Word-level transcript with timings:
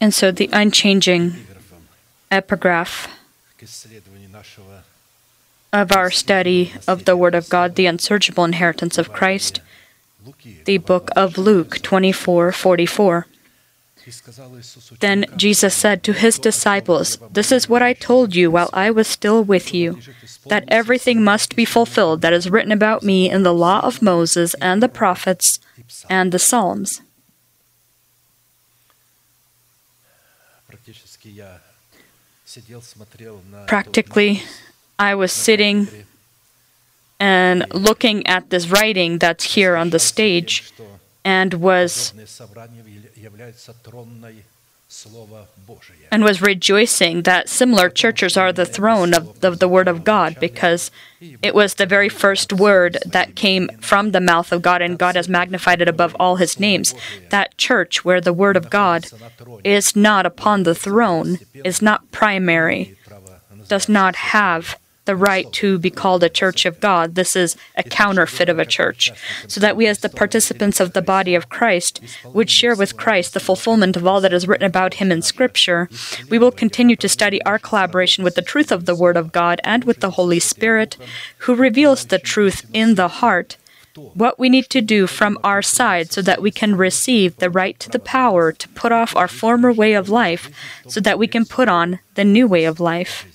And 0.00 0.14
so 0.14 0.30
the 0.30 0.48
unchanging 0.52 1.46
epigraph 2.30 3.08
of 5.72 5.92
our 5.92 6.10
study 6.10 6.72
of 6.86 7.04
the 7.04 7.16
Word 7.16 7.34
of 7.34 7.48
God, 7.48 7.74
the 7.74 7.86
unsearchable 7.86 8.44
inheritance 8.44 8.96
of 8.98 9.12
Christ, 9.12 9.60
the 10.64 10.78
book 10.78 11.10
of 11.16 11.38
Luke 11.38 11.80
24 11.82 12.52
44. 12.52 13.26
Then 15.00 15.26
Jesus 15.36 15.74
said 15.74 16.02
to 16.02 16.12
his 16.12 16.38
disciples, 16.38 17.18
This 17.30 17.52
is 17.52 17.68
what 17.68 17.82
I 17.82 17.92
told 17.92 18.34
you 18.34 18.50
while 18.50 18.70
I 18.72 18.90
was 18.90 19.06
still 19.06 19.44
with 19.44 19.74
you, 19.74 19.98
that 20.46 20.64
everything 20.68 21.22
must 21.22 21.54
be 21.56 21.66
fulfilled 21.66 22.22
that 22.22 22.32
is 22.32 22.48
written 22.48 22.72
about 22.72 23.02
me 23.02 23.28
in 23.28 23.42
the 23.42 23.52
law 23.52 23.80
of 23.80 24.00
Moses 24.00 24.54
and 24.54 24.82
the 24.82 24.88
prophets 24.88 25.60
and 26.08 26.32
the 26.32 26.38
Psalms. 26.38 27.02
Practically, 33.66 34.42
I 34.98 35.14
was 35.14 35.32
sitting 35.32 35.88
and 37.20 37.64
looking 37.72 38.26
at 38.26 38.50
this 38.50 38.68
writing 38.68 39.18
that's 39.18 39.54
here 39.54 39.76
on 39.76 39.90
the 39.90 39.98
stage 39.98 40.72
and 41.24 41.54
was 41.54 42.12
and 46.10 46.24
was 46.24 46.40
rejoicing 46.40 47.22
that 47.22 47.48
similar 47.48 47.90
churches 47.90 48.36
are 48.38 48.52
the 48.52 48.64
throne 48.64 49.12
of 49.12 49.40
the, 49.40 49.48
of 49.48 49.58
the, 49.58 49.68
Word 49.68 49.86
of 49.86 50.02
God 50.02 50.36
because 50.40 50.90
it 51.20 51.54
was 51.54 51.74
the 51.74 51.84
very 51.84 52.08
first 52.08 52.54
word 52.54 52.96
that 53.04 53.34
came 53.34 53.68
from 53.80 54.12
the 54.12 54.20
mouth 54.20 54.50
of 54.50 54.62
God, 54.62 54.80
and 54.80 54.98
God 54.98 55.14
has 55.14 55.28
magnified 55.28 55.82
it 55.82 55.88
above 55.88 56.16
all 56.18 56.36
His 56.36 56.58
names. 56.58 56.94
That 57.28 57.56
church 57.58 58.04
where 58.04 58.20
the 58.20 58.32
Word 58.32 58.56
of 58.56 58.70
God 58.70 59.08
is 59.62 59.94
not 59.94 60.24
upon 60.24 60.62
the 60.62 60.74
throne, 60.74 61.38
is 61.52 61.82
not 61.82 62.10
primary, 62.10 62.96
does 63.68 63.88
not 63.90 64.16
have 64.16 64.78
the 65.08 65.16
right 65.16 65.50
to 65.54 65.78
be 65.78 65.90
called 65.90 66.22
a 66.22 66.28
church 66.28 66.66
of 66.66 66.80
God. 66.80 67.14
This 67.14 67.34
is 67.34 67.56
a 67.74 67.82
counterfeit 67.82 68.50
of 68.50 68.58
a 68.58 68.66
church. 68.66 69.10
So 69.48 69.58
that 69.58 69.74
we, 69.74 69.86
as 69.86 70.00
the 70.00 70.10
participants 70.10 70.80
of 70.80 70.92
the 70.92 71.00
body 71.00 71.34
of 71.34 71.48
Christ, 71.48 72.02
would 72.34 72.50
share 72.50 72.76
with 72.76 72.98
Christ 72.98 73.32
the 73.32 73.40
fulfillment 73.40 73.96
of 73.96 74.06
all 74.06 74.20
that 74.20 74.34
is 74.34 74.46
written 74.46 74.66
about 74.66 74.94
him 75.00 75.10
in 75.10 75.22
Scripture, 75.22 75.88
we 76.28 76.38
will 76.38 76.52
continue 76.52 76.94
to 76.96 77.08
study 77.08 77.42
our 77.44 77.58
collaboration 77.58 78.22
with 78.22 78.34
the 78.34 78.42
truth 78.42 78.70
of 78.70 78.84
the 78.84 78.94
Word 78.94 79.16
of 79.16 79.32
God 79.32 79.62
and 79.64 79.84
with 79.84 80.00
the 80.00 80.10
Holy 80.10 80.40
Spirit, 80.40 80.98
who 81.38 81.54
reveals 81.54 82.04
the 82.04 82.18
truth 82.18 82.66
in 82.74 82.96
the 82.96 83.08
heart. 83.08 83.56
What 84.12 84.38
we 84.38 84.50
need 84.50 84.68
to 84.70 84.82
do 84.82 85.06
from 85.06 85.38
our 85.42 85.62
side 85.62 86.12
so 86.12 86.20
that 86.20 86.42
we 86.42 86.50
can 86.50 86.76
receive 86.76 87.36
the 87.36 87.50
right 87.50 87.80
to 87.80 87.88
the 87.88 87.98
power 87.98 88.52
to 88.52 88.68
put 88.68 88.92
off 88.92 89.16
our 89.16 89.26
former 89.26 89.72
way 89.72 89.94
of 89.94 90.10
life 90.10 90.50
so 90.86 91.00
that 91.00 91.18
we 91.18 91.26
can 91.26 91.46
put 91.46 91.68
on 91.68 91.98
the 92.14 92.24
new 92.24 92.46
way 92.46 92.64
of 92.64 92.78
life. 92.78 93.26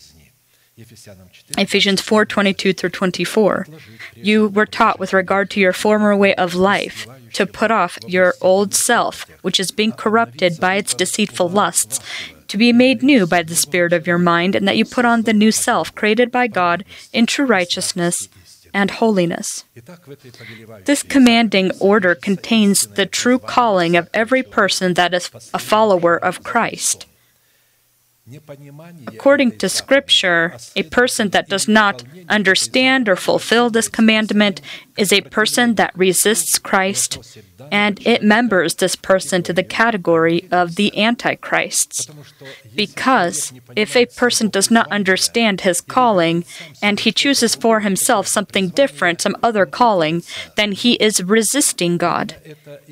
Ephesians 1.58 2.02
4 2.02 2.26
22 2.26 2.74
through 2.74 2.90
24. 2.90 3.68
You 4.16 4.48
were 4.48 4.66
taught 4.66 5.00
with 5.00 5.14
regard 5.14 5.50
to 5.52 5.60
your 5.60 5.74
former 5.74 6.16
way 6.16 6.34
of 6.36 6.56
life 6.56 7.08
to 7.34 7.46
put 7.46 7.72
off 7.72 7.98
your 8.08 8.36
old 8.42 8.74
self, 8.74 9.26
which 9.42 9.60
is 9.60 9.72
being 9.72 9.92
corrupted 9.92 10.60
by 10.60 10.76
its 10.76 10.94
deceitful 10.94 11.50
lusts, 11.50 12.00
to 12.48 12.58
be 12.58 12.72
made 12.72 13.04
new 13.04 13.26
by 13.26 13.44
the 13.44 13.56
spirit 13.56 13.94
of 13.94 14.08
your 14.08 14.20
mind, 14.20 14.56
and 14.56 14.68
that 14.68 14.78
you 14.78 14.86
put 14.86 15.06
on 15.06 15.24
the 15.24 15.34
new 15.34 15.52
self 15.52 15.94
created 15.96 16.32
by 16.32 16.48
God 16.48 16.86
in 17.12 17.26
true 17.26 17.46
righteousness 17.46 18.30
and 18.74 18.92
holiness. 18.92 19.66
This 20.86 21.04
commanding 21.04 21.72
order 21.80 22.16
contains 22.16 22.88
the 22.88 23.06
true 23.06 23.40
calling 23.40 23.96
of 23.96 24.10
every 24.14 24.44
person 24.44 24.96
that 24.96 25.14
is 25.14 25.30
a 25.54 25.60
follower 25.60 26.18
of 26.18 26.44
Christ. 26.44 27.06
According 29.08 29.58
to 29.58 29.68
Scripture, 29.68 30.56
a 30.78 30.84
person 30.84 31.30
that 31.32 31.50
does 31.50 31.68
not 31.68 32.04
understand 32.30 33.10
or 33.10 33.18
fulfill 33.18 33.70
this 33.70 33.90
commandment 33.90 34.62
is 34.98 35.12
a 35.12 35.22
person 35.22 35.76
that 35.76 35.92
resists 35.96 36.60
Christ, 36.60 37.42
and 37.72 38.06
it 38.06 38.22
members 38.24 38.76
this 38.76 38.96
person 38.96 39.42
to 39.44 39.54
the 39.54 39.64
category 39.64 40.48
of 40.52 40.76
the 40.76 40.96
Antichrists. 40.98 42.08
Because 42.76 43.54
if 43.76 43.96
a 43.96 44.06
person 44.06 44.50
does 44.50 44.70
not 44.70 44.92
understand 44.92 45.62
his 45.62 45.82
calling 45.82 46.46
and 46.82 47.00
he 47.00 47.12
chooses 47.12 47.56
for 47.56 47.80
himself 47.80 48.28
something 48.28 48.70
different, 48.70 49.22
some 49.22 49.36
other 49.42 49.66
calling, 49.66 50.24
then 50.56 50.72
he 50.74 50.94
is 50.96 51.24
resisting 51.24 51.98
God. 51.98 52.36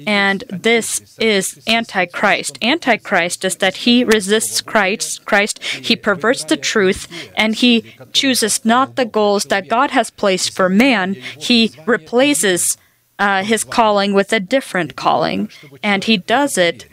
And 0.07 0.43
this 0.49 1.17
is 1.19 1.61
Antichrist. 1.67 2.57
Antichrist 2.63 3.45
is 3.45 3.57
that 3.57 3.77
he 3.77 4.03
resists 4.03 4.61
Christ, 4.61 5.25
Christ, 5.25 5.61
he 5.63 5.95
perverts 5.95 6.43
the 6.43 6.57
truth, 6.57 7.07
and 7.35 7.55
he 7.55 7.95
chooses 8.13 8.63
not 8.65 8.95
the 8.95 9.05
goals 9.05 9.45
that 9.45 9.67
God 9.67 9.91
has 9.91 10.09
placed 10.09 10.51
for 10.51 10.69
man. 10.69 11.13
He 11.13 11.71
replaces 11.91 12.77
uh, 13.19 13.43
his 13.43 13.63
calling 13.63 14.13
with 14.13 14.33
a 14.33 14.39
different 14.39 14.95
calling, 14.95 15.49
and 15.83 16.03
he 16.03 16.17
does 16.17 16.57
it 16.57 16.85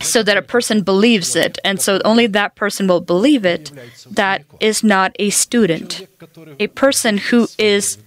so 0.00 0.22
that 0.22 0.36
a 0.36 0.42
person 0.42 0.82
believes 0.82 1.34
it, 1.36 1.58
and 1.64 1.80
so 1.80 2.00
only 2.04 2.26
that 2.26 2.54
person 2.56 2.86
will 2.86 3.00
believe 3.00 3.44
it, 3.44 3.70
that 4.10 4.44
is 4.60 4.82
not 4.82 5.14
a 5.18 5.30
student. 5.30 6.06
A 6.58 6.66
person 6.68 7.18
who 7.18 7.48
is, 7.58 7.98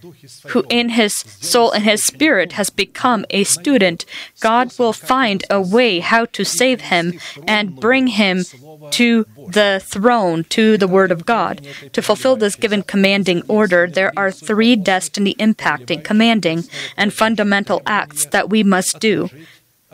who 0.47 0.63
in 0.69 0.89
his 0.89 1.15
soul 1.15 1.71
and 1.71 1.83
his 1.83 2.03
spirit 2.03 2.53
has 2.53 2.69
become 2.69 3.25
a 3.29 3.43
student, 3.45 4.05
God 4.41 4.77
will 4.77 4.93
find 4.93 5.43
a 5.49 5.61
way 5.61 5.99
how 5.99 6.25
to 6.25 6.43
save 6.43 6.81
him 6.81 7.19
and 7.47 7.79
bring 7.79 8.07
him 8.07 8.43
to 8.91 9.25
the 9.47 9.81
throne, 9.83 10.43
to 10.45 10.77
the 10.77 10.87
Word 10.87 11.11
of 11.11 11.25
God. 11.25 11.65
To 11.93 12.01
fulfill 12.01 12.35
this 12.35 12.55
given 12.55 12.83
commanding 12.83 13.43
order, 13.47 13.87
there 13.87 14.13
are 14.17 14.31
three 14.31 14.75
destiny 14.75 15.33
impacting, 15.35 16.03
commanding, 16.03 16.65
and 16.95 17.13
fundamental 17.13 17.81
acts 17.85 18.25
that 18.27 18.49
we 18.49 18.61
must 18.63 18.99
do 18.99 19.29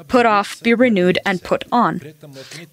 put 0.07 0.25
off, 0.25 0.61
be 0.61 0.73
renewed, 0.73 1.19
and 1.25 1.41
put 1.43 1.63
on. 1.71 2.01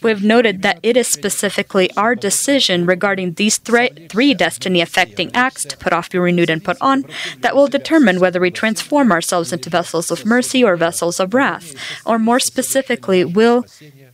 We've 0.03 0.23
noted 0.23 0.63
that 0.63 0.79
it 0.83 0.97
is 0.97 1.09
specifically 1.09 1.91
our 1.97 2.15
decision 2.15 2.87
regarding 2.87 3.35
these 3.35 3.59
thre- 3.59 3.95
three 4.09 4.35
destiny 4.35 4.81
affecting 4.81 5.35
acts 5.35 5.65
to 5.65 5.77
put 5.77 5.93
off, 5.93 6.11
be 6.11 6.19
renewed, 6.19 6.51
and 6.51 6.65
put 6.65 6.77
on 6.81 7.05
that 7.41 7.55
will 7.57 7.69
determine 7.69 8.21
whether 8.21 8.41
we 8.41 8.51
transform 8.51 9.11
ourselves 9.13 9.53
into 9.53 9.71
vessels 9.71 10.11
of 10.11 10.25
mercy 10.25 10.63
or 10.63 10.77
vessels 10.77 11.19
of 11.21 11.35
wrath, 11.35 11.75
or 12.05 12.19
more 12.19 12.41
specifically, 12.41 13.25
will 13.25 13.65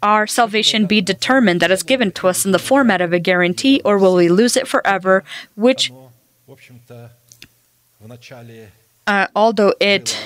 our 0.02 0.26
salvation 0.26 0.86
be 0.86 1.00
determined 1.00 1.60
that 1.60 1.70
is 1.70 1.82
given 1.82 2.10
to 2.12 2.26
us 2.28 2.44
in 2.44 2.50
the 2.52 2.58
format 2.58 3.00
of 3.00 3.12
a 3.12 3.18
guarantee, 3.20 3.80
or 3.84 3.98
will 3.98 4.16
we 4.16 4.28
lose 4.28 4.56
it 4.56 4.66
forever, 4.66 5.22
which, 5.54 5.92
uh, 9.06 9.26
although 9.36 9.74
it 9.80 10.18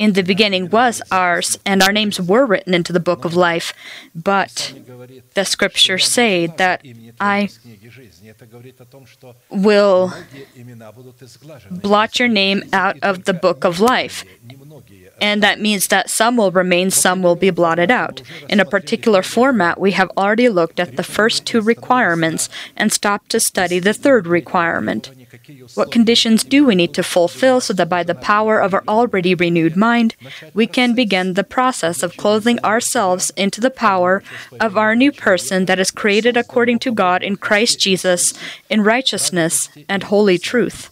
in 0.00 0.14
the 0.14 0.22
beginning 0.22 0.70
was 0.70 1.02
ours, 1.12 1.58
and 1.66 1.82
our 1.82 1.92
names 1.92 2.18
were 2.18 2.46
written 2.46 2.72
into 2.72 2.90
the 2.90 2.98
book 2.98 3.26
of 3.26 3.36
life. 3.36 3.74
But 4.14 4.72
the 5.34 5.44
scriptures 5.44 6.06
say 6.06 6.46
that 6.46 6.82
I 7.20 7.50
will 9.50 10.12
blot 11.70 12.18
your 12.18 12.28
name 12.28 12.62
out 12.72 12.96
of 13.02 13.24
the 13.24 13.34
book 13.34 13.62
of 13.64 13.78
life. 13.78 14.24
And 15.20 15.42
that 15.42 15.60
means 15.60 15.88
that 15.88 16.08
some 16.08 16.38
will 16.38 16.50
remain, 16.50 16.90
some 16.90 17.22
will 17.22 17.36
be 17.36 17.50
blotted 17.50 17.90
out. 17.90 18.22
In 18.48 18.58
a 18.58 18.64
particular 18.64 19.22
format, 19.22 19.78
we 19.78 19.92
have 19.92 20.10
already 20.16 20.48
looked 20.48 20.80
at 20.80 20.96
the 20.96 21.02
first 21.02 21.44
two 21.44 21.60
requirements 21.60 22.48
and 22.74 22.90
stopped 22.90 23.28
to 23.32 23.38
study 23.38 23.78
the 23.78 23.92
third 23.92 24.26
requirement. 24.26 25.10
What 25.74 25.92
conditions 25.92 26.44
do 26.44 26.64
we 26.64 26.74
need 26.74 26.94
to 26.94 27.02
fulfill 27.02 27.60
so 27.60 27.72
that 27.74 27.88
by 27.88 28.02
the 28.02 28.14
power 28.14 28.60
of 28.60 28.74
our 28.74 28.84
already 28.88 29.34
renewed 29.34 29.76
mind, 29.76 30.16
we 30.54 30.66
can 30.66 30.94
begin 30.94 31.34
the 31.34 31.44
process 31.44 32.02
of 32.02 32.16
clothing 32.16 32.58
ourselves 32.64 33.30
into 33.36 33.60
the 33.60 33.70
power 33.70 34.22
of 34.58 34.76
our 34.76 34.94
new 34.96 35.12
person 35.12 35.66
that 35.66 35.78
is 35.78 35.90
created 35.90 36.36
according 36.36 36.78
to 36.80 36.92
God 36.92 37.22
in 37.22 37.36
Christ 37.36 37.78
Jesus 37.78 38.34
in 38.68 38.82
righteousness 38.82 39.68
and 39.88 40.04
holy 40.04 40.38
truth? 40.38 40.90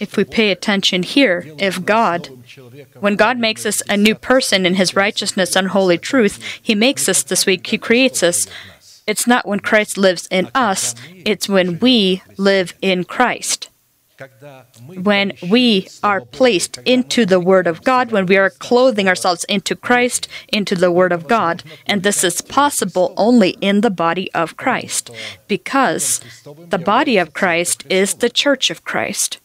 If 0.00 0.16
we 0.16 0.24
pay 0.24 0.50
attention 0.50 1.02
here, 1.02 1.44
if 1.58 1.84
God, 1.84 2.28
when 3.00 3.16
God 3.16 3.38
makes 3.38 3.64
us 3.64 3.82
a 3.88 3.96
new 3.96 4.14
person 4.14 4.66
in 4.66 4.74
his 4.74 4.96
righteousness 4.96 5.56
and 5.56 5.68
holy 5.68 5.96
truth, 5.96 6.42
he 6.60 6.74
makes 6.74 7.08
us 7.08 7.22
this 7.22 7.46
week, 7.46 7.66
he 7.68 7.78
creates 7.78 8.22
us 8.22 8.46
it's 9.06 9.26
not 9.26 9.46
when 9.46 9.60
Christ 9.60 9.96
lives 9.96 10.26
in 10.30 10.50
us, 10.54 10.94
it's 11.24 11.48
when 11.48 11.78
we 11.78 12.22
live 12.36 12.74
in 12.82 13.04
Christ. 13.04 13.70
When 15.02 15.34
we 15.42 15.88
are 16.02 16.22
placed 16.22 16.78
into 16.86 17.26
the 17.26 17.38
Word 17.38 17.66
of 17.66 17.84
God, 17.84 18.10
when 18.10 18.24
we 18.24 18.38
are 18.38 18.48
clothing 18.48 19.08
ourselves 19.08 19.44
into 19.44 19.76
Christ, 19.76 20.26
into 20.48 20.74
the 20.74 20.90
Word 20.90 21.12
of 21.12 21.28
God, 21.28 21.62
and 21.86 22.02
this 22.02 22.24
is 22.24 22.40
possible 22.40 23.12
only 23.18 23.50
in 23.60 23.82
the 23.82 23.90
body 23.90 24.32
of 24.32 24.56
Christ, 24.56 25.10
because 25.48 26.20
the 26.70 26.78
body 26.78 27.18
of 27.18 27.34
Christ 27.34 27.84
is 27.90 28.14
the 28.14 28.30
church 28.30 28.70
of 28.70 28.84
Christ. 28.84 29.38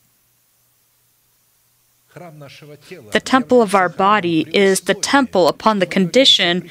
The 2.14 3.22
temple 3.24 3.62
of 3.62 3.74
our 3.74 3.88
body 3.88 4.46
is 4.54 4.82
the 4.82 4.94
temple 4.94 5.48
upon 5.48 5.80
the 5.80 5.86
condition 5.86 6.70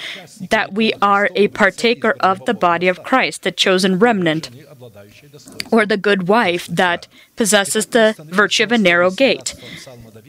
that 0.51 0.75
we 0.75 0.93
are 1.01 1.31
a 1.35 1.49
partaker 1.49 2.15
of 2.21 2.45
the 2.45 2.53
body 2.53 2.89
of 2.89 3.03
Christ, 3.03 3.43
the 3.43 3.51
chosen 3.53 3.99
remnant, 3.99 4.51
or 5.71 5.87
the 5.87 5.97
good 5.97 6.29
wife 6.29 6.67
that 6.67 7.07
possesses 7.37 7.87
the 7.87 8.15
virtue 8.19 8.65
of 8.65 8.73
a 8.73 8.79
narrow 8.79 9.11
gate. 9.11 9.55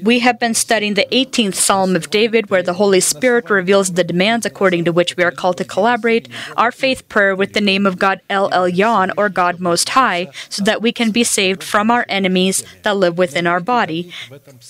We 0.02 0.20
have 0.20 0.40
been 0.40 0.54
studying 0.54 0.96
the 0.96 1.08
18th 1.12 1.56
Psalm 1.56 1.96
of 1.96 2.10
David, 2.10 2.50
where 2.50 2.64
the 2.64 2.74
Holy 2.74 3.00
Spirit 3.00 3.50
reveals 3.50 3.92
the 3.92 4.04
demands 4.04 4.46
according 4.46 4.86
to 4.86 4.92
which 4.92 5.16
we 5.18 5.24
are 5.24 5.32
called 5.32 5.58
to 5.58 5.66
collaborate 5.66 6.28
our 6.58 6.72
faith 6.72 7.08
prayer 7.10 7.36
with 7.36 7.54
the 7.54 7.62
name 7.62 7.86
of 7.86 8.00
God 8.00 8.22
El 8.30 8.50
Elyon, 8.52 9.12
or 9.18 9.30
God 9.30 9.60
Most 9.60 9.90
High, 9.90 10.30
so 10.50 10.64
that 10.64 10.82
we 10.82 10.92
can 10.92 11.12
be 11.12 11.24
saved 11.24 11.64
from 11.64 11.92
our 11.92 12.06
enemies 12.10 12.64
that 12.84 12.98
live 12.98 13.18
within 13.18 13.48
our 13.48 13.60
body. 13.60 14.12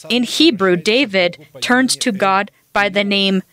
In 0.10 0.24
Hebrew, 0.24 0.76
David 0.76 1.48
turns 1.62 1.96
to 1.98 2.12
God 2.12 2.52
by 2.74 2.90
the 2.90 3.04
name 3.04 3.44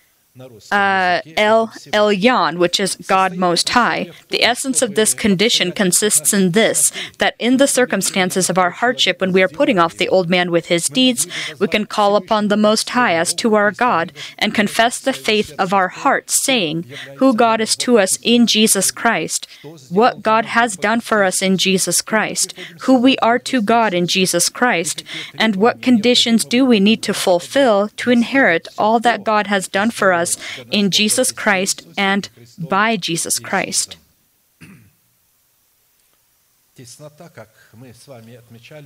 uh, 0.71 1.21
El 1.37 1.69
Elyon, 1.93 2.59
which 2.59 2.79
is 2.79 2.97
God 3.07 3.37
Most 3.37 3.69
High. 3.71 4.11
The 4.29 4.45
essence 4.45 4.83
of 4.83 4.95
this 4.95 5.15
condition 5.15 5.73
consists 5.73 6.33
in 6.33 6.53
this 6.53 6.93
that 7.19 7.35
in 7.39 7.57
the 7.57 7.67
circumstances 7.67 8.49
of 8.49 8.59
our 8.59 8.71
hardship, 8.71 9.21
when 9.21 9.33
we 9.33 9.43
are 9.43 9.49
putting 9.49 9.79
off 9.79 9.97
the 9.97 10.09
old 10.09 10.29
man 10.29 10.51
with 10.51 10.67
his 10.67 10.87
deeds, 10.87 11.27
we 11.59 11.69
can 11.69 11.87
call 11.87 12.17
upon 12.17 12.49
the 12.49 12.57
Most 12.57 12.91
High 12.91 13.15
as 13.15 13.35
to 13.35 13.55
our 13.55 13.71
God 13.71 14.13
and 14.39 14.55
confess 14.55 14.99
the 14.99 15.13
faith 15.13 15.53
of 15.59 15.73
our 15.73 15.89
heart, 15.89 16.31
saying, 16.31 16.85
Who 17.17 17.35
God 17.35 17.61
is 17.61 17.77
to 17.77 17.99
us 17.99 18.19
in 18.23 18.47
Jesus 18.47 18.91
Christ, 18.91 19.47
what 19.89 20.23
God 20.23 20.45
has 20.47 20.77
done 20.77 21.01
for 21.01 21.25
us 21.25 21.43
in 21.43 21.57
Jesus 21.57 22.01
Christ, 22.03 22.55
who 22.83 22.99
we 22.99 23.17
are 23.19 23.39
to 23.41 23.63
God 23.63 23.95
in 23.95 24.07
Jesus 24.07 24.49
Christ, 24.49 25.03
and 25.37 25.57
what 25.57 25.83
conditions 25.83 26.45
do 26.45 26.65
we 26.65 26.81
need 26.81 27.03
to 27.03 27.15
fulfill 27.15 27.89
to 27.97 28.11
inherit 28.11 28.69
all 28.77 29.01
that 29.01 29.25
God 29.25 29.47
has 29.47 29.69
done 29.69 29.91
for 29.91 30.13
us 30.13 30.28
us 30.29 30.67
in 30.71 30.91
Jesus 30.91 31.33
Christ 31.33 31.87
and 31.97 32.29
by 32.59 32.97
Jesus 32.97 33.39
Christ. 33.39 33.97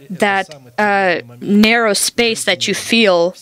That 0.08 0.48
uh, 0.78 1.20
narrow 1.40 1.92
space 1.92 2.44
that 2.44 2.66
you 2.66 2.74
feel, 2.74 3.34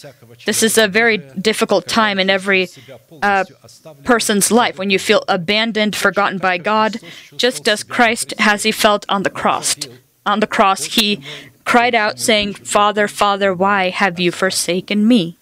this 0.45 0.63
is 0.63 0.77
a 0.77 0.89
very 0.89 1.19
difficult 1.19 1.87
time 1.87 2.19
in 2.19 2.29
every 2.29 2.69
uh, 3.23 3.45
person's 4.03 4.51
life 4.51 4.77
when 4.77 4.91
you 4.91 4.99
feel 4.99 5.23
abandoned, 5.29 5.95
forgotten 5.95 6.39
by 6.39 6.59
God, 6.59 6.97
just 7.37 7.69
as 7.69 7.85
Christ 7.85 8.35
has 8.39 8.65
he 8.65 8.73
felt 8.73 9.07
on 9.09 9.23
the 9.23 9.31
cross. 9.31 9.77
On 10.27 10.41
the 10.41 10.49
cross, 10.49 10.85
he 10.85 11.23
cried 11.65 11.95
out, 11.95 12.19
saying, 12.19 12.55
Father, 12.55 13.07
Father, 13.07 13.55
why 13.55 13.91
have 13.91 14.19
you 14.19 14.33
forsaken 14.33 15.07
me? 15.07 15.37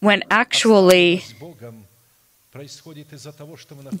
When 0.00 0.22
actually 0.30 1.24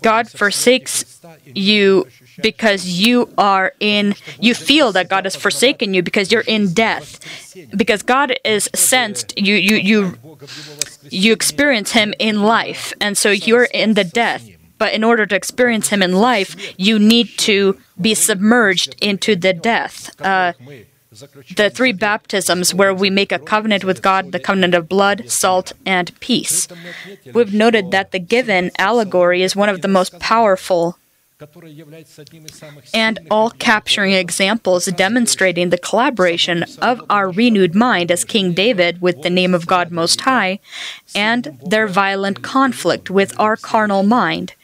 God 0.02 0.28
forsakes 0.28 1.20
you 1.54 2.06
because 2.42 2.86
you 2.86 3.32
are 3.36 3.72
in, 3.78 4.14
you 4.40 4.54
feel 4.54 4.92
that 4.92 5.08
God 5.08 5.24
has 5.24 5.36
forsaken 5.36 5.94
you 5.94 6.02
because 6.02 6.32
you're 6.32 6.42
in 6.46 6.72
death. 6.72 7.20
Because 7.76 8.02
God 8.02 8.34
is 8.44 8.70
sensed, 8.74 9.38
you, 9.38 9.54
you, 9.54 9.76
you, 9.76 10.18
you 11.10 11.32
experience 11.32 11.92
Him 11.92 12.14
in 12.18 12.42
life, 12.42 12.92
and 13.00 13.18
so 13.18 13.30
you're 13.30 13.64
in 13.64 13.94
the 13.94 14.04
death. 14.04 14.48
But 14.78 14.92
in 14.92 15.04
order 15.04 15.26
to 15.26 15.36
experience 15.36 15.88
Him 15.88 16.02
in 16.02 16.12
life, 16.12 16.56
you 16.78 16.98
need 16.98 17.36
to 17.38 17.78
be 18.00 18.14
submerged 18.14 18.94
into 19.02 19.36
the 19.36 19.52
death. 19.52 20.10
Uh, 20.20 20.52
the 21.10 21.70
three 21.72 21.92
baptisms 21.92 22.74
where 22.74 22.92
we 22.92 23.08
make 23.08 23.32
a 23.32 23.38
covenant 23.38 23.84
with 23.84 24.02
God, 24.02 24.32
the 24.32 24.40
covenant 24.40 24.74
of 24.74 24.88
blood, 24.88 25.30
salt, 25.30 25.72
and 25.86 26.18
peace. 26.20 26.68
We've 27.32 27.54
noted 27.54 27.90
that 27.92 28.12
the 28.12 28.18
given 28.18 28.70
allegory 28.78 29.42
is 29.42 29.56
one 29.56 29.68
of 29.68 29.80
the 29.80 29.88
most 29.88 30.18
powerful 30.18 30.98
and 32.92 33.18
all 33.30 33.50
capturing 33.50 34.12
examples 34.12 34.86
demonstrating 34.86 35.70
the 35.70 35.78
collaboration 35.78 36.64
of 36.82 37.00
our 37.08 37.30
renewed 37.30 37.76
mind 37.76 38.10
as 38.10 38.24
King 38.24 38.52
David 38.52 39.00
with 39.00 39.22
the 39.22 39.30
name 39.30 39.54
of 39.54 39.66
God 39.66 39.92
Most 39.92 40.22
High 40.22 40.58
and 41.14 41.56
their 41.64 41.86
violent 41.86 42.42
conflict 42.42 43.08
with 43.08 43.38
our 43.38 43.56
carnal 43.56 44.02
mind 44.02 44.54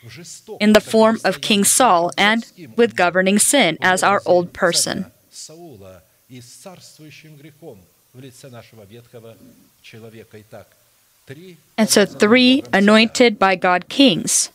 in 0.61 0.73
the 0.73 0.81
form 0.81 1.20
of 1.25 1.41
King 1.41 1.62
Saul 1.62 2.11
and 2.19 2.44
with 2.76 2.96
governing 2.96 3.38
sin 3.38 3.79
as 3.81 4.02
our 4.02 4.20
old 4.26 4.52
person 4.52 5.12
и 6.30 6.42
с 6.42 6.46
царствующим 6.46 7.36
грехом 7.38 7.80
в 8.14 8.20
лице 8.20 8.50
нашего 8.50 8.84
ветхого 8.84 9.36
человека. 9.81 10.40
Итак, 10.40 10.68
and 11.78 11.90
so, 11.90 12.06
three 12.06 12.64
anointed 12.74 13.38
by 13.38 13.56
God 13.56 13.88
kings 13.88 14.50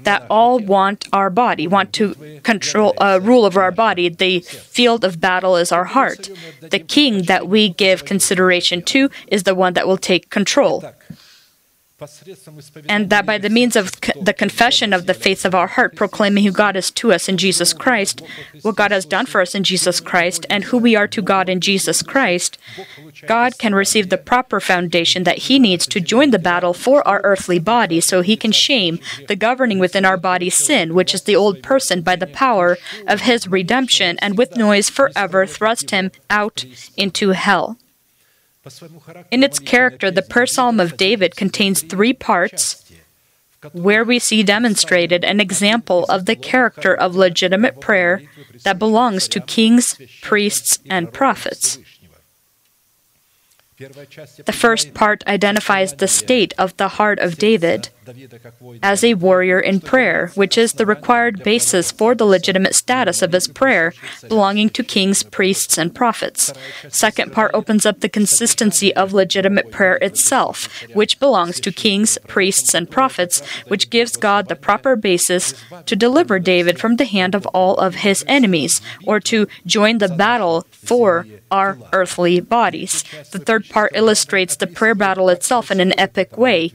that 0.00 0.24
all 0.30 0.58
want 0.58 1.08
our 1.12 1.30
body, 1.30 1.66
want 1.66 1.92
to 1.94 2.14
control, 2.42 2.94
uh, 2.98 3.18
rule 3.22 3.44
over 3.44 3.62
our 3.62 3.72
body. 3.72 4.08
The 4.08 4.40
field 4.40 5.04
of 5.04 5.20
battle 5.20 5.56
is 5.56 5.72
our 5.72 5.84
heart. 5.84 6.30
The 6.60 6.78
king 6.78 7.22
that 7.22 7.48
we 7.48 7.68
give 7.68 8.04
consideration 8.04 8.82
to 8.82 9.10
is 9.26 9.44
the 9.44 9.54
one 9.54 9.74
that 9.74 9.86
will 9.86 9.98
take 9.98 10.30
control 10.30 10.84
and 12.87 13.09
that 13.09 13.25
by 13.25 13.39
the 13.39 13.49
means 13.49 13.75
of 13.75 13.99
the 14.21 14.35
confession 14.37 14.93
of 14.93 15.07
the 15.07 15.15
faith 15.15 15.45
of 15.45 15.55
our 15.55 15.65
heart, 15.65 15.95
proclaiming 15.95 16.43
who 16.43 16.51
God 16.51 16.75
is 16.75 16.91
to 16.91 17.11
us 17.11 17.27
in 17.27 17.37
Jesus 17.37 17.73
Christ, 17.73 18.21
what 18.61 18.75
God 18.75 18.91
has 18.91 19.03
done 19.03 19.25
for 19.25 19.41
us 19.41 19.55
in 19.55 19.63
Jesus 19.63 19.99
Christ, 19.99 20.45
and 20.47 20.65
who 20.65 20.77
we 20.77 20.95
are 20.95 21.07
to 21.07 21.23
God 21.23 21.49
in 21.49 21.59
Jesus 21.59 22.03
Christ, 22.03 22.59
God 23.25 23.57
can 23.57 23.73
receive 23.73 24.09
the 24.09 24.17
proper 24.17 24.59
foundation 24.59 25.23
that 25.23 25.39
He 25.39 25.57
needs 25.57 25.87
to 25.87 25.99
join 25.99 26.29
the 26.29 26.37
battle 26.37 26.73
for 26.73 27.07
our 27.07 27.19
earthly 27.23 27.57
body 27.57 27.99
so 27.99 28.21
He 28.21 28.37
can 28.37 28.51
shame 28.51 28.99
the 29.27 29.35
governing 29.35 29.79
within 29.79 30.05
our 30.05 30.17
body 30.17 30.51
sin, 30.51 30.93
which 30.93 31.15
is 31.15 31.23
the 31.23 31.35
old 31.35 31.63
person, 31.63 32.03
by 32.03 32.15
the 32.15 32.27
power 32.27 32.77
of 33.07 33.21
His 33.21 33.47
redemption, 33.47 34.19
and 34.19 34.37
with 34.37 34.55
noise 34.55 34.87
forever 34.89 35.47
thrust 35.47 35.89
him 35.89 36.11
out 36.29 36.63
into 36.95 37.29
hell. 37.31 37.77
In 39.31 39.43
its 39.43 39.59
character, 39.59 40.11
the 40.11 40.21
Prayer 40.21 40.45
Psalm 40.45 40.79
of 40.79 40.97
David 40.97 41.35
contains 41.35 41.81
three 41.81 42.13
parts 42.13 42.83
where 43.73 44.03
we 44.03 44.19
see 44.19 44.43
demonstrated 44.43 45.23
an 45.23 45.39
example 45.39 46.05
of 46.05 46.25
the 46.25 46.35
character 46.35 46.93
of 46.93 47.15
legitimate 47.15 47.81
prayer 47.81 48.21
that 48.63 48.79
belongs 48.79 49.27
to 49.29 49.39
kings, 49.39 49.99
priests, 50.21 50.79
and 50.89 51.11
prophets. 51.11 51.79
The 53.77 54.57
first 54.57 54.95
part 54.95 55.23
identifies 55.27 55.93
the 55.93 56.07
state 56.07 56.51
of 56.57 56.75
the 56.77 56.87
heart 56.87 57.19
of 57.19 57.37
David 57.37 57.89
as 58.81 59.03
a 59.03 59.13
warrior 59.13 59.59
in 59.59 59.81
prayer, 59.81 60.31
which 60.33 60.57
is 60.57 60.73
the 60.73 60.85
required 60.85 61.43
basis 61.43 61.91
for 61.91 62.15
the 62.15 62.25
legitimate 62.25 62.73
status 62.73 63.21
of 63.21 63.33
his 63.33 63.47
prayer, 63.47 63.93
belonging 64.27 64.71
to 64.71 64.83
kings, 64.83 65.21
priests, 65.21 65.77
and 65.77 65.93
prophets. 65.93 66.51
Second 66.89 67.31
part 67.33 67.51
opens 67.53 67.85
up 67.85 67.99
the 67.99 68.09
consistency 68.09 68.95
of 68.95 69.13
legitimate 69.13 69.69
prayer 69.69 69.97
itself, 69.97 70.81
which 70.93 71.19
belongs 71.19 71.59
to 71.59 71.71
kings, 71.71 72.17
priests, 72.27 72.73
and 72.73 72.89
prophets, 72.89 73.45
which 73.67 73.91
gives 73.91 74.17
God 74.17 74.47
the 74.47 74.55
proper 74.55 74.95
basis 74.95 75.53
to 75.85 75.95
deliver 75.95 76.39
David 76.39 76.79
from 76.79 76.95
the 76.95 77.05
hand 77.05 77.35
of 77.35 77.45
all 77.47 77.75
of 77.75 77.95
his 77.95 78.25
enemies, 78.27 78.81
or 79.05 79.19
to 79.19 79.47
join 79.67 79.99
the 79.99 80.09
battle 80.09 80.65
for 80.71 81.27
our 81.51 81.77
earthly 81.93 82.39
bodies. 82.39 83.03
The 83.31 83.39
third 83.39 83.69
part 83.69 83.91
illustrates 83.95 84.55
the 84.55 84.67
prayer 84.67 84.95
battle 84.95 85.29
itself 85.29 85.71
in 85.71 85.79
an 85.79 85.97
epic 85.99 86.37
way 86.37 86.71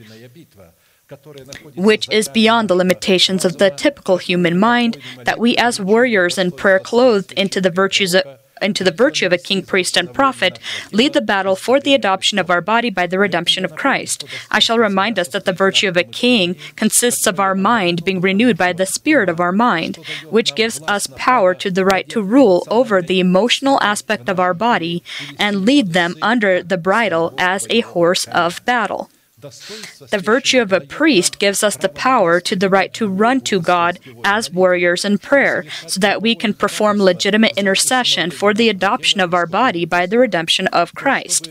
which 1.75 2.09
is 2.11 2.29
beyond 2.29 2.69
the 2.69 2.75
limitations 2.75 3.45
of 3.45 3.59
the 3.59 3.71
typical 3.71 4.17
human 4.17 4.59
mind, 4.59 4.97
that 5.25 5.39
we 5.39 5.57
as 5.57 5.81
warriors 5.81 6.39
in 6.39 6.51
prayer 6.53 6.79
clothed 6.79 7.33
into 7.33 7.61
the 7.61 7.71
virtues 7.71 8.15
of 8.15 8.23
into 8.63 8.85
the 8.85 8.91
virtue 8.91 9.27
of 9.27 9.33
a 9.33 9.39
king, 9.39 9.63
priest, 9.63 9.97
and 9.97 10.13
prophet, 10.13 10.59
lead 10.93 11.13
the 11.13 11.21
battle 11.21 11.57
for 11.57 11.81
the 11.81 11.95
adoption 11.95 12.39
of 12.39 12.51
our 12.51 12.61
body 12.61 12.91
by 12.91 13.07
the 13.07 13.19
redemption 13.19 13.65
of 13.65 13.77
Christ. 13.77 14.25
I 14.51 14.59
shall 14.59 14.79
remind 14.79 15.19
us 15.19 15.29
that 15.29 15.45
the 15.45 15.53
virtue 15.53 15.89
of 15.89 15.97
a 15.97 16.05
king 16.05 16.57
consists 16.77 17.27
of 17.27 17.41
our 17.41 17.55
mind 17.55 18.05
being 18.05 18.21
renewed 18.21 18.57
by 18.57 18.73
the 18.73 18.87
spirit 18.87 19.29
of 19.29 19.41
our 19.41 19.53
mind, 19.53 19.97
which 20.31 20.55
gives 20.55 20.81
us 20.83 21.07
power 21.17 21.55
to 21.55 21.71
the 21.71 21.85
right 21.85 22.09
to 22.09 22.23
rule 22.23 22.67
over 22.71 23.03
the 23.03 23.21
emotional 23.21 23.81
aspect 23.83 24.29
of 24.29 24.41
our 24.41 24.55
body 24.55 25.03
and 25.39 25.65
lead 25.65 25.93
them 25.93 26.15
under 26.23 26.63
the 26.63 26.79
bridle 26.79 27.35
as 27.39 27.67
a 27.71 27.81
horse 27.81 28.25
of 28.27 28.65
battle. 28.65 29.11
The 29.43 30.23
virtue 30.23 30.61
of 30.61 30.73
a 30.73 30.81
priest 30.81 31.39
gives 31.39 31.63
us 31.63 31.77
the 31.77 31.89
power 31.89 32.41
to 32.41 32.55
the 32.57 32.69
right 32.69 32.93
to 32.95 33.09
run 33.09 33.41
to 33.43 33.61
God 33.61 33.99
as 34.25 34.51
warriors 34.51 35.05
in 35.05 35.19
prayer, 35.19 35.65
so 35.87 36.01
that 36.01 36.23
we 36.23 36.35
can 36.35 36.55
perform 36.55 36.99
legitimate 36.99 37.53
intercession 37.57 38.31
for 38.31 38.55
the 38.55 38.69
adoption 38.69 39.21
of 39.21 39.35
our 39.35 39.47
body 39.47 39.85
by 39.85 40.07
the 40.07 40.19
redemption 40.19 40.67
of 40.69 40.95
Christ, 40.95 41.51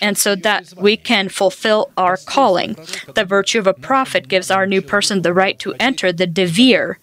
and 0.00 0.16
so 0.16 0.34
that 0.36 0.72
we 0.76 0.96
can 0.96 1.28
fulfill 1.28 1.90
our 1.96 2.16
calling. 2.16 2.76
The 3.14 3.24
virtue 3.24 3.58
of 3.58 3.66
a 3.66 3.74
prophet 3.74 4.28
gives 4.28 4.50
our 4.50 4.66
new 4.66 4.82
person 4.82 5.22
the 5.22 5.34
right 5.34 5.58
to 5.60 5.74
enter 5.80 6.12
the 6.12 6.26
devir, 6.26 6.96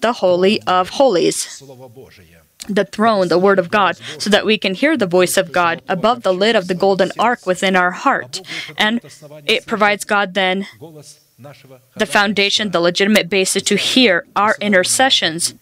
the 0.00 0.12
Holy 0.14 0.60
of 0.62 0.90
Holies 0.90 1.62
the 2.68 2.84
throne, 2.84 3.28
the 3.28 3.38
Word 3.38 3.58
of 3.58 3.70
God, 3.70 3.96
so 4.18 4.30
that 4.30 4.46
we 4.46 4.58
can 4.58 4.74
hear 4.74 4.96
the 4.96 5.06
voice 5.06 5.36
of 5.36 5.52
God 5.52 5.82
above 5.88 6.22
the 6.22 6.32
lid 6.32 6.56
of 6.56 6.68
the 6.68 6.74
golden 6.74 7.10
ark 7.18 7.46
within 7.46 7.76
our 7.76 7.90
heart. 7.90 8.40
And 8.76 9.00
it 9.46 9.66
provides 9.66 10.04
God 10.04 10.34
then 10.34 10.66
the 11.96 12.06
foundation, 12.06 12.70
the 12.70 12.80
legitimate 12.80 13.28
basis 13.28 13.62
to 13.64 13.76
hear 13.76 14.24
our 14.36 14.56
intercessions 14.60 15.54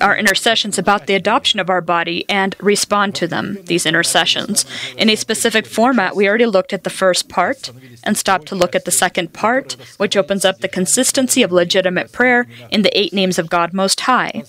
our 0.00 0.16
intercessions 0.16 0.78
about 0.78 1.06
the 1.06 1.14
adoption 1.14 1.60
of 1.60 1.70
our 1.70 1.80
body 1.80 2.24
and 2.28 2.56
respond 2.60 3.14
to 3.16 3.26
them, 3.26 3.58
these 3.64 3.86
intercessions. 3.86 4.64
In 4.96 5.10
a 5.10 5.16
specific 5.16 5.66
format, 5.66 6.16
we 6.16 6.28
already 6.28 6.46
looked 6.46 6.72
at 6.72 6.84
the 6.84 6.90
first 6.90 7.28
part 7.28 7.70
and 8.04 8.16
stopped 8.16 8.46
to 8.48 8.54
look 8.54 8.74
at 8.74 8.84
the 8.84 8.90
second 8.90 9.32
part, 9.32 9.76
which 9.98 10.16
opens 10.16 10.44
up 10.44 10.60
the 10.60 10.68
consistency 10.68 11.42
of 11.42 11.52
legitimate 11.52 12.12
prayer 12.12 12.46
in 12.70 12.82
the 12.82 12.98
eight 12.98 13.12
names 13.12 13.38
of 13.38 13.50
God 13.50 13.72
Most 13.72 14.00
High. 14.00 14.44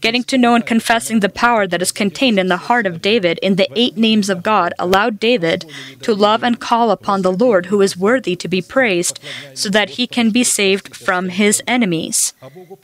Getting 0.00 0.24
to 0.24 0.38
know 0.38 0.54
and 0.54 0.66
confessing 0.66 1.20
the 1.20 1.28
power 1.28 1.66
that 1.66 1.82
is 1.82 1.92
contained 1.92 2.38
in 2.38 2.48
the 2.48 2.56
heart 2.56 2.86
of 2.86 3.02
David 3.02 3.38
in 3.42 3.56
the 3.56 3.68
eight 3.78 3.96
names 3.96 4.28
of 4.28 4.42
God 4.42 4.72
allowed 4.78 5.20
David 5.20 5.64
to 6.02 6.14
love 6.14 6.42
and 6.42 6.60
call 6.60 6.90
upon 6.90 7.22
the 7.22 7.32
Lord 7.32 7.66
who 7.66 7.80
is 7.80 7.96
worthy 7.96 8.36
to 8.36 8.48
be 8.48 8.62
praised 8.62 9.20
so 9.54 9.68
that 9.68 9.90
he 9.90 10.06
can 10.06 10.30
be 10.30 10.44
saved 10.44 10.94
from 10.96 11.28
his 11.28 11.62
enemies. 11.66 12.34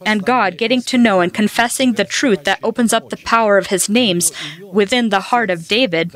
And 0.05 0.25
God, 0.25 0.59
getting 0.59 0.83
to 0.83 0.99
know 0.99 1.21
and 1.21 1.33
confessing 1.33 1.92
the 1.97 2.05
truth 2.05 2.45
that 2.45 2.61
opens 2.63 2.93
up 2.93 3.11
the 3.11 3.17
power 3.17 3.59
of 3.59 3.69
his 3.69 3.89
names 3.89 4.33
within 4.61 5.09
the 5.11 5.21
heart 5.21 5.51
of 5.51 5.69
David, 5.69 6.13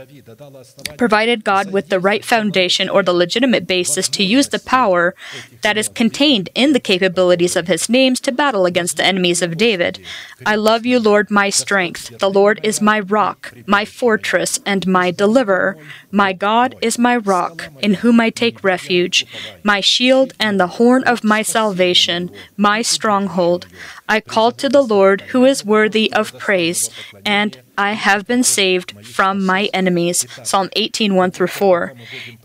provided 0.97 1.45
God 1.45 1.73
with 1.73 1.88
the 1.88 2.00
right 2.00 2.25
foundation 2.25 2.88
or 2.88 3.02
the 3.02 3.12
legitimate 3.12 3.66
basis 3.66 4.09
to 4.11 4.25
use 4.25 4.49
the 4.49 4.59
power 4.59 5.14
that 5.62 5.76
is 5.76 5.88
contained 5.88 6.49
in 6.54 6.73
the 6.73 6.80
capabilities 6.80 7.56
of 7.56 7.66
his 7.66 7.88
names 7.88 8.21
to 8.21 8.33
battle 8.33 8.66
against 8.66 8.97
the 8.97 9.04
enemies 9.04 9.42
of 9.42 9.56
David. 9.56 9.99
I 10.45 10.56
love 10.56 10.87
you, 10.87 10.99
Lord, 10.99 11.30
my 11.30 11.50
strength. 11.50 12.18
The 12.18 12.30
Lord 12.30 12.61
is 12.62 12.80
my 12.80 13.00
rock, 13.00 13.52
my 13.66 13.85
fortress, 13.85 14.61
and 14.64 14.87
my 14.87 15.11
deliverer. 15.11 15.76
My 16.11 16.33
God 16.33 16.76
is 16.80 16.99
my 16.99 17.16
rock, 17.16 17.68
in 17.80 17.95
whom 17.95 18.21
I 18.21 18.30
take 18.30 18.64
refuge, 18.64 19.26
my 19.62 19.80
shield 19.80 20.33
and 20.38 20.59
the 20.59 20.66
horn 20.78 21.04
of 21.04 21.25
my 21.25 21.42
salvation, 21.42 22.30
my 22.56 22.83
stronghold. 22.83 23.66
I 24.09 24.21
called 24.21 24.59
to 24.59 24.69
the 24.69 24.83
Lord, 24.83 25.21
who 25.33 25.45
is 25.45 25.65
worthy 25.65 26.13
of 26.13 26.39
praise, 26.39 26.91
and 27.25 27.61
I 27.77 27.93
have 27.93 28.27
been 28.27 28.45
saved 28.45 29.05
from 29.05 29.45
my 29.45 29.69
enemies. 29.75 30.27
Psalm 30.45 30.71
18, 30.77 31.15
1 31.15 31.31
through 31.33 31.49
4. 31.49 31.93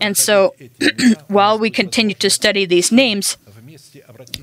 And 0.00 0.16
so, 0.16 0.54
while 1.28 1.58
we 1.58 1.70
continue 1.70 2.14
to 2.16 2.30
study 2.30 2.64
these 2.64 2.90
names, 2.90 3.36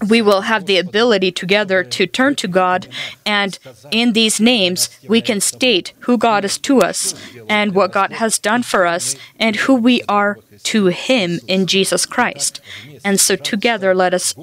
we 0.08 0.22
will 0.22 0.42
have 0.42 0.66
the 0.66 0.78
ability 0.78 1.32
together 1.32 1.84
to 1.84 2.08
turn 2.08 2.36
to 2.36 2.48
God, 2.48 2.88
and 3.26 3.60
in 3.92 4.14
these 4.14 4.40
names, 4.40 4.90
we 5.08 5.22
can 5.22 5.42
state 5.42 5.94
who 6.02 6.18
God 6.18 6.46
is 6.46 6.58
to 6.60 6.82
us, 6.82 7.14
and 7.48 7.74
what 7.74 7.92
God 7.92 8.14
has 8.14 8.40
done 8.40 8.64
for 8.64 8.86
us, 8.86 9.16
and 9.38 9.56
who 9.56 9.76
we 9.76 10.02
are 10.08 10.38
to 10.64 10.88
Him 10.88 11.40
in 11.48 11.68
Jesus 11.68 12.06
Christ. 12.06 12.62
And 13.04 13.20
so, 13.20 13.36
together, 13.36 13.94
let 13.94 14.14
us 14.14 14.34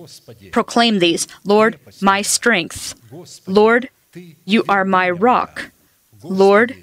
proclaim 0.50 0.98
these 0.98 1.26
Lord, 1.44 1.78
my 2.00 2.22
strength. 2.22 2.94
Lord, 3.46 3.90
you 4.44 4.64
are 4.68 4.84
my 4.84 5.10
rock. 5.10 5.70
Lord, 6.22 6.74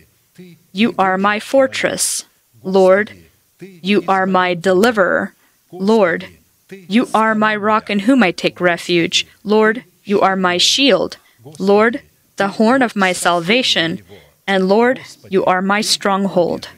you 0.71 0.93
are 0.97 1.17
my 1.17 1.39
fortress. 1.39 2.25
Lord, 2.63 3.11
you 3.59 4.03
are 4.07 4.25
my 4.25 4.53
deliverer. 4.53 5.33
Lord, 5.71 6.27
you 6.87 7.07
are 7.13 7.35
my 7.35 7.55
rock 7.55 7.89
in 7.89 7.99
whom 7.99 8.23
I 8.23 8.31
take 8.31 8.59
refuge. 8.59 9.27
Lord, 9.43 9.83
you 10.03 10.21
are 10.21 10.35
my 10.35 10.57
shield. 10.57 11.17
Lord, 11.59 12.01
the 12.37 12.49
horn 12.49 12.81
of 12.81 12.95
my 12.95 13.13
salvation. 13.13 14.01
And 14.47 14.67
Lord, 14.67 14.99
you 15.29 15.45
are 15.45 15.61
my 15.61 15.81
stronghold. 15.81 16.69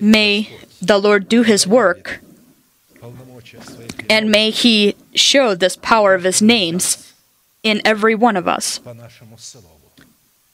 May 0.00 0.48
the 0.80 0.98
Lord 0.98 1.28
do 1.28 1.42
his 1.42 1.66
work, 1.66 2.20
and 4.08 4.30
may 4.30 4.50
he 4.50 4.94
show 5.14 5.54
this 5.54 5.76
power 5.76 6.14
of 6.14 6.24
his 6.24 6.40
names 6.40 7.12
in 7.62 7.82
every 7.84 8.14
one 8.14 8.36
of 8.36 8.46
us 8.46 8.80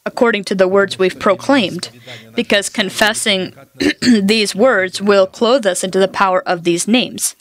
according 0.07 0.45
to 0.45 0.55
the 0.55 0.69
words 0.69 0.99
we've 0.99 1.19
proclaimed, 1.19 1.91
because 2.35 2.69
confessing 2.71 3.53
these 4.23 4.55
words 4.55 5.03
will 5.03 5.27
clothe 5.27 5.67
us 5.67 5.83
into 5.85 5.99
the 5.99 6.09
power 6.09 6.41
of 6.49 6.63
these 6.63 6.87
names. 6.89 7.35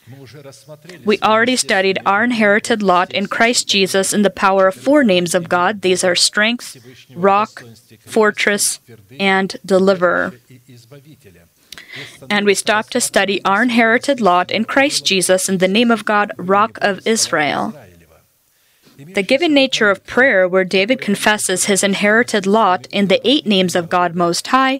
We 1.06 1.20
already 1.22 1.56
studied 1.56 2.00
our 2.06 2.24
inherited 2.24 2.82
lot 2.82 3.14
in 3.14 3.28
Christ 3.28 3.68
Jesus 3.68 4.14
in 4.14 4.24
the 4.24 4.30
power 4.30 4.68
of 4.68 4.76
four 4.76 5.04
names 5.04 5.36
of 5.36 5.48
God. 5.48 5.82
These 5.82 6.04
are 6.04 6.16
strength, 6.16 6.78
rock, 7.16 7.64
fortress, 8.00 8.80
and 9.20 9.56
deliverer. 9.64 10.34
And 12.30 12.46
we 12.46 12.56
stopped 12.56 12.92
to 12.94 13.02
study 13.02 13.44
our 13.46 13.64
inherited 13.64 14.20
lot 14.20 14.52
in 14.52 14.66
Christ 14.66 15.06
Jesus 15.06 15.48
in 15.48 15.60
the 15.60 15.68
name 15.68 15.92
of 15.92 16.04
God, 16.04 16.32
Rock 16.38 16.78
of 16.82 17.06
Israel. 17.06 17.74
The 18.98 19.24
given 19.24 19.54
nature 19.54 19.90
of 19.90 20.06
prayer, 20.06 20.48
where 20.48 20.64
David 20.64 21.02
confesses 21.02 21.66
his 21.66 21.84
inherited 21.84 22.48
lot 22.48 22.88
in 22.92 23.08
the 23.08 23.20
eight 23.28 23.46
names 23.46 23.76
of 23.76 23.90
God 23.90 24.16
Most 24.16 24.48
High, 24.48 24.80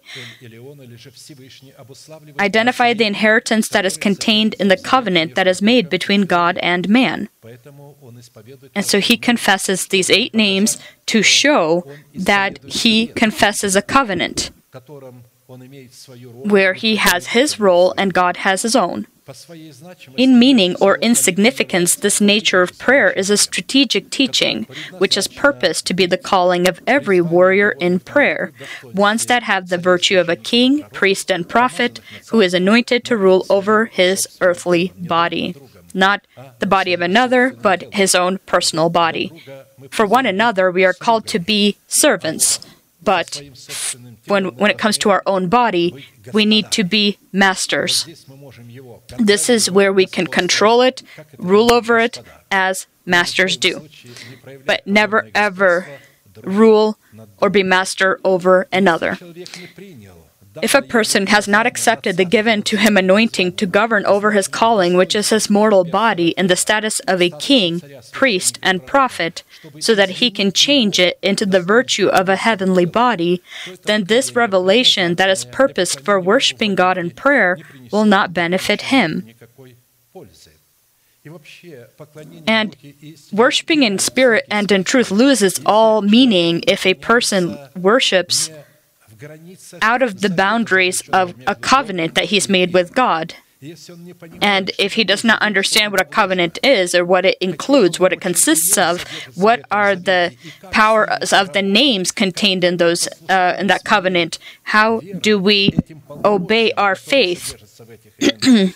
identify 2.40 2.94
the 2.94 3.06
inheritance 3.06 3.68
that 3.70 3.86
is 3.86 3.98
contained 3.98 4.54
in 4.56 4.70
the 4.70 4.78
covenant 4.78 5.36
that 5.36 5.48
is 5.48 5.62
made 5.62 5.90
between 5.90 6.22
God 6.22 6.58
and 6.60 6.88
man. 6.88 7.30
And 8.74 8.86
so 8.86 9.00
he 9.00 9.18
confesses 9.18 9.88
these 9.88 10.10
eight 10.10 10.34
names 10.34 10.78
to 11.08 11.22
show 11.22 11.86
that 12.14 12.64
he 12.64 13.08
confesses 13.08 13.76
a 13.76 13.82
covenant 13.82 14.52
where 15.48 16.74
he 16.74 16.96
has 16.96 17.28
his 17.28 17.60
role 17.60 17.94
and 17.98 18.14
God 18.14 18.38
has 18.38 18.64
his 18.64 18.76
own. 18.76 19.08
In 20.18 20.38
meaning 20.38 20.76
or 20.80 20.96
in 20.96 21.16
significance, 21.16 21.96
this 21.96 22.22
nature 22.22 22.62
of 22.62 22.78
prayer 22.78 23.10
is 23.12 23.30
a 23.30 23.38
strategic 23.38 24.12
teaching, 24.12 24.68
which 24.98 25.18
is 25.18 25.28
purposed 25.28 25.88
to 25.88 25.94
be 25.96 26.06
the 26.06 26.18
calling 26.18 26.68
of 26.68 26.80
every 26.86 27.22
warrior 27.22 27.72
in 27.72 28.00
prayer, 28.00 28.54
ones 28.94 29.26
that 29.26 29.44
have 29.44 29.70
the 29.70 29.80
virtue 29.80 30.20
of 30.20 30.30
a 30.30 30.36
king, 30.36 30.84
priest, 30.94 31.32
and 31.32 31.50
prophet 31.50 32.00
who 32.30 32.40
is 32.42 32.54
anointed 32.54 33.04
to 33.06 33.18
rule 33.18 33.46
over 33.50 33.86
his 33.86 34.28
earthly 34.42 34.94
body. 34.96 35.56
Not 35.94 36.28
the 36.60 36.68
body 36.68 36.94
of 36.94 37.02
another, 37.02 37.50
but 37.50 37.94
his 37.94 38.14
own 38.14 38.40
personal 38.46 38.90
body. 38.90 39.44
For 39.90 40.06
one 40.06 40.26
another, 40.26 40.70
we 40.70 40.86
are 40.86 40.94
called 40.94 41.26
to 41.28 41.40
be 41.40 41.78
servants, 41.88 42.60
but 43.06 43.42
when, 44.28 44.56
when 44.58 44.72
it 44.72 44.78
comes 44.78 44.98
to 45.00 45.10
our 45.12 45.24
own 45.26 45.48
body, 45.48 46.06
we 46.34 46.46
need 46.46 46.72
to 46.72 46.84
be 46.84 47.18
masters. 47.32 48.26
This 49.18 49.50
is 49.50 49.72
where 49.72 49.94
we 49.94 50.06
can 50.06 50.28
control 50.28 50.82
it, 50.82 51.04
rule 51.38 51.72
over 51.72 52.00
it, 52.00 52.22
as 52.52 52.88
masters 53.06 53.58
do. 53.58 53.88
But 54.66 54.86
never 54.86 55.30
ever 55.34 56.00
rule 56.44 56.98
or 57.40 57.50
be 57.50 57.64
master 57.64 58.20
over 58.24 58.68
another. 58.72 59.18
If 60.62 60.74
a 60.74 60.82
person 60.82 61.28
has 61.28 61.48
not 61.48 61.66
accepted 61.66 62.18
the 62.18 62.26
given 62.26 62.64
to 62.64 62.78
him 62.78 62.98
anointing 62.98 63.54
to 63.54 63.66
govern 63.66 64.06
over 64.06 64.32
his 64.32 64.48
calling, 64.48 64.96
which 64.96 65.16
is 65.16 65.30
his 65.30 65.50
mortal 65.50 65.84
body, 65.84 66.30
in 66.30 66.48
the 66.48 66.56
status 66.56 67.00
of 67.02 67.22
a 67.22 67.30
king, 67.30 67.82
priest, 68.12 68.60
and 68.64 68.86
prophet, 68.86 69.44
so 69.80 69.96
that 69.96 70.22
he 70.22 70.32
can 70.32 70.52
change 70.52 71.00
it 71.00 71.20
into 71.22 71.46
the 71.46 71.62
virtue 71.62 72.08
of 72.08 72.30
a 72.30 72.36
heavenly 72.36 72.86
body, 72.86 73.42
then 73.84 74.06
this 74.06 74.36
revelation 74.36 75.16
that 75.16 75.30
is 75.30 75.46
purposed 75.46 76.02
for 76.02 76.20
worshiping 76.20 76.76
God 76.76 76.98
in 76.98 77.12
prayer 77.12 77.58
will 77.92 78.06
not 78.06 78.34
benefit 78.34 78.84
him. 78.84 79.28
And 82.48 82.76
worshiping 83.32 83.84
in 83.84 83.98
spirit 83.98 84.46
and 84.52 84.72
in 84.72 84.84
truth 84.84 85.10
loses 85.10 85.60
all 85.66 86.02
meaning 86.04 86.64
if 86.68 86.86
a 86.86 86.94
person 86.94 87.58
worships 87.76 88.52
out 89.82 90.02
of 90.02 90.22
the 90.22 90.30
boundaries 90.30 91.08
of 91.10 91.36
a 91.48 91.56
covenant 91.56 92.16
that 92.16 92.26
he's 92.26 92.50
made 92.50 92.74
with 92.74 92.94
God. 92.94 93.36
And 94.42 94.72
if 94.78 94.94
he 94.94 95.04
does 95.04 95.24
not 95.24 95.42
understand 95.42 95.92
what 95.92 96.02
a 96.02 96.06
covenant 96.06 96.60
is 96.62 96.94
or 96.94 97.04
what 97.06 97.26
it 97.26 97.38
includes, 97.40 98.00
what 98.00 98.14
it 98.14 98.22
consists 98.22 98.78
of, 98.78 99.04
what 99.36 99.62
are 99.72 99.96
the 99.96 100.36
powers 100.72 101.34
of 101.34 101.54
the 101.54 101.62
names 101.62 102.12
contained 102.12 102.64
in 102.64 102.78
those 102.78 103.08
uh, 103.30 103.56
in 103.58 103.68
that 103.68 103.84
covenant, 103.84 104.38
how 104.64 105.00
do 105.00 105.40
we 105.40 105.74
obey 106.24 106.72
our 106.74 106.96
faith 106.96 107.56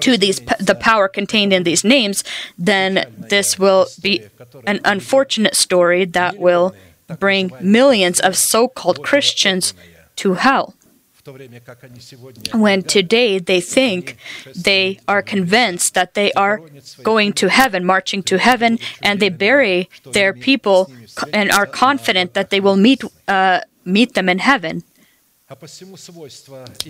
to 0.00 0.16
these 0.16 0.40
the 0.58 0.76
power 0.78 1.08
contained 1.08 1.52
in 1.52 1.64
these 1.64 1.84
names? 1.84 2.24
Then 2.56 3.12
this 3.18 3.58
will 3.58 3.88
be 4.00 4.26
an 4.66 4.80
unfortunate 4.84 5.56
story 5.56 6.04
that 6.06 6.38
will 6.38 6.74
bring 7.18 7.52
millions 7.60 8.20
of 8.20 8.36
so-called 8.36 9.02
Christians 9.02 9.74
to 10.16 10.34
hell. 10.34 10.74
when 12.52 12.82
today 12.82 13.38
they 13.38 13.60
think 13.60 14.16
they 14.54 15.00
are 15.08 15.22
convinced 15.22 15.94
that 15.94 16.12
they 16.12 16.30
are 16.32 16.60
going 17.02 17.32
to 17.32 17.48
heaven, 17.48 17.84
marching 17.84 18.22
to 18.24 18.36
heaven, 18.38 18.78
and 19.02 19.20
they 19.20 19.30
bury 19.30 19.88
their 20.12 20.34
people 20.34 20.92
and 21.32 21.50
are 21.50 21.66
confident 21.66 22.34
that 22.34 22.50
they 22.50 22.60
will 22.60 22.76
meet 22.76 23.02
uh, 23.26 23.60
meet 23.84 24.12
them 24.14 24.28
in 24.28 24.38
heaven. 24.38 24.82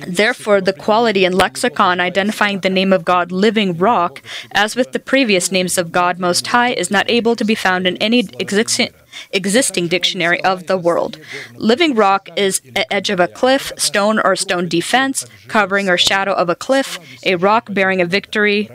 Therefore, 0.06 0.60
the 0.60 0.72
quality 0.72 1.24
and 1.24 1.34
lexicon 1.34 2.00
identifying 2.00 2.60
the 2.60 2.70
name 2.70 2.92
of 2.92 3.04
God, 3.04 3.32
living 3.32 3.76
rock, 3.76 4.22
as 4.52 4.76
with 4.76 4.92
the 4.92 5.00
previous 5.00 5.50
names 5.50 5.76
of 5.76 5.90
God 5.92 6.18
Most 6.18 6.46
High, 6.46 6.72
is 6.72 6.90
not 6.90 7.10
able 7.10 7.34
to 7.36 7.44
be 7.44 7.54
found 7.54 7.86
in 7.86 7.96
any 7.98 8.20
existing 8.38 8.88
existing 9.32 9.88
dictionary 9.88 10.42
of 10.44 10.66
the 10.66 10.78
world. 10.78 11.18
Living 11.54 11.94
rock 11.94 12.28
is 12.36 12.60
the 12.60 12.90
edge 12.92 13.10
of 13.10 13.20
a 13.20 13.28
cliff, 13.28 13.72
stone 13.76 14.18
or 14.20 14.36
stone 14.36 14.68
defense, 14.68 15.26
covering 15.48 15.88
or 15.88 15.96
shadow 15.98 16.32
of 16.32 16.48
a 16.48 16.54
cliff, 16.54 16.98
a 17.24 17.36
rock 17.36 17.72
bearing 17.72 18.00
a 18.00 18.06
victory 18.06 18.68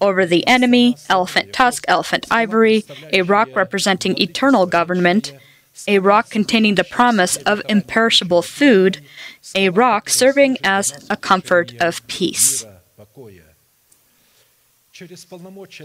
over 0.00 0.26
the 0.26 0.46
enemy, 0.46 0.96
elephant 1.08 1.52
tusk, 1.52 1.84
elephant 1.88 2.26
ivory, 2.30 2.84
a 3.12 3.22
rock 3.22 3.48
representing 3.54 4.20
eternal 4.20 4.66
government, 4.66 5.32
a 5.86 5.98
rock 5.98 6.30
containing 6.30 6.74
the 6.74 6.84
promise 6.84 7.36
of 7.38 7.62
imperishable 7.68 8.42
food, 8.42 9.00
a 9.54 9.68
rock 9.68 10.08
serving 10.08 10.56
as 10.62 11.06
a 11.10 11.16
comfort 11.16 11.72
of 11.80 12.06
peace. 12.06 12.64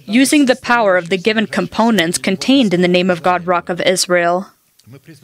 Using 0.06 0.46
the 0.46 0.56
power 0.56 0.98
of 0.98 1.10
the 1.10 1.18
given 1.18 1.48
components 1.48 2.18
contained 2.18 2.74
in 2.74 2.82
the 2.82 2.88
name 2.88 3.10
of 3.10 3.24
God, 3.24 3.48
Rock 3.48 3.70
of 3.70 3.80
Israel, 3.82 4.52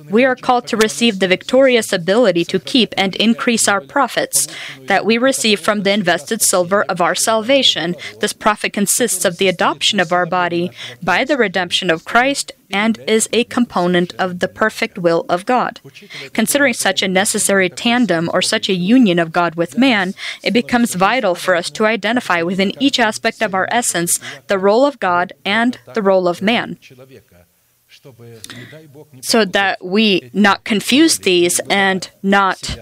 we 0.09 0.25
are 0.25 0.35
called 0.35 0.67
to 0.67 0.77
receive 0.77 1.19
the 1.19 1.27
victorious 1.27 1.93
ability 1.93 2.43
to 2.45 2.59
keep 2.59 2.93
and 2.97 3.15
increase 3.15 3.67
our 3.67 3.81
profits 3.81 4.47
that 4.87 5.05
we 5.05 5.17
receive 5.17 5.59
from 5.59 5.83
the 5.83 5.91
invested 5.91 6.41
silver 6.41 6.83
of 6.83 6.99
our 6.99 7.15
salvation. 7.15 7.95
This 8.19 8.33
profit 8.33 8.73
consists 8.73 9.23
of 9.23 9.37
the 9.37 9.47
adoption 9.47 9.99
of 9.99 10.11
our 10.11 10.25
body 10.25 10.71
by 11.03 11.23
the 11.23 11.37
redemption 11.37 11.89
of 11.89 12.05
Christ 12.05 12.51
and 12.73 12.99
is 13.07 13.27
a 13.33 13.43
component 13.43 14.13
of 14.15 14.39
the 14.39 14.47
perfect 14.47 14.97
will 14.97 15.25
of 15.27 15.45
God. 15.45 15.81
Considering 16.33 16.73
such 16.73 17.01
a 17.01 17.07
necessary 17.07 17.69
tandem 17.69 18.29
or 18.33 18.41
such 18.41 18.69
a 18.69 18.73
union 18.73 19.19
of 19.19 19.31
God 19.31 19.55
with 19.55 19.77
man, 19.77 20.13
it 20.41 20.53
becomes 20.53 20.95
vital 20.95 21.35
for 21.35 21.55
us 21.55 21.69
to 21.71 21.85
identify 21.85 22.41
within 22.41 22.71
each 22.81 22.99
aspect 22.99 23.41
of 23.41 23.53
our 23.53 23.67
essence 23.71 24.19
the 24.47 24.57
role 24.57 24.85
of 24.85 24.99
God 24.99 25.33
and 25.43 25.79
the 25.93 26.01
role 26.01 26.27
of 26.27 26.41
man 26.41 26.77
so 29.21 29.45
that 29.45 29.83
we 29.83 30.29
not 30.33 30.63
confuse 30.63 31.19
these 31.19 31.59
and 31.69 32.09
not 32.23 32.77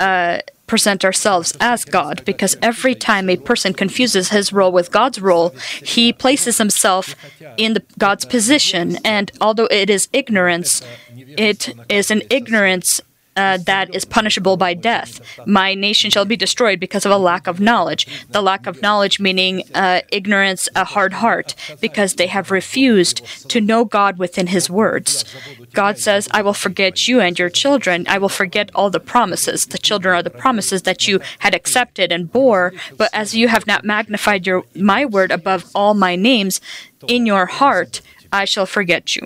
uh, 0.00 0.38
present 0.66 1.04
ourselves 1.04 1.56
as 1.60 1.84
God, 1.84 2.22
because 2.24 2.56
every 2.60 2.94
time 2.94 3.30
a 3.30 3.36
person 3.36 3.72
confuses 3.72 4.30
his 4.30 4.52
role 4.52 4.72
with 4.72 4.90
God's 4.90 5.20
role, 5.20 5.50
he 5.82 6.12
places 6.12 6.58
himself 6.58 7.14
in 7.56 7.74
the, 7.74 7.82
God's 7.98 8.24
position. 8.24 8.98
And 9.04 9.30
although 9.40 9.68
it 9.70 9.88
is 9.90 10.08
ignorance, 10.12 10.82
it 11.16 11.74
is 11.88 12.10
an 12.10 12.22
ignorance 12.30 13.00
uh, 13.38 13.56
that 13.72 13.94
is 13.94 14.04
punishable 14.04 14.56
by 14.56 14.74
death. 14.74 15.10
My 15.46 15.72
nation 15.74 16.10
shall 16.10 16.24
be 16.24 16.36
destroyed 16.36 16.80
because 16.80 17.06
of 17.06 17.12
a 17.12 17.16
lack 17.16 17.46
of 17.46 17.60
knowledge. 17.60 18.02
The 18.28 18.42
lack 18.42 18.66
of 18.66 18.82
knowledge 18.82 19.20
meaning 19.20 19.62
uh, 19.74 20.00
ignorance, 20.10 20.68
a 20.74 20.84
hard 20.84 21.12
heart, 21.14 21.54
because 21.80 22.14
they 22.14 22.26
have 22.26 22.50
refused 22.50 23.24
to 23.50 23.60
know 23.60 23.84
God 23.84 24.18
within 24.18 24.48
His 24.48 24.68
words. 24.68 25.24
God 25.72 25.98
says, 25.98 26.28
I 26.32 26.42
will 26.42 26.52
forget 26.52 27.06
you 27.06 27.20
and 27.20 27.38
your 27.38 27.48
children. 27.48 28.06
I 28.08 28.18
will 28.18 28.28
forget 28.28 28.70
all 28.74 28.90
the 28.90 29.00
promises. 29.14 29.66
The 29.66 29.78
children 29.78 30.16
are 30.16 30.22
the 30.22 30.30
promises 30.30 30.82
that 30.82 31.06
you 31.06 31.20
had 31.38 31.54
accepted 31.54 32.10
and 32.10 32.32
bore, 32.32 32.72
but 32.96 33.10
as 33.12 33.36
you 33.36 33.46
have 33.48 33.66
not 33.66 33.84
magnified 33.84 34.46
your 34.46 34.64
my 34.74 35.04
word 35.04 35.30
above 35.30 35.64
all 35.74 35.94
my 35.94 36.16
names 36.16 36.60
in 37.06 37.24
your 37.24 37.46
heart, 37.46 38.00
I 38.32 38.44
shall 38.44 38.66
forget 38.66 39.14
you 39.14 39.22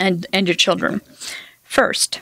and, 0.00 0.26
and 0.32 0.48
your 0.48 0.56
children. 0.56 1.00
First, 1.62 2.20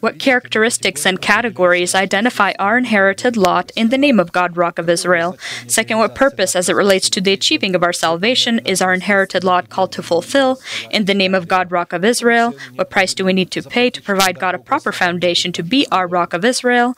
what 0.00 0.18
characteristics 0.18 1.06
and 1.06 1.20
categories 1.20 1.94
identify 1.94 2.52
our 2.58 2.76
inherited 2.78 3.36
lot 3.36 3.70
in 3.76 3.90
the 3.90 3.98
name 3.98 4.18
of 4.18 4.32
God, 4.32 4.56
Rock 4.56 4.78
of 4.78 4.88
Israel? 4.88 5.36
Second, 5.66 5.98
what 5.98 6.14
purpose, 6.14 6.56
as 6.56 6.68
it 6.68 6.74
relates 6.74 7.08
to 7.10 7.20
the 7.20 7.32
achieving 7.32 7.74
of 7.74 7.82
our 7.82 7.92
salvation, 7.92 8.58
is 8.60 8.82
our 8.82 8.92
inherited 8.92 9.44
lot 9.44 9.68
called 9.68 9.92
to 9.92 10.02
fulfill 10.02 10.58
in 10.90 11.04
the 11.04 11.14
name 11.14 11.34
of 11.34 11.48
God, 11.48 11.70
Rock 11.70 11.92
of 11.92 12.04
Israel? 12.04 12.54
What 12.74 12.90
price 12.90 13.14
do 13.14 13.24
we 13.24 13.32
need 13.32 13.50
to 13.52 13.62
pay 13.62 13.90
to 13.90 14.02
provide 14.02 14.38
God 14.38 14.54
a 14.54 14.58
proper 14.58 14.92
foundation 14.92 15.52
to 15.52 15.62
be 15.62 15.86
our 15.92 16.06
Rock 16.06 16.32
of 16.32 16.44
Israel? 16.44 16.96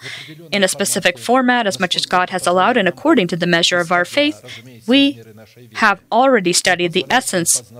In 0.51 0.65
a 0.65 0.69
specific 0.69 1.19
format, 1.19 1.67
as 1.67 1.81
much 1.81 1.97
as 1.97 2.07
God 2.07 2.31
has 2.31 2.47
allowed 2.47 2.77
and 2.77 2.89
according 2.89 3.29
to 3.29 3.37
the 3.37 3.47
measure 3.47 3.81
of 3.81 3.93
our 3.93 4.05
faith, 4.05 4.43
we 4.87 5.23
have 5.75 6.01
already 6.11 6.53
studied 6.53 6.93
the 6.93 7.07
essence 7.11 7.73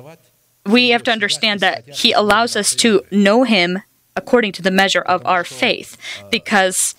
we 0.69 0.91
have 0.91 1.03
to 1.05 1.11
understand 1.11 1.61
that 1.61 1.89
He 1.89 2.13
allows 2.13 2.55
us 2.55 2.75
to 2.77 3.03
know 3.11 3.45
Him 3.45 3.79
according 4.19 4.53
to 4.53 4.63
the 4.63 4.71
measure 4.71 5.05
of 5.15 5.25
our 5.25 5.45
faith. 5.45 5.97
Because 6.31 6.95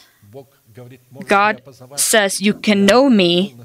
God 1.27 1.62
says, 1.95 2.41
You 2.41 2.53
can 2.53 2.86
know 2.86 3.10
me. 3.10 3.55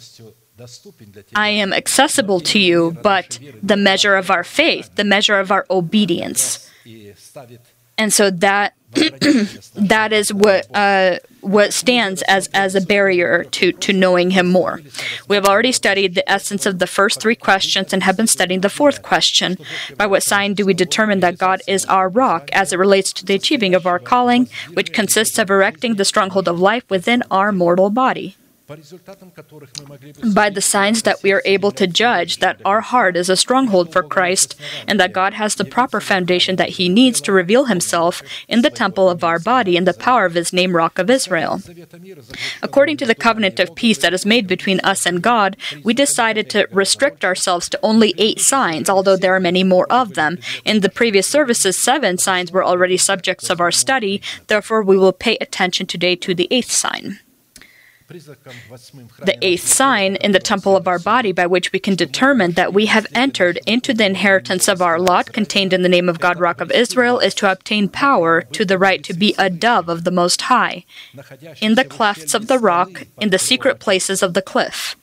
I 1.35 1.49
am 1.49 1.73
accessible 1.73 2.41
to 2.53 2.59
you, 2.59 2.97
but 3.03 3.39
the 3.63 3.77
measure 3.77 4.15
of 4.15 4.31
our 4.31 4.45
faith, 4.45 4.95
the 4.95 5.05
measure 5.05 5.39
of 5.39 5.51
our 5.51 5.67
obedience. 5.71 6.71
And 7.97 8.13
so 8.13 8.31
that 8.31 8.75
that 9.95 10.13
is 10.13 10.33
what 10.33 10.67
uh, 10.75 11.19
what 11.45 11.73
stands 11.73 12.23
as 12.23 12.49
as 12.55 12.75
a 12.75 12.81
barrier 12.81 13.45
to 13.45 13.73
to 13.73 13.93
knowing 13.93 14.31
him 14.31 14.51
more. 14.51 14.81
We 15.29 15.37
have 15.37 15.47
already 15.47 15.73
studied 15.73 16.15
the 16.15 16.29
essence 16.31 16.67
of 16.67 16.79
the 16.79 16.87
first 16.87 17.21
three 17.21 17.37
questions 17.37 17.93
and 17.93 18.03
have 18.03 18.17
been 18.17 18.27
studying 18.27 18.61
the 18.61 18.71
fourth 18.71 19.03
question. 19.03 19.59
By 19.97 20.07
what 20.07 20.23
sign 20.23 20.55
do 20.55 20.65
we 20.65 20.75
determine 20.75 21.21
that 21.21 21.39
God 21.39 21.63
is 21.69 21.85
our 21.87 22.09
rock 22.09 22.51
as 22.53 22.73
it 22.73 22.79
relates 22.79 23.13
to 23.15 23.25
the 23.25 23.35
achieving 23.35 23.75
of 23.75 23.87
our 23.87 23.99
calling, 23.99 24.49
which 24.73 24.93
consists 24.93 25.39
of 25.39 25.51
erecting 25.51 25.95
the 25.95 26.05
stronghold 26.05 26.49
of 26.49 26.59
life 26.59 26.85
within 26.89 27.23
our 27.31 27.53
mortal 27.53 27.91
body? 27.91 28.37
By 28.67 30.49
the 30.49 30.63
signs 30.63 31.03
that 31.03 31.23
we 31.23 31.33
are 31.33 31.43
able 31.45 31.71
to 31.71 31.87
judge 31.87 32.39
that 32.39 32.61
our 32.65 32.81
heart 32.81 33.15
is 33.15 33.29
a 33.29 33.37
stronghold 33.37 33.93
for 33.93 34.03
Christ 34.03 34.59
and 34.89 34.99
that 34.99 35.13
God 35.13 35.35
has 35.35 35.55
the 35.55 35.67
proper 35.67 36.01
foundation 36.01 36.57
that 36.57 36.71
He 36.71 36.89
needs 36.89 37.21
to 37.23 37.33
reveal 37.33 37.67
Himself 37.67 38.23
in 38.49 38.63
the 38.63 38.71
temple 38.71 39.11
of 39.11 39.23
our 39.23 39.39
body 39.39 39.77
in 39.77 39.85
the 39.85 39.93
power 39.93 40.25
of 40.25 40.33
His 40.33 40.53
name, 40.53 40.75
Rock 40.75 40.99
of 40.99 41.11
Israel. 41.11 41.61
According 42.63 42.97
to 42.99 43.07
the 43.07 43.15
covenant 43.15 43.61
of 43.61 43.75
peace 43.75 43.99
that 43.99 44.15
is 44.15 44.25
made 44.25 44.47
between 44.47 44.81
us 44.81 45.05
and 45.05 45.23
God, 45.23 45.59
we 45.83 45.93
decided 45.93 46.49
to 46.51 46.67
restrict 46.71 47.23
ourselves 47.23 47.69
to 47.69 47.81
only 47.83 48.15
eight 48.17 48.41
signs, 48.41 48.89
although 48.89 49.17
there 49.17 49.35
are 49.35 49.41
many 49.41 49.63
more 49.63 49.91
of 49.93 50.15
them. 50.15 50.39
In 50.65 50.81
the 50.81 50.89
previous 50.89 51.29
services, 51.29 51.77
seven 51.77 52.17
signs 52.17 52.51
were 52.51 52.65
already 52.65 52.97
subjects 52.97 53.51
of 53.51 53.61
our 53.61 53.73
study, 53.73 54.23
therefore, 54.47 54.83
we 54.83 54.97
will 54.97 55.13
pay 55.13 55.37
attention 55.39 55.87
today 55.87 56.17
to 56.17 56.35
the 56.35 56.49
eighth 56.51 56.71
sign 56.71 57.19
the 58.09 59.39
eighth 59.41 59.67
sign 59.67 60.17
in 60.17 60.33
the 60.33 60.39
temple 60.39 60.77
of 60.77 60.87
our 60.87 60.99
body 60.99 61.33
by 61.33 61.47
which 61.47 61.73
we 61.73 61.79
can 61.79 61.95
determine 61.95 62.53
that 62.53 62.75
we 62.75 62.87
have 62.87 63.07
entered 63.15 63.59
into 63.67 63.95
the 63.95 64.05
inheritance 64.05 64.69
of 64.69 64.83
our 64.83 64.99
lot 64.99 65.33
contained 65.33 65.73
in 65.73 65.83
the 65.83 65.89
name 65.89 66.09
of 66.09 66.21
God, 66.21 66.39
Rock 66.39 66.61
of 66.61 66.71
Israel, 66.71 67.19
is 67.19 67.35
to 67.37 67.51
obtain 67.51 67.89
power 67.89 68.43
to 68.43 68.65
the 68.65 68.79
right 68.79 69.03
to 69.05 69.15
be 69.15 69.35
a 69.39 69.49
dove 69.49 69.89
of 69.89 70.05
the 70.05 70.11
Most 70.11 70.43
High, 70.43 70.85
in 71.63 71.77
the 71.77 71.85
clefts 71.85 72.35
of 72.35 72.47
the 72.47 72.59
rock, 72.59 73.07
in 73.19 73.31
the 73.31 73.39
secret 73.39 73.79
places 73.81 74.23
of 74.23 74.35
the 74.35 74.43
cliff. 74.43 74.97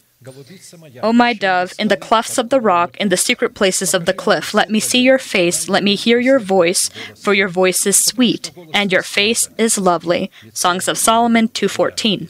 O 1.01 1.11
my 1.11 1.33
dove, 1.33 1.73
in 1.79 1.87
the 1.87 1.97
clefts 1.97 2.37
of 2.37 2.49
the 2.49 2.61
rock, 2.61 2.95
in 2.97 3.09
the 3.09 3.17
secret 3.17 3.55
places 3.55 3.95
of 3.95 4.05
the 4.05 4.13
cliff, 4.13 4.53
let 4.53 4.69
me 4.69 4.79
see 4.79 5.01
your 5.01 5.17
face, 5.17 5.67
let 5.67 5.83
me 5.83 5.95
hear 5.95 6.19
your 6.19 6.37
voice, 6.37 6.89
for 7.15 7.33
your 7.33 7.47
voice 7.47 7.87
is 7.87 8.05
sweet, 8.05 8.51
and 8.71 8.91
your 8.91 9.01
face 9.01 9.49
is 9.57 9.79
lovely. 9.79 10.29
Songs 10.53 10.87
of 10.87 10.99
Solomon 10.99 11.47
214. 11.47 12.29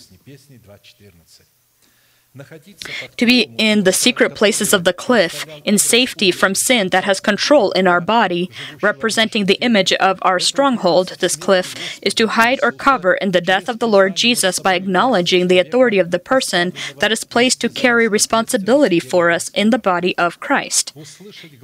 To 3.18 3.26
be 3.26 3.54
in 3.58 3.84
the 3.84 3.92
secret 3.92 4.36
places 4.36 4.72
of 4.72 4.86
the 4.86 4.94
cliff, 4.94 5.46
in 5.66 5.78
safety 5.78 6.32
from 6.32 6.56
sin 6.56 6.88
that 6.90 7.04
has 7.04 7.20
control 7.20 7.72
in 7.72 7.88
our 7.88 8.00
body, 8.00 8.50
representing 8.82 9.46
the 9.46 9.60
image 9.62 9.92
of 9.94 10.18
our 10.22 10.40
stronghold, 10.40 11.10
this 11.20 11.36
cliff, 11.36 12.00
is 12.02 12.14
to 12.14 12.28
hide 12.28 12.62
or 12.64 12.72
cover 12.72 13.16
in 13.16 13.32
the 13.32 13.42
death 13.42 13.68
of 13.68 13.80
the 13.80 13.88
Lord 13.88 14.16
Jesus 14.16 14.60
by 14.60 14.76
acknowledging 14.76 15.48
the 15.48 15.60
authority 15.60 16.00
of 16.00 16.12
the 16.12 16.20
person 16.20 16.72
that 17.00 17.12
is 17.12 17.26
placed 17.26 17.60
to 17.62 17.70
carry 17.70 18.08
responsibility 18.08 19.02
for 19.02 19.30
us 19.30 19.50
in 19.50 19.72
the 19.72 19.78
body 19.78 20.18
of 20.18 20.40
Christ. 20.40 20.94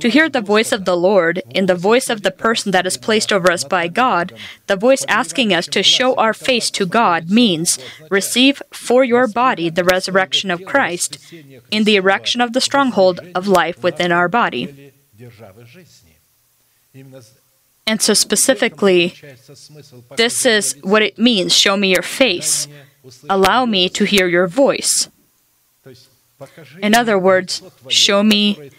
To 0.02 0.10
hear 0.10 0.28
the 0.28 0.42
voice 0.42 0.74
of 0.74 0.84
the 0.84 0.98
Lord, 0.98 1.42
in 1.50 1.68
the 1.68 1.76
voice 1.76 2.10
of 2.10 2.24
the 2.24 2.32
person 2.32 2.74
that 2.74 2.86
is 2.86 2.98
placed 2.98 3.32
over 3.32 3.50
us 3.50 3.64
by 3.64 3.88
God, 3.88 4.34
the 4.68 4.76
voice 4.76 5.06
asking 5.08 5.54
us 5.54 5.66
to 5.68 5.82
show 5.82 6.14
our 6.16 6.34
face 6.34 6.70
to 6.72 6.86
God 6.86 7.30
means 7.30 7.80
receive 8.10 8.62
for 8.74 9.06
your 9.06 9.28
body 9.28 9.70
the 9.70 9.86
resurrection 9.86 10.52
of 10.52 10.57
of 10.58 10.66
Christ 10.66 11.34
in 11.72 11.84
the 11.84 11.96
erection 11.96 12.42
of 12.42 12.54
the 12.54 12.62
stronghold 12.62 13.20
of 13.36 13.48
life 13.48 13.84
within 13.84 14.12
our 14.12 14.28
body. 14.28 14.92
And 17.88 18.02
so, 18.02 18.14
specifically, 18.14 19.16
this 20.18 20.46
is 20.46 20.76
what 20.84 21.02
it 21.02 21.18
means 21.18 21.56
show 21.56 21.78
me 21.78 21.94
your 21.94 22.02
face, 22.02 22.68
allow 23.30 23.66
me 23.66 23.88
to 23.90 24.04
hear 24.04 24.28
your 24.28 24.48
voice. 24.48 25.10
In 26.82 26.94
other 26.94 27.18
words, 27.18 27.62
show 27.88 28.24
me 28.24 28.72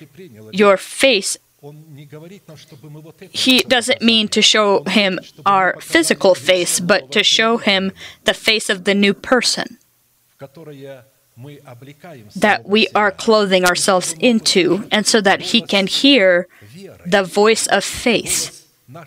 your 0.52 0.76
face. 0.76 1.38
He 3.32 3.60
doesn't 3.62 4.02
mean 4.02 4.28
to 4.28 4.42
show 4.42 4.84
him 4.84 5.18
our 5.44 5.80
physical 5.80 6.34
face, 6.34 6.78
but 6.78 7.10
to 7.12 7.24
show 7.24 7.56
him 7.56 7.92
the 8.24 8.34
face 8.34 8.68
of 8.68 8.84
the 8.84 8.94
new 8.94 9.14
person 9.14 9.78
that 12.36 12.66
we 12.66 12.88
are 12.94 13.10
clothing 13.10 13.64
ourselves 13.64 14.14
into, 14.18 14.88
and 14.90 15.06
so 15.06 15.20
that 15.20 15.40
he 15.40 15.60
can 15.60 15.86
hear 15.86 16.48
the 17.06 17.22
voice 17.22 17.66
of 17.66 17.84
faith 17.84 18.58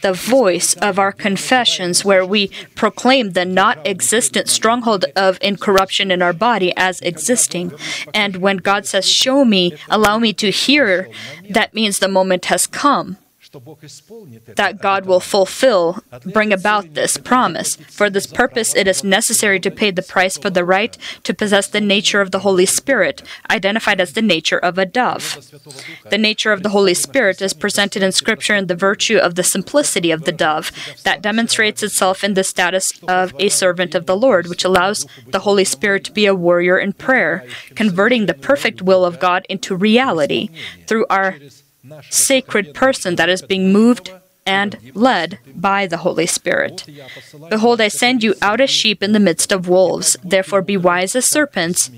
the 0.02 0.14
voice 0.14 0.76
of 0.76 1.00
our 1.00 1.12
confessions, 1.12 2.06
where 2.06 2.24
we 2.24 2.50
proclaim 2.76 3.32
the 3.32 3.46
not 3.46 3.80
existent 3.86 4.48
stronghold 4.48 5.06
of 5.16 5.40
incorruption 5.42 6.12
in 6.12 6.22
our 6.22 6.34
body 6.34 6.72
as 6.78 7.02
existing. 7.02 7.72
And 8.14 8.38
when 8.38 8.58
God 8.58 8.86
says, 8.86 9.10
Show 9.10 9.44
me, 9.44 9.74
allow 9.90 10.20
me 10.20 10.34
to 10.34 10.52
hear, 10.52 11.10
that 11.50 11.74
means 11.74 11.98
the 11.98 12.08
moment 12.08 12.46
has 12.46 12.68
come 12.68 13.18
that 14.56 14.80
God 14.82 15.06
will 15.06 15.20
fulfill, 15.20 16.04
bring 16.26 16.54
about 16.54 16.94
this 16.94 17.18
promise. 17.18 17.76
For 17.76 18.10
this 18.10 18.28
purpose, 18.28 18.76
it 18.76 18.88
is 18.88 19.04
necessary 19.04 19.60
to 19.60 19.72
pay 19.72 19.92
the 19.92 20.02
price 20.02 20.38
for 20.38 20.50
the 20.50 20.64
right 20.64 20.98
to 21.24 21.34
possess 21.34 21.68
the 21.68 21.82
nature 21.82 22.22
of 22.22 22.32
the 22.32 22.40
Holy 22.40 22.66
Spirit, 22.66 23.24
identified 23.50 24.00
as 24.00 24.14
the 24.14 24.22
nature 24.22 24.58
of 24.58 24.78
a 24.78 24.86
dove. 24.86 25.50
The 26.10 26.18
nature 26.18 26.52
of 26.52 26.64
the 26.64 26.70
Holy 26.70 26.94
Spirit 26.94 27.42
is 27.42 27.54
presented 27.54 28.04
in 28.04 28.12
Scripture 28.12 28.56
in 28.56 28.68
the 28.68 28.76
virtue 28.76 29.18
of 29.18 29.36
the 29.36 29.44
simplicity 29.44 30.12
of 30.12 30.24
the 30.24 30.32
dove, 30.32 30.72
that 31.04 31.22
demonstrates 31.22 31.84
itself 31.84 32.24
in 32.24 32.34
the 32.34 32.44
status 32.44 32.94
of 33.08 33.34
a 33.40 33.50
servant 33.50 33.96
of 33.96 34.06
the 34.06 34.18
Lord, 34.18 34.48
which 34.48 34.64
allows 34.64 35.06
the 35.28 35.40
Holy 35.40 35.66
Spirit 35.66 36.04
to 36.06 36.12
be 36.12 36.26
a 36.26 36.36
warrior 36.36 36.78
in 36.78 36.94
prayer, 36.94 37.46
converting 37.76 38.26
the 38.26 38.34
perfect 38.34 38.82
will 38.82 39.04
of 39.06 39.20
God 39.20 39.46
into 39.50 39.76
reality 39.76 40.50
through 40.88 41.06
our 41.10 41.36
sacred 42.10 42.74
person 42.74 43.16
that 43.16 43.30
is 43.30 43.42
being 43.42 43.72
moved 43.72 44.12
and 44.46 44.78
led 44.94 45.40
by 45.56 45.88
the 45.88 45.98
Holy 45.98 46.26
Spirit. 46.26 46.86
Behold, 47.50 47.80
I 47.80 47.88
send 47.90 48.24
you 48.24 48.36
out 48.42 48.62
as 48.62 48.70
sheep 48.70 49.04
in 49.04 49.12
the 49.12 49.20
midst 49.20 49.52
of 49.52 49.68
wolves. 49.68 50.18
Therefore, 50.24 50.62
be 50.62 50.78
wise 50.78 51.16
as 51.16 51.26
serpents 51.26 51.92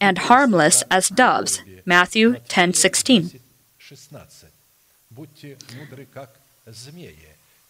and 0.00 0.18
harmless 0.18 0.82
as 0.90 1.08
doves. 1.08 1.62
Matthew 1.84 2.36
10:16. 2.48 3.40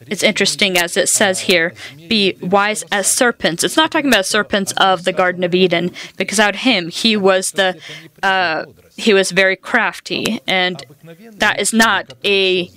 It's 0.01 0.23
interesting 0.23 0.77
as 0.77 0.97
it 0.97 1.09
says 1.09 1.41
here, 1.41 1.73
be 1.97 2.37
wise 2.41 2.85
as 2.91 3.07
serpents. 3.07 3.65
It's 3.65 3.77
not 3.77 3.91
talking 3.91 4.11
about 4.11 4.27
serpents 4.27 4.73
of 4.73 5.05
the 5.05 5.13
Garden 5.13 5.45
of 5.45 5.55
Eden, 5.55 5.93
because 6.17 6.41
out 6.41 6.57
him 6.57 6.89
he 6.89 7.17
was 7.17 7.53
the 7.53 7.81
uh, 8.23 8.65
he 8.97 9.13
was 9.13 9.33
very 9.33 9.57
crafty, 9.57 10.41
and 10.47 10.85
that 11.33 11.61
is 11.61 11.73
not 11.73 12.13
a 12.25 12.71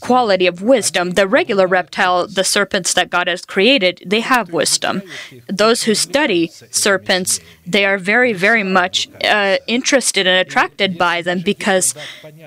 quality 0.00 0.46
of 0.46 0.60
wisdom. 0.60 1.12
The 1.12 1.26
regular 1.26 1.66
reptile, 1.66 2.26
the 2.26 2.44
serpents 2.44 2.92
that 2.94 3.08
God 3.10 3.28
has 3.28 3.44
created, 3.44 4.02
they 4.04 4.20
have 4.20 4.52
wisdom. 4.52 5.02
Those 5.48 5.84
who 5.84 5.94
study 5.94 6.48
serpents, 6.70 7.40
they 7.66 7.84
are 7.86 7.96
very, 7.96 8.32
very 8.32 8.62
much 8.62 9.08
uh, 9.24 9.56
interested 9.66 10.26
and 10.26 10.46
attracted 10.46 10.98
by 10.98 11.22
them 11.22 11.40
because, 11.40 11.94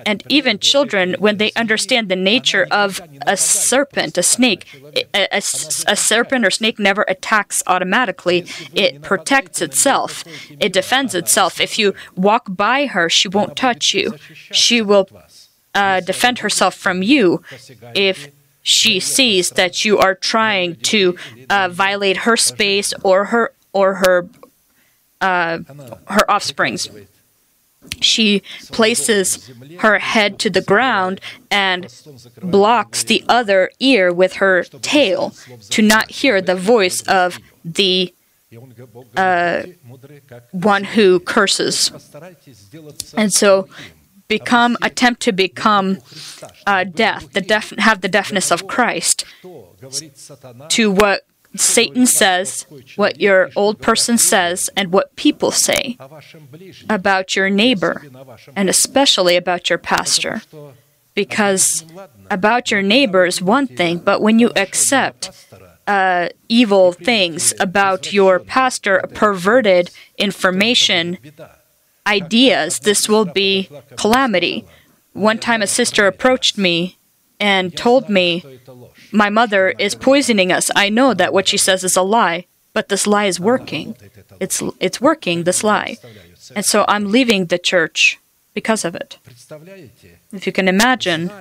and 0.06 0.24
even 0.30 0.60
children, 0.60 1.16
when 1.18 1.38
they 1.38 1.52
understand 1.56 2.10
the 2.10 2.16
nature 2.16 2.68
of 2.70 3.02
a 3.26 3.36
serpent, 3.38 4.18
a 4.18 4.24
snake, 4.24 4.68
a, 5.14 5.28
a, 5.32 5.38
a 5.38 5.96
serpent 5.96 6.46
or 6.46 6.52
snake 6.52 6.78
never 6.78 7.04
attacks 7.08 7.64
automatically. 7.66 8.46
It 8.74 9.02
protects 9.02 9.62
itself, 9.62 10.24
it 10.60 10.74
defends 10.74 11.16
itself. 11.16 11.60
If 11.60 11.80
you 11.80 11.94
walk 12.16 12.46
by 12.50 12.86
her, 12.86 13.07
she 13.10 13.28
won't 13.28 13.56
touch 13.56 13.94
you. 13.94 14.16
She 14.52 14.82
will 14.82 15.08
uh, 15.74 16.00
defend 16.02 16.40
herself 16.40 16.76
from 16.76 17.04
you 17.04 17.42
if 17.96 18.30
she 18.62 19.00
sees 19.00 19.52
that 19.52 19.86
you 19.86 19.98
are 19.98 20.16
trying 20.16 20.76
to 20.76 21.16
uh, 21.50 21.70
violate 21.70 22.18
her 22.18 22.36
space 22.36 22.94
or 23.04 23.26
her 23.26 23.54
or 23.74 23.96
her 23.96 24.28
uh, 25.22 25.60
her 26.08 26.30
offspring's. 26.30 26.90
She 28.02 28.44
places 28.72 29.50
her 29.80 30.00
head 30.00 30.40
to 30.40 30.50
the 30.50 30.62
ground 30.62 31.22
and 31.50 31.88
blocks 32.42 33.04
the 33.04 33.24
other 33.30 33.72
ear 33.80 34.12
with 34.14 34.34
her 34.34 34.64
tail 34.64 35.34
to 35.70 35.82
not 35.82 36.12
hear 36.12 36.42
the 36.42 36.56
voice 36.56 37.02
of 37.04 37.40
the 37.64 38.14
uh, 39.16 39.64
one 40.52 40.84
who 40.84 41.20
curses. 41.20 41.92
And 43.16 43.34
so 43.34 43.68
become 44.28 44.78
attempt 44.82 45.22
to 45.22 45.32
become 45.32 46.00
uh, 46.66 46.84
deaf, 46.84 47.32
the 47.32 47.42
deaf 47.42 47.72
have 47.78 48.02
the 48.02 48.08
deafness 48.08 48.52
of 48.52 48.68
Christ 48.68 49.26
to 50.70 50.92
what 50.92 51.26
Satan 51.56 52.06
says, 52.06 52.66
what 52.96 53.20
your 53.20 53.50
old 53.56 53.82
person 53.82 54.18
says, 54.18 54.70
and 54.76 54.92
what 54.92 55.16
people 55.16 55.52
say 55.52 55.98
about 56.90 57.36
your 57.36 57.50
neighbor, 57.50 58.04
and 58.56 58.70
especially 58.70 59.36
about 59.36 59.70
your 59.70 59.80
pastor. 59.80 60.42
Because 61.16 61.84
about 62.30 62.70
your 62.70 62.84
neighbor 62.84 63.26
is 63.26 63.42
one 63.42 63.66
thing, 63.66 63.98
but 63.98 64.22
when 64.22 64.38
you 64.38 64.52
accept 64.56 65.32
uh, 65.88 66.30
evil 66.50 66.92
things 66.92 67.54
about 67.60 68.14
your 68.14 68.40
pastor, 68.40 69.04
perverted 69.14 69.90
information, 70.18 71.18
ideas, 72.06 72.80
this 72.80 73.08
will 73.08 73.26
be 73.26 73.70
calamity. 73.96 74.66
One 75.14 75.40
time, 75.40 75.62
a 75.62 75.68
sister 75.68 76.06
approached 76.06 76.58
me 76.58 76.98
and 77.40 77.76
told 77.76 78.10
me, 78.10 78.44
My 79.12 79.30
mother 79.30 79.70
is 79.80 79.96
poisoning 79.96 80.52
us. 80.52 80.70
I 80.76 80.90
know 80.90 81.14
that 81.14 81.34
what 81.34 81.48
she 81.48 81.58
says 81.58 81.84
is 81.84 81.96
a 81.96 82.02
lie, 82.02 82.46
but 82.74 82.90
this 82.90 83.08
lie 83.08 83.26
is 83.26 83.40
working. 83.40 83.96
It's, 84.40 84.62
it's 84.80 85.02
working, 85.02 85.44
this 85.44 85.64
lie. 85.64 85.98
And 86.56 86.66
so 86.66 86.86
I'm 86.88 87.12
leaving 87.12 87.46
the 87.46 87.58
church 87.58 88.20
because 88.54 88.84
of 88.86 88.96
it. 88.96 89.18
If 90.32 90.48
you 90.48 90.52
can 90.52 90.68
imagine, 90.68 91.32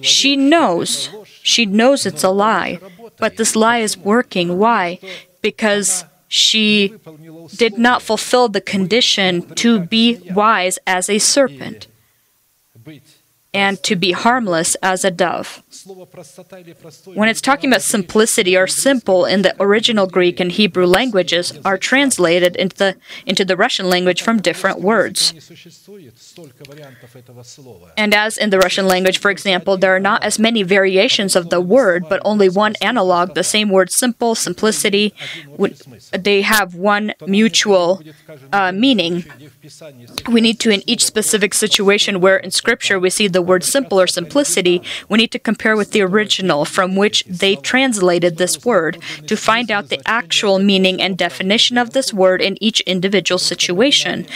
she 0.00 0.36
knows, 0.36 1.08
she 1.42 1.66
knows 1.66 2.04
it's 2.04 2.24
a 2.24 2.30
lie, 2.30 2.80
but 3.18 3.36
this 3.36 3.54
lie 3.56 3.78
is 3.78 3.96
working. 3.96 4.58
Why? 4.58 4.98
Because 5.42 6.04
she 6.28 6.94
did 7.56 7.78
not 7.78 8.02
fulfill 8.02 8.48
the 8.48 8.60
condition 8.60 9.42
to 9.54 9.80
be 9.80 10.18
wise 10.32 10.78
as 10.86 11.08
a 11.08 11.18
serpent 11.18 11.86
and 13.54 13.80
to 13.84 13.94
be 13.94 14.12
harmless 14.12 14.74
as 14.82 15.04
a 15.04 15.10
dove. 15.10 15.62
When 17.14 17.28
it's 17.28 17.40
talking 17.40 17.70
about 17.70 17.82
simplicity 17.82 18.56
or 18.56 18.66
simple 18.66 19.24
in 19.24 19.42
the 19.42 19.54
original 19.60 20.06
Greek 20.06 20.40
and 20.40 20.50
Hebrew 20.50 20.86
languages 20.86 21.56
are 21.64 21.78
translated 21.78 22.56
into 22.56 22.76
the, 22.76 22.96
into 23.24 23.44
the 23.44 23.56
Russian 23.56 23.88
language 23.88 24.20
from 24.22 24.42
different 24.42 24.80
words. 24.80 25.32
And 27.96 28.14
as 28.14 28.36
in 28.36 28.50
the 28.50 28.58
Russian 28.58 28.86
language, 28.88 29.18
for 29.18 29.30
example, 29.30 29.76
there 29.76 29.94
are 29.94 30.00
not 30.00 30.24
as 30.24 30.38
many 30.38 30.64
variations 30.64 31.36
of 31.36 31.50
the 31.50 31.60
word, 31.60 32.06
but 32.08 32.20
only 32.24 32.48
one 32.48 32.74
analog, 32.80 33.34
the 33.34 33.44
same 33.44 33.68
word 33.68 33.90
simple, 33.92 34.34
simplicity. 34.34 35.14
They 36.12 36.42
have 36.42 36.74
one 36.74 37.12
mutual 37.26 38.02
uh, 38.52 38.72
meaning. 38.72 39.24
We 40.28 40.40
need 40.40 40.58
to, 40.60 40.70
in 40.70 40.82
each 40.86 41.04
specific 41.04 41.54
situation 41.54 42.20
where 42.20 42.36
in 42.36 42.50
Scripture 42.50 42.98
we 42.98 43.10
see 43.10 43.28
the 43.28 43.43
word 43.44 43.64
simple 43.64 44.00
or 44.00 44.06
simplicity, 44.06 44.82
we 45.08 45.18
need 45.18 45.32
to 45.32 45.38
compare 45.38 45.76
with 45.76 45.92
the 45.92 46.02
original 46.02 46.64
from 46.64 46.96
which 46.96 47.24
they 47.24 47.56
translated 47.56 48.36
this 48.36 48.64
word 48.64 48.98
to 49.26 49.36
find 49.36 49.70
out 49.70 49.88
the 49.88 50.00
actual 50.06 50.58
meaning 50.58 51.00
and 51.00 51.16
definition 51.16 51.78
of 51.78 51.90
this 51.90 52.12
word 52.12 52.40
in 52.40 52.62
each 52.62 52.80
individual 52.82 53.38
situation. 53.38 54.26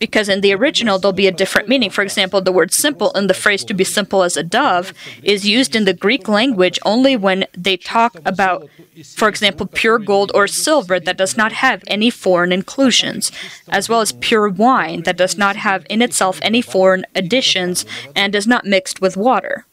Because 0.00 0.30
in 0.30 0.40
the 0.40 0.54
original, 0.54 0.98
there'll 0.98 1.12
be 1.12 1.28
a 1.28 1.32
different 1.32 1.68
meaning. 1.68 1.90
For 1.90 2.02
example, 2.02 2.40
the 2.40 2.50
word 2.50 2.72
simple 2.72 3.10
in 3.12 3.26
the 3.26 3.34
phrase 3.34 3.62
to 3.64 3.74
be 3.74 3.84
simple 3.84 4.22
as 4.22 4.36
a 4.36 4.42
dove 4.42 4.94
is 5.22 5.46
used 5.46 5.76
in 5.76 5.84
the 5.84 5.92
Greek 5.92 6.26
language 6.26 6.78
only 6.86 7.16
when 7.16 7.44
they 7.56 7.76
talk 7.76 8.16
about, 8.24 8.68
for 9.14 9.28
example, 9.28 9.66
pure 9.66 9.98
gold 9.98 10.32
or 10.34 10.46
silver 10.46 10.98
that 10.98 11.18
does 11.18 11.36
not 11.36 11.52
have 11.52 11.84
any 11.86 12.08
foreign 12.08 12.50
inclusions, 12.50 13.30
as 13.68 13.90
well 13.90 14.00
as 14.00 14.12
pure 14.12 14.48
wine 14.48 15.02
that 15.02 15.18
does 15.18 15.36
not 15.36 15.56
have 15.56 15.86
in 15.90 16.00
itself 16.00 16.38
any 16.40 16.62
foreign 16.62 17.04
additions 17.14 17.84
and 18.16 18.34
is 18.34 18.46
not 18.46 18.64
mixed 18.64 19.02
with 19.02 19.18
water. 19.18 19.66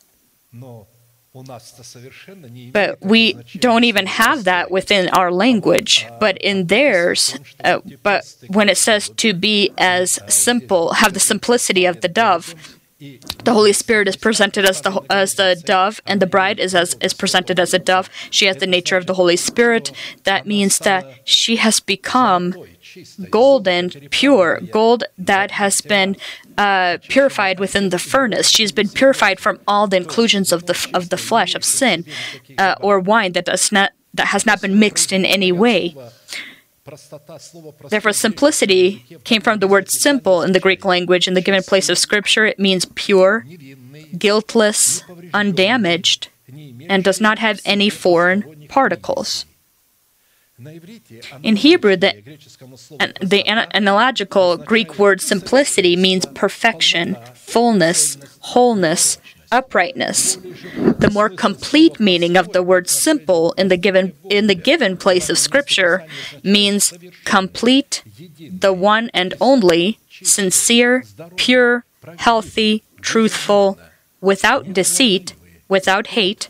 But 2.72 3.02
we 3.02 3.34
don't 3.60 3.84
even 3.84 4.06
have 4.08 4.44
that 4.46 4.72
within 4.72 5.10
our 5.10 5.32
language. 5.32 6.08
But 6.20 6.38
in 6.40 6.68
theirs, 6.68 7.38
uh, 7.64 7.80
but 8.04 8.36
when 8.48 8.70
it 8.70 8.78
says 8.78 9.10
to 9.18 9.34
be 9.34 9.72
as 9.78 10.20
simple, 10.28 10.94
have 10.94 11.14
the 11.14 11.20
simplicity 11.20 11.86
of 11.86 12.02
the 12.02 12.08
dove, 12.08 12.56
The 13.44 13.54
Holy 13.54 13.74
Spirit 13.74 14.08
is 14.08 14.16
presented 14.16 14.66
as 14.66 14.82
the 14.82 15.04
as 15.10 15.36
the 15.36 15.62
dove, 15.64 16.02
and 16.08 16.20
the 16.20 16.26
bride 16.26 16.60
is 16.60 16.74
as 16.74 16.96
is 17.00 17.14
presented 17.14 17.60
as 17.60 17.72
a 17.72 17.78
dove. 17.80 18.10
She 18.32 18.48
has 18.48 18.58
the 18.58 18.66
nature 18.66 18.98
of 18.98 19.06
the 19.06 19.14
Holy 19.14 19.38
Spirit. 19.38 19.92
That 20.24 20.48
means 20.48 20.80
that 20.80 21.06
she 21.24 21.58
has 21.58 21.80
become 21.80 22.56
golden, 23.30 23.90
pure 24.10 24.60
gold 24.72 25.04
that 25.18 25.52
has 25.52 25.82
been 25.82 26.18
uh, 26.58 26.98
purified 27.08 27.60
within 27.60 27.90
the 27.90 28.00
furnace. 28.00 28.50
She's 28.50 28.72
been 28.72 28.90
purified 28.90 29.40
from 29.40 29.60
all 29.68 29.88
the 29.88 29.98
inclusions 29.98 30.52
of 30.52 30.66
the 30.66 30.90
of 30.94 31.10
the 31.10 31.18
flesh 31.18 31.56
of 31.56 31.64
sin, 31.64 32.06
uh, 32.58 32.76
or 32.82 33.00
wine 33.00 33.34
that 33.34 33.46
does 33.46 33.72
not 33.72 33.92
that 34.14 34.28
has 34.28 34.46
not 34.46 34.62
been 34.62 34.80
mixed 34.80 35.12
in 35.12 35.26
any 35.26 35.52
way. 35.52 35.96
Therefore, 37.90 38.14
simplicity 38.14 39.04
came 39.26 39.42
from 39.42 39.60
the 39.60 39.68
word 39.68 39.90
simple 39.90 40.42
in 40.42 40.54
the 40.54 40.60
Greek 40.60 40.86
language. 40.86 41.28
In 41.28 41.34
the 41.34 41.42
given 41.42 41.64
place 41.64 41.90
of 41.90 41.98
Scripture, 41.98 42.46
it 42.46 42.60
means 42.60 42.86
pure, 42.96 43.46
guiltless, 44.18 45.04
undamaged, 45.34 46.30
and 46.90 47.04
does 47.04 47.20
not 47.20 47.40
have 47.40 47.60
any 47.66 47.90
foreign 47.90 48.66
particles. 48.70 49.46
In 50.60 51.56
Hebrew, 51.58 51.96
the, 51.96 52.14
the 53.22 53.48
analogical 53.48 54.58
Greek 54.58 54.98
word 54.98 55.22
simplicity 55.22 55.96
means 55.96 56.26
perfection, 56.26 57.16
fullness, 57.36 58.18
wholeness, 58.40 59.20
uprightness. 59.52 60.36
The 60.36 61.12
more 61.14 61.30
complete 61.30 62.00
meaning 62.00 62.36
of 62.38 62.54
the 62.54 62.64
word 62.64 62.90
simple 62.90 63.52
in 63.52 63.68
the 63.68 63.78
given 63.78 64.14
in 64.32 64.48
the 64.48 64.56
given 64.56 64.98
place 64.98 65.30
of 65.30 65.38
scripture 65.38 66.04
means 66.44 66.92
complete, 67.24 68.02
the 68.40 68.74
one 68.74 69.12
and 69.14 69.36
only, 69.40 70.00
sincere, 70.10 71.04
pure, 71.36 71.86
healthy, 72.18 72.84
truthful, 73.02 73.78
without 74.22 74.74
deceit, 74.74 75.36
without 75.70 76.08
hate, 76.08 76.50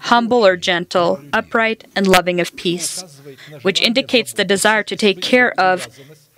humble 0.00 0.46
or 0.46 0.56
gentle, 0.56 1.20
upright, 1.32 1.84
and 1.96 2.06
loving 2.06 2.40
of 2.40 2.54
peace, 2.56 3.20
which 3.62 3.80
indicates 3.80 4.32
the 4.32 4.44
desire 4.44 4.82
to 4.82 4.96
take 4.96 5.20
care 5.22 5.52
of 5.58 5.88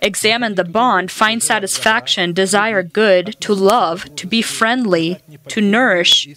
examine 0.01 0.55
the 0.55 0.63
bond, 0.63 1.11
find 1.11 1.43
satisfaction, 1.43 2.33
desire 2.33 2.81
good, 2.81 3.39
to 3.41 3.53
love, 3.53 4.13
to 4.15 4.25
be 4.25 4.41
friendly, 4.41 5.19
to 5.47 5.61
nourish, 5.61 6.27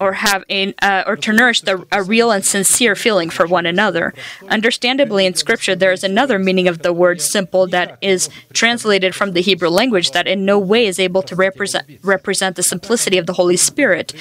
or 0.00 0.14
have 0.14 0.44
a, 0.48 0.74
uh, 0.82 1.04
or 1.06 1.16
to 1.16 1.32
nourish 1.32 1.60
the, 1.60 1.86
a 1.92 2.02
real 2.02 2.30
and 2.30 2.44
sincere 2.44 2.94
feeling 2.94 3.28
for 3.30 3.46
one 3.46 3.66
another. 3.66 4.14
Understandably, 4.48 5.26
in 5.26 5.34
Scripture, 5.34 5.74
there 5.74 5.92
is 5.92 6.02
another 6.02 6.38
meaning 6.38 6.68
of 6.68 6.82
the 6.82 6.92
word 6.92 7.20
"simple" 7.20 7.66
that 7.68 7.98
is 8.00 8.28
translated 8.52 9.14
from 9.14 9.32
the 9.32 9.42
Hebrew 9.42 9.68
language 9.68 10.12
that 10.12 10.26
in 10.26 10.44
no 10.44 10.58
way 10.58 10.86
is 10.86 10.98
able 10.98 11.22
to 11.22 11.36
represent 11.36 11.86
represent 12.02 12.56
the 12.56 12.62
simplicity 12.62 13.18
of 13.18 13.26
the 13.26 13.34
Holy 13.34 13.56
Spirit 13.56 14.14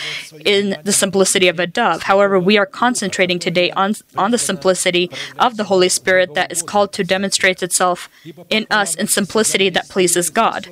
in 0.43 0.77
the 0.83 0.91
simplicity 0.91 1.47
of 1.47 1.59
a 1.59 1.67
dove. 1.67 2.03
However, 2.03 2.39
we 2.39 2.57
are 2.57 2.65
concentrating 2.65 3.39
today 3.39 3.71
on 3.71 3.95
on 4.17 4.31
the 4.31 4.37
simplicity 4.37 5.09
of 5.39 5.57
the 5.57 5.65
Holy 5.65 5.89
Spirit 5.89 6.33
that 6.33 6.51
is 6.51 6.61
called 6.61 6.91
to 6.93 7.03
demonstrate 7.03 7.63
itself 7.63 8.09
in 8.49 8.67
us 8.69 8.95
in 8.95 9.07
simplicity 9.07 9.69
that 9.69 9.89
pleases 9.89 10.29
God. 10.29 10.69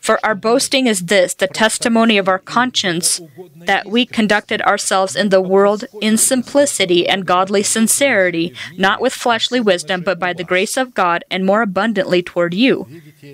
For 0.00 0.24
our 0.24 0.34
boasting 0.34 0.86
is 0.86 1.06
this 1.06 1.34
the 1.34 1.46
testimony 1.46 2.18
of 2.18 2.28
our 2.28 2.38
conscience 2.38 3.20
that 3.56 3.86
we 3.86 4.06
conducted 4.06 4.60
ourselves 4.62 5.16
in 5.16 5.28
the 5.30 5.40
world 5.40 5.84
in 6.00 6.16
simplicity 6.16 7.08
and 7.08 7.26
godly 7.26 7.62
sincerity, 7.62 8.54
not 8.76 9.00
with 9.00 9.12
fleshly 9.12 9.60
wisdom, 9.60 10.02
but 10.02 10.18
by 10.18 10.32
the 10.32 10.44
grace 10.44 10.76
of 10.76 10.94
God 10.94 11.24
and 11.30 11.44
more 11.44 11.62
abundantly 11.62 12.22
toward 12.22 12.54
you. 12.54 12.86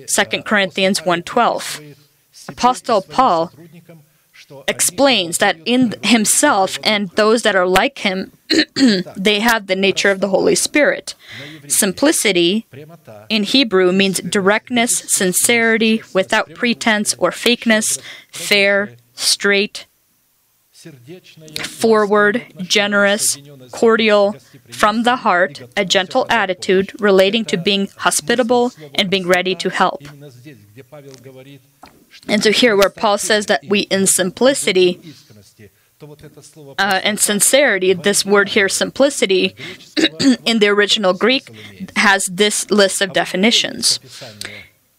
2 0.07 0.43
Corinthians 0.43 1.01
1:12. 1.01 1.95
Apostle 2.47 3.01
Paul 3.01 3.51
explains 4.67 5.37
that 5.39 5.57
in 5.65 5.95
himself 6.03 6.77
and 6.83 7.09
those 7.11 7.43
that 7.43 7.55
are 7.55 7.67
like 7.67 7.99
him, 7.99 8.31
they 9.15 9.39
have 9.39 9.67
the 9.67 9.75
nature 9.75 10.11
of 10.11 10.19
the 10.19 10.29
Holy 10.29 10.55
Spirit. 10.55 11.15
Simplicity 11.67 12.65
in 13.29 13.43
Hebrew 13.43 13.91
means 13.91 14.19
directness, 14.19 14.97
sincerity, 15.11 16.03
without 16.13 16.53
pretense 16.53 17.13
or 17.17 17.31
fakeness, 17.31 17.99
fair, 18.31 18.95
straight, 19.13 19.85
forward, 21.63 22.43
generous, 22.57 23.37
cordial, 23.71 24.35
from 24.71 25.03
the 25.03 25.17
heart, 25.17 25.61
a 25.77 25.85
gentle 25.85 26.25
attitude 26.29 26.91
relating 26.99 27.45
to 27.45 27.57
being 27.57 27.87
hospitable 27.97 28.71
and 28.95 29.09
being 29.09 29.27
ready 29.27 29.53
to 29.55 29.69
help. 29.69 30.01
And 32.27 32.43
so 32.43 32.51
here, 32.51 32.75
where 32.75 32.89
Paul 32.89 33.17
says 33.17 33.47
that 33.47 33.61
we 33.67 33.81
in 33.81 34.07
simplicity 34.07 35.01
uh, 36.79 37.01
and 37.03 37.19
sincerity, 37.19 37.93
this 37.93 38.25
word 38.25 38.49
here, 38.49 38.69
simplicity, 38.69 39.55
in 40.45 40.59
the 40.59 40.67
original 40.67 41.13
Greek, 41.13 41.49
has 41.95 42.25
this 42.25 42.69
list 42.71 43.01
of 43.01 43.13
definitions. 43.13 43.99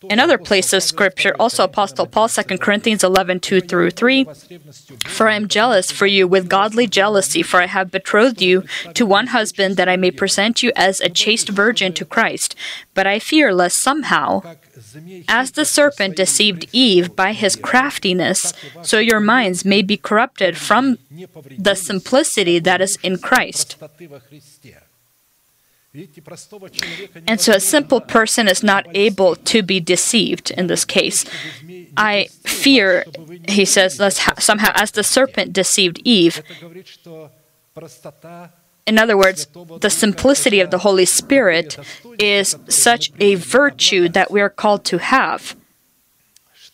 In 0.09 0.19
other 0.19 0.38
places 0.38 0.73
of 0.73 0.83
Scripture, 0.83 1.35
also 1.38 1.65
Apostle 1.65 2.07
Paul, 2.07 2.29
2 2.29 2.59
Corinthians 2.59 3.05
11, 3.05 3.41
2 3.41 3.61
through 3.61 3.91
3, 3.91 4.27
For 5.07 5.29
I 5.29 5.35
am 5.35 5.49
jealous 5.49 5.91
for 5.91 6.07
you 6.07 6.27
with 6.27 6.49
godly 6.49 6.87
jealousy, 6.87 7.43
for 7.43 7.61
I 7.61 7.67
have 7.67 7.91
betrothed 7.91 8.43
you 8.43 8.65
to 8.95 9.07
one 9.07 9.29
husband, 9.29 9.77
that 9.77 9.88
I 9.88 9.97
may 9.97 10.11
present 10.11 10.62
you 10.62 10.73
as 10.77 11.01
a 11.01 11.09
chaste 11.09 11.49
virgin 11.49 11.93
to 11.95 12.05
Christ. 12.05 12.55
But 12.95 13.07
I 13.07 13.19
fear 13.19 13.55
lest 13.55 13.79
somehow, 13.79 14.43
as 15.29 15.53
the 15.53 15.65
serpent 15.65 16.17
deceived 16.17 16.67
Eve 16.73 17.15
by 17.15 17.33
his 17.33 17.57
craftiness, 17.57 18.53
so 18.83 18.99
your 18.99 19.21
minds 19.21 19.65
may 19.65 19.83
be 19.83 19.97
corrupted 19.97 20.57
from 20.57 20.99
the 21.59 21.75
simplicity 21.75 22.59
that 22.59 22.81
is 22.81 22.99
in 23.03 23.19
Christ. 23.19 23.77
And 27.26 27.38
so 27.40 27.52
a 27.52 27.61
simple 27.61 28.00
person 28.00 28.48
is 28.48 28.62
not 28.62 28.87
able 28.94 29.37
to 29.37 29.62
be 29.62 29.78
deceived 29.78 30.50
in 30.50 30.66
this 30.66 30.85
case. 30.85 31.26
I 31.96 32.28
fear, 32.44 33.05
he 33.46 33.66
says, 33.66 34.00
somehow 34.38 34.72
as 34.74 34.90
the 34.92 35.05
serpent 35.05 35.52
deceived 35.52 36.00
Eve. 36.05 36.42
In 38.87 38.98
other 38.98 39.16
words, 39.16 39.46
the 39.81 39.90
simplicity 39.90 40.61
of 40.61 40.70
the 40.70 40.78
Holy 40.78 41.05
Spirit 41.05 41.78
is 42.18 42.57
such 42.68 43.12
a 43.20 43.35
virtue 43.37 44.09
that 44.09 44.31
we 44.31 44.40
are 44.40 44.50
called 44.50 44.85
to 44.87 44.98
have. 44.98 45.55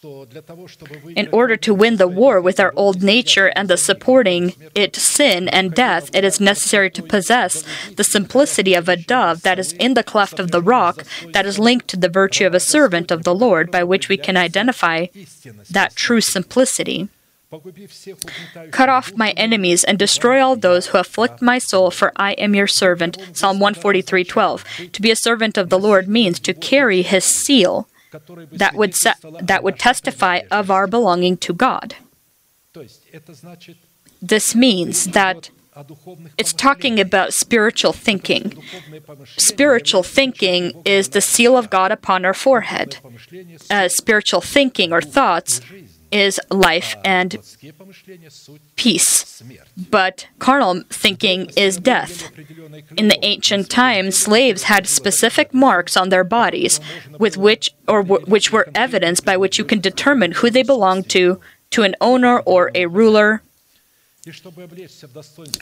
In 0.01 1.29
order 1.33 1.57
to 1.57 1.75
win 1.75 1.97
the 1.97 2.07
war 2.07 2.41
with 2.41 2.61
our 2.61 2.73
old 2.77 3.03
nature 3.03 3.49
and 3.57 3.67
the 3.67 3.77
supporting 3.77 4.55
it 4.73 4.95
sin 4.95 5.49
and 5.49 5.75
death, 5.75 6.15
it 6.15 6.23
is 6.23 6.41
necessary 6.41 6.89
to 6.91 7.03
possess 7.03 7.65
the 7.97 8.05
simplicity 8.05 8.75
of 8.75 8.89
a 8.89 8.97
dove 8.97 9.43
that 9.43 9.59
is 9.59 9.73
in 9.73 9.95
the 9.95 10.05
cleft 10.05 10.39
of 10.39 10.53
the 10.53 10.63
rock, 10.63 11.05
that 11.33 11.47
is 11.47 11.59
linked 11.59 11.89
to 11.89 11.97
the 11.97 12.09
virtue 12.09 12.47
of 12.47 12.55
a 12.55 12.61
servant 12.61 13.11
of 13.11 13.25
the 13.25 13.35
Lord, 13.35 13.73
by 13.73 13.83
which 13.83 14.09
we 14.09 14.17
can 14.17 14.37
identify 14.37 15.07
that 15.69 15.97
true 15.97 16.21
simplicity. 16.21 17.09
Cut 18.71 18.89
off 18.89 19.17
my 19.17 19.31
enemies 19.33 19.83
and 19.83 19.99
destroy 19.99 20.41
all 20.41 20.55
those 20.55 20.89
who 20.89 20.99
afflict 20.99 21.43
my 21.43 21.59
soul, 21.59 21.91
for 21.91 22.13
I 22.15 22.33
am 22.33 22.55
your 22.55 22.69
servant. 22.69 23.19
Psalm 23.33 23.59
143:12. 23.59 24.93
To 24.93 25.03
be 25.03 25.11
a 25.11 25.17
servant 25.17 25.59
of 25.59 25.71
the 25.71 25.79
Lord 25.79 26.07
means 26.07 26.39
to 26.41 26.55
carry 26.55 27.03
his 27.03 27.25
seal 27.25 27.89
that 28.53 28.75
would 28.75 28.95
that 29.43 29.63
would 29.63 29.79
testify 29.79 30.41
of 30.51 30.71
our 30.71 30.87
belonging 30.87 31.37
to 31.39 31.53
God. 31.53 31.97
This 34.21 34.55
means 34.55 35.07
that 35.07 35.51
it's 36.37 36.53
talking 36.53 36.99
about 36.99 37.33
spiritual 37.33 37.93
thinking. 37.93 38.63
Spiritual 39.37 40.03
thinking 40.03 40.83
is 40.85 41.11
the 41.11 41.21
seal 41.21 41.57
of 41.57 41.71
God 41.71 41.93
upon 41.93 42.25
our 42.25 42.35
forehead. 42.35 42.99
Uh, 43.71 43.89
spiritual 43.89 44.41
thinking 44.41 44.93
or 44.93 45.01
thoughts 45.01 45.61
is 46.11 46.41
life 46.51 46.97
and 47.05 47.37
peace, 48.77 49.43
but 49.91 50.27
carnal 50.39 50.83
thinking 50.91 51.51
is 51.57 51.79
death. 51.79 52.31
In 52.97 53.09
the 53.09 53.19
ancient 53.25 53.71
times, 53.71 54.17
slaves 54.17 54.65
had 54.65 54.87
specific 54.87 55.53
marks 55.55 55.97
on 55.97 56.09
their 56.09 56.25
bodies, 56.25 56.81
with 57.19 57.37
which 57.37 57.75
or 57.87 58.03
w- 58.03 58.25
which 58.27 58.53
were 58.53 58.69
evidence 58.75 59.21
by 59.21 59.37
which 59.37 59.59
you 59.59 59.65
can 59.65 59.81
determine 59.81 60.33
who 60.33 60.51
they 60.51 60.63
belonged 60.63 61.09
to, 61.11 61.41
to 61.71 61.83
an 61.83 61.95
owner 62.01 62.41
or 62.41 62.71
a 62.75 62.87
ruler 62.87 63.43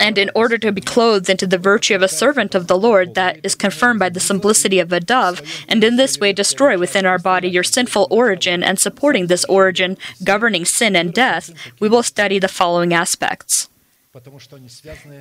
and 0.01 0.19
in 0.19 0.31
order 0.35 0.59
to 0.59 0.73
be 0.73 0.81
clothed 0.81 1.29
into 1.29 1.47
the 1.47 1.59
virtue 1.59 1.95
of 1.95 2.03
a 2.03 2.09
servant 2.09 2.55
of 2.55 2.67
the 2.67 2.79
Lord 2.79 3.15
that 3.15 3.39
is 3.43 3.55
confirmed 3.55 4.01
by 4.01 4.09
the 4.09 4.21
simplicity 4.21 4.79
of 4.79 4.93
a 4.93 5.01
dove, 5.01 5.43
and 5.69 5.83
in 5.83 5.97
this 5.97 6.19
way 6.19 6.33
destroy 6.33 6.79
within 6.79 7.07
our 7.07 7.19
body 7.19 7.49
your 7.49 7.65
sinful 7.65 8.07
origin, 8.11 8.63
and 8.63 8.79
supporting 8.79 9.27
this 9.27 9.45
origin, 9.47 9.97
governing 10.25 10.65
sin 10.65 10.97
and 10.97 11.13
death, 11.13 11.51
we 11.81 11.89
will 11.89 12.03
study 12.03 12.39
the 12.39 12.49
following 12.49 12.93
aspects. 12.93 13.69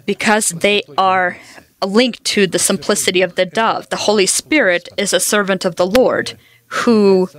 Because 0.06 0.50
they 0.50 0.84
are 0.98 1.38
linked 1.86 2.24
to 2.24 2.48
the 2.48 2.60
simplicity 2.60 3.22
of 3.22 3.36
the 3.36 3.46
dove, 3.46 3.90
the 3.90 3.98
Holy 4.08 4.26
Spirit 4.26 4.88
is 4.98 5.12
a 5.12 5.20
servant 5.20 5.66
of 5.66 5.76
the 5.76 5.86
Lord 5.86 6.38
who 6.84 7.30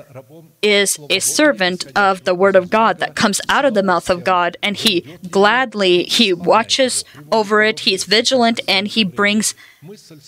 is 0.62 0.98
a 1.10 1.18
servant 1.18 1.86
of 1.96 2.24
the 2.24 2.34
word 2.34 2.56
of 2.56 2.70
God 2.70 2.98
that 2.98 3.14
comes 3.14 3.40
out 3.48 3.64
of 3.64 3.74
the 3.74 3.82
mouth 3.82 4.08
of 4.08 4.24
God 4.24 4.56
and 4.62 4.76
he 4.76 5.00
gladly 5.30 6.04
he 6.04 6.32
watches 6.32 7.04
over 7.30 7.62
it 7.62 7.80
he's 7.80 8.04
vigilant 8.04 8.60
and 8.66 8.88
he 8.88 9.04
brings 9.04 9.54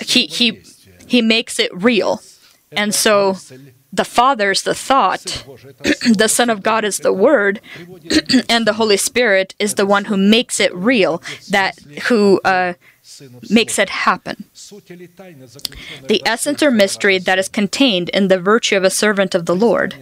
he 0.00 0.26
he 0.26 0.62
he 1.08 1.22
makes 1.22 1.58
it 1.58 1.74
real. 1.74 2.20
And 2.70 2.94
so 2.94 3.36
the 3.92 4.04
Father 4.04 4.50
is 4.50 4.62
the 4.62 4.74
thought, 4.74 5.24
the 6.14 6.28
Son 6.28 6.50
of 6.50 6.62
God 6.62 6.84
is 6.84 6.98
the 6.98 7.12
Word, 7.12 7.60
and 8.48 8.66
the 8.66 8.74
Holy 8.74 8.98
Spirit 8.98 9.54
is 9.58 9.74
the 9.74 9.86
one 9.86 10.04
who 10.04 10.16
makes 10.16 10.60
it 10.60 10.74
real, 10.74 11.22
that 11.48 11.78
who 12.08 12.40
uh, 12.44 12.74
makes 13.50 13.78
it 13.78 13.90
happen. 13.90 14.44
The 16.06 16.22
essence 16.24 16.62
or 16.62 16.70
mystery 16.70 17.18
that 17.18 17.38
is 17.38 17.48
contained 17.48 18.08
in 18.10 18.28
the 18.28 18.40
virtue 18.40 18.76
of 18.76 18.84
a 18.84 18.90
servant 18.90 19.34
of 19.34 19.46
the 19.46 19.56
Lord, 19.56 19.94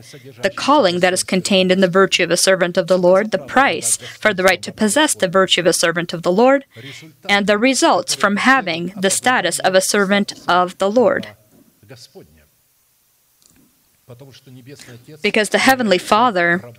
the 0.42 0.50
calling 0.50 1.00
that 1.00 1.12
is 1.12 1.22
contained 1.22 1.70
in 1.72 1.80
the 1.80 1.88
virtue 1.88 2.24
of 2.24 2.30
a 2.30 2.36
servant 2.36 2.76
of 2.76 2.86
the 2.86 2.98
Lord, 2.98 3.30
the 3.30 3.38
price 3.38 3.96
for 3.96 4.34
the 4.34 4.42
right 4.42 4.62
to 4.62 4.72
possess 4.72 5.14
the 5.14 5.28
virtue 5.28 5.60
of 5.60 5.66
a 5.66 5.72
servant 5.72 6.12
of 6.12 6.22
the 6.22 6.32
Lord, 6.32 6.64
and 7.28 7.46
the 7.46 7.58
results 7.58 8.14
from 8.14 8.36
having 8.36 8.92
the 8.96 9.10
status 9.10 9.58
of 9.60 9.74
a 9.74 9.80
servant 9.80 10.32
of 10.48 10.78
the 10.78 10.90
Lord. 10.90 11.28
Because 15.22 15.48
the 15.48 15.58
Heavenly 15.58 15.98
Father, 15.98 16.72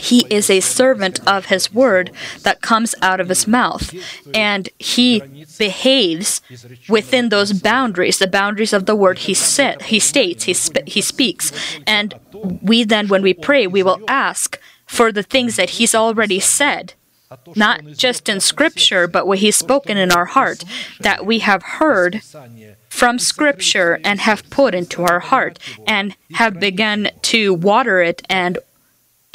He 0.00 0.26
is 0.30 0.50
a 0.50 0.60
servant 0.60 1.20
of 1.26 1.46
His 1.46 1.72
Word 1.72 2.10
that 2.42 2.60
comes 2.60 2.94
out 3.02 3.20
of 3.20 3.28
His 3.28 3.46
mouth, 3.46 3.94
and 4.34 4.68
He 4.78 5.20
behaves 5.58 6.40
within 6.88 7.28
those 7.28 7.52
boundaries, 7.52 8.18
the 8.18 8.26
boundaries 8.26 8.72
of 8.72 8.86
the 8.86 8.96
Word 8.96 9.18
He 9.20 9.34
said, 9.34 9.82
He 9.82 9.98
states, 9.98 10.44
He, 10.44 10.54
sp- 10.54 10.86
he 10.86 11.00
speaks, 11.00 11.52
and 11.86 12.14
we 12.62 12.84
then, 12.84 13.08
when 13.08 13.22
we 13.22 13.34
pray, 13.34 13.66
we 13.66 13.82
will 13.82 14.00
ask 14.08 14.58
for 14.86 15.10
the 15.12 15.22
things 15.22 15.56
that 15.56 15.70
He's 15.70 15.94
already 15.94 16.40
said 16.40 16.94
not 17.56 17.84
just 17.96 18.28
in 18.28 18.40
Scripture, 18.40 19.08
but 19.08 19.26
what 19.26 19.38
He's 19.38 19.56
spoken 19.56 19.96
in 19.96 20.12
our 20.12 20.26
heart, 20.26 20.64
that 21.00 21.26
we 21.26 21.40
have 21.40 21.62
heard 21.62 22.22
from 22.88 23.18
Scripture 23.18 23.98
and 24.04 24.20
have 24.20 24.48
put 24.50 24.74
into 24.74 25.02
our 25.02 25.20
heart, 25.20 25.58
and 25.86 26.16
have 26.34 26.60
begun 26.60 27.10
to 27.22 27.52
water 27.52 28.00
it 28.00 28.22
and 28.28 28.58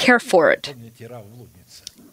care 0.05 0.19
for 0.19 0.51
it. 0.51 0.73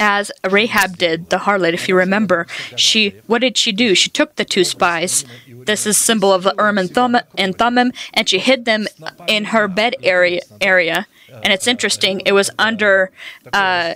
As 0.00 0.30
Rahab 0.48 0.96
did, 0.96 1.30
the 1.30 1.38
harlot, 1.38 1.74
if 1.74 1.88
you 1.88 1.96
remember, 1.96 2.46
she 2.76 3.02
what 3.26 3.40
did 3.40 3.56
she 3.56 3.72
do? 3.72 3.88
She 3.96 4.10
took 4.18 4.36
the 4.36 4.44
two 4.44 4.64
spies. 4.74 5.24
This 5.70 5.86
is 5.86 5.98
symbol 5.98 6.30
of 6.32 6.42
the 6.44 6.54
Urim 6.56 6.78
and 6.78 6.90
Thummim, 6.96 7.24
and 7.36 7.58
Thummim, 7.58 7.92
and 8.14 8.28
she 8.28 8.38
hid 8.38 8.64
them 8.64 8.86
in 9.26 9.46
her 9.46 9.66
bed 9.66 9.96
area. 10.02 10.42
Area, 10.60 11.06
and 11.42 11.52
it's 11.52 11.66
interesting. 11.66 12.22
It 12.24 12.32
was 12.32 12.48
under. 12.58 13.10
Uh, 13.52 13.94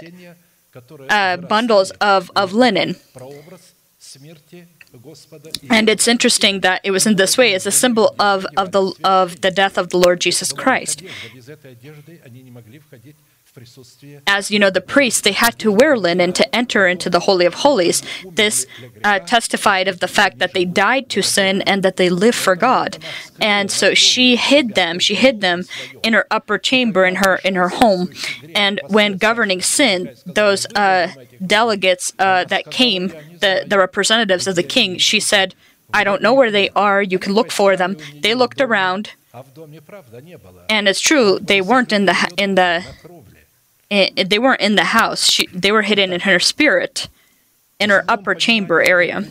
uh, 1.11 1.37
bundles 1.37 1.90
of, 2.00 2.31
of 2.35 2.52
linen. 2.52 2.96
And 5.70 5.88
it's 5.88 6.09
interesting 6.09 6.61
that 6.61 6.81
it 6.85 6.90
was 6.90 7.07
in 7.07 7.16
this 7.16 7.38
way 7.38 7.55
as 7.55 7.66
a 7.66 7.70
symbol 7.70 8.14
of, 8.18 8.46
of, 8.57 8.72
the, 8.72 8.92
of 9.05 9.40
the 9.40 9.50
death 9.50 9.78
of 9.78 9.90
the 9.90 9.98
Lord 9.98 10.20
Jesus 10.20 10.52
Christ. 10.52 11.02
As 14.26 14.50
you 14.50 14.58
know, 14.58 14.70
the 14.70 14.80
priests, 14.80 15.20
they 15.20 15.32
had 15.32 15.58
to 15.58 15.70
wear 15.70 15.96
linen 15.96 16.32
to 16.32 16.54
enter 16.54 16.86
into 16.86 17.10
the 17.10 17.20
Holy 17.20 17.44
of 17.44 17.54
Holies. 17.54 18.02
This 18.24 18.66
uh, 19.04 19.18
testified 19.18 19.88
of 19.88 20.00
the 20.00 20.08
fact 20.08 20.38
that 20.38 20.54
they 20.54 20.64
died 20.64 21.10
to 21.10 21.22
sin 21.22 21.60
and 21.62 21.82
that 21.82 21.96
they 21.96 22.08
live 22.08 22.34
for 22.34 22.56
God. 22.56 22.98
And 23.40 23.70
so 23.70 23.92
she 23.92 24.36
hid 24.36 24.74
them. 24.74 24.98
She 24.98 25.14
hid 25.14 25.42
them 25.42 25.64
in 26.02 26.14
her 26.14 26.26
upper 26.30 26.56
chamber 26.56 27.04
in 27.04 27.16
her 27.16 27.36
in 27.44 27.54
her 27.56 27.68
home. 27.68 28.10
And 28.54 28.80
when 28.88 29.18
governing 29.18 29.60
sin, 29.60 30.14
those 30.24 30.64
uh, 30.74 31.12
delegates 31.44 32.12
uh, 32.18 32.44
that 32.44 32.70
came, 32.70 33.08
the, 33.08 33.64
the 33.66 33.78
representatives 33.78 34.46
of 34.46 34.56
the 34.56 34.62
king, 34.62 34.96
she 34.96 35.20
said, 35.20 35.54
I 35.92 36.04
don't 36.04 36.22
know 36.22 36.32
where 36.32 36.50
they 36.50 36.70
are. 36.70 37.02
You 37.02 37.18
can 37.18 37.34
look 37.34 37.50
for 37.50 37.76
them. 37.76 37.96
They 38.14 38.34
looked 38.34 38.62
around. 38.62 39.10
And 40.70 40.88
it's 40.88 41.00
true, 41.00 41.38
they 41.38 41.60
weren't 41.60 41.92
in 41.92 42.04
the 42.06 42.32
in 42.36 42.54
the 42.54 42.84
they 43.92 44.38
weren't 44.38 44.61
in 44.61 44.76
the 44.76 44.85
house. 44.85 45.28
She, 45.28 45.46
they 45.48 45.70
were 45.70 45.83
hidden 45.83 46.12
in 46.12 46.20
her 46.20 46.40
spirit, 46.40 47.09
in 47.78 47.90
her 47.90 48.05
upper 48.09 48.35
chamber 48.35 48.83
area. 48.83 49.24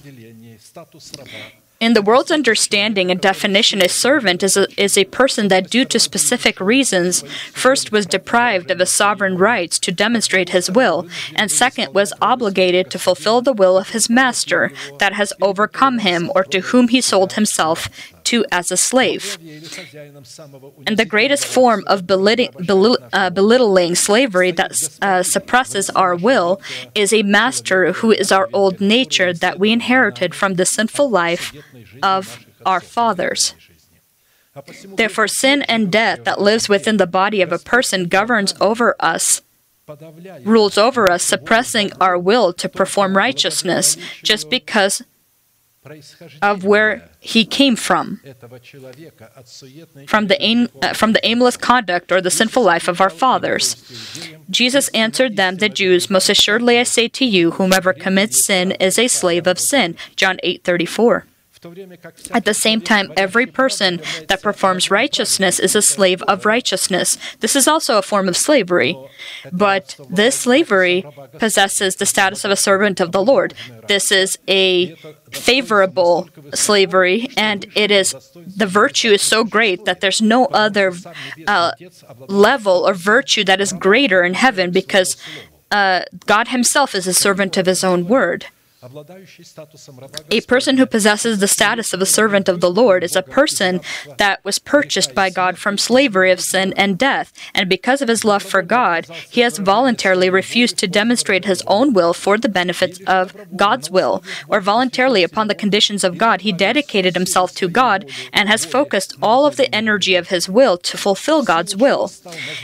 In 1.80 1.96
the 1.96 2.04
world's 2.04 2.30
understanding 2.30 3.10
and 3.10 3.20
definition, 3.20 3.82
a 3.82 3.90
servant 3.90 4.44
is 4.44 4.56
a, 4.56 4.68
is 4.80 5.00
a 5.00 5.06
person 5.06 5.48
that, 5.48 5.72
due 5.72 5.84
to 5.86 6.00
specific 6.00 6.60
reasons, 6.60 7.24
first 7.54 7.92
was 7.92 8.06
deprived 8.06 8.70
of 8.70 8.78
his 8.78 8.92
sovereign 8.92 9.36
rights 9.36 9.80
to 9.80 9.92
demonstrate 9.92 10.50
his 10.50 10.70
will, 10.70 11.08
and 11.36 11.50
second 11.50 11.92
was 11.96 12.14
obligated 12.22 12.92
to 12.92 13.00
fulfill 13.00 13.42
the 13.42 13.52
will 13.52 13.80
of 13.80 13.90
his 13.90 14.12
master 14.12 14.72
that 15.00 15.14
has 15.14 15.34
overcome 15.42 15.98
him 15.98 16.32
or 16.36 16.44
to 16.44 16.60
whom 16.60 16.90
he 16.90 17.02
sold 17.02 17.34
himself 17.34 17.90
to 18.32 18.46
as 18.52 18.72
a 18.72 18.78
slave. 18.78 19.38
And 20.88 20.98
the 20.98 21.10
greatest 21.16 21.46
form 21.46 21.84
of 21.88 22.08
belittling, 22.08 22.52
uh, 23.14 23.30
belittling 23.30 23.96
slavery 23.96 24.52
that 24.52 24.72
uh, 25.02 25.24
suppresses 25.24 25.90
our 25.92 26.16
will 26.16 26.62
is 26.96 27.12
a 27.14 27.24
master 27.24 27.94
who 28.00 28.10
is 28.12 28.32
our 28.32 28.48
old 28.54 28.80
nature 28.80 29.32
that 29.34 29.60
we 29.60 29.72
inherited 29.72 30.34
from 30.34 30.56
the 30.56 30.66
sinful 30.66 31.10
life 31.10 31.54
of 32.02 32.46
our 32.66 32.82
fathers. 32.82 33.54
Therefore, 35.00 35.28
sin 35.28 35.62
and 35.64 35.92
death 35.92 36.24
that 36.26 36.42
lives 36.42 36.68
within 36.68 36.98
the 36.98 37.08
body 37.08 37.42
of 37.42 37.52
a 37.52 37.60
person 37.74 38.08
governs 38.08 38.54
over 38.60 38.96
us, 39.00 39.42
rules 40.44 40.78
over 40.78 41.10
us, 41.10 41.24
suppressing 41.24 41.92
our 42.00 42.18
will 42.18 42.52
to 42.54 42.68
perform 42.70 43.16
righteousness 43.16 43.98
just 44.24 44.50
because 44.50 45.04
of 46.42 46.64
where 46.64 47.10
he 47.20 47.44
came 47.44 47.76
from, 47.76 48.22
from 50.06 50.28
the, 50.28 50.38
aim, 50.40 50.70
uh, 50.82 50.94
from 50.94 51.14
the 51.14 51.26
aimless 51.26 51.58
conduct 51.58 52.12
or 52.12 52.22
the 52.22 52.30
sinful 52.30 52.64
life 52.64 52.88
of 52.88 53.02
our 53.02 53.10
fathers. 53.10 53.76
Jesus 54.50 54.90
answered 54.90 55.38
them, 55.38 55.58
the 55.58 55.70
Jews, 55.70 56.10
Most 56.10 56.30
assuredly 56.30 56.78
I 56.78 56.84
say 56.84 57.08
to 57.08 57.26
you, 57.26 57.52
whomever 57.52 57.94
commits 57.94 58.44
sin 58.44 58.72
is 58.74 59.00
a 59.00 59.08
slave 59.08 59.48
of 59.48 59.58
sin. 59.60 59.96
John 60.16 60.40
8 60.44 60.64
34. 60.64 61.26
At 62.32 62.46
the 62.46 62.56
same 62.56 62.82
time, 62.82 63.14
every 63.16 63.46
person 63.46 64.02
that 64.28 64.42
performs 64.42 64.90
righteousness 64.90 65.60
is 65.60 65.76
a 65.76 65.82
slave 65.82 66.24
of 66.24 66.46
righteousness. 66.46 67.20
This 67.40 67.56
is 67.56 67.68
also 67.68 68.00
a 68.00 68.02
form 68.02 68.28
of 68.28 68.36
slavery. 68.36 68.98
But 69.52 70.00
this 70.10 70.40
slavery 70.40 71.06
possesses 71.38 71.98
the 71.98 72.08
status 72.08 72.44
of 72.46 72.52
a 72.52 72.56
servant 72.56 73.00
of 73.00 73.12
the 73.12 73.24
Lord. 73.24 73.54
This 73.88 74.12
is 74.12 74.40
a 74.48 74.96
favorable 75.32 76.30
slavery, 76.54 77.30
and 77.38 77.68
it 77.76 77.92
is 77.92 78.16
the 78.36 78.68
virtue 78.68 79.12
is 79.12 79.22
so 79.22 79.44
great 79.44 79.86
that 79.86 80.02
there's 80.02 80.22
no 80.22 80.46
other 80.48 80.94
uh, 81.46 81.74
level 82.28 82.88
or 82.88 82.96
virtue 82.96 83.44
that 83.44 83.62
is 83.62 83.72
greater 83.72 84.24
in 84.24 84.34
heaven 84.34 84.72
because 84.72 85.16
uh, 85.70 86.04
God 86.26 86.48
Himself 86.48 86.96
is 86.96 87.06
a 87.06 87.14
servant 87.14 87.56
of 87.56 87.68
His 87.68 87.84
own 87.84 88.08
word. 88.08 88.48
A 88.84 90.42
person 90.42 90.78
who 90.78 90.88
possesses 90.88 91.38
the 91.38 91.48
status 91.48 91.94
of 91.94 92.02
a 92.02 92.06
servant 92.06 92.50
of 92.50 92.62
the 92.62 92.72
Lord 92.72 93.04
is 93.04 93.16
a 93.16 93.22
person 93.22 93.80
that 94.18 94.44
was 94.44 94.58
purchased 94.58 95.14
by 95.14 95.30
God 95.30 95.60
from 95.60 95.78
slavery 95.78 96.32
of 96.32 96.42
sin 96.42 96.74
and 96.76 96.98
death, 96.98 97.32
and 97.54 97.70
because 97.70 98.02
of 98.02 98.08
his 98.08 98.26
love 98.26 98.42
for 98.42 98.64
God, 98.64 99.06
he 99.30 99.42
has 99.42 99.60
voluntarily 99.60 100.32
refused 100.32 100.80
to 100.80 100.88
demonstrate 100.88 101.46
his 101.46 101.62
own 101.68 101.94
will 101.94 102.12
for 102.12 102.40
the 102.40 102.50
benefits 102.50 103.00
of 103.06 103.36
God's 103.56 103.92
will, 103.92 104.24
or 104.48 104.60
voluntarily 104.60 105.22
upon 105.22 105.48
the 105.48 105.54
conditions 105.54 106.04
of 106.04 106.18
God, 106.18 106.42
he 106.42 106.52
dedicated 106.52 107.14
himself 107.14 107.54
to 107.56 107.70
God 107.70 108.10
and 108.34 108.50
has 108.50 108.66
focused 108.66 109.16
all 109.22 109.46
of 109.46 109.58
the 109.58 109.74
energy 109.76 110.16
of 110.16 110.30
his 110.30 110.50
will 110.50 110.80
to 110.80 110.98
fulfill 110.98 111.44
God's 111.44 111.76
will. 111.76 112.12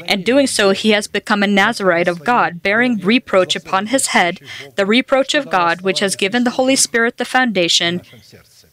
And 0.08 0.26
doing 0.26 0.48
so, 0.48 0.72
he 0.72 0.92
has 0.92 1.08
become 1.08 1.44
a 1.44 1.48
Nazarite 1.48 2.08
of 2.08 2.24
God, 2.24 2.64
bearing 2.64 2.98
reproach 2.98 3.56
upon 3.56 3.88
his 3.88 4.08
head, 4.08 4.40
the 4.76 4.86
reproach 4.88 5.36
of 5.36 5.52
God, 5.52 5.82
which 5.82 6.00
has 6.00 6.07
has 6.08 6.16
given 6.16 6.44
the 6.44 6.58
Holy 6.60 6.76
Spirit 6.76 7.18
the 7.18 7.26
foundation 7.38 8.02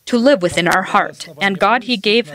to 0.06 0.18
live 0.18 0.42
within 0.42 0.68
our 0.68 0.82
heart. 0.82 1.28
And 1.40 1.58
God, 1.58 1.84
He 1.84 1.96
gave 1.96 2.26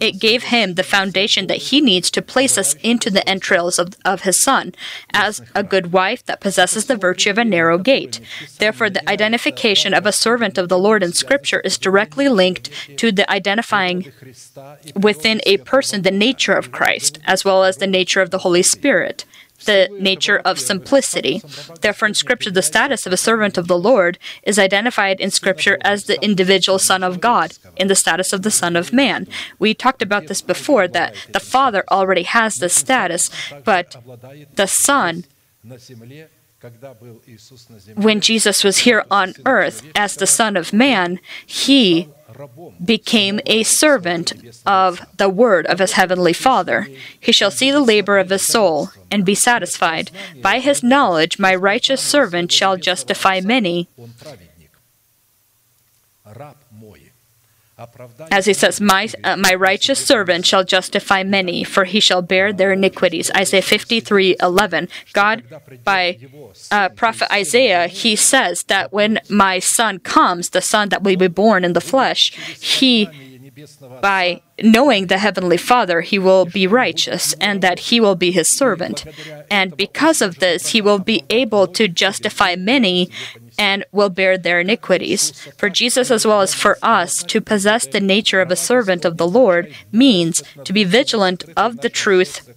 it 0.00 0.18
gave 0.18 0.44
him 0.44 0.74
the 0.74 0.82
foundation 0.82 1.46
that 1.46 1.64
he 1.68 1.80
needs 1.80 2.10
to 2.10 2.22
place 2.22 2.56
us 2.56 2.74
into 2.90 3.10
the 3.10 3.26
entrails 3.28 3.78
of, 3.78 3.94
of 4.04 4.22
his 4.22 4.38
son, 4.38 4.74
as 5.12 5.42
a 5.54 5.62
good 5.62 5.92
wife 5.92 6.24
that 6.26 6.40
possesses 6.40 6.86
the 6.86 6.96
virtue 6.96 7.30
of 7.30 7.38
a 7.38 7.44
narrow 7.44 7.78
gate. 7.78 8.20
Therefore, 8.58 8.90
the 8.90 9.08
identification 9.08 9.92
of 9.94 10.06
a 10.06 10.12
servant 10.12 10.58
of 10.58 10.68
the 10.68 10.78
Lord 10.78 11.02
in 11.02 11.12
Scripture 11.12 11.60
is 11.60 11.78
directly 11.78 12.28
linked 12.28 12.70
to 12.98 13.12
the 13.12 13.30
identifying 13.30 14.12
within 14.94 15.40
a 15.44 15.58
person 15.58 16.02
the 16.02 16.10
nature 16.10 16.52
of 16.54 16.72
Christ, 16.72 17.18
as 17.24 17.44
well 17.44 17.64
as 17.64 17.76
the 17.76 17.86
nature 17.86 18.22
of 18.22 18.30
the 18.30 18.38
Holy 18.38 18.62
Spirit. 18.62 19.24
The 19.64 19.88
nature 19.98 20.38
of 20.38 20.58
simplicity. 20.58 21.42
Therefore, 21.80 22.08
in 22.08 22.14
Scripture, 22.14 22.50
the 22.50 22.62
status 22.62 23.06
of 23.06 23.12
a 23.12 23.16
servant 23.16 23.58
of 23.58 23.68
the 23.68 23.78
Lord 23.78 24.18
is 24.42 24.58
identified 24.58 25.20
in 25.20 25.30
Scripture 25.30 25.78
as 25.82 26.04
the 26.04 26.22
individual 26.22 26.78
Son 26.78 27.02
of 27.02 27.20
God, 27.20 27.52
in 27.76 27.88
the 27.88 27.94
status 27.94 28.32
of 28.32 28.42
the 28.42 28.50
Son 28.50 28.76
of 28.76 28.92
Man. 28.92 29.26
We 29.58 29.74
talked 29.74 30.02
about 30.02 30.26
this 30.26 30.42
before 30.42 30.88
that 30.88 31.14
the 31.32 31.40
Father 31.40 31.84
already 31.90 32.22
has 32.22 32.56
this 32.56 32.74
status, 32.74 33.30
but 33.64 33.96
the 34.54 34.66
Son 34.66 35.24
when 37.94 38.20
Jesus 38.20 38.64
was 38.64 38.78
here 38.78 39.04
on 39.10 39.34
earth 39.46 39.86
as 39.94 40.16
the 40.16 40.26
Son 40.26 40.56
of 40.56 40.72
Man, 40.72 41.20
he 41.46 42.08
became 42.84 43.40
a 43.46 43.62
servant 43.62 44.32
of 44.66 45.00
the 45.16 45.28
word 45.28 45.66
of 45.66 45.78
his 45.78 45.92
heavenly 45.92 46.32
Father. 46.32 46.88
He 47.18 47.32
shall 47.32 47.50
see 47.50 47.70
the 47.70 47.80
labor 47.80 48.18
of 48.18 48.30
his 48.30 48.46
soul 48.46 48.90
and 49.10 49.24
be 49.24 49.34
satisfied. 49.34 50.10
By 50.42 50.60
his 50.60 50.82
knowledge, 50.82 51.38
my 51.38 51.54
righteous 51.54 52.00
servant 52.00 52.52
shall 52.52 52.76
justify 52.76 53.40
many. 53.40 53.88
As 58.30 58.46
he 58.46 58.54
says, 58.54 58.80
my, 58.80 59.08
uh, 59.22 59.36
my 59.36 59.54
righteous 59.54 60.04
servant 60.04 60.44
shall 60.46 60.64
justify 60.64 61.22
many, 61.22 61.62
for 61.62 61.84
he 61.84 62.00
shall 62.00 62.22
bear 62.22 62.52
their 62.52 62.72
iniquities. 62.72 63.30
Isaiah 63.36 63.62
53 63.62 64.36
11. 64.40 64.88
God, 65.12 65.44
by 65.84 66.18
uh, 66.70 66.88
prophet 66.90 67.32
Isaiah, 67.32 67.86
he 67.86 68.16
says 68.16 68.64
that 68.64 68.92
when 68.92 69.20
my 69.28 69.58
son 69.58 70.00
comes, 70.00 70.50
the 70.50 70.60
son 70.60 70.88
that 70.88 71.02
will 71.02 71.16
be 71.16 71.28
born 71.28 71.64
in 71.64 71.72
the 71.72 71.80
flesh, 71.80 72.32
he 72.58 73.08
by 74.00 74.40
knowing 74.62 75.06
the 75.06 75.18
Heavenly 75.18 75.56
Father, 75.56 76.00
he 76.00 76.18
will 76.18 76.44
be 76.44 76.66
righteous 76.66 77.32
and 77.40 77.60
that 77.62 77.78
he 77.90 78.00
will 78.00 78.14
be 78.14 78.30
his 78.30 78.48
servant. 78.48 79.04
And 79.50 79.76
because 79.76 80.22
of 80.22 80.38
this, 80.38 80.68
he 80.68 80.80
will 80.80 80.98
be 80.98 81.24
able 81.30 81.66
to 81.68 81.88
justify 81.88 82.54
many 82.56 83.10
and 83.58 83.84
will 83.92 84.08
bear 84.08 84.38
their 84.38 84.60
iniquities. 84.60 85.32
For 85.56 85.68
Jesus, 85.68 86.10
as 86.10 86.26
well 86.26 86.40
as 86.40 86.54
for 86.54 86.78
us, 86.82 87.22
to 87.24 87.40
possess 87.40 87.86
the 87.86 88.00
nature 88.00 88.40
of 88.40 88.50
a 88.50 88.56
servant 88.56 89.04
of 89.04 89.16
the 89.16 89.28
Lord 89.28 89.74
means 89.92 90.42
to 90.64 90.72
be 90.72 90.84
vigilant 90.84 91.44
of 91.56 91.78
the 91.78 91.90
truth 91.90 92.48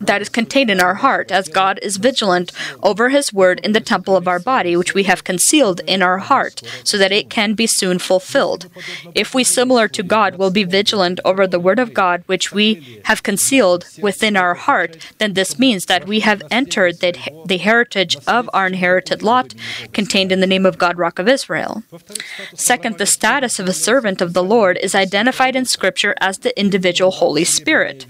that 0.00 0.22
is 0.22 0.28
contained 0.28 0.70
in 0.70 0.80
our 0.80 0.94
heart, 0.94 1.30
as 1.30 1.48
God 1.48 1.78
is 1.82 1.96
vigilant 1.96 2.52
over 2.82 3.08
His 3.08 3.32
word 3.32 3.60
in 3.60 3.72
the 3.72 3.80
temple 3.80 4.16
of 4.16 4.28
our 4.28 4.38
body, 4.38 4.76
which 4.76 4.94
we 4.94 5.04
have 5.04 5.24
concealed 5.24 5.80
in 5.86 6.02
our 6.02 6.18
heart, 6.18 6.62
so 6.84 6.96
that 6.98 7.12
it 7.12 7.30
can 7.30 7.54
be 7.54 7.66
soon 7.66 7.98
fulfilled. 7.98 8.68
If 9.14 9.34
we, 9.34 9.44
similar 9.44 9.88
to 9.88 10.02
God, 10.02 10.36
will 10.36 10.50
be 10.50 10.64
vigilant 10.64 11.20
over 11.24 11.46
the 11.46 11.60
word 11.60 11.78
of 11.78 11.94
God, 11.94 12.22
which 12.26 12.52
we 12.52 13.00
have 13.04 13.22
concealed 13.22 13.86
within 14.00 14.36
our 14.36 14.54
heart, 14.54 15.12
then 15.18 15.34
this 15.34 15.58
means 15.58 15.86
that 15.86 16.06
we 16.06 16.20
have 16.20 16.42
entered 16.50 17.00
the, 17.00 17.12
the 17.46 17.58
heritage 17.58 18.16
of 18.26 18.48
our 18.52 18.66
inherited 18.66 19.22
lot 19.22 19.54
contained 19.92 20.32
in 20.32 20.40
the 20.40 20.46
name 20.46 20.66
of 20.66 20.78
God, 20.78 20.98
Rock 20.98 21.18
of 21.18 21.28
Israel. 21.28 21.82
Second, 22.54 22.98
the 22.98 23.06
status 23.06 23.58
of 23.58 23.68
a 23.68 23.72
servant 23.72 24.20
of 24.20 24.32
the 24.32 24.42
Lord 24.42 24.78
is 24.78 24.94
identified 24.94 25.56
in 25.56 25.64
Scripture 25.64 26.14
as 26.20 26.38
the 26.38 26.58
individual 26.58 27.10
Holy 27.10 27.44
Spirit. 27.44 28.06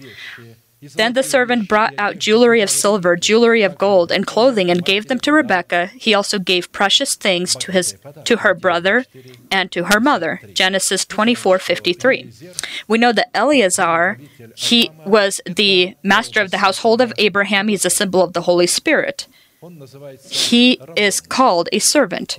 Then 0.94 1.12
the 1.14 1.22
servant 1.22 1.68
brought 1.68 1.94
out 1.98 2.18
jewelry 2.18 2.60
of 2.60 2.70
silver, 2.70 3.16
jewelry 3.16 3.62
of 3.62 3.78
gold, 3.78 4.12
and 4.12 4.26
clothing, 4.26 4.70
and 4.70 4.84
gave 4.84 5.08
them 5.08 5.18
to 5.20 5.32
Rebekah. 5.32 5.90
He 5.94 6.14
also 6.14 6.38
gave 6.38 6.72
precious 6.72 7.14
things 7.14 7.54
to 7.56 7.72
his 7.72 7.96
to 8.24 8.38
her 8.38 8.54
brother 8.54 9.04
and 9.50 9.70
to 9.72 9.84
her 9.84 10.00
mother. 10.00 10.40
Genesis 10.52 11.04
24:53. 11.04 12.30
We 12.88 12.98
know 12.98 13.12
that 13.12 13.30
Eleazar, 13.34 14.18
he 14.54 14.90
was 15.04 15.40
the 15.46 15.96
master 16.02 16.40
of 16.40 16.50
the 16.50 16.58
household 16.58 17.00
of 17.00 17.12
Abraham. 17.18 17.68
He's 17.68 17.84
a 17.84 17.90
symbol 17.90 18.22
of 18.22 18.32
the 18.32 18.42
Holy 18.42 18.66
Spirit. 18.66 19.26
He 20.30 20.80
is 20.96 21.20
called 21.20 21.68
a 21.72 21.78
servant. 21.78 22.38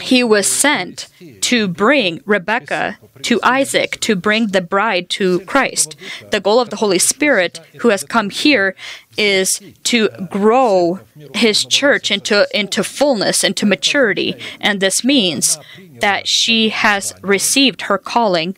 He 0.00 0.22
was 0.22 0.46
sent 0.46 1.08
to 1.40 1.68
bring 1.68 2.22
Rebekah 2.24 2.98
to 3.22 3.40
Isaac, 3.42 4.00
to 4.00 4.14
bring 4.16 4.48
the 4.48 4.60
bride 4.60 5.08
to 5.10 5.40
Christ. 5.40 5.96
The 6.30 6.40
goal 6.40 6.60
of 6.60 6.70
the 6.70 6.76
Holy 6.76 6.98
Spirit, 6.98 7.60
who 7.80 7.88
has 7.88 8.04
come 8.04 8.30
here, 8.30 8.74
is 9.16 9.60
to 9.84 10.08
grow 10.30 11.00
his 11.34 11.64
church 11.64 12.10
into, 12.10 12.46
into 12.52 12.82
fullness, 12.82 13.44
into 13.44 13.64
maturity. 13.66 14.36
And 14.60 14.80
this 14.80 15.04
means 15.04 15.58
that 16.00 16.26
she 16.26 16.70
has 16.70 17.14
received 17.22 17.82
her 17.82 17.98
calling. 17.98 18.56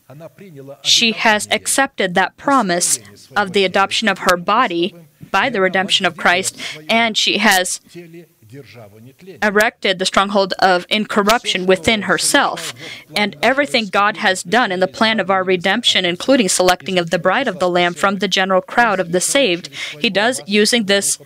She 0.82 1.12
has 1.12 1.46
accepted 1.50 2.14
that 2.14 2.36
promise 2.36 2.98
of 3.36 3.52
the 3.52 3.64
adoption 3.64 4.08
of 4.08 4.20
her 4.20 4.36
body 4.36 4.94
by 5.36 5.50
the 5.50 5.60
redemption 5.60 6.06
of 6.06 6.16
Christ, 6.16 6.58
and 6.88 7.14
she 7.16 7.36
has 7.38 7.80
erected 9.42 9.98
the 9.98 10.06
stronghold 10.06 10.52
of 10.58 10.86
incorruption 10.88 11.66
within 11.66 12.02
herself. 12.02 12.74
And 13.14 13.36
everything 13.42 13.86
God 13.86 14.18
has 14.18 14.42
done 14.42 14.72
in 14.72 14.80
the 14.80 14.88
plan 14.88 15.20
of 15.20 15.30
our 15.30 15.44
redemption, 15.44 16.04
including 16.04 16.48
selecting 16.48 16.98
of 16.98 17.10
the 17.10 17.18
bride 17.18 17.48
of 17.48 17.58
the 17.58 17.68
Lamb 17.68 17.94
from 17.94 18.16
the 18.16 18.28
general 18.28 18.60
crowd 18.60 19.00
of 19.00 19.12
the 19.12 19.20
saved, 19.20 19.68
He 20.00 20.10
does 20.10 20.40
using 20.46 20.84
this, 20.84 21.18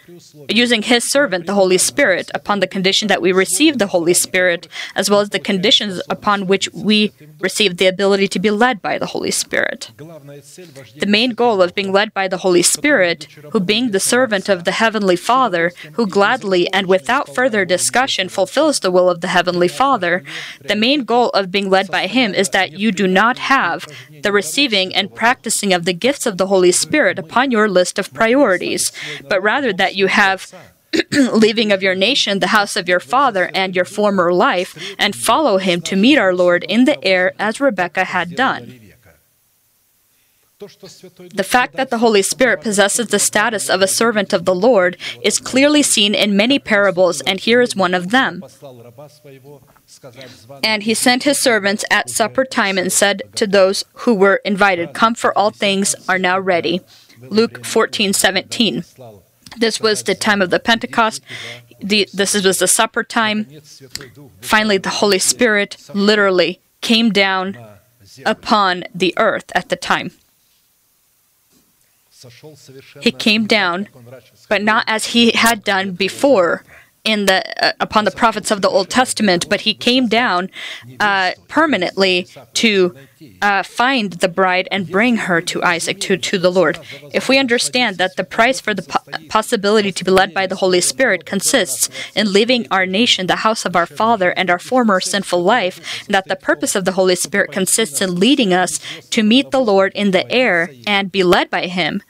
using 0.48 0.82
His 0.82 1.08
servant, 1.10 1.46
the 1.46 1.54
Holy 1.54 1.78
Spirit, 1.78 2.30
upon 2.34 2.60
the 2.60 2.66
condition 2.66 3.08
that 3.08 3.22
we 3.22 3.32
receive 3.32 3.78
the 3.78 3.88
Holy 3.88 4.14
Spirit, 4.14 4.68
as 4.94 5.10
well 5.10 5.20
as 5.20 5.30
the 5.30 5.38
conditions 5.38 6.00
upon 6.08 6.46
which 6.46 6.68
we 6.72 7.12
receive 7.40 7.76
the 7.76 7.86
ability 7.86 8.28
to 8.28 8.38
be 8.38 8.50
led 8.50 8.80
by 8.82 8.98
the 8.98 9.06
Holy 9.06 9.30
Spirit. 9.30 9.90
The 9.96 11.06
main 11.06 11.30
goal 11.30 11.62
of 11.62 11.74
being 11.74 11.92
led 11.92 12.12
by 12.14 12.28
the 12.28 12.38
Holy 12.38 12.62
Spirit, 12.62 13.24
who 13.52 13.60
being 13.60 13.90
the 13.90 14.00
servant 14.00 14.48
of 14.48 14.64
the 14.64 14.72
Heavenly 14.72 15.16
Father, 15.16 15.72
who 15.92 16.06
gladly 16.06 16.72
and 16.72 16.86
without 16.86 17.19
without 17.20 17.34
further 17.34 17.64
discussion, 17.64 18.28
fulfills 18.28 18.80
the 18.80 18.90
will 18.90 19.08
of 19.08 19.20
the 19.20 19.28
Heavenly 19.28 19.68
Father. 19.68 20.22
The 20.60 20.76
main 20.76 21.04
goal 21.04 21.30
of 21.30 21.50
being 21.50 21.70
led 21.70 21.90
by 21.90 22.06
Him 22.06 22.34
is 22.34 22.50
that 22.50 22.72
you 22.72 22.92
do 22.92 23.06
not 23.06 23.38
have 23.38 23.86
the 24.22 24.32
receiving 24.32 24.94
and 24.94 25.14
practicing 25.14 25.72
of 25.72 25.84
the 25.84 25.92
gifts 25.92 26.26
of 26.26 26.38
the 26.38 26.46
Holy 26.46 26.72
Spirit 26.72 27.18
upon 27.18 27.50
your 27.50 27.68
list 27.68 27.98
of 27.98 28.12
priorities, 28.12 28.92
but 29.28 29.42
rather 29.42 29.72
that 29.72 29.96
you 29.96 30.06
have 30.06 30.52
leaving 31.32 31.72
of 31.72 31.82
your 31.82 31.94
nation, 31.94 32.40
the 32.40 32.48
house 32.48 32.76
of 32.76 32.88
your 32.88 33.00
father, 33.00 33.50
and 33.54 33.76
your 33.76 33.84
former 33.84 34.32
life, 34.32 34.76
and 34.98 35.14
follow 35.14 35.58
him 35.58 35.80
to 35.82 35.96
meet 35.96 36.18
our 36.18 36.34
Lord 36.34 36.64
in 36.64 36.84
the 36.84 37.02
air 37.04 37.32
as 37.38 37.60
Rebekah 37.60 38.04
had 38.04 38.34
done. 38.34 38.89
The 40.60 41.46
fact 41.46 41.76
that 41.76 41.88
the 41.88 41.98
Holy 41.98 42.20
Spirit 42.20 42.60
possesses 42.60 43.08
the 43.08 43.18
status 43.18 43.70
of 43.70 43.80
a 43.80 43.88
servant 43.88 44.34
of 44.34 44.44
the 44.44 44.54
Lord 44.54 44.98
is 45.22 45.38
clearly 45.38 45.82
seen 45.82 46.14
in 46.14 46.36
many 46.36 46.58
parables, 46.58 47.22
and 47.22 47.40
here 47.40 47.62
is 47.62 47.74
one 47.74 47.94
of 47.94 48.10
them. 48.10 48.44
And 50.62 50.82
he 50.82 50.92
sent 50.92 51.22
his 51.22 51.38
servants 51.38 51.84
at 51.90 52.10
supper 52.10 52.44
time 52.44 52.76
and 52.76 52.92
said 52.92 53.22
to 53.36 53.46
those 53.46 53.86
who 54.04 54.14
were 54.14 54.36
invited, 54.44 54.92
Come, 54.92 55.14
for 55.14 55.36
all 55.36 55.50
things 55.50 55.94
are 56.06 56.18
now 56.18 56.38
ready. 56.38 56.82
Luke 57.22 57.64
14 57.64 58.12
17. 58.12 58.84
This 59.56 59.80
was 59.80 60.02
the 60.02 60.14
time 60.14 60.42
of 60.42 60.50
the 60.50 60.60
Pentecost. 60.60 61.22
The, 61.80 62.06
this 62.12 62.34
was 62.34 62.58
the 62.58 62.68
supper 62.68 63.02
time. 63.02 63.46
Finally, 64.42 64.78
the 64.78 64.90
Holy 64.90 65.18
Spirit 65.18 65.78
literally 65.94 66.60
came 66.82 67.10
down 67.10 67.56
upon 68.26 68.84
the 68.94 69.14
earth 69.16 69.50
at 69.54 69.70
the 69.70 69.76
time. 69.76 70.10
He 73.00 73.12
came 73.12 73.46
down, 73.46 73.88
but 74.48 74.62
not 74.62 74.84
as 74.86 75.06
he 75.06 75.32
had 75.32 75.64
done 75.64 75.92
before 75.92 76.64
in 77.04 77.26
the 77.26 77.40
uh, 77.64 77.72
upon 77.80 78.04
the 78.04 78.10
prophets 78.10 78.50
of 78.50 78.62
the 78.62 78.68
Old 78.68 78.90
Testament, 78.90 79.48
but 79.48 79.62
he 79.62 79.74
came 79.74 80.06
down 80.08 80.50
uh, 80.98 81.32
permanently 81.48 82.26
to 82.54 82.94
uh, 83.40 83.62
find 83.62 84.14
the 84.14 84.28
bride 84.28 84.68
and 84.70 84.90
bring 84.90 85.16
her 85.16 85.40
to 85.40 85.62
Isaac 85.62 86.00
to 86.00 86.16
to 86.16 86.38
the 86.38 86.50
Lord. 86.50 86.78
If 87.12 87.28
we 87.28 87.38
understand 87.38 87.96
that 87.98 88.16
the 88.16 88.24
price 88.24 88.60
for 88.60 88.74
the 88.74 88.82
po- 88.82 89.26
possibility 89.28 89.92
to 89.92 90.04
be 90.04 90.10
led 90.10 90.34
by 90.34 90.46
the 90.46 90.56
Holy 90.56 90.80
Spirit 90.80 91.24
consists 91.24 91.88
in 92.14 92.32
leaving 92.32 92.66
our 92.70 92.86
nation, 92.86 93.26
the 93.26 93.36
house 93.36 93.64
of 93.64 93.76
our 93.76 93.86
father, 93.86 94.30
and 94.30 94.50
our 94.50 94.58
former 94.58 95.00
sinful 95.00 95.42
life, 95.42 96.04
and 96.06 96.14
that 96.14 96.28
the 96.28 96.36
purpose 96.36 96.74
of 96.74 96.84
the 96.84 96.92
Holy 96.92 97.16
Spirit 97.16 97.52
consists 97.52 98.00
in 98.00 98.20
leading 98.20 98.52
us 98.52 98.78
to 99.10 99.22
meet 99.22 99.50
the 99.50 99.60
Lord 99.60 99.92
in 99.94 100.10
the 100.10 100.30
air 100.30 100.70
and 100.86 101.10
be 101.10 101.22
led 101.22 101.48
by 101.50 101.66
Him, 101.66 102.02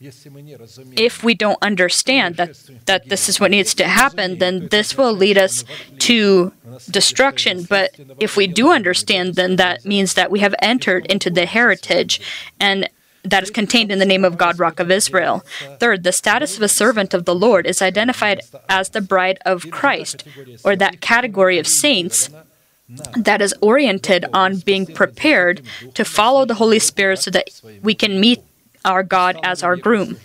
if 0.00 1.24
we 1.24 1.34
don't 1.34 1.58
understand 1.60 2.36
that, 2.36 2.56
that 2.86 3.08
this 3.08 3.28
is 3.28 3.40
what 3.40 3.50
needs 3.50 3.74
to 3.74 3.88
happen, 3.88 4.38
then 4.38 4.68
this 4.68 4.96
will 4.96 5.12
lead 5.12 5.36
us 5.36 5.64
to 5.98 6.52
destruction. 6.88 7.64
But 7.64 7.98
if 8.20 8.36
we 8.36 8.46
do 8.46 8.70
understand, 8.70 9.34
then 9.34 9.56
that 9.56 9.84
means 9.84 10.14
that 10.14 10.30
we 10.30 10.38
have 10.38 10.54
entered 10.60 11.04
into 11.06 11.30
the 11.30 11.46
heritage 11.46 12.20
and 12.60 12.88
that 13.24 13.42
is 13.42 13.50
contained 13.50 13.90
in 13.90 13.98
the 13.98 14.06
name 14.06 14.24
of 14.24 14.38
God, 14.38 14.60
Rock 14.60 14.78
of 14.78 14.88
Israel. 14.90 15.44
Third, 15.80 16.04
the 16.04 16.12
status 16.12 16.56
of 16.56 16.62
a 16.62 16.68
servant 16.68 17.12
of 17.12 17.24
the 17.24 17.34
Lord 17.34 17.66
is 17.66 17.82
identified 17.82 18.42
as 18.68 18.90
the 18.90 19.00
bride 19.00 19.40
of 19.44 19.68
Christ, 19.72 20.24
or 20.64 20.76
that 20.76 21.00
category 21.00 21.58
of 21.58 21.66
saints 21.66 22.30
that 23.16 23.42
is 23.42 23.54
oriented 23.60 24.24
on 24.32 24.58
being 24.58 24.86
prepared 24.86 25.60
to 25.94 26.04
follow 26.04 26.44
the 26.44 26.54
Holy 26.54 26.78
Spirit 26.78 27.18
so 27.18 27.30
that 27.32 27.50
we 27.82 27.94
can 27.94 28.20
meet 28.20 28.40
our 28.84 29.02
God 29.02 29.38
as 29.42 29.62
our 29.62 29.76
groom. 29.76 30.18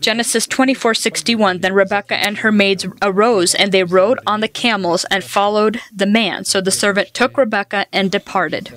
Genesis 0.00 0.46
24:61 0.46 1.60
Then 1.60 1.72
Rebekah 1.72 2.16
and 2.16 2.38
her 2.38 2.52
maids 2.52 2.86
arose 3.02 3.54
and 3.54 3.72
they 3.72 3.84
rode 3.84 4.18
on 4.26 4.40
the 4.40 4.48
camels 4.48 5.04
and 5.10 5.24
followed 5.24 5.80
the 5.94 6.06
man. 6.06 6.44
So 6.44 6.60
the 6.60 6.70
servant 6.70 7.14
took 7.14 7.36
Rebekah 7.36 7.86
and 7.92 8.10
departed. 8.10 8.72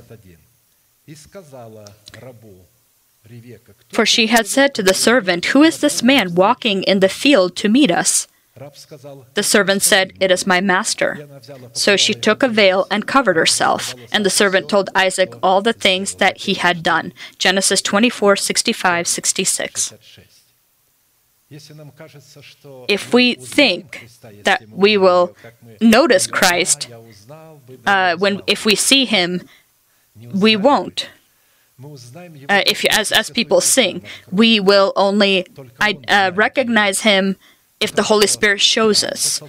For 3.92 4.06
she 4.06 4.28
had 4.28 4.48
said 4.48 4.74
to 4.76 4.84
the 4.84 4.94
servant, 4.94 5.46
Who 5.48 5.64
is 5.64 5.80
this 5.80 6.02
man 6.02 6.36
walking 6.36 6.84
in 6.84 7.00
the 7.00 7.10
field 7.10 7.56
to 7.58 7.70
meet 7.70 7.92
us? 7.92 8.28
The 9.34 9.44
servant 9.44 9.82
said, 9.84 10.14
It 10.20 10.32
is 10.32 10.48
my 10.48 10.62
master. 10.62 11.28
So 11.74 11.96
she 11.96 12.14
took 12.14 12.44
a 12.44 12.48
veil 12.48 12.88
and 12.92 13.08
covered 13.08 13.36
herself. 13.36 13.96
And 14.12 14.26
the 14.26 14.30
servant 14.30 14.70
told 14.70 14.90
Isaac 14.96 15.34
all 15.42 15.62
the 15.62 15.74
things 15.74 16.16
that 16.16 16.40
he 16.40 16.56
had 16.56 16.84
done. 16.84 17.14
Genesis 17.38 17.82
24 17.82 18.36
65 18.36 19.08
66. 19.08 19.94
If 22.88 23.14
we 23.14 23.34
think 23.34 24.08
that 24.44 24.70
we 24.70 24.98
will 24.98 25.36
notice 25.82 26.28
Christ 26.28 26.90
uh, 27.88 28.18
when 28.18 28.42
if 28.46 28.66
we 28.66 28.76
see 28.76 29.06
him, 29.06 29.42
we 30.16 30.56
won't. 30.56 31.10
Uh, 31.84 32.62
if 32.68 32.86
as 32.86 33.12
as 33.12 33.30
people 33.32 33.62
sing, 33.62 34.04
we 34.32 34.60
will 34.60 34.94
only 34.96 35.48
uh, 35.80 36.32
recognize 36.36 37.02
him 37.02 37.38
if 37.80 37.96
the 37.96 38.04
Holy 38.04 38.28
Spirit 38.28 38.60
shows 38.60 39.04
us. 39.04 39.42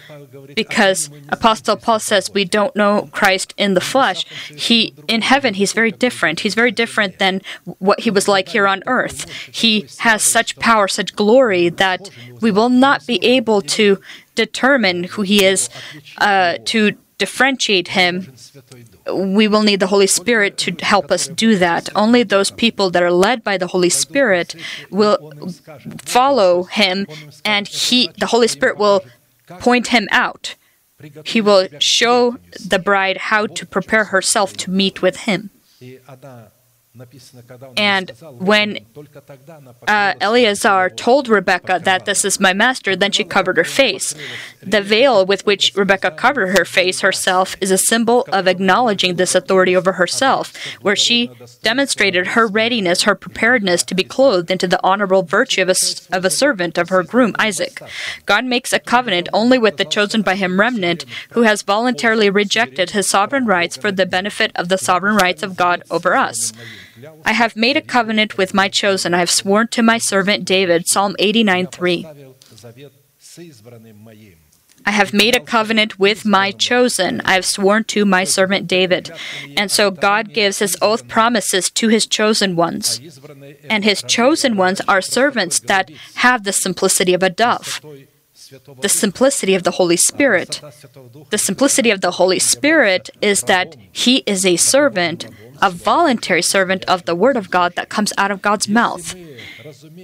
Because 0.54 1.10
Apostle 1.28 1.76
Paul 1.76 1.98
says 1.98 2.30
we 2.32 2.44
don't 2.44 2.74
know 2.76 3.08
Christ 3.12 3.54
in 3.56 3.74
the 3.74 3.80
flesh. 3.80 4.24
He 4.48 4.94
in 5.08 5.22
heaven 5.22 5.54
he's 5.54 5.72
very 5.72 5.90
different. 5.90 6.40
He's 6.40 6.54
very 6.54 6.70
different 6.70 7.18
than 7.18 7.42
what 7.78 8.00
he 8.00 8.10
was 8.10 8.28
like 8.28 8.48
here 8.48 8.66
on 8.66 8.82
earth. 8.86 9.28
He 9.30 9.86
has 9.98 10.22
such 10.22 10.56
power, 10.58 10.86
such 10.86 11.16
glory 11.16 11.68
that 11.70 12.10
we 12.40 12.50
will 12.50 12.68
not 12.68 13.06
be 13.06 13.22
able 13.24 13.62
to 13.62 14.00
determine 14.34 15.04
who 15.04 15.22
he 15.22 15.44
is 15.44 15.68
uh, 16.18 16.58
to 16.66 16.92
differentiate 17.18 17.88
him 17.88 18.32
we 19.14 19.48
will 19.48 19.62
need 19.62 19.80
the 19.80 19.86
Holy 19.86 20.06
Spirit 20.06 20.56
to 20.58 20.72
help 20.80 21.10
us 21.10 21.28
do 21.28 21.56
that. 21.56 21.88
Only 21.94 22.22
those 22.22 22.50
people 22.50 22.90
that 22.90 23.02
are 23.02 23.12
led 23.12 23.42
by 23.42 23.56
the 23.58 23.68
Holy 23.68 23.90
Spirit 23.90 24.54
will 24.90 25.32
follow 25.98 26.64
him, 26.64 27.06
and 27.44 27.66
he, 27.68 28.10
the 28.18 28.26
Holy 28.26 28.48
Spirit, 28.48 28.76
will 28.78 29.04
point 29.60 29.88
him 29.88 30.08
out. 30.10 30.54
He 31.24 31.40
will 31.40 31.68
show 31.78 32.36
the 32.64 32.78
bride 32.78 33.16
how 33.16 33.46
to 33.46 33.66
prepare 33.66 34.04
herself 34.04 34.52
to 34.58 34.70
meet 34.70 35.02
with 35.02 35.16
him. 35.28 35.50
And 37.76 38.10
when 38.38 38.84
uh, 39.86 40.14
Eleazar 40.20 40.90
told 40.90 41.28
Rebecca 41.28 41.80
that 41.84 42.04
this 42.04 42.24
is 42.24 42.40
my 42.40 42.52
master, 42.52 42.96
then 42.96 43.12
she 43.12 43.22
covered 43.22 43.58
her 43.58 43.64
face. 43.64 44.12
The 44.60 44.82
veil 44.82 45.24
with 45.24 45.46
which 45.46 45.72
Rebecca 45.76 46.10
covered 46.10 46.58
her 46.58 46.64
face 46.64 47.00
herself 47.00 47.54
is 47.60 47.70
a 47.70 47.78
symbol 47.78 48.26
of 48.32 48.48
acknowledging 48.48 49.14
this 49.14 49.36
authority 49.36 49.76
over 49.76 49.92
herself, 49.92 50.52
where 50.80 50.96
she 50.96 51.30
demonstrated 51.62 52.28
her 52.28 52.48
readiness, 52.48 53.02
her 53.02 53.14
preparedness 53.14 53.84
to 53.84 53.94
be 53.94 54.02
clothed 54.02 54.50
into 54.50 54.66
the 54.66 54.84
honorable 54.84 55.22
virtue 55.22 55.62
of 55.62 55.68
a, 55.68 55.76
of 56.16 56.24
a 56.24 56.30
servant 56.30 56.76
of 56.76 56.88
her 56.88 57.04
groom, 57.04 57.36
Isaac. 57.38 57.80
God 58.26 58.44
makes 58.44 58.72
a 58.72 58.80
covenant 58.80 59.28
only 59.32 59.58
with 59.58 59.76
the 59.76 59.84
chosen 59.84 60.22
by 60.22 60.34
him 60.34 60.58
remnant 60.58 61.04
who 61.30 61.42
has 61.42 61.62
voluntarily 61.62 62.30
rejected 62.30 62.90
his 62.90 63.08
sovereign 63.08 63.46
rights 63.46 63.76
for 63.76 63.92
the 63.92 64.06
benefit 64.06 64.50
of 64.56 64.68
the 64.68 64.78
sovereign 64.78 65.14
rights 65.14 65.44
of 65.44 65.56
God 65.56 65.84
over 65.88 66.16
us. 66.16 66.52
I 67.24 67.32
have 67.32 67.56
made 67.56 67.76
a 67.76 67.82
covenant 67.82 68.36
with 68.36 68.54
my 68.54 68.68
chosen. 68.68 69.14
I 69.14 69.18
have 69.18 69.30
sworn 69.30 69.68
to 69.68 69.82
my 69.82 69.98
servant 69.98 70.44
David. 70.44 70.86
Psalm 70.86 71.14
89 71.18 71.66
3. 71.68 72.06
I 74.86 74.92
have 74.92 75.12
made 75.12 75.36
a 75.36 75.40
covenant 75.40 75.98
with 75.98 76.24
my 76.24 76.50
chosen. 76.52 77.20
I 77.22 77.34
have 77.34 77.44
sworn 77.44 77.84
to 77.84 78.04
my 78.04 78.24
servant 78.24 78.66
David. 78.66 79.10
And 79.56 79.70
so 79.70 79.90
God 79.90 80.32
gives 80.32 80.58
his 80.58 80.76
oath 80.80 81.06
promises 81.06 81.70
to 81.70 81.88
his 81.88 82.06
chosen 82.06 82.56
ones. 82.56 83.00
And 83.68 83.84
his 83.84 84.02
chosen 84.02 84.56
ones 84.56 84.80
are 84.88 85.02
servants 85.02 85.60
that 85.60 85.90
have 86.16 86.44
the 86.44 86.52
simplicity 86.52 87.14
of 87.14 87.22
a 87.22 87.30
dove 87.30 87.80
the 88.80 88.88
simplicity 88.88 89.54
of 89.54 89.62
the 89.62 89.72
Holy 89.72 89.96
Spirit. 89.96 90.60
The 91.30 91.38
simplicity 91.38 91.90
of 91.90 92.00
the 92.00 92.12
Holy 92.12 92.38
Spirit 92.38 93.10
is 93.20 93.42
that 93.42 93.76
He 93.92 94.18
is 94.26 94.44
a 94.44 94.56
servant 94.56 95.26
a 95.60 95.70
voluntary 95.70 96.42
servant 96.42 96.84
of 96.84 97.04
the 97.04 97.14
Word 97.14 97.36
of 97.36 97.50
God 97.50 97.74
that 97.76 97.88
comes 97.88 98.12
out 98.18 98.30
of 98.30 98.42
God's 98.42 98.68
mouth. 98.68 99.14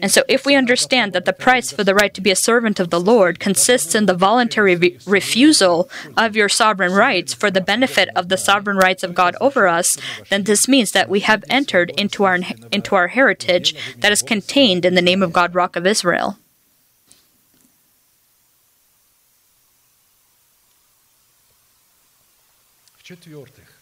And 0.03 0.11
so, 0.11 0.23
if 0.29 0.45
we 0.45 0.55
understand 0.55 1.13
that 1.13 1.25
the 1.25 1.33
price 1.33 1.73
for 1.73 1.85
the 1.85 1.95
right 1.95 2.13
to 2.15 2.21
be 2.21 2.31
a 2.31 2.37
servant 2.37 2.79
of 2.79 2.91
the 2.91 3.01
Lord 3.01 3.41
consists 3.41 3.95
in 3.95 4.07
the 4.07 4.15
voluntary 4.15 4.77
re- 4.77 4.99
refusal 5.07 5.89
of 6.17 6.37
your 6.37 6.49
sovereign 6.49 6.93
rights 6.93 7.35
for 7.35 7.51
the 7.51 7.61
benefit 7.61 8.09
of 8.15 8.29
the 8.29 8.37
sovereign 8.37 8.77
rights 8.77 9.03
of 9.03 9.15
God 9.15 9.35
over 9.41 9.67
us, 9.67 9.99
then 10.31 10.45
this 10.45 10.69
means 10.69 10.93
that 10.93 11.09
we 11.09 11.21
have 11.21 11.45
entered 11.49 11.91
into 11.97 12.25
our, 12.25 12.39
into 12.71 12.95
our 12.95 13.09
heritage 13.09 13.75
that 13.99 14.13
is 14.13 14.23
contained 14.23 14.85
in 14.85 14.95
the 14.95 15.03
name 15.03 15.23
of 15.23 15.33
God, 15.33 15.55
Rock 15.55 15.77
of 15.77 15.87
Israel. 15.87 16.39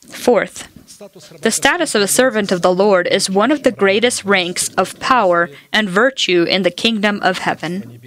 Fourth, 0.08 0.68
the 1.40 1.50
status 1.50 1.94
of 1.94 2.02
a 2.02 2.08
servant 2.08 2.52
of 2.52 2.60
the 2.60 2.74
Lord 2.74 3.06
is 3.06 3.30
one 3.30 3.50
of 3.50 3.62
the 3.62 3.72
greatest 3.72 4.24
ranks 4.24 4.68
of 4.74 5.00
power 5.00 5.48
and 5.72 5.88
virtue 5.88 6.42
in 6.42 6.62
the 6.62 6.70
kingdom 6.70 7.20
of 7.22 7.38
heaven. 7.38 8.00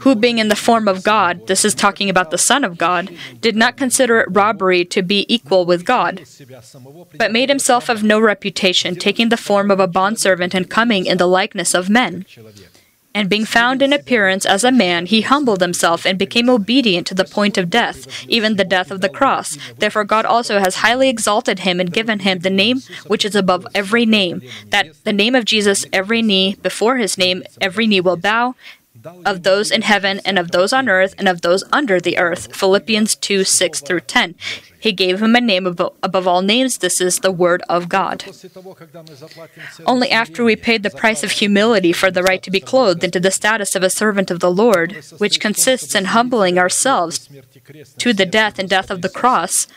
Who, 0.00 0.14
being 0.14 0.38
in 0.38 0.46
the 0.46 0.54
form 0.54 0.86
of 0.86 1.02
God, 1.02 1.48
this 1.48 1.64
is 1.64 1.74
talking 1.74 2.08
about 2.08 2.30
the 2.30 2.38
Son 2.38 2.62
of 2.62 2.78
God, 2.78 3.10
did 3.40 3.56
not 3.56 3.76
consider 3.76 4.20
it 4.20 4.28
robbery 4.30 4.84
to 4.84 5.02
be 5.02 5.26
equal 5.28 5.64
with 5.64 5.84
God, 5.84 6.24
but 7.18 7.32
made 7.32 7.48
himself 7.48 7.88
of 7.88 8.04
no 8.04 8.20
reputation, 8.20 8.94
taking 8.94 9.28
the 9.28 9.36
form 9.36 9.72
of 9.72 9.80
a 9.80 9.88
bondservant 9.88 10.54
and 10.54 10.70
coming 10.70 11.06
in 11.06 11.18
the 11.18 11.26
likeness 11.26 11.74
of 11.74 11.90
men. 11.90 12.24
And 13.14 13.28
being 13.28 13.44
found 13.44 13.82
in 13.82 13.92
appearance 13.92 14.46
as 14.46 14.64
a 14.64 14.72
man, 14.72 15.06
he 15.06 15.20
humbled 15.20 15.60
himself 15.60 16.06
and 16.06 16.18
became 16.18 16.48
obedient 16.48 17.06
to 17.08 17.14
the 17.14 17.24
point 17.24 17.58
of 17.58 17.68
death, 17.68 18.24
even 18.28 18.56
the 18.56 18.64
death 18.64 18.90
of 18.90 19.00
the 19.00 19.08
cross. 19.08 19.58
Therefore, 19.78 20.04
God 20.04 20.24
also 20.24 20.58
has 20.60 20.76
highly 20.76 21.08
exalted 21.08 21.60
him 21.60 21.78
and 21.78 21.92
given 21.92 22.20
him 22.20 22.38
the 22.38 22.50
name 22.50 22.80
which 23.06 23.24
is 23.24 23.34
above 23.34 23.66
every 23.74 24.06
name, 24.06 24.42
that 24.68 24.86
the 25.04 25.12
name 25.12 25.34
of 25.34 25.44
Jesus, 25.44 25.84
every 25.92 26.22
knee, 26.22 26.56
before 26.62 26.96
his 26.96 27.18
name, 27.18 27.42
every 27.60 27.86
knee 27.86 28.00
will 28.00 28.16
bow, 28.16 28.54
of 29.24 29.42
those 29.42 29.70
in 29.70 29.82
heaven 29.82 30.20
and 30.24 30.38
of 30.38 30.50
those 30.50 30.72
on 30.72 30.88
earth 30.88 31.14
and 31.18 31.28
of 31.28 31.42
those 31.42 31.64
under 31.72 32.00
the 32.00 32.18
earth. 32.18 32.54
Philippians 32.54 33.16
2 33.16 33.44
6 33.44 33.80
through 33.80 34.00
10. 34.00 34.34
He 34.78 34.90
gave 34.90 35.22
him 35.22 35.36
a 35.36 35.40
name 35.40 35.66
above, 35.66 35.94
above 36.02 36.26
all 36.26 36.42
names. 36.42 36.78
This 36.78 37.00
is 37.00 37.20
the 37.20 37.30
Word 37.30 37.62
of 37.68 37.88
God. 37.88 38.24
Only 39.86 40.10
after 40.10 40.42
we 40.42 40.56
paid 40.56 40.82
the 40.82 40.90
price 40.90 41.22
of 41.22 41.30
humility 41.30 41.92
for 41.92 42.10
the 42.10 42.24
right 42.24 42.42
to 42.42 42.50
be 42.50 42.58
clothed 42.58 43.04
into 43.04 43.20
the 43.20 43.30
status 43.30 43.76
of 43.76 43.84
a 43.84 43.90
servant 43.90 44.30
of 44.32 44.40
the 44.40 44.50
Lord, 44.50 45.04
which 45.18 45.38
consists 45.38 45.94
in 45.94 46.06
humbling 46.06 46.58
ourselves 46.58 47.28
to 47.98 48.12
the 48.12 48.26
death 48.26 48.58
and 48.58 48.68
death 48.68 48.90
of 48.90 49.02
the 49.02 49.08
cross, 49.08 49.68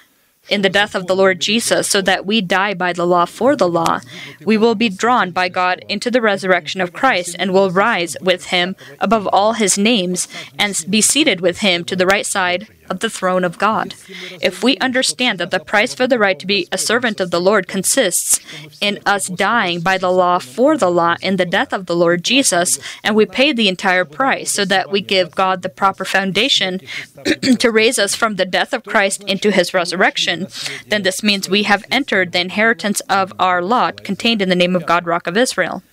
in 0.50 0.62
the 0.62 0.70
death 0.70 0.96
of 0.96 1.08
the 1.08 1.16
Lord 1.16 1.40
Jesus, 1.40 1.88
so 1.88 2.02
that 2.02 2.26
we 2.26 2.42
die 2.42 2.74
by 2.74 2.94
the 2.94 3.06
law 3.06 3.26
for 3.26 3.56
the 3.56 3.68
law, 3.68 4.02
we 4.46 4.58
will 4.58 4.76
be 4.76 4.90
drawn 4.90 5.32
by 5.32 5.50
God 5.50 5.84
into 5.90 6.12
the 6.12 6.22
resurrection 6.22 6.82
of 6.82 6.94
Christ 6.94 7.36
and 7.40 7.52
will 7.52 7.72
rise 7.72 8.16
with 8.22 8.46
him 8.46 8.76
above 9.00 9.28
all 9.28 9.54
his 9.54 9.78
names 9.78 10.28
and 10.58 10.86
be 10.90 11.02
seated 11.02 11.42
with 11.42 11.60
him 11.60 11.84
to 11.86 11.96
the 11.96 12.06
right 12.06 12.26
side 12.26 12.68
of 12.90 13.00
the 13.00 13.10
throne 13.10 13.44
of 13.44 13.58
God. 13.58 13.96
If 14.42 14.64
we 14.64 14.78
understand 14.78 15.40
that 15.40 15.52
the 15.52 15.60
price 15.60 15.94
for 15.94 16.08
the 16.08 16.20
right 16.20 16.40
to 16.40 16.46
be 16.46 16.68
a 16.72 16.78
servant 16.78 17.20
of 17.20 17.32
the 17.32 17.42
Lord 17.42 17.68
consists 17.68 18.40
in 18.82 19.00
us 19.06 19.28
dying 19.28 19.82
by 19.82 19.98
the 19.98 20.12
law 20.12 20.40
for 20.40 20.78
the 20.78 20.92
law 20.92 21.16
in 21.22 21.38
the 21.38 21.46
death 21.46 21.74
of 21.74 21.86
the 21.86 21.96
Lord 21.96 22.24
Jesus, 22.24 22.80
and 23.04 23.16
we 23.16 23.26
pay 23.26 23.54
the 23.54 23.68
entire 23.68 24.06
price 24.06 24.52
so 24.52 24.66
that 24.66 24.92
we 24.92 25.02
give 25.02 25.36
God 25.36 25.62
the 25.62 25.70
proper 25.70 26.06
foundation 26.06 26.82
to 27.60 27.72
raise 27.72 27.98
us 27.98 28.16
from 28.16 28.36
the 28.36 28.46
death 28.46 28.74
of 28.74 28.84
Christ 28.84 29.24
into 29.24 29.52
his 29.52 29.74
resurrection, 29.74 30.48
then 30.88 31.04
this 31.04 31.24
means 31.24 31.50
we 31.50 31.64
have 31.64 31.86
entered 31.92 32.32
the 32.32 32.42
inheritance 32.42 33.00
of 33.02 33.34
our 33.40 33.62
lot 33.62 34.04
contained 34.04 34.42
in 34.42 34.50
the 34.50 34.56
name 34.56 34.76
of 34.76 34.86
God, 34.86 35.06
Rock 35.06 35.28
of 35.28 35.38
Israel. 35.38 35.84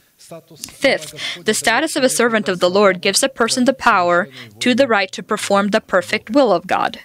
Fifth, 0.68 1.14
the 1.44 1.54
status 1.54 1.96
of 1.96 2.04
a 2.04 2.08
servant 2.08 2.48
of 2.48 2.60
the 2.60 2.70
Lord 2.70 3.00
gives 3.00 3.22
a 3.22 3.28
person 3.28 3.64
the 3.64 3.72
power 3.72 4.28
to 4.60 4.74
the 4.74 4.86
right 4.86 5.10
to 5.12 5.22
perform 5.22 5.68
the 5.68 5.80
perfect 5.80 6.30
will 6.30 6.52
of 6.52 6.66
God. 6.66 7.00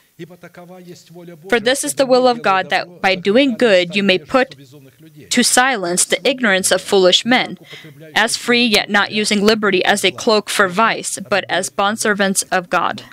For 1.50 1.60
this 1.60 1.84
is 1.84 1.94
the 1.94 2.08
will 2.08 2.28
of 2.28 2.42
God 2.42 2.72
that 2.72 3.02
by 3.02 3.14
doing 3.14 3.56
good 3.56 3.96
you 3.96 4.02
may 4.02 4.18
put 4.18 4.56
to 5.30 5.44
silence 5.44 6.06
the 6.06 6.28
ignorance 6.28 6.72
of 6.72 6.82
foolish 6.82 7.24
men, 7.24 7.60
as 8.16 8.36
free 8.36 8.66
yet 8.66 8.90
not 8.90 9.12
using 9.12 9.44
liberty 9.46 9.86
as 9.86 10.04
a 10.04 10.12
cloak 10.12 10.50
for 10.50 10.68
vice, 10.68 11.20
but 11.20 11.46
as 11.50 11.70
bondservants 11.70 12.44
of 12.52 12.70
God. 12.70 13.04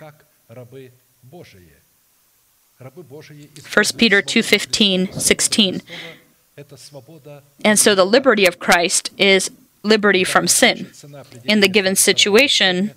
1 2.81 3.99
Peter 3.99 4.23
2:15, 4.23 5.13
16. 5.21 5.83
And 7.65 7.79
so 7.79 7.95
the 7.95 8.07
liberty 8.07 8.47
of 8.47 8.59
Christ 8.59 9.11
is 9.19 9.51
liberty 9.85 10.25
from 10.25 10.49
sin. 10.49 10.91
In 11.45 11.61
the 11.61 11.69
given 11.69 11.95
situation, 11.95 12.93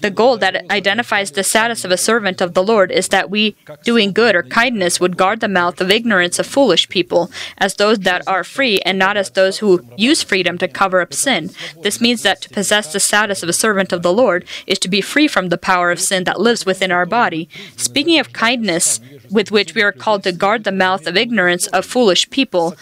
the 0.00 0.12
goal 0.14 0.38
that 0.38 0.70
identifies 0.70 1.32
the 1.32 1.42
status 1.42 1.84
of 1.84 1.90
a 1.90 1.96
servant 1.96 2.40
of 2.40 2.54
the 2.54 2.62
Lord 2.62 2.92
is 2.92 3.08
that 3.08 3.28
we, 3.28 3.56
doing 3.82 4.12
good 4.12 4.36
or 4.36 4.44
kindness, 4.44 5.00
would 5.00 5.16
guard 5.16 5.40
the 5.40 5.48
mouth 5.48 5.80
of 5.80 5.90
ignorance 5.90 6.38
of 6.38 6.46
foolish 6.46 6.88
people, 6.88 7.30
as 7.58 7.74
those 7.74 7.98
that 8.00 8.22
are 8.26 8.44
free, 8.44 8.80
and 8.82 8.98
not 8.98 9.16
as 9.16 9.30
those 9.30 9.58
who 9.58 9.84
use 9.96 10.22
freedom 10.22 10.58
to 10.58 10.68
cover 10.68 11.00
up 11.00 11.12
sin. 11.12 11.50
This 11.82 12.00
means 12.00 12.22
that 12.22 12.40
to 12.42 12.50
possess 12.50 12.92
the 12.92 13.00
status 13.00 13.42
of 13.42 13.48
a 13.48 13.52
servant 13.52 13.92
of 13.92 14.02
the 14.02 14.12
Lord 14.12 14.46
is 14.66 14.78
to 14.78 14.88
be 14.88 15.00
free 15.00 15.26
from 15.26 15.48
the 15.48 15.58
power 15.58 15.90
of 15.90 16.00
sin 16.00 16.24
that 16.24 16.40
lives 16.40 16.64
within 16.64 16.92
our 16.92 17.04
body. 17.04 17.48
Speaking 17.76 18.20
of 18.20 18.32
kindness, 18.32 19.00
with 19.28 19.50
which 19.50 19.74
we 19.74 19.82
are 19.82 19.92
called 19.92 20.22
to 20.22 20.32
guard 20.32 20.62
the 20.64 20.72
mouth 20.72 21.06
of 21.06 21.16
ignorance 21.16 21.66
of 21.68 21.84
foolish 21.84 22.30
people, 22.30 22.76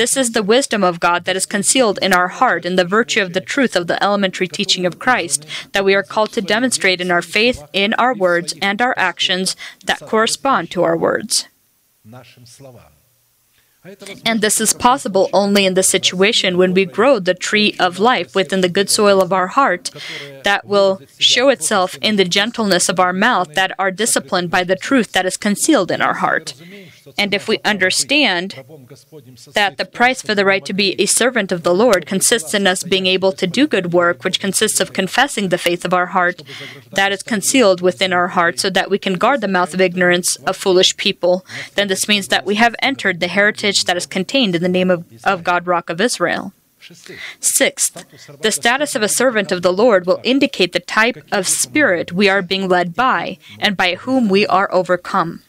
this 0.00 0.16
is 0.16 0.32
the 0.32 0.42
wisdom 0.42 0.82
of 0.82 0.98
God 0.98 1.26
that 1.26 1.36
is 1.36 1.44
concealed 1.44 1.98
in 2.00 2.14
our 2.14 2.28
heart 2.28 2.64
in 2.64 2.76
the 2.76 2.86
virtue 2.86 3.20
of 3.20 3.34
the 3.34 3.40
truth 3.42 3.76
of 3.76 3.86
the 3.86 4.02
elementary 4.02 4.48
teaching 4.48 4.86
of 4.86 4.98
Christ 4.98 5.44
that 5.72 5.84
we 5.84 5.94
are 5.94 6.02
called 6.02 6.32
to 6.32 6.40
demonstrate 6.40 7.02
in 7.02 7.10
our 7.10 7.20
faith, 7.20 7.62
in 7.74 7.92
our 8.04 8.14
words, 8.14 8.54
and 8.62 8.80
our 8.80 8.94
actions 8.96 9.56
that 9.84 10.00
correspond 10.00 10.70
to 10.70 10.84
our 10.84 10.96
words. 10.96 11.48
And 14.24 14.40
this 14.40 14.58
is 14.58 14.72
possible 14.72 15.28
only 15.34 15.66
in 15.66 15.74
the 15.74 15.82
situation 15.82 16.56
when 16.56 16.72
we 16.72 16.86
grow 16.86 17.18
the 17.18 17.34
tree 17.34 17.74
of 17.78 17.98
life 17.98 18.34
within 18.34 18.62
the 18.62 18.68
good 18.70 18.88
soil 18.88 19.20
of 19.20 19.34
our 19.34 19.48
heart 19.48 19.90
that 20.44 20.66
will 20.66 21.00
show 21.18 21.50
itself 21.50 21.96
in 22.00 22.16
the 22.16 22.24
gentleness 22.24 22.88
of 22.88 23.00
our 23.00 23.12
mouth 23.12 23.52
that 23.54 23.72
are 23.78 23.90
disciplined 23.90 24.50
by 24.50 24.64
the 24.64 24.76
truth 24.76 25.12
that 25.12 25.26
is 25.26 25.36
concealed 25.36 25.90
in 25.90 26.00
our 26.00 26.14
heart. 26.14 26.54
And 27.18 27.34
if 27.34 27.48
we 27.48 27.58
understand 27.64 28.54
that 29.54 29.76
the 29.76 29.84
price 29.84 30.22
for 30.22 30.34
the 30.34 30.44
right 30.44 30.64
to 30.64 30.72
be 30.72 31.00
a 31.00 31.06
servant 31.06 31.52
of 31.52 31.62
the 31.62 31.74
Lord 31.74 32.06
consists 32.06 32.54
in 32.54 32.66
us 32.66 32.82
being 32.82 33.06
able 33.06 33.32
to 33.32 33.46
do 33.46 33.66
good 33.66 33.92
work, 33.92 34.24
which 34.24 34.40
consists 34.40 34.80
of 34.80 34.92
confessing 34.92 35.48
the 35.48 35.58
faith 35.58 35.84
of 35.84 35.94
our 35.94 36.06
heart 36.06 36.42
that 36.92 37.12
is 37.12 37.22
concealed 37.22 37.80
within 37.80 38.12
our 38.12 38.28
heart, 38.28 38.58
so 38.58 38.70
that 38.70 38.90
we 38.90 38.98
can 38.98 39.14
guard 39.14 39.40
the 39.40 39.48
mouth 39.48 39.74
of 39.74 39.80
ignorance 39.80 40.36
of 40.36 40.56
foolish 40.56 40.96
people, 40.96 41.44
then 41.74 41.88
this 41.88 42.08
means 42.08 42.28
that 42.28 42.46
we 42.46 42.56
have 42.56 42.74
entered 42.80 43.20
the 43.20 43.28
heritage 43.28 43.84
that 43.84 43.96
is 43.96 44.06
contained 44.06 44.54
in 44.54 44.62
the 44.62 44.68
name 44.68 44.90
of, 44.90 45.04
of 45.24 45.44
God, 45.44 45.66
Rock 45.66 45.90
of 45.90 46.00
Israel. 46.00 46.52
Sixth, 47.40 48.04
the 48.40 48.50
status 48.50 48.96
of 48.96 49.02
a 49.02 49.08
servant 49.08 49.52
of 49.52 49.62
the 49.62 49.72
Lord 49.72 50.06
will 50.06 50.20
indicate 50.24 50.72
the 50.72 50.80
type 50.80 51.18
of 51.30 51.46
spirit 51.46 52.10
we 52.12 52.28
are 52.28 52.42
being 52.42 52.68
led 52.68 52.94
by 52.94 53.38
and 53.58 53.76
by 53.76 53.94
whom 53.94 54.28
we 54.28 54.46
are 54.46 54.72
overcome. 54.72 55.42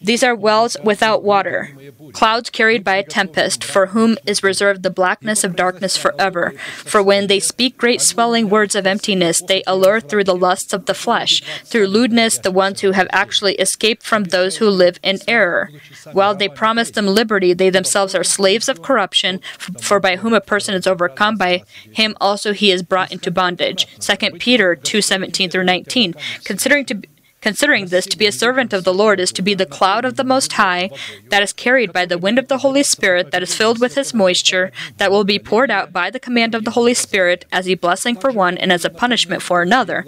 These 0.00 0.22
are 0.22 0.34
wells 0.34 0.76
without 0.82 1.22
water, 1.22 1.76
clouds 2.12 2.48
carried 2.48 2.82
by 2.82 2.96
a 2.96 3.02
tempest, 3.02 3.62
for 3.62 3.88
whom 3.88 4.16
is 4.24 4.42
reserved 4.42 4.82
the 4.82 4.88
blackness 4.88 5.44
of 5.44 5.56
darkness 5.56 5.98
forever. 5.98 6.52
For 6.84 7.02
when 7.02 7.26
they 7.26 7.38
speak 7.38 7.76
great 7.76 8.00
swelling 8.00 8.48
words 8.48 8.74
of 8.74 8.86
emptiness, 8.86 9.42
they 9.42 9.62
allure 9.66 10.00
through 10.00 10.24
the 10.24 10.34
lusts 10.34 10.72
of 10.72 10.86
the 10.86 10.94
flesh, 10.94 11.42
through 11.64 11.88
lewdness, 11.88 12.38
the 12.38 12.50
ones 12.50 12.80
who 12.80 12.92
have 12.92 13.08
actually 13.10 13.56
escaped 13.56 14.02
from 14.02 14.24
those 14.24 14.56
who 14.56 14.70
live 14.70 14.98
in 15.02 15.18
error. 15.28 15.70
While 16.12 16.34
they 16.34 16.48
promise 16.48 16.90
them 16.90 17.06
liberty, 17.06 17.52
they 17.52 17.68
themselves 17.68 18.14
are 18.14 18.24
slaves 18.24 18.70
of 18.70 18.80
corruption, 18.80 19.40
for 19.82 20.00
by 20.00 20.16
whom 20.16 20.32
a 20.32 20.40
person 20.40 20.74
is 20.74 20.86
overcome, 20.86 21.36
by 21.36 21.62
him 21.92 22.16
also 22.22 22.54
he 22.54 22.70
is 22.70 22.82
brought 22.82 23.12
into 23.12 23.30
bondage. 23.30 23.86
2 24.00 24.38
Peter 24.38 24.74
2 24.74 25.02
17 25.02 25.50
through 25.50 25.64
19. 25.64 26.14
Considering 26.44 26.86
to 26.86 26.94
be 26.94 27.08
Considering 27.40 27.86
this, 27.86 28.06
to 28.06 28.18
be 28.18 28.26
a 28.26 28.32
servant 28.32 28.72
of 28.72 28.82
the 28.82 28.92
Lord 28.92 29.20
is 29.20 29.30
to 29.32 29.42
be 29.42 29.54
the 29.54 29.66
cloud 29.66 30.04
of 30.04 30.16
the 30.16 30.24
Most 30.24 30.54
High, 30.54 30.90
that 31.28 31.42
is 31.42 31.52
carried 31.52 31.92
by 31.92 32.04
the 32.04 32.18
wind 32.18 32.38
of 32.38 32.48
the 32.48 32.58
Holy 32.58 32.82
Spirit, 32.82 33.30
that 33.30 33.42
is 33.42 33.54
filled 33.54 33.80
with 33.80 33.94
His 33.94 34.12
moisture, 34.12 34.72
that 34.96 35.10
will 35.10 35.24
be 35.24 35.38
poured 35.38 35.70
out 35.70 35.92
by 35.92 36.10
the 36.10 36.18
command 36.18 36.54
of 36.54 36.64
the 36.64 36.72
Holy 36.72 36.94
Spirit 36.94 37.44
as 37.52 37.68
a 37.68 37.74
blessing 37.74 38.16
for 38.16 38.32
one 38.32 38.58
and 38.58 38.72
as 38.72 38.84
a 38.84 38.90
punishment 38.90 39.40
for 39.42 39.62
another. 39.62 40.04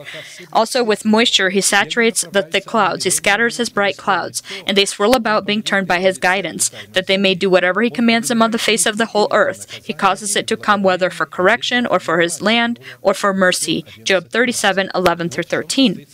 Also, 0.53 0.83
with 0.83 1.05
moisture, 1.05 1.51
He 1.51 1.61
saturates 1.61 2.23
the 2.33 2.43
thick 2.43 2.67
clouds, 2.67 3.05
He 3.05 3.11
scatters 3.11 3.59
His 3.59 3.69
bright 3.69 3.97
clouds, 3.97 4.43
and 4.67 4.77
they 4.77 4.85
swirl 4.85 5.15
about, 5.15 5.47
being 5.47 5.63
turned 5.63 5.87
by 5.87 6.01
His 6.01 6.19
guidance, 6.19 6.71
that 6.93 7.07
they 7.07 7.17
may 7.17 7.37
do 7.37 7.49
whatever 7.49 7.81
He 7.81 7.91
commands 7.91 8.29
them 8.29 8.43
on 8.43 8.51
the 8.51 8.59
face 8.59 8.87
of 8.87 8.99
the 8.99 9.07
whole 9.07 9.29
earth. 9.31 9.71
He 9.85 9.93
causes 9.93 10.35
it 10.35 10.49
to 10.49 10.57
come, 10.57 10.83
whether 10.83 11.11
for 11.11 11.27
correction, 11.27 11.87
or 11.87 12.01
for 12.01 12.21
His 12.21 12.43
land, 12.43 12.81
or 13.03 13.15
for 13.15 13.33
mercy. 13.33 13.85
Job 14.03 14.31
37 14.31 14.91
11 14.95 15.29
13. 15.31 16.07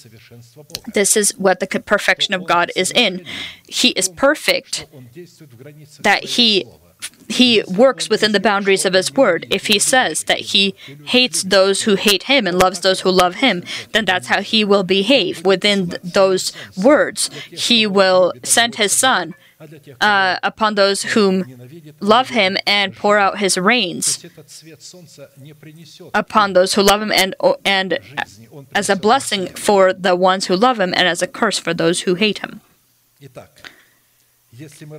This 0.92 1.15
is 1.16 1.36
what 1.38 1.60
the 1.60 1.66
perfection 1.66 2.34
of 2.34 2.46
God 2.46 2.70
is 2.76 2.90
in. 2.92 3.24
He 3.66 3.90
is 3.90 4.08
perfect 4.08 4.86
that 6.00 6.24
he 6.24 6.66
he 7.28 7.62
works 7.64 8.08
within 8.08 8.32
the 8.32 8.40
boundaries 8.40 8.84
of 8.84 8.94
his 8.94 9.12
word. 9.12 9.46
If 9.50 9.66
he 9.66 9.78
says 9.78 10.24
that 10.24 10.38
he 10.38 10.74
hates 11.04 11.42
those 11.42 11.82
who 11.82 11.94
hate 11.96 12.24
him 12.24 12.46
and 12.46 12.58
loves 12.58 12.80
those 12.80 13.00
who 13.00 13.10
love 13.10 13.36
him, 13.36 13.64
then 13.92 14.04
that's 14.04 14.28
how 14.28 14.40
he 14.40 14.64
will 14.64 14.84
behave 14.84 15.44
within 15.44 15.96
those 16.02 16.52
words. 16.76 17.30
He 17.50 17.86
will 17.86 18.32
send 18.42 18.76
his 18.76 18.92
son 18.92 19.34
uh, 20.00 20.36
upon 20.42 20.74
those 20.74 21.02
whom 21.02 21.44
love 22.00 22.28
him 22.28 22.56
and 22.66 22.94
pour 22.94 23.18
out 23.18 23.38
his 23.38 23.56
rains 23.56 24.24
upon 26.12 26.52
those 26.52 26.74
who 26.74 26.82
love 26.82 27.00
him 27.00 27.12
and, 27.12 27.34
and 27.64 27.98
as 28.74 28.90
a 28.90 28.96
blessing 28.96 29.46
for 29.48 29.92
the 29.92 30.14
ones 30.14 30.46
who 30.46 30.56
love 30.56 30.78
him 30.78 30.92
and 30.94 31.08
as 31.08 31.22
a 31.22 31.26
curse 31.26 31.58
for 31.58 31.72
those 31.72 32.02
who 32.02 32.14
hate 32.16 32.38
him. 32.40 32.60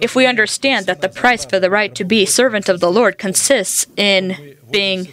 If 0.01 0.15
we 0.15 0.25
understand 0.25 0.85
that 0.85 1.01
the 1.01 1.09
price 1.09 1.45
for 1.45 1.59
the 1.59 1.69
right 1.69 1.93
to 1.95 2.03
be 2.03 2.25
servant 2.25 2.69
of 2.69 2.79
the 2.79 2.91
Lord 2.91 3.17
consists 3.17 3.87
in 3.95 4.56
being 4.71 5.07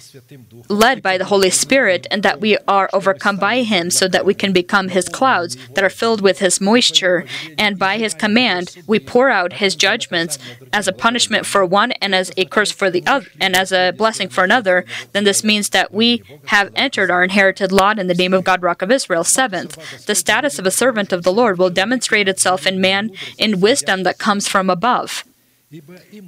led 0.68 1.02
by 1.02 1.18
the 1.18 1.26
Holy 1.26 1.50
Spirit 1.50 2.06
and 2.10 2.22
that 2.22 2.40
we 2.40 2.56
are 2.66 2.90
overcome 2.92 3.36
by 3.36 3.62
Him 3.62 3.90
so 3.90 4.08
that 4.08 4.24
we 4.24 4.34
can 4.34 4.52
become 4.52 4.88
His 4.88 5.08
clouds 5.08 5.56
that 5.74 5.84
are 5.84 5.90
filled 5.90 6.20
with 6.20 6.38
His 6.38 6.60
moisture. 6.60 7.24
And 7.58 7.78
by 7.78 7.98
His 7.98 8.14
command, 8.14 8.76
we 8.86 8.98
pour 8.98 9.30
out 9.30 9.54
His 9.54 9.76
judgments 9.76 10.38
as 10.72 10.88
a 10.88 10.92
punishment 10.92 11.46
for 11.46 11.64
one 11.64 11.92
and 11.92 12.14
as 12.14 12.32
a 12.36 12.44
curse 12.44 12.72
for 12.72 12.90
the 12.90 13.06
other 13.06 13.26
and 13.40 13.54
as 13.56 13.72
a 13.72 13.92
blessing 13.92 14.28
for 14.28 14.44
another. 14.44 14.84
Then 15.12 15.24
this 15.24 15.44
means 15.44 15.70
that 15.70 15.92
we 15.92 16.22
have 16.46 16.72
entered 16.74 17.10
our 17.10 17.22
inherited 17.24 17.72
lot 17.72 17.98
in 17.98 18.06
the 18.06 18.14
name 18.14 18.34
of 18.34 18.44
God, 18.44 18.62
Rock 18.62 18.82
of 18.82 18.90
Israel. 18.90 19.24
Seventh, 19.24 20.06
the 20.06 20.14
status 20.14 20.58
of 20.58 20.66
a 20.66 20.70
servant 20.70 21.12
of 21.12 21.22
the 21.22 21.32
Lord 21.32 21.58
will 21.58 21.70
demonstrate 21.70 22.28
itself 22.28 22.66
in 22.66 22.80
man 22.80 23.10
in 23.38 23.60
wisdom 23.60 24.02
that 24.02 24.18
comes 24.18 24.48
from 24.48 24.70
above. 24.70 25.24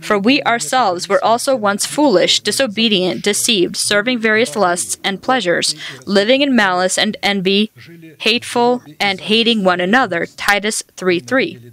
For 0.00 0.18
we 0.18 0.42
ourselves 0.42 1.08
were 1.08 1.22
also 1.24 1.54
once 1.54 1.86
foolish, 1.86 2.40
disobedient, 2.40 3.22
deceived, 3.22 3.76
serving 3.76 4.18
various 4.18 4.56
lusts 4.56 4.98
and 5.04 5.22
pleasures, 5.22 5.74
living 6.06 6.42
in 6.42 6.56
malice 6.56 6.98
and 6.98 7.16
envy, 7.22 7.70
hateful 8.20 8.82
and 8.98 9.20
hating 9.20 9.64
one 9.64 9.80
another. 9.80 10.26
Titus 10.26 10.82
3 10.96 11.20
3. 11.20 11.72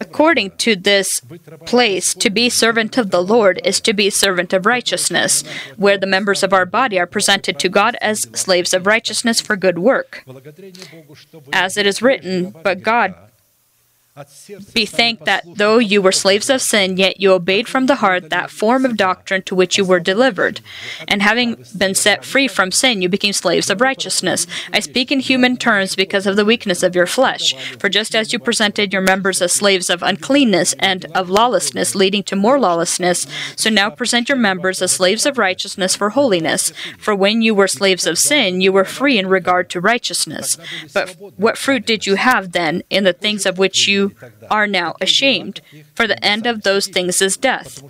According 0.00 0.52
to 0.56 0.74
this 0.74 1.20
place, 1.66 2.14
to 2.14 2.30
be 2.30 2.48
servant 2.48 2.96
of 2.96 3.10
the 3.10 3.22
Lord 3.22 3.60
is 3.62 3.80
to 3.82 3.92
be 3.92 4.08
servant 4.08 4.52
of 4.52 4.64
righteousness, 4.64 5.44
where 5.76 5.98
the 5.98 6.06
members 6.06 6.42
of 6.42 6.52
our 6.52 6.64
body 6.64 6.98
are 6.98 7.06
presented 7.06 7.58
to 7.58 7.68
God 7.68 7.96
as 8.00 8.26
slaves 8.34 8.72
of 8.72 8.86
righteousness 8.86 9.40
for 9.40 9.56
good 9.56 9.78
work. 9.78 10.24
As 11.52 11.76
it 11.76 11.86
is 11.86 12.00
written, 12.00 12.54
But 12.62 12.82
God 12.82 13.14
be 14.72 14.86
thanked 14.86 15.24
that 15.24 15.42
though 15.56 15.78
you 15.78 16.00
were 16.00 16.12
slaves 16.12 16.48
of 16.48 16.62
sin, 16.62 16.96
yet 16.96 17.20
you 17.20 17.32
obeyed 17.32 17.66
from 17.66 17.86
the 17.86 17.96
heart 17.96 18.30
that 18.30 18.48
form 18.48 18.84
of 18.84 18.96
doctrine 18.96 19.42
to 19.42 19.56
which 19.56 19.76
you 19.76 19.84
were 19.84 19.98
delivered. 19.98 20.60
And 21.08 21.20
having 21.20 21.64
been 21.76 21.96
set 21.96 22.24
free 22.24 22.46
from 22.46 22.70
sin, 22.70 23.02
you 23.02 23.08
became 23.08 23.32
slaves 23.32 23.70
of 23.70 23.80
righteousness. 23.80 24.46
I 24.72 24.78
speak 24.78 25.10
in 25.10 25.18
human 25.18 25.56
terms 25.56 25.96
because 25.96 26.28
of 26.28 26.36
the 26.36 26.44
weakness 26.44 26.84
of 26.84 26.94
your 26.94 27.08
flesh. 27.08 27.56
For 27.80 27.88
just 27.88 28.14
as 28.14 28.32
you 28.32 28.38
presented 28.38 28.92
your 28.92 29.02
members 29.02 29.42
as 29.42 29.52
slaves 29.52 29.90
of 29.90 30.00
uncleanness 30.00 30.74
and 30.78 31.06
of 31.06 31.28
lawlessness, 31.28 31.96
leading 31.96 32.22
to 32.24 32.36
more 32.36 32.60
lawlessness, 32.60 33.26
so 33.56 33.68
now 33.68 33.90
present 33.90 34.28
your 34.28 34.38
members 34.38 34.80
as 34.80 34.92
slaves 34.92 35.26
of 35.26 35.38
righteousness 35.38 35.96
for 35.96 36.10
holiness. 36.10 36.72
For 36.98 37.16
when 37.16 37.42
you 37.42 37.52
were 37.52 37.66
slaves 37.66 38.06
of 38.06 38.16
sin, 38.18 38.60
you 38.60 38.72
were 38.72 38.84
free 38.84 39.18
in 39.18 39.26
regard 39.26 39.68
to 39.70 39.80
righteousness. 39.80 40.56
But 40.92 41.16
what 41.36 41.58
fruit 41.58 41.84
did 41.84 42.06
you 42.06 42.14
have 42.14 42.52
then 42.52 42.84
in 42.90 43.02
the 43.02 43.12
things 43.12 43.44
of 43.44 43.58
which 43.58 43.88
you 43.88 44.03
are 44.50 44.66
now 44.66 44.94
ashamed, 45.00 45.60
for 45.94 46.06
the 46.06 46.22
end 46.24 46.46
of 46.46 46.62
those 46.62 46.86
things 46.86 47.20
is 47.22 47.36
death. 47.36 47.82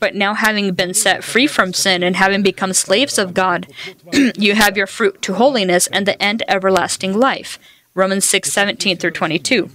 But 0.00 0.14
now, 0.14 0.34
having 0.34 0.74
been 0.74 0.94
set 0.94 1.24
free 1.24 1.46
from 1.46 1.72
sin 1.72 2.02
and 2.02 2.16
having 2.16 2.42
become 2.42 2.72
slaves 2.72 3.18
of 3.18 3.34
God, 3.34 3.68
you 4.12 4.54
have 4.54 4.76
your 4.76 4.86
fruit 4.86 5.22
to 5.22 5.34
holiness 5.34 5.86
and 5.88 6.06
the 6.06 6.20
end 6.22 6.42
everlasting 6.48 7.14
life. 7.18 7.58
Romans 7.94 8.28
6 8.28 8.52
17 8.52 8.96
through 8.96 9.10
22. 9.10 9.70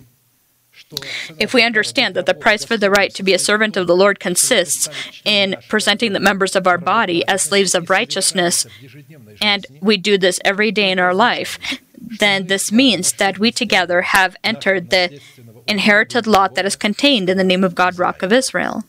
If 1.39 1.53
we 1.53 1.63
understand 1.63 2.15
that 2.15 2.25
the 2.25 2.33
price 2.33 2.63
for 2.65 2.77
the 2.77 2.89
right 2.89 3.13
to 3.15 3.23
be 3.23 3.33
a 3.33 3.39
servant 3.39 3.77
of 3.77 3.87
the 3.87 3.95
Lord 3.95 4.19
consists 4.19 4.89
in 5.25 5.55
presenting 5.69 6.13
the 6.13 6.19
members 6.19 6.55
of 6.55 6.67
our 6.67 6.77
body 6.77 7.25
as 7.27 7.41
slaves 7.41 7.75
of 7.75 7.89
righteousness, 7.89 8.65
and 9.41 9.65
we 9.81 9.97
do 9.97 10.17
this 10.17 10.39
every 10.43 10.71
day 10.71 10.91
in 10.91 10.99
our 10.99 11.13
life, 11.13 11.59
then 11.97 12.47
this 12.47 12.71
means 12.71 13.13
that 13.13 13.39
we 13.39 13.51
together 13.51 14.01
have 14.01 14.35
entered 14.43 14.89
the 14.89 15.19
inherited 15.67 16.27
lot 16.27 16.55
that 16.55 16.65
is 16.65 16.75
contained 16.75 17.29
in 17.29 17.37
the 17.37 17.43
name 17.43 17.63
of 17.63 17.75
God, 17.75 17.97
Rock 17.97 18.21
of 18.21 18.33
Israel. 18.33 18.83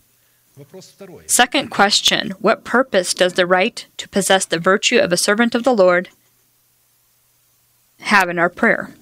Second 1.26 1.70
question 1.70 2.30
What 2.40 2.64
purpose 2.64 3.14
does 3.14 3.34
the 3.34 3.46
right 3.46 3.86
to 3.96 4.08
possess 4.08 4.44
the 4.44 4.58
virtue 4.58 4.98
of 4.98 5.12
a 5.12 5.16
servant 5.16 5.54
of 5.54 5.64
the 5.64 5.74
Lord 5.74 6.10
have 8.00 8.28
in 8.28 8.38
our 8.38 8.50
prayer? 8.50 8.94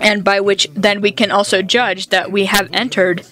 and 0.00 0.24
by 0.24 0.40
which 0.40 0.68
then 0.74 1.00
we 1.00 1.12
can 1.12 1.30
also 1.30 1.62
judge 1.62 2.08
that 2.08 2.32
we 2.32 2.46
have 2.46 2.68
entered 2.72 3.26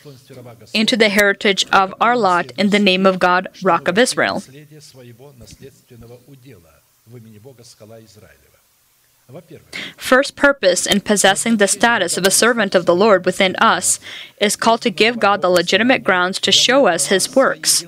into 0.75 0.97
the 0.97 1.09
heritage 1.09 1.67
of 1.73 1.95
our 2.01 2.17
lot 2.17 2.51
in 2.59 2.71
the 2.71 2.79
name 2.79 3.07
of 3.07 3.19
God, 3.19 3.49
Rock 3.63 3.89
of 3.89 3.97
Israel. 3.97 4.43
First 9.97 10.37
purpose 10.37 10.87
in 10.87 11.01
possessing 11.01 11.57
the 11.57 11.69
status 11.69 12.19
of 12.19 12.27
a 12.27 12.31
servant 12.31 12.75
of 12.75 12.85
the 12.85 12.95
Lord 12.95 13.25
within 13.25 13.57
us 13.57 13.99
is 14.41 14.57
called 14.57 14.83
to 14.83 14.91
give 14.91 15.19
God 15.19 15.41
the 15.41 15.49
legitimate 15.49 16.05
grounds 16.05 16.39
to 16.41 16.53
show 16.53 16.87
us 16.87 17.07
his 17.07 17.35
works 17.35 17.85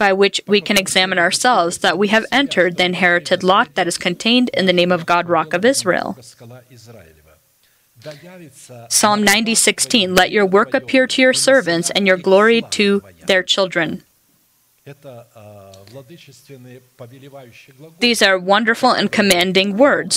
by 0.00 0.12
which 0.14 0.40
we 0.46 0.62
can 0.62 0.78
examine 0.78 1.18
ourselves 1.18 1.78
that 1.84 1.98
we 1.98 2.08
have 2.08 2.24
entered 2.32 2.78
the 2.78 2.86
inherited 2.86 3.42
lot 3.44 3.74
that 3.74 3.86
is 3.86 3.98
contained 3.98 4.48
in 4.54 4.64
the 4.64 4.72
name 4.72 4.90
of 4.90 5.04
God, 5.04 5.28
Rock 5.28 5.52
of 5.52 5.62
Israel. 5.62 6.16
Psalm 8.88 9.20
90:16 9.22 10.16
Let 10.16 10.30
your 10.30 10.46
work 10.46 10.72
appear 10.72 11.06
to 11.06 11.20
your 11.20 11.34
servants 11.34 11.90
and 11.90 12.06
your 12.06 12.16
glory 12.16 12.62
to 12.78 13.02
their 13.26 13.42
children. 13.42 14.02
These 17.98 18.22
are 18.22 18.38
wonderful 18.38 18.92
and 18.92 19.12
commanding 19.12 19.76
words 19.76 20.16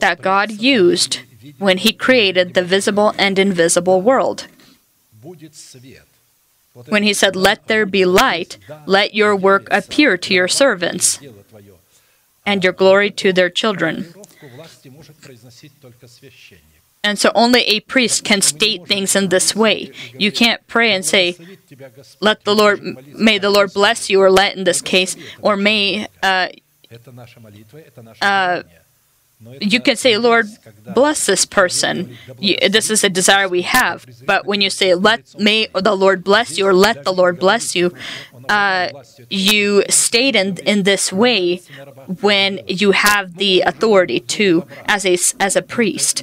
that 0.00 0.22
God 0.22 0.50
used 0.50 1.20
when 1.58 1.76
He 1.84 1.92
created 1.92 2.54
the 2.54 2.64
visible 2.64 3.12
and 3.18 3.38
invisible 3.38 4.00
world 4.00 4.46
when 6.88 7.02
he 7.02 7.14
said, 7.14 7.34
Let 7.36 7.66
there 7.68 7.86
be 7.86 8.04
light, 8.04 8.58
let 8.86 9.14
your 9.14 9.34
work 9.34 9.68
appear 9.70 10.16
to 10.18 10.34
your 10.34 10.48
servants, 10.48 11.18
and 12.44 12.62
your 12.62 12.72
glory 12.72 13.10
to 13.10 13.32
their 13.32 13.50
children. 13.50 14.14
And 17.02 17.18
so 17.18 17.30
only 17.34 17.62
a 17.62 17.80
priest 17.80 18.24
can 18.24 18.40
state 18.42 18.86
things 18.86 19.14
in 19.14 19.28
this 19.28 19.54
way. 19.54 19.92
You 20.18 20.32
can't 20.32 20.66
pray 20.66 20.92
and 20.92 21.04
say, 21.04 21.36
"Let 22.20 22.44
the 22.44 22.54
Lord, 22.54 22.82
may 23.14 23.38
the 23.38 23.50
Lord 23.50 23.72
bless 23.72 24.10
you," 24.10 24.20
or 24.20 24.30
"Let," 24.30 24.56
in 24.56 24.64
this 24.64 24.82
case, 24.82 25.16
or 25.40 25.56
"May." 25.56 26.08
Uh, 26.22 26.48
uh, 28.20 28.62
you 29.60 29.80
can 29.80 29.96
say, 29.96 30.16
Lord, 30.16 30.46
bless 30.94 31.26
this 31.26 31.44
person. 31.44 32.16
This 32.38 32.90
is 32.90 33.04
a 33.04 33.08
desire 33.08 33.48
we 33.48 33.62
have. 33.62 34.06
But 34.24 34.46
when 34.46 34.60
you 34.60 34.70
say, 34.70 34.94
let 34.94 35.34
may 35.38 35.68
the 35.74 35.94
Lord 35.94 36.24
bless 36.24 36.58
you, 36.58 36.66
or 36.66 36.72
let 36.72 37.04
the 37.04 37.12
Lord 37.12 37.38
bless 37.38 37.74
you, 37.74 37.94
uh, 38.48 38.88
you 39.28 39.84
state 39.88 40.36
in, 40.36 40.56
in 40.58 40.84
this 40.84 41.12
way 41.12 41.58
when 42.20 42.60
you 42.66 42.92
have 42.92 43.36
the 43.36 43.62
authority 43.62 44.20
to, 44.20 44.66
as 44.86 45.04
a, 45.04 45.18
as 45.42 45.56
a 45.56 45.62
priest. 45.62 46.22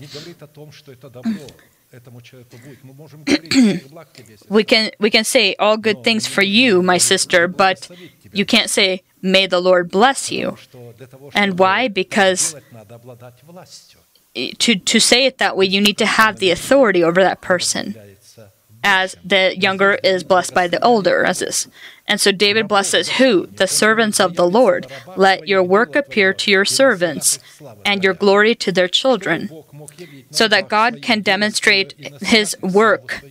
we 4.50 4.64
can 4.64 4.90
we 5.00 5.12
can 5.12 5.24
say 5.24 5.56
all 5.60 5.78
good 5.78 6.04
things 6.04 6.26
for 6.26 6.42
you, 6.42 6.82
my 6.82 6.98
sister, 6.98 7.48
but 7.48 7.88
you 8.34 8.46
can't 8.46 8.70
say, 8.70 9.04
May 9.22 9.48
the 9.48 9.62
Lord 9.62 9.90
bless 9.90 10.32
you. 10.32 10.58
And 11.34 11.58
why? 11.58 11.88
Because 11.88 12.56
to, 14.36 14.76
to 14.76 15.00
say 15.00 15.26
it 15.26 15.38
that 15.38 15.56
way, 15.56 15.66
you 15.66 15.80
need 15.80 15.98
to 16.00 16.06
have 16.06 16.40
the 16.40 16.52
authority 16.52 17.04
over 17.04 17.22
that 17.22 17.40
person. 17.40 17.96
As 18.86 19.16
the 19.24 19.58
younger 19.58 19.94
is 20.04 20.26
blessed 20.26 20.54
by 20.54 20.68
the 20.68 20.84
older, 20.84 21.24
as 21.24 21.40
this. 21.40 21.70
And 22.06 22.20
so 22.20 22.34
David 22.34 22.68
blesses 22.68 23.12
who? 23.12 23.46
The 23.46 23.66
servants 23.66 24.20
of 24.20 24.36
the 24.36 24.46
Lord. 24.46 24.88
Let 25.16 25.48
your 25.48 25.64
work 25.64 25.96
appear 25.96 26.34
to 26.34 26.52
your 26.52 26.66
servants 26.66 27.40
and 27.86 28.04
your 28.04 28.14
glory 28.14 28.56
to 28.56 28.74
their 28.74 28.90
children, 28.90 29.50
so 30.32 30.50
that 30.50 30.68
God 30.68 31.02
can 31.02 31.22
demonstrate 31.22 31.94
his 32.22 32.58
work 32.62 33.24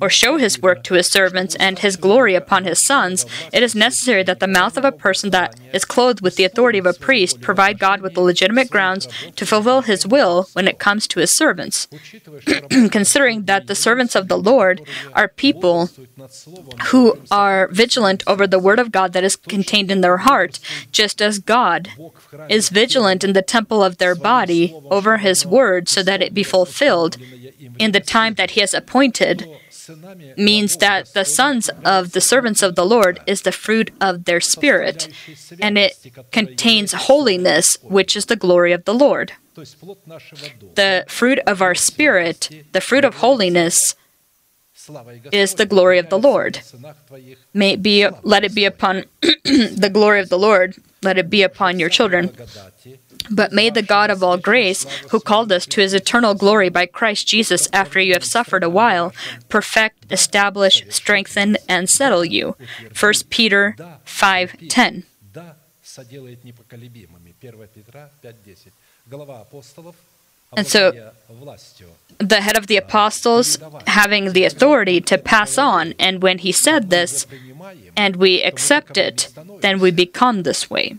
or 0.00 0.10
show 0.10 0.36
his 0.36 0.60
work 0.60 0.82
to 0.84 0.94
his 0.94 1.06
servants 1.06 1.54
and 1.56 1.78
his 1.78 1.96
glory 1.96 2.34
upon 2.34 2.64
his 2.64 2.80
sons, 2.80 3.24
it 3.52 3.62
is 3.62 3.74
necessary 3.74 4.22
that 4.24 4.40
the 4.40 4.46
mouth 4.46 4.76
of 4.76 4.84
a 4.84 4.92
person 4.92 5.30
that 5.30 5.54
is 5.72 5.84
clothed 5.84 6.20
with 6.20 6.36
the 6.36 6.44
authority 6.44 6.78
of 6.78 6.86
a 6.86 6.92
priest 6.92 7.40
provide 7.40 7.78
God 7.78 8.00
with 8.00 8.14
the 8.14 8.20
legitimate 8.20 8.70
grounds 8.70 9.06
to 9.36 9.46
fulfill 9.46 9.82
his 9.82 10.06
will 10.06 10.48
when 10.52 10.66
it 10.66 10.78
comes 10.78 11.06
to 11.08 11.20
his 11.20 11.30
servants. 11.30 11.86
Considering 12.90 13.44
that 13.44 13.66
the 13.66 13.74
servants 13.74 14.14
of 14.14 14.28
the 14.28 14.38
Lord 14.38 14.82
are 15.12 15.28
people 15.28 15.90
who 16.86 17.18
are 17.30 17.68
vigilant 17.68 18.22
over 18.26 18.46
the 18.46 18.58
word 18.58 18.78
of 18.78 18.92
God 18.92 19.12
that 19.12 19.24
is 19.24 19.36
contained 19.36 19.90
in 19.90 20.00
their 20.00 20.18
heart, 20.18 20.58
just 20.90 21.22
as 21.22 21.38
God 21.38 21.90
is 22.48 22.68
vigilant 22.68 23.22
in 23.22 23.32
the 23.32 23.42
temple 23.42 23.82
of 23.82 23.98
their 23.98 24.14
body 24.14 24.74
over 24.90 25.18
his 25.18 25.46
word 25.46 25.88
so 25.88 26.02
that 26.02 26.22
it 26.22 26.34
be 26.34 26.42
fulfilled 26.42 27.16
in 27.78 27.92
the 27.92 28.00
time 28.00 28.34
that 28.34 28.52
he 28.52 28.60
has 28.60 28.74
appointed 28.74 29.48
means 30.36 30.76
that 30.78 31.12
the 31.14 31.24
sons 31.24 31.70
of 31.84 32.12
the 32.12 32.20
servants 32.20 32.62
of 32.62 32.74
the 32.74 32.86
Lord 32.86 33.20
is 33.26 33.42
the 33.42 33.52
fruit 33.52 33.90
of 34.00 34.24
their 34.24 34.40
spirit, 34.40 35.08
and 35.60 35.78
it 35.78 35.92
contains 36.32 36.92
holiness, 36.92 37.76
which 37.82 38.16
is 38.16 38.26
the 38.26 38.36
glory 38.36 38.72
of 38.72 38.84
the 38.84 38.94
Lord. 38.94 39.32
The 39.54 41.04
fruit 41.08 41.38
of 41.46 41.62
our 41.62 41.74
spirit, 41.74 42.50
the 42.72 42.80
fruit 42.80 43.04
of 43.04 43.16
holiness, 43.16 43.94
is 45.32 45.54
the 45.54 45.66
glory 45.66 45.98
of 45.98 46.10
the 46.10 46.18
Lord. 46.18 46.60
May 47.54 47.72
it 47.72 47.82
be, 47.82 48.06
let 48.22 48.44
it 48.44 48.54
be 48.54 48.64
upon 48.64 49.04
the 49.22 49.90
glory 49.92 50.20
of 50.20 50.28
the 50.28 50.38
Lord, 50.38 50.76
let 51.02 51.16
it 51.16 51.30
be 51.30 51.42
upon 51.42 51.78
your 51.78 51.88
children. 51.88 52.36
благодати, 53.29 53.35
But 53.39 53.51
may 53.51 53.69
the 53.69 53.83
God 53.83 54.09
of 54.09 54.23
all 54.23 54.37
grace, 54.37 54.85
who 55.11 55.19
called 55.19 55.51
us 55.51 55.65
to 55.67 55.81
his 55.81 55.93
eternal 55.93 56.33
glory 56.33 56.69
by 56.69 56.85
Christ 56.85 57.27
Jesus 57.27 57.67
after 57.71 57.99
you 57.99 58.13
have 58.13 58.23
suffered 58.23 58.63
a 58.63 58.69
while, 58.69 59.13
perfect, 59.49 60.11
establish, 60.11 60.83
strengthen, 60.89 61.57
and 61.67 61.89
settle 61.89 62.25
you. 62.25 62.55
1 62.93 63.29
Peter 63.29 63.75
5:10. 64.05 65.03
да, 65.33 65.57
соделает 65.83 66.43
непоколебимыми. 66.43 67.35
1 67.39 67.67
Петра 67.67 68.09
5.10. 68.23 68.73
Глава 69.05 69.41
апостолов, 69.41 69.95
and 70.56 70.66
so 70.66 71.12
the 72.18 72.40
head 72.40 72.56
of 72.56 72.66
the 72.66 72.76
apostles 72.76 73.58
having 73.86 74.32
the 74.32 74.44
authority 74.44 75.00
to 75.00 75.18
pass 75.18 75.58
on, 75.58 75.94
and 75.98 76.22
when 76.22 76.38
he 76.38 76.52
said 76.52 76.90
this, 76.90 77.26
and 77.96 78.16
we 78.16 78.42
accept 78.42 78.96
it, 78.96 79.32
then 79.60 79.80
we 79.80 79.90
become 79.90 80.42
this 80.42 80.70
way. 80.70 80.96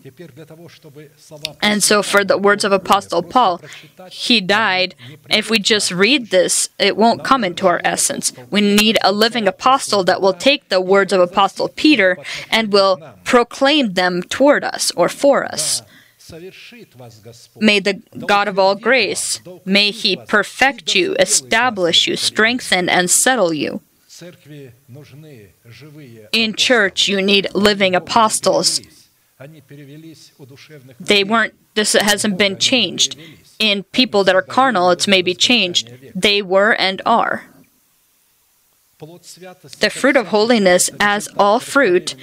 And 1.62 1.84
so, 1.84 2.02
for 2.02 2.24
the 2.24 2.38
words 2.38 2.64
of 2.64 2.72
Apostle 2.72 3.22
Paul, 3.22 3.62
he 4.10 4.42
died. 4.42 4.96
If 5.30 5.50
we 5.50 5.60
just 5.60 5.92
read 5.92 6.32
this, 6.32 6.70
it 6.80 6.98
won't 6.98 7.24
come 7.24 7.44
into 7.44 7.68
our 7.68 7.82
essence. 7.84 8.34
We 8.50 8.62
need 8.62 8.98
a 9.04 9.12
living 9.12 9.48
apostle 9.48 10.04
that 10.06 10.22
will 10.22 10.34
take 10.34 10.70
the 10.70 10.82
words 10.82 11.14
of 11.14 11.22
Apostle 11.22 11.70
Peter 11.70 12.18
and 12.50 12.74
will 12.74 13.00
proclaim 13.24 13.94
them 13.94 14.24
toward 14.24 14.64
us 14.64 14.92
or 14.96 15.08
for 15.10 15.46
us. 15.46 15.82
May 17.60 17.80
the 17.80 18.02
God 18.26 18.48
of 18.48 18.58
all 18.58 18.76
grace, 18.76 19.42
may 19.66 19.92
He 19.92 20.16
perfect 20.16 20.96
you, 20.96 21.16
establish 21.20 22.08
you, 22.08 22.16
strengthen 22.16 22.90
and 22.90 23.10
settle 23.10 23.54
you. 23.54 23.82
In 26.32 26.54
church, 26.56 27.08
you 27.08 27.22
need 27.22 27.54
living 27.54 27.96
apostles. 27.96 28.82
They 31.00 31.24
weren't, 31.24 31.54
this 31.74 31.94
hasn't 31.94 32.38
been 32.38 32.58
changed. 32.58 33.18
In 33.60 33.84
people 33.84 34.24
that 34.24 34.36
are 34.36 34.42
carnal, 34.42 34.90
it's 34.92 35.08
maybe 35.08 35.34
changed. 35.34 35.92
They 36.16 36.42
were 36.42 36.74
and 36.74 37.02
are. 37.06 37.44
The 38.98 39.92
fruit 39.94 40.16
of 40.16 40.28
holiness, 40.28 40.90
as 41.02 41.28
all 41.38 41.60
fruit, 41.60 42.16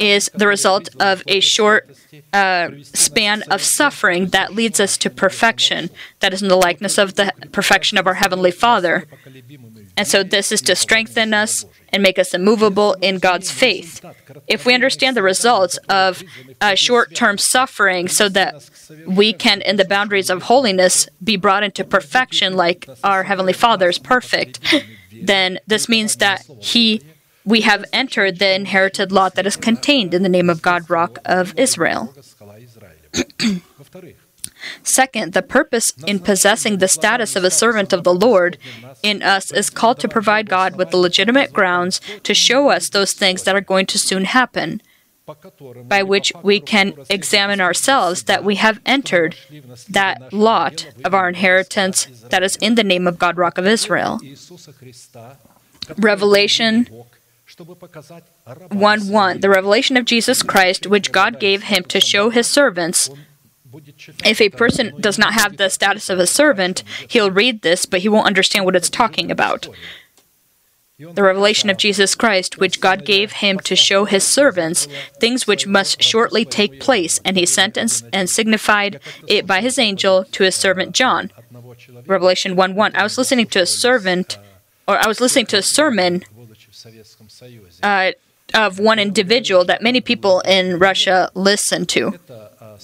is 0.00 0.28
the 0.34 0.48
result 0.48 0.88
of 1.00 1.22
a 1.28 1.38
short 1.38 1.96
uh, 2.32 2.70
span 2.82 3.42
of 3.50 3.62
suffering 3.62 4.28
that 4.28 4.52
leads 4.52 4.80
us 4.80 4.96
to 4.98 5.10
perfection, 5.10 5.88
that 6.20 6.34
is 6.34 6.42
in 6.42 6.48
the 6.48 6.56
likeness 6.56 6.98
of 6.98 7.14
the 7.14 7.32
perfection 7.52 7.96
of 7.96 8.08
our 8.08 8.14
Heavenly 8.14 8.50
Father. 8.50 9.06
And 9.96 10.06
so, 10.06 10.24
this 10.24 10.50
is 10.50 10.60
to 10.62 10.74
strengthen 10.74 11.32
us 11.32 11.64
and 11.90 12.02
make 12.02 12.18
us 12.18 12.34
immovable 12.34 12.94
in 12.94 13.18
God's 13.18 13.50
faith. 13.50 14.04
If 14.48 14.66
we 14.66 14.74
understand 14.74 15.16
the 15.16 15.22
results 15.22 15.78
of 15.88 16.24
uh, 16.60 16.74
short 16.74 17.14
term 17.14 17.38
suffering, 17.38 18.08
so 18.08 18.28
that 18.30 18.68
we 19.06 19.32
can, 19.32 19.62
in 19.62 19.76
the 19.76 19.84
boundaries 19.84 20.28
of 20.28 20.42
holiness, 20.42 21.08
be 21.22 21.36
brought 21.36 21.62
into 21.62 21.84
perfection 21.84 22.54
like 22.54 22.88
our 23.04 23.22
Heavenly 23.22 23.52
Father 23.52 23.88
is 23.88 23.98
perfect. 23.98 24.58
then 25.22 25.58
this 25.66 25.88
means 25.88 26.16
that 26.16 26.44
he 26.60 27.00
we 27.44 27.60
have 27.60 27.84
entered 27.92 28.38
the 28.40 28.54
inherited 28.54 29.12
lot 29.12 29.36
that 29.36 29.46
is 29.46 29.56
contained 29.56 30.12
in 30.12 30.24
the 30.24 30.28
name 30.28 30.50
of 30.50 30.62
God, 30.62 30.90
Rock 30.90 31.18
of 31.24 31.56
Israel. 31.56 32.12
Second, 34.82 35.32
the 35.32 35.42
purpose 35.42 35.92
in 36.06 36.18
possessing 36.18 36.78
the 36.78 36.88
status 36.88 37.36
of 37.36 37.44
a 37.44 37.50
servant 37.50 37.92
of 37.92 38.02
the 38.04 38.14
Lord 38.14 38.58
in 39.02 39.22
us 39.22 39.52
is 39.52 39.70
called 39.70 40.00
to 40.00 40.08
provide 40.08 40.48
God 40.48 40.76
with 40.76 40.90
the 40.90 40.96
legitimate 40.96 41.52
grounds 41.52 42.00
to 42.24 42.34
show 42.34 42.68
us 42.68 42.88
those 42.88 43.12
things 43.12 43.44
that 43.44 43.54
are 43.54 43.60
going 43.60 43.86
to 43.86 43.98
soon 43.98 44.24
happen 44.24 44.82
by 45.88 46.02
which 46.02 46.32
we 46.42 46.60
can 46.60 46.94
examine 47.08 47.60
ourselves 47.60 48.24
that 48.24 48.44
we 48.44 48.54
have 48.56 48.80
entered 48.86 49.36
that 49.88 50.32
lot 50.32 50.86
of 51.04 51.14
our 51.14 51.28
inheritance 51.28 52.06
that 52.30 52.44
is 52.44 52.54
in 52.56 52.76
the 52.76 52.84
name 52.84 53.08
of 53.08 53.18
God, 53.18 53.36
Rock 53.36 53.58
of 53.58 53.66
Israel. 53.66 54.20
Revelation 55.98 56.88
1 58.70 59.08
1 59.08 59.40
The 59.40 59.50
revelation 59.50 59.96
of 59.96 60.04
Jesus 60.04 60.42
Christ, 60.42 60.86
which 60.86 61.10
God 61.10 61.40
gave 61.40 61.64
him 61.64 61.82
to 61.84 62.00
show 62.00 62.30
his 62.30 62.46
servants. 62.46 63.10
If 64.24 64.40
a 64.40 64.48
person 64.48 64.94
does 65.00 65.18
not 65.18 65.34
have 65.34 65.56
the 65.56 65.68
status 65.70 66.08
of 66.08 66.20
a 66.20 66.26
servant, 66.26 66.84
he'll 67.08 67.30
read 67.30 67.62
this, 67.62 67.84
but 67.84 68.00
he 68.00 68.08
won't 68.08 68.26
understand 68.26 68.64
what 68.64 68.76
it's 68.76 68.88
talking 68.88 69.30
about. 69.30 69.68
The 70.98 71.22
revelation 71.22 71.68
of 71.68 71.76
Jesus 71.76 72.14
Christ, 72.14 72.56
which 72.56 72.80
God 72.80 73.04
gave 73.04 73.32
him 73.32 73.58
to 73.60 73.76
show 73.76 74.06
his 74.06 74.24
servants 74.24 74.88
things 75.20 75.46
which 75.46 75.66
must 75.66 76.02
shortly 76.02 76.46
take 76.46 76.80
place, 76.80 77.20
and 77.22 77.36
he 77.36 77.44
sent 77.44 77.76
and, 77.76 78.30
signified 78.30 78.98
it 79.28 79.46
by 79.46 79.60
his 79.60 79.78
angel 79.78 80.24
to 80.24 80.44
his 80.44 80.54
servant 80.54 80.92
John. 80.92 81.30
Revelation 82.06 82.56
1 82.56 82.74
1. 82.74 82.96
I 82.96 83.02
was 83.02 83.18
listening 83.18 83.46
to 83.48 83.60
a 83.60 83.66
servant, 83.66 84.38
or 84.88 84.96
I 84.96 85.06
was 85.06 85.20
listening 85.20 85.44
to 85.46 85.58
a 85.58 85.62
sermon 85.62 86.24
uh, 87.82 88.12
of 88.54 88.78
one 88.78 88.98
individual 88.98 89.66
that 89.66 89.82
many 89.82 90.00
people 90.00 90.40
in 90.40 90.78
Russia 90.78 91.30
listen 91.34 91.84
to. 91.86 92.18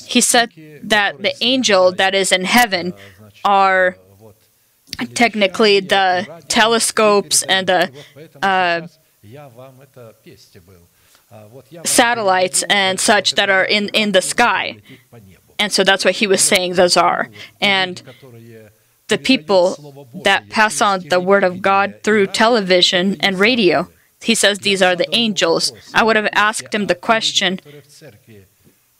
He 0.06 0.20
said 0.20 0.50
that 0.82 1.22
the 1.22 1.34
angel 1.40 1.92
that 1.92 2.14
is 2.14 2.30
in 2.30 2.44
heaven 2.44 2.92
are 3.42 3.96
technically 5.06 5.80
the 5.80 6.42
telescopes 6.48 7.42
and 7.42 7.66
the 7.66 7.90
uh, 8.42 8.86
satellites 11.84 12.64
and 12.68 13.00
such 13.00 13.34
that 13.34 13.48
are 13.48 13.64
in, 13.64 13.88
in 13.88 14.12
the 14.12 14.22
sky. 14.22 14.76
And 15.58 15.72
so 15.72 15.84
that's 15.84 16.04
what 16.04 16.16
he 16.16 16.26
was 16.26 16.40
saying 16.40 16.74
those 16.74 16.96
are. 16.96 17.28
And 17.60 18.02
the 19.08 19.18
people 19.18 20.08
that 20.24 20.48
pass 20.48 20.80
on 20.80 21.08
the 21.08 21.20
word 21.20 21.44
of 21.44 21.62
God 21.62 22.00
through 22.02 22.28
television 22.28 23.16
and 23.20 23.38
radio. 23.38 23.88
He 24.22 24.34
says 24.34 24.58
these 24.58 24.80
are 24.80 24.96
the 24.96 25.12
angels. 25.14 25.72
I 25.92 26.02
would 26.02 26.16
have 26.16 26.28
asked 26.32 26.74
him 26.74 26.86
the 26.86 26.94
question 26.94 27.60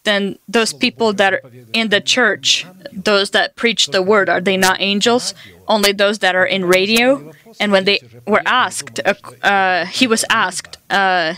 then 0.04 0.38
those 0.48 0.72
people 0.72 1.12
that 1.14 1.34
are 1.34 1.42
in 1.72 1.88
the 1.88 2.00
church, 2.00 2.66
those 2.92 3.30
that 3.30 3.56
preach 3.56 3.88
the 3.88 4.02
word, 4.02 4.28
are 4.28 4.40
they 4.40 4.56
not 4.56 4.80
angels? 4.80 5.34
Only 5.68 5.92
those 5.92 6.18
that 6.20 6.34
are 6.34 6.44
in 6.46 6.64
radio? 6.64 7.32
And 7.60 7.72
when 7.72 7.84
they 7.84 8.00
were 8.26 8.42
asked, 8.46 9.00
uh, 9.04 9.14
uh, 9.42 9.86
he 9.86 10.06
was 10.06 10.24
asked, 10.30 10.78
uh, 10.90 11.34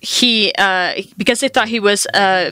he 0.00 0.52
uh, 0.58 1.02
because 1.16 1.40
they 1.40 1.48
thought 1.48 1.68
he 1.68 1.80
was 1.80 2.06
uh, 2.06 2.50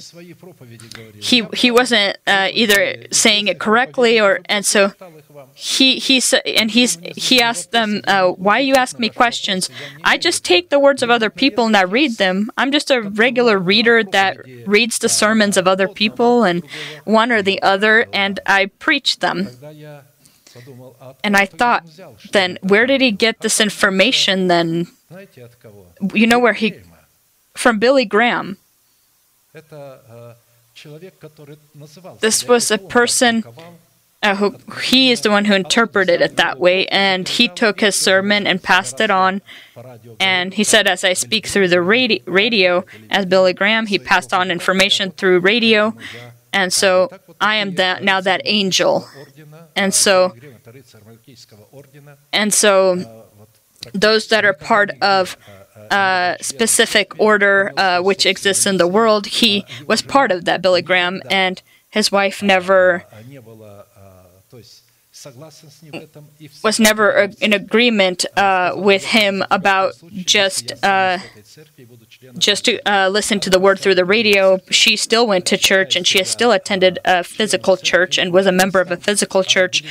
he 1.20 1.46
he 1.54 1.70
wasn't 1.70 2.16
either 2.26 3.06
saying 3.12 3.48
it 3.48 3.58
correctly 3.58 4.20
or 4.20 4.40
and 4.46 4.64
so 4.64 4.92
he 5.54 5.98
he 5.98 6.22
and 6.44 6.70
he's 6.70 6.98
he 7.16 7.40
asked 7.40 7.70
them 7.70 8.02
why 8.36 8.58
you 8.58 8.74
ask 8.74 8.98
me 8.98 9.08
questions? 9.08 9.70
I 10.04 10.18
just 10.18 10.44
take 10.44 10.70
the 10.70 10.78
words 10.78 11.02
of 11.02 11.10
other 11.10 11.30
people 11.30 11.66
and 11.66 11.76
i 11.76 11.82
read 11.82 12.16
them. 12.18 12.50
I'm 12.56 12.72
just 12.72 12.90
a 12.90 13.00
regular 13.02 13.58
reader 13.58 14.02
that 14.02 14.38
reads 14.66 14.98
the 14.98 15.08
sermons 15.08 15.56
of 15.56 15.68
other 15.68 15.88
people 15.88 16.44
and 16.44 16.64
one 17.04 17.30
or 17.30 17.42
the 17.42 17.60
other 17.62 18.06
and 18.12 18.40
i 18.46 18.66
preach 18.66 19.18
them 19.18 19.48
and 21.24 21.36
i 21.36 21.46
thought 21.46 21.84
then 22.32 22.58
where 22.62 22.86
did 22.86 23.00
he 23.00 23.10
get 23.10 23.40
this 23.40 23.60
information 23.60 24.48
then? 24.48 24.86
You 26.14 26.26
know 26.26 26.38
where 26.38 26.52
he 26.54 26.74
from 27.54 27.78
billy 27.78 28.04
graham. 28.04 28.58
This 32.20 32.46
was 32.46 32.70
a 32.70 32.78
person 32.78 33.44
uh, 34.22 34.34
who 34.36 34.56
he 34.82 35.10
is 35.10 35.20
the 35.20 35.30
one 35.30 35.44
who 35.44 35.54
interpreted 35.54 36.20
it 36.20 36.36
that 36.36 36.58
way, 36.58 36.86
and 36.88 37.28
he 37.28 37.48
took 37.48 37.80
his 37.80 37.94
sermon 37.98 38.46
and 38.46 38.62
passed 38.62 39.00
it 39.00 39.10
on. 39.10 39.40
And 40.18 40.54
he 40.54 40.64
said, 40.64 40.86
as 40.86 41.04
I 41.04 41.12
speak 41.12 41.46
through 41.46 41.68
the 41.68 41.80
radio, 41.80 42.18
radio 42.26 42.84
as 43.10 43.26
Billy 43.26 43.52
Graham, 43.52 43.86
he 43.86 43.98
passed 43.98 44.34
on 44.34 44.50
information 44.50 45.12
through 45.12 45.40
radio, 45.40 45.94
and 46.52 46.72
so 46.72 47.10
I 47.40 47.56
am 47.56 47.74
that 47.74 48.02
now 48.02 48.20
that 48.20 48.40
angel, 48.44 49.08
and 49.74 49.92
so 49.94 50.34
and 52.32 52.52
so 52.54 53.24
those 53.92 54.28
that 54.28 54.44
are 54.44 54.52
part 54.52 54.90
of 55.02 55.36
a 55.90 56.36
specific 56.40 57.18
order 57.20 57.72
uh, 57.76 58.00
which 58.02 58.26
exists 58.26 58.66
in 58.66 58.76
the 58.78 58.86
world, 58.86 59.26
he 59.26 59.64
was 59.86 60.02
part 60.02 60.32
of 60.32 60.44
that 60.46 60.62
Billy 60.62 60.82
Graham, 60.82 61.22
and 61.30 61.62
his 61.90 62.10
wife 62.10 62.42
never 62.42 63.04
was 66.62 66.80
never 66.80 67.30
in 67.40 67.52
agreement 67.52 68.24
uh, 68.36 68.72
with 68.76 69.04
him 69.06 69.44
about 69.50 69.94
just 70.12 70.72
uh, 70.84 71.18
just 72.38 72.64
to 72.66 72.80
uh, 72.88 73.08
listen 73.08 73.40
to 73.40 73.50
the 73.50 73.58
word 73.58 73.78
through 73.78 73.94
the 73.94 74.04
radio. 74.04 74.60
She 74.70 74.96
still 74.96 75.26
went 75.26 75.46
to 75.46 75.56
church 75.56 75.96
and 75.96 76.06
she 76.06 76.18
has 76.18 76.28
still 76.28 76.52
attended 76.52 76.98
a 77.04 77.24
physical 77.24 77.76
church 77.76 78.18
and 78.18 78.32
was 78.32 78.46
a 78.46 78.52
member 78.52 78.80
of 78.80 78.90
a 78.90 78.96
physical 78.96 79.42
church. 79.42 79.82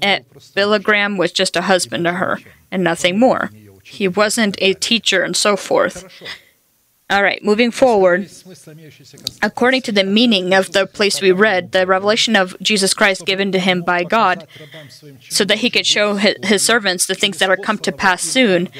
And 0.00 0.24
Billy 0.54 0.78
Graham 0.78 1.16
was 1.16 1.32
just 1.32 1.56
a 1.56 1.62
husband 1.62 2.04
to 2.04 2.12
her 2.12 2.38
and 2.70 2.82
nothing 2.84 3.18
more. 3.18 3.50
He 3.84 4.08
wasn't 4.08 4.56
a 4.60 4.74
teacher 4.74 5.22
and 5.22 5.36
so 5.36 5.56
forth. 5.56 6.04
All 7.10 7.22
right, 7.22 7.44
moving 7.44 7.70
forward. 7.70 8.30
According 9.42 9.82
to 9.82 9.92
the 9.92 10.04
meaning 10.04 10.54
of 10.54 10.72
the 10.72 10.86
place 10.86 11.20
we 11.20 11.30
read, 11.30 11.72
the 11.72 11.86
revelation 11.86 12.36
of 12.36 12.56
Jesus 12.62 12.94
Christ 12.94 13.26
given 13.26 13.52
to 13.52 13.58
him 13.58 13.82
by 13.82 14.02
God, 14.02 14.46
so 15.28 15.44
that 15.44 15.58
he 15.58 15.68
could 15.68 15.86
show 15.86 16.14
his, 16.14 16.64
servants 16.64 17.06
the 17.06 17.14
things 17.14 17.38
that 17.38 17.50
are 17.50 17.56
come 17.56 17.76
to 17.78 17.92
pass 17.92 18.22
soon. 18.22 18.70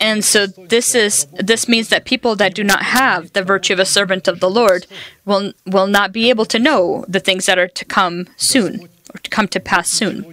And 0.00 0.24
so 0.24 0.46
this 0.46 0.94
is 0.94 1.26
this 1.32 1.68
means 1.68 1.88
that 1.88 2.04
people 2.04 2.36
that 2.36 2.54
do 2.54 2.62
not 2.64 2.82
have 2.84 3.32
the 3.32 3.42
virtue 3.42 3.72
of 3.74 3.80
a 3.80 3.84
servant 3.84 4.28
of 4.28 4.38
the 4.40 4.48
Lord 4.48 4.86
will 5.24 5.52
will 5.66 5.88
not 5.88 6.12
be 6.12 6.30
able 6.30 6.44
to 6.46 6.58
know 6.58 7.04
the 7.08 7.20
things 7.20 7.46
that 7.46 7.58
are 7.58 7.68
to 7.68 7.84
come 7.84 8.28
soon 8.36 8.88
or 9.12 9.18
to 9.18 9.28
come 9.28 9.48
to 9.48 9.60
pass 9.60 9.88
soon. 9.88 10.24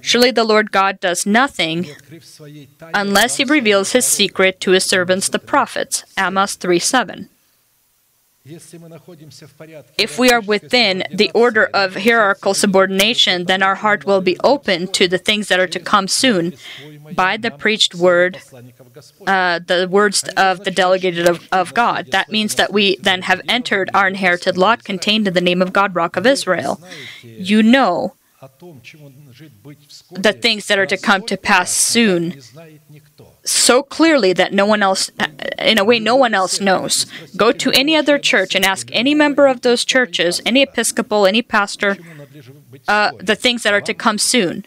Surely 0.00 0.30
the 0.30 0.44
Lord 0.44 0.72
God 0.72 1.00
does 1.00 1.26
nothing 1.26 1.86
unless 2.94 3.36
he 3.36 3.44
reveals 3.44 3.92
his 3.92 4.04
secret 4.04 4.60
to 4.60 4.72
his 4.72 4.84
servants 4.84 5.28
the 5.28 5.38
prophets. 5.38 6.04
Amos 6.18 6.54
3 6.56 6.78
7. 6.78 7.28
If 8.44 10.18
we 10.18 10.30
are 10.30 10.40
within 10.40 11.04
the 11.12 11.30
order 11.32 11.66
of 11.66 11.94
hierarchical 11.94 12.54
subordination, 12.54 13.44
then 13.44 13.62
our 13.62 13.76
heart 13.76 14.04
will 14.04 14.20
be 14.20 14.36
open 14.42 14.88
to 14.88 15.06
the 15.06 15.18
things 15.18 15.46
that 15.46 15.60
are 15.60 15.68
to 15.68 15.78
come 15.78 16.08
soon 16.08 16.54
by 17.14 17.36
the 17.36 17.52
preached 17.52 17.94
word, 17.94 18.40
uh, 19.28 19.60
the 19.60 19.86
words 19.88 20.24
of 20.36 20.64
the 20.64 20.72
delegated 20.72 21.28
of, 21.28 21.46
of 21.52 21.72
God. 21.72 22.08
That 22.10 22.30
means 22.30 22.56
that 22.56 22.72
we 22.72 22.96
then 22.96 23.22
have 23.22 23.42
entered 23.48 23.90
our 23.94 24.08
inherited 24.08 24.58
lot 24.58 24.82
contained 24.82 25.28
in 25.28 25.34
the 25.34 25.40
name 25.40 25.62
of 25.62 25.72
God, 25.72 25.94
Rock 25.94 26.16
of 26.16 26.26
Israel. 26.26 26.80
You 27.22 27.62
know 27.62 28.14
the 30.10 30.32
things 30.32 30.66
that 30.66 30.78
are 30.78 30.86
to 30.86 30.96
come 30.96 31.22
to 31.26 31.36
pass 31.36 31.70
soon 31.70 32.34
so 33.44 33.82
clearly 33.82 34.32
that 34.32 34.52
no 34.52 34.66
one 34.66 34.82
else, 34.82 35.10
in 35.58 35.78
a 35.78 35.84
way, 35.84 35.98
no 35.98 36.16
one 36.16 36.34
else 36.34 36.60
knows. 36.60 37.06
Go 37.36 37.52
to 37.52 37.70
any 37.72 37.96
other 37.96 38.18
church 38.18 38.54
and 38.54 38.64
ask 38.64 38.88
any 38.92 39.14
member 39.14 39.46
of 39.46 39.60
those 39.62 39.84
churches, 39.84 40.40
any 40.44 40.62
episcopal, 40.62 41.26
any 41.26 41.42
pastor, 41.42 41.96
uh, 42.88 43.10
the 43.18 43.36
things 43.36 43.62
that 43.62 43.72
are 43.72 43.80
to 43.80 43.94
come 43.94 44.18
soon. 44.18 44.66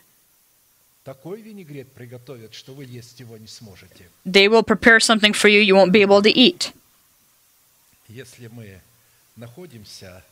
They 4.25 4.47
will 4.47 4.63
prepare 4.63 4.99
something 4.99 5.33
for 5.33 5.49
you 5.49 5.59
you 5.59 5.75
won't 5.75 5.91
be 5.91 6.01
able 6.01 6.21
to 6.21 6.29
eat. 6.29 6.71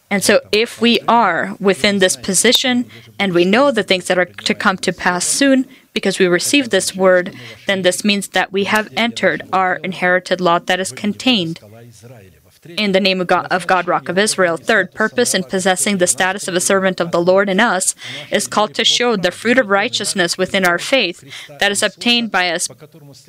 And 0.10 0.24
so, 0.24 0.40
if 0.52 0.80
we 0.80 1.00
are 1.08 1.58
within 1.60 2.00
this 2.00 2.16
position 2.16 2.86
and 3.20 3.34
we 3.34 3.44
know 3.44 3.70
the 3.72 3.84
things 3.84 4.08
that 4.08 4.18
are 4.18 4.26
to 4.26 4.54
come 4.54 4.78
to 4.78 4.94
pass 4.94 5.26
soon, 5.26 5.68
because 5.94 6.20
we 6.20 6.28
receive 6.28 6.70
this 6.70 6.96
word, 6.96 7.36
then 7.68 7.82
this 7.82 8.06
means 8.06 8.30
that 8.30 8.52
we 8.52 8.64
have 8.64 8.88
entered 8.96 9.42
our 9.52 9.76
inherited 9.78 10.40
lot 10.40 10.68
that 10.68 10.80
is 10.80 10.92
contained 10.92 11.60
in 12.66 12.92
the 12.92 13.00
name 13.00 13.22
of 13.22 13.28
God, 13.28 13.48
of 13.52 13.68
God, 13.68 13.88
Rock 13.88 14.10
of 14.10 14.18
Israel. 14.18 14.58
Third, 14.58 14.94
purpose 14.94 15.34
in 15.34 15.44
possessing 15.44 15.98
the 15.98 16.08
status 16.08 16.48
of 16.48 16.56
a 16.56 16.62
servant 16.62 17.00
of 17.00 17.12
the 17.12 17.22
Lord 17.22 17.50
in 17.50 17.60
us 17.60 17.96
is 18.32 18.48
called 18.48 18.74
to 18.76 18.86
show 18.86 19.16
the 19.16 19.32
fruit 19.32 19.58
of 19.58 19.68
righteousness 19.68 20.38
within 20.38 20.66
our 20.66 20.80
faith 20.80 21.24
that 21.60 21.72
is 21.72 21.84
obtained 21.84 22.32
by 22.32 22.50
us 22.50 22.68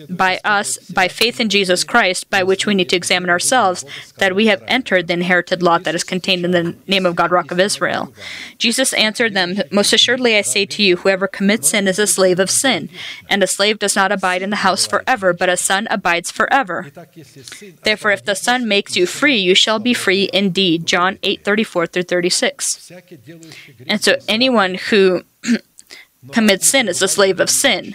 by 0.08 0.40
us 0.44 0.78
by 0.90 1.08
faith 1.08 1.40
in 1.40 1.48
Jesus 1.48 1.84
Christ, 1.84 2.30
by 2.30 2.42
which 2.42 2.66
we 2.66 2.74
need 2.74 2.88
to 2.90 2.96
examine 2.96 3.30
ourselves 3.30 3.84
that 4.18 4.34
we 4.34 4.46
have 4.46 4.62
entered 4.66 5.06
the 5.06 5.14
inherited 5.14 5.62
lot 5.62 5.84
that 5.84 5.94
is 5.94 6.04
contained 6.04 6.44
in 6.44 6.50
the 6.52 6.76
name 6.86 7.06
of 7.06 7.16
God, 7.16 7.30
Rock 7.30 7.50
of 7.50 7.60
Israel. 7.60 8.12
Jesus 8.58 8.92
answered 8.94 9.34
them, 9.34 9.56
Most 9.70 9.92
assuredly 9.92 10.36
I 10.36 10.42
say 10.42 10.66
to 10.66 10.82
you, 10.82 10.96
whoever 10.96 11.26
commits 11.26 11.70
sin 11.70 11.88
is 11.88 11.98
a 11.98 12.06
slave 12.06 12.38
of 12.38 12.50
sin, 12.50 12.88
and 13.28 13.42
a 13.42 13.46
slave 13.46 13.78
does 13.78 13.96
not 13.96 14.12
abide 14.12 14.42
in 14.42 14.50
the 14.50 14.56
house 14.56 14.86
forever, 14.86 15.32
but 15.32 15.48
a 15.48 15.56
son 15.56 15.86
abides 15.90 16.30
forever. 16.30 16.90
Therefore, 17.82 18.10
if 18.10 18.24
the 18.24 18.34
Son 18.34 18.68
makes 18.68 18.96
you 18.96 19.06
free, 19.06 19.23
you 19.32 19.54
shall 19.54 19.78
be 19.78 19.94
free 19.94 20.28
indeed. 20.32 20.86
John 20.86 21.18
8 21.22 21.44
34 21.44 21.86
through 21.86 22.02
36. 22.04 22.92
And 23.86 24.02
so, 24.02 24.16
anyone 24.28 24.74
who 24.74 25.22
commits 26.32 26.68
sin 26.68 26.88
is 26.88 27.02
a 27.02 27.08
slave 27.08 27.40
of 27.40 27.50
sin. 27.50 27.94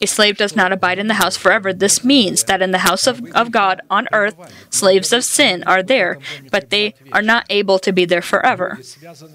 A 0.00 0.06
slave 0.06 0.36
does 0.36 0.54
not 0.54 0.72
abide 0.72 0.98
in 0.98 1.08
the 1.08 1.14
house 1.14 1.36
forever. 1.36 1.72
This 1.72 2.04
means 2.04 2.44
that 2.44 2.62
in 2.62 2.70
the 2.70 2.78
house 2.78 3.06
of, 3.06 3.24
of 3.34 3.50
God 3.50 3.80
on 3.90 4.08
earth, 4.12 4.36
slaves 4.70 5.12
of 5.12 5.24
sin 5.24 5.64
are 5.64 5.82
there, 5.82 6.18
but 6.50 6.70
they 6.70 6.94
are 7.12 7.22
not 7.22 7.46
able 7.50 7.78
to 7.78 7.92
be 7.92 8.04
there 8.04 8.22
forever. 8.22 8.78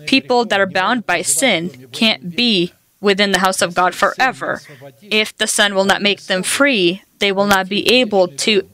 People 0.06 0.46
that 0.46 0.60
are 0.60 0.68
bound 0.68 1.06
by 1.06 1.22
sin 1.22 1.90
can't 1.92 2.36
be 2.36 2.74
within 3.02 3.32
the 3.32 3.40
house 3.40 3.62
of 3.62 3.76
God 3.76 3.94
forever. 3.94 4.62
If 5.02 5.36
the 5.38 5.48
Son 5.48 5.76
will 5.76 5.86
not 5.86 6.02
make 6.02 6.24
them 6.24 6.44
free, 6.44 7.04
they 7.20 7.32
will 7.32 7.46
not 7.48 7.70
be 7.70 7.88
able 8.02 8.28
to 8.28 8.68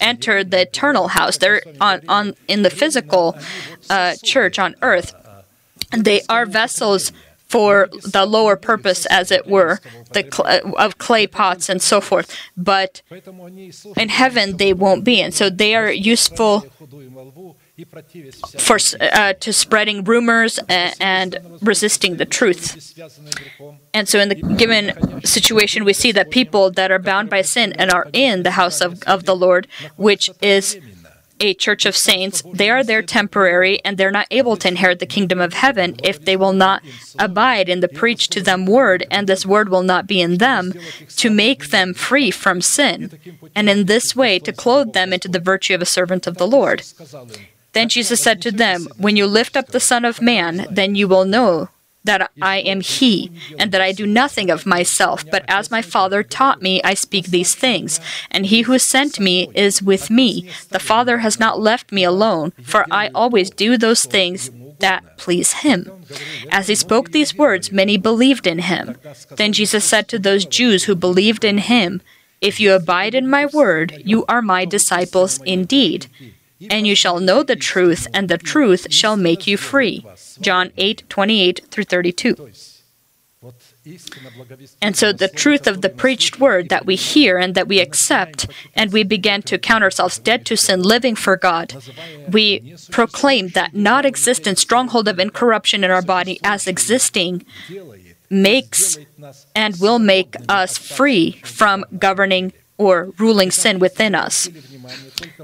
enter 0.00 0.44
the 0.44 0.62
eternal 0.62 1.08
house. 1.08 1.38
They're 1.38 1.62
on, 1.80 2.02
on 2.08 2.34
in 2.48 2.62
the 2.62 2.70
physical 2.70 3.38
uh, 3.88 4.14
church 4.22 4.58
on 4.58 4.74
earth. 4.82 5.14
They 5.96 6.22
are 6.28 6.46
vessels 6.46 7.12
for 7.48 7.88
the 8.04 8.24
lower 8.26 8.54
purpose, 8.54 9.06
as 9.06 9.32
it 9.32 9.44
were, 9.48 9.80
the 10.12 10.22
cl- 10.30 10.72
of 10.78 10.98
clay 10.98 11.26
pots 11.26 11.68
and 11.68 11.82
so 11.82 12.00
forth. 12.00 12.32
But 12.56 13.02
in 13.96 14.08
heaven, 14.08 14.58
they 14.58 14.72
won't 14.72 15.02
be, 15.02 15.20
and 15.20 15.34
so 15.34 15.50
they 15.50 15.74
are 15.74 15.90
useful 15.90 16.66
for 18.58 18.78
uh, 19.00 19.32
to 19.34 19.52
spreading 19.52 20.04
rumors 20.04 20.58
and, 20.68 21.38
resisting 21.62 22.16
the 22.16 22.24
truth. 22.24 22.94
And 23.92 24.08
so, 24.08 24.18
in 24.18 24.28
the 24.28 24.34
given 24.34 25.22
situation, 25.24 25.84
we 25.84 25.92
see 25.92 26.12
that 26.12 26.30
people 26.30 26.70
that 26.70 26.90
are 26.90 26.98
bound 26.98 27.28
by 27.28 27.42
sin 27.42 27.72
and 27.74 27.90
are 27.90 28.08
in 28.12 28.42
the 28.42 28.52
house 28.52 28.80
of, 28.80 29.02
of 29.04 29.24
the 29.24 29.36
Lord, 29.36 29.66
which 29.96 30.30
is 30.40 30.78
a 31.40 31.54
church 31.54 31.86
of 31.86 31.96
saints, 31.96 32.42
they 32.52 32.70
are 32.70 32.84
there 32.84 33.02
temporary 33.02 33.82
and 33.84 33.96
they're 33.96 34.10
not 34.10 34.26
able 34.30 34.56
to 34.58 34.68
inherit 34.68 34.98
the 34.98 35.06
kingdom 35.06 35.40
of 35.40 35.54
heaven 35.54 35.96
if 36.04 36.24
they 36.24 36.36
will 36.36 36.52
not 36.52 36.82
abide 37.18 37.68
in 37.68 37.80
the 37.80 37.88
preach 37.88 38.28
to 38.28 38.42
them 38.42 38.66
word, 38.66 39.06
and 39.10 39.26
this 39.26 39.46
word 39.46 39.70
will 39.70 39.82
not 39.82 40.06
be 40.06 40.20
in 40.20 40.38
them 40.38 40.74
to 41.16 41.30
make 41.30 41.70
them 41.70 41.94
free 41.94 42.30
from 42.30 42.60
sin, 42.60 43.18
and 43.54 43.68
in 43.68 43.86
this 43.86 44.14
way 44.14 44.38
to 44.38 44.52
clothe 44.52 44.92
them 44.92 45.12
into 45.12 45.28
the 45.28 45.40
virtue 45.40 45.74
of 45.74 45.82
a 45.82 45.86
servant 45.86 46.26
of 46.26 46.36
the 46.36 46.46
Lord. 46.46 46.82
Then 47.72 47.88
Jesus 47.88 48.20
said 48.20 48.42
to 48.42 48.50
them, 48.50 48.88
When 48.96 49.16
you 49.16 49.26
lift 49.26 49.56
up 49.56 49.68
the 49.68 49.80
Son 49.80 50.04
of 50.04 50.20
Man, 50.20 50.66
then 50.70 50.94
you 50.94 51.06
will 51.06 51.24
know 51.24 51.68
that 52.04 52.30
I 52.40 52.58
am 52.58 52.80
He, 52.80 53.30
and 53.58 53.72
that 53.72 53.80
I 53.80 53.92
do 53.92 54.06
nothing 54.06 54.50
of 54.50 54.66
myself, 54.66 55.24
but 55.30 55.44
as 55.48 55.70
my 55.70 55.82
Father 55.82 56.22
taught 56.22 56.62
me, 56.62 56.82
I 56.82 56.94
speak 56.94 57.26
these 57.26 57.54
things. 57.54 58.00
And 58.30 58.46
He 58.46 58.62
who 58.62 58.78
sent 58.78 59.20
me 59.20 59.50
is 59.54 59.82
with 59.82 60.10
me. 60.10 60.48
The 60.70 60.78
Father 60.78 61.18
has 61.18 61.38
not 61.38 61.60
left 61.60 61.92
me 61.92 62.02
alone, 62.04 62.52
for 62.62 62.86
I 62.90 63.10
always 63.14 63.50
do 63.50 63.76
those 63.76 64.04
things 64.04 64.50
that 64.78 65.18
please 65.18 65.52
Him. 65.52 65.90
As 66.50 66.68
He 66.68 66.74
spoke 66.74 67.10
these 67.10 67.36
words, 67.36 67.70
many 67.70 67.98
believed 67.98 68.46
in 68.46 68.60
Him. 68.60 68.96
Then 69.36 69.52
Jesus 69.52 69.84
said 69.84 70.08
to 70.08 70.18
those 70.18 70.46
Jews 70.46 70.84
who 70.84 70.94
believed 70.94 71.44
in 71.44 71.58
Him, 71.58 72.00
If 72.40 72.58
you 72.60 72.72
abide 72.72 73.14
in 73.14 73.28
my 73.28 73.44
word, 73.44 74.02
you 74.04 74.24
are 74.26 74.42
my 74.42 74.64
disciples 74.64 75.38
indeed 75.42 76.06
and 76.68 76.86
you 76.86 76.94
shall 76.94 77.20
know 77.20 77.42
the 77.42 77.56
truth, 77.56 78.06
and 78.12 78.28
the 78.28 78.38
truth 78.38 78.92
shall 78.92 79.16
make 79.16 79.46
you 79.46 79.56
free. 79.56 80.04
John 80.40 80.72
8 80.76 81.04
28 81.08 81.66
through 81.70 81.84
32. 81.84 82.50
And 84.82 84.94
so, 84.94 85.12
the 85.12 85.28
truth 85.28 85.66
of 85.66 85.80
the 85.80 85.88
preached 85.88 86.38
word 86.38 86.68
that 86.68 86.84
we 86.84 86.94
hear 86.96 87.38
and 87.38 87.54
that 87.54 87.66
we 87.68 87.80
accept, 87.80 88.46
and 88.74 88.92
we 88.92 89.02
begin 89.02 89.40
to 89.42 89.56
count 89.56 89.82
ourselves 89.82 90.18
dead 90.18 90.44
to 90.46 90.56
sin, 90.56 90.82
living 90.82 91.16
for 91.16 91.36
God, 91.38 91.74
we 92.30 92.76
proclaim 92.90 93.48
that 93.48 93.74
not 93.74 94.04
existent 94.04 94.58
stronghold 94.58 95.08
of 95.08 95.18
incorruption 95.18 95.82
in 95.84 95.90
our 95.90 96.02
body 96.02 96.38
as 96.44 96.66
existing 96.66 97.46
makes 98.28 98.98
and 99.54 99.80
will 99.80 99.98
make 99.98 100.36
us 100.48 100.76
free 100.76 101.40
from 101.42 101.84
governing 101.98 102.52
or 102.80 103.10
ruling 103.18 103.50
sin 103.50 103.78
within 103.78 104.14
us. 104.14 104.48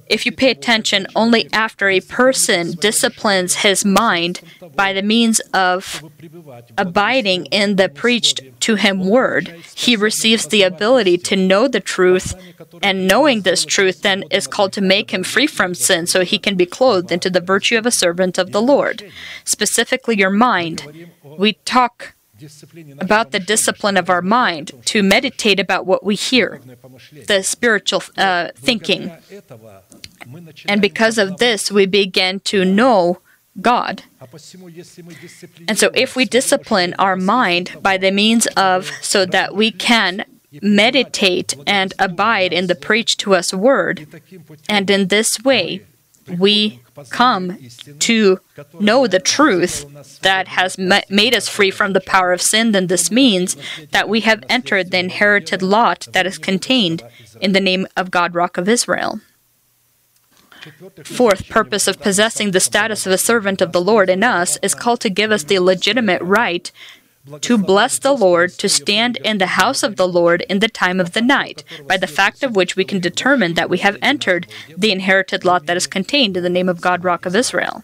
If 0.09 0.25
you 0.25 0.33
pay 0.33 0.51
attention, 0.51 1.07
only 1.15 1.53
after 1.53 1.91
a 1.91 2.01
person 2.01 2.73
disciplines 2.81 3.57
his 3.57 3.85
mind 3.85 4.41
by 4.75 4.95
the 4.95 5.03
means 5.03 5.41
of 5.53 6.03
abiding 6.79 7.45
in 7.47 7.77
the 7.77 7.91
preached 7.91 8.41
to 8.61 8.77
him 8.77 9.07
word, 9.07 9.49
he 9.75 9.97
receives 9.97 10.47
the 10.47 10.63
ability 10.63 11.19
to 11.19 11.37
know 11.37 11.69
the 11.69 11.81
truth, 11.81 12.35
and 12.83 13.07
knowing 13.07 13.43
this 13.43 13.67
truth 13.67 14.01
then 14.01 14.25
is 14.31 14.47
called 14.47 14.73
to 14.73 14.81
make 14.81 15.11
him 15.11 15.23
free 15.23 15.47
from 15.47 15.75
sin 15.75 16.07
so 16.07 16.25
he 16.25 16.39
can 16.39 16.57
be 16.57 16.65
clothed 16.65 17.13
into 17.13 17.29
the 17.29 17.41
virtue 17.53 17.77
of 17.77 17.85
a 17.85 17.91
servant 17.91 18.39
of 18.39 18.53
the 18.53 18.63
Lord. 18.63 19.13
Specifically, 19.45 20.17
your 20.17 20.31
mind. 20.31 21.11
We 21.23 21.55
talk 21.67 22.16
about 22.99 23.31
the 23.33 23.41
discipline 23.41 23.97
of 23.97 24.11
our 24.11 24.23
mind, 24.23 24.73
to 24.87 25.03
meditate 25.03 25.61
about 25.61 25.87
what 25.87 26.05
we 26.05 26.15
hear, 26.15 26.61
the 27.27 27.43
spiritual 27.43 28.03
uh, 28.17 28.51
thinking. 28.57 29.13
And 30.67 30.81
because 30.81 31.19
of 31.19 31.39
this, 31.39 31.71
we 31.71 31.87
begin 31.87 32.41
to 32.41 32.65
know 32.65 33.21
God. 33.61 34.03
And 35.69 35.79
so, 35.79 35.91
if 35.95 36.17
we 36.17 36.25
discipline 36.25 36.95
our 36.99 37.17
mind 37.17 37.77
by 37.81 37.97
the 37.97 38.11
means 38.11 38.47
of 38.49 38.91
so 39.01 39.25
that 39.27 39.55
we 39.55 39.71
can 39.71 40.25
meditate 40.63 41.57
and 41.67 41.95
abide 41.99 42.53
in 42.53 42.67
the 42.67 42.75
preached 42.75 43.21
to 43.21 43.35
us 43.35 43.55
word, 43.55 44.07
and 44.69 44.91
in 44.91 45.09
this 45.09 45.43
way, 45.43 45.87
we 46.39 46.81
come 47.11 47.59
to 48.01 48.41
know 48.79 49.07
the 49.07 49.21
truth 49.21 50.21
that 50.23 50.49
has 50.49 50.79
made 50.79 51.35
us 51.35 51.49
free 51.49 51.71
from 51.71 51.93
the 51.93 52.01
power 52.01 52.33
of 52.33 52.43
sin, 52.43 52.73
then 52.73 52.87
this 52.87 53.11
means 53.11 53.57
that 53.91 54.09
we 54.09 54.21
have 54.21 54.45
entered 54.49 54.91
the 54.91 54.99
inherited 54.99 55.63
lot 55.63 56.09
that 56.13 56.27
is 56.27 56.39
contained 56.39 57.03
in 57.41 57.53
the 57.53 57.61
name 57.61 57.87
of 57.97 58.11
God, 58.11 58.35
Rock 58.35 58.57
of 58.57 58.69
Israel. 58.69 59.21
Fourth 61.05 61.49
purpose 61.49 61.87
of 61.87 62.01
possessing 62.01 62.51
the 62.51 62.61
status 62.61 63.07
of 63.07 63.13
a 63.13 63.19
servant 63.19 63.61
of 63.61 63.73
the 63.73 63.81
Lord 63.81 64.11
in 64.11 64.25
us 64.25 64.59
is 64.63 64.75
called 64.75 65.01
to 65.01 65.11
give 65.11 65.31
us 65.31 65.45
the 65.45 65.61
legitimate 65.61 66.23
right 66.23 66.73
to 67.41 67.59
bless 67.59 67.99
the 67.99 68.13
Lord, 68.13 68.51
to 68.53 68.69
stand 68.69 69.17
in 69.25 69.39
the 69.39 69.47
house 69.47 69.83
of 69.83 69.97
the 69.97 70.09
Lord 70.09 70.43
in 70.43 70.61
the 70.61 70.69
time 70.69 71.01
of 71.01 71.13
the 71.13 71.23
night, 71.23 71.65
by 71.87 71.97
the 71.97 72.07
fact 72.07 72.43
of 72.43 72.57
which 72.57 72.77
we 72.77 72.85
can 72.85 73.01
determine 73.01 73.55
that 73.55 73.71
we 73.71 73.79
have 73.79 73.97
entered 74.01 74.47
the 74.77 74.93
inherited 74.93 75.45
lot 75.45 75.67
that 75.67 75.77
is 75.77 75.87
contained 75.87 76.37
in 76.37 76.43
the 76.43 76.51
name 76.51 76.69
of 76.69 76.81
God, 76.81 77.05
Rock 77.05 77.27
of 77.27 77.35
Israel. 77.35 77.83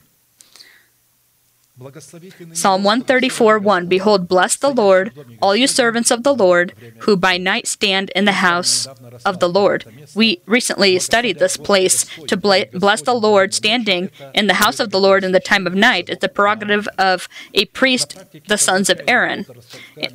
Psalm 2.53 2.85
134 2.85 3.59
1 3.59 3.87
Behold, 3.87 4.29
bless 4.29 4.57
the 4.57 4.69
Lord, 4.69 5.11
all 5.41 5.57
you 5.57 5.67
servants 5.67 6.11
of 6.11 6.23
the 6.23 6.35
Lord, 6.35 6.75
who 7.01 7.17
by 7.17 7.39
night 7.39 7.67
stand 7.67 8.11
in 8.11 8.27
the 8.27 8.33
house 8.33 8.87
of 9.25 9.39
the 9.41 9.49
Lord. 9.49 9.87
We 10.15 10.43
recently 10.45 10.99
studied 10.99 11.39
this 11.39 11.57
place. 11.57 12.05
To 12.27 12.37
bless 12.37 13.01
the 13.01 13.15
Lord 13.15 13.55
standing 13.55 14.11
in 14.35 14.49
the 14.49 14.55
house 14.55 14.81
of 14.81 14.91
the 14.91 15.01
Lord 15.01 15.25
in 15.25 15.33
the 15.33 15.41
time 15.41 15.67
of 15.67 15.75
night. 15.75 16.11
Is 16.11 16.19
the 16.19 16.29
prerogative 16.29 16.89
of 16.99 17.27
a 17.55 17.65
priest, 17.67 18.19
the 18.49 18.59
sons 18.59 18.91
of 18.91 19.01
Aaron. 19.09 19.47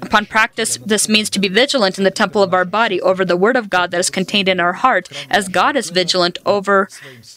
Upon 0.03 0.27
practice, 0.27 0.77
this 0.77 1.09
means 1.09 1.29
to 1.31 1.39
be 1.39 1.47
vigilant 1.47 1.97
in 1.97 2.03
the 2.03 2.11
temple 2.11 2.43
of 2.43 2.53
our 2.53 2.65
body 2.65 3.01
over 3.01 3.25
the 3.25 3.35
word 3.37 3.55
of 3.55 3.71
God 3.71 3.89
that 3.91 3.99
is 3.99 4.11
contained 4.11 4.47
in 4.47 4.59
our 4.59 4.73
heart, 4.73 5.09
as 5.27 5.49
God 5.49 5.75
is 5.75 5.89
vigilant 5.89 6.37
over 6.45 6.87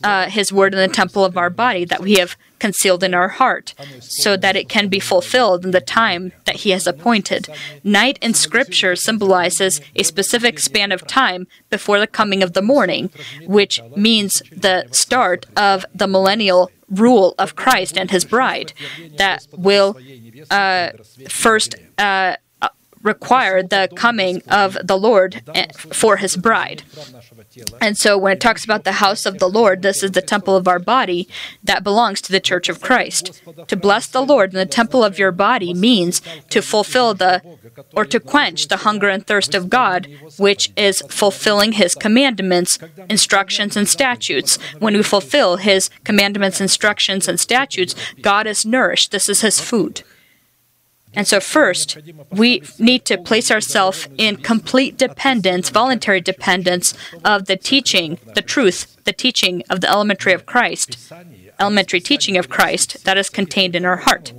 uh, 0.05 0.29
his 0.29 0.53
word 0.53 0.75
in 0.75 0.81
the 0.81 0.95
temple 0.95 1.25
of 1.25 1.39
our 1.39 1.51
body 1.51 1.87
that 1.87 2.01
we 2.01 2.15
have 2.15 2.37
concealed 2.61 3.03
in 3.03 3.15
our 3.15 3.29
heart, 3.29 3.75
so 4.01 4.37
that 4.37 4.57
it 4.57 4.69
can 4.69 4.89
be 4.89 5.01
fulfilled 5.01 5.65
in 5.65 5.73
the 5.73 5.81
time 5.81 6.33
that 6.45 6.57
He 6.57 6.71
has 6.71 6.87
appointed. 6.87 7.49
Night 7.83 8.19
in 8.23 8.35
Scripture 8.35 8.95
symbolizes 8.95 9.81
a 9.97 10.05
specific 10.05 10.59
span 10.59 10.93
of 10.93 11.07
time 11.07 11.47
before 11.71 11.99
the 11.99 12.07
coming 12.07 12.43
of 12.43 12.53
the 12.53 12.63
morning, 12.63 13.11
which 13.47 13.81
means 13.97 14.43
the 14.53 14.87
start 14.93 15.47
of 15.57 15.85
the 15.95 16.07
millennial 16.07 16.71
rule 16.89 17.35
of 17.39 17.57
Christ 17.57 17.97
and 17.97 18.11
His 18.11 18.25
bride 18.25 18.73
that 19.17 19.47
will 19.53 19.99
uh, 20.51 20.91
first. 21.29 21.75
Uh, 21.99 22.37
require 23.03 23.63
the 23.63 23.89
coming 23.95 24.43
of 24.49 24.77
the 24.83 24.97
Lord 24.97 25.43
eh, 25.55 25.67
for 25.75 26.19
his 26.19 26.37
bride. 26.37 26.83
And 27.81 27.97
so 27.97 28.19
when 28.19 28.33
it 28.33 28.41
talks 28.41 28.65
about 28.65 28.85
the 28.85 28.93
house 28.93 29.27
of 29.27 29.39
the 29.39 29.49
Lord, 29.49 29.83
this 29.83 30.03
is 30.03 30.13
the 30.13 30.23
temple 30.23 30.57
of 30.57 30.69
our 30.69 30.79
body 30.79 31.29
that 31.65 31.83
belongs 31.83 32.21
to 32.23 32.33
the 32.33 32.41
church 32.41 32.69
of 32.69 32.81
Christ. 32.81 33.43
To 33.69 33.77
bless 33.77 34.07
the 34.07 34.23
Lord 34.23 34.53
in 34.53 34.59
the 34.59 34.67
temple 34.67 35.03
of 35.03 35.19
your 35.19 35.33
body 35.33 35.73
means 35.73 36.21
to 36.51 36.61
fulfill 36.61 37.15
the 37.15 37.43
or 37.95 38.05
to 38.05 38.21
quench 38.21 38.69
the 38.69 38.79
hunger 38.79 39.09
and 39.09 39.27
thirst 39.27 39.55
of 39.55 39.71
God, 39.71 40.09
which 40.39 40.73
is 40.77 41.03
fulfilling 41.09 41.73
his 41.73 41.95
commandments, 41.95 42.79
instructions, 43.09 43.77
and 43.77 43.89
statutes. 43.89 44.59
When 44.79 44.95
we 44.95 45.03
fulfill 45.03 45.57
his 45.57 45.89
commandments, 46.05 46.61
instructions, 46.61 47.29
and 47.29 47.41
statutes, 47.41 47.95
God 48.21 48.47
is 48.47 48.67
nourished. 48.67 49.11
This 49.11 49.29
is 49.29 49.41
his 49.41 49.61
food. 49.61 50.03
And 51.15 51.27
so, 51.27 51.41
first, 51.41 51.99
we 52.31 52.63
need 52.79 53.05
to 53.07 53.19
place 53.19 53.51
ourselves 53.51 54.09
in 54.17 54.37
complete 54.37 54.97
dependence, 54.97 55.69
voluntary 55.69 56.21
dependence 56.21 56.95
of 57.25 57.47
the 57.47 57.57
teaching, 57.57 58.19
the 58.35 58.43
truth, 58.43 58.97
the 59.05 59.13
teaching 59.13 59.65
of 59.69 59.81
the 59.81 59.91
elementary 59.91 60.33
of 60.33 60.47
Christ, 60.47 61.13
elementary 61.59 62.01
teaching 62.01 62.37
of 62.37 62.49
Christ 62.49 63.05
that 63.05 63.19
is 63.19 63.29
contained 63.29 63.75
in 63.75 63.85
our 63.85 63.97
heart. 63.97 64.33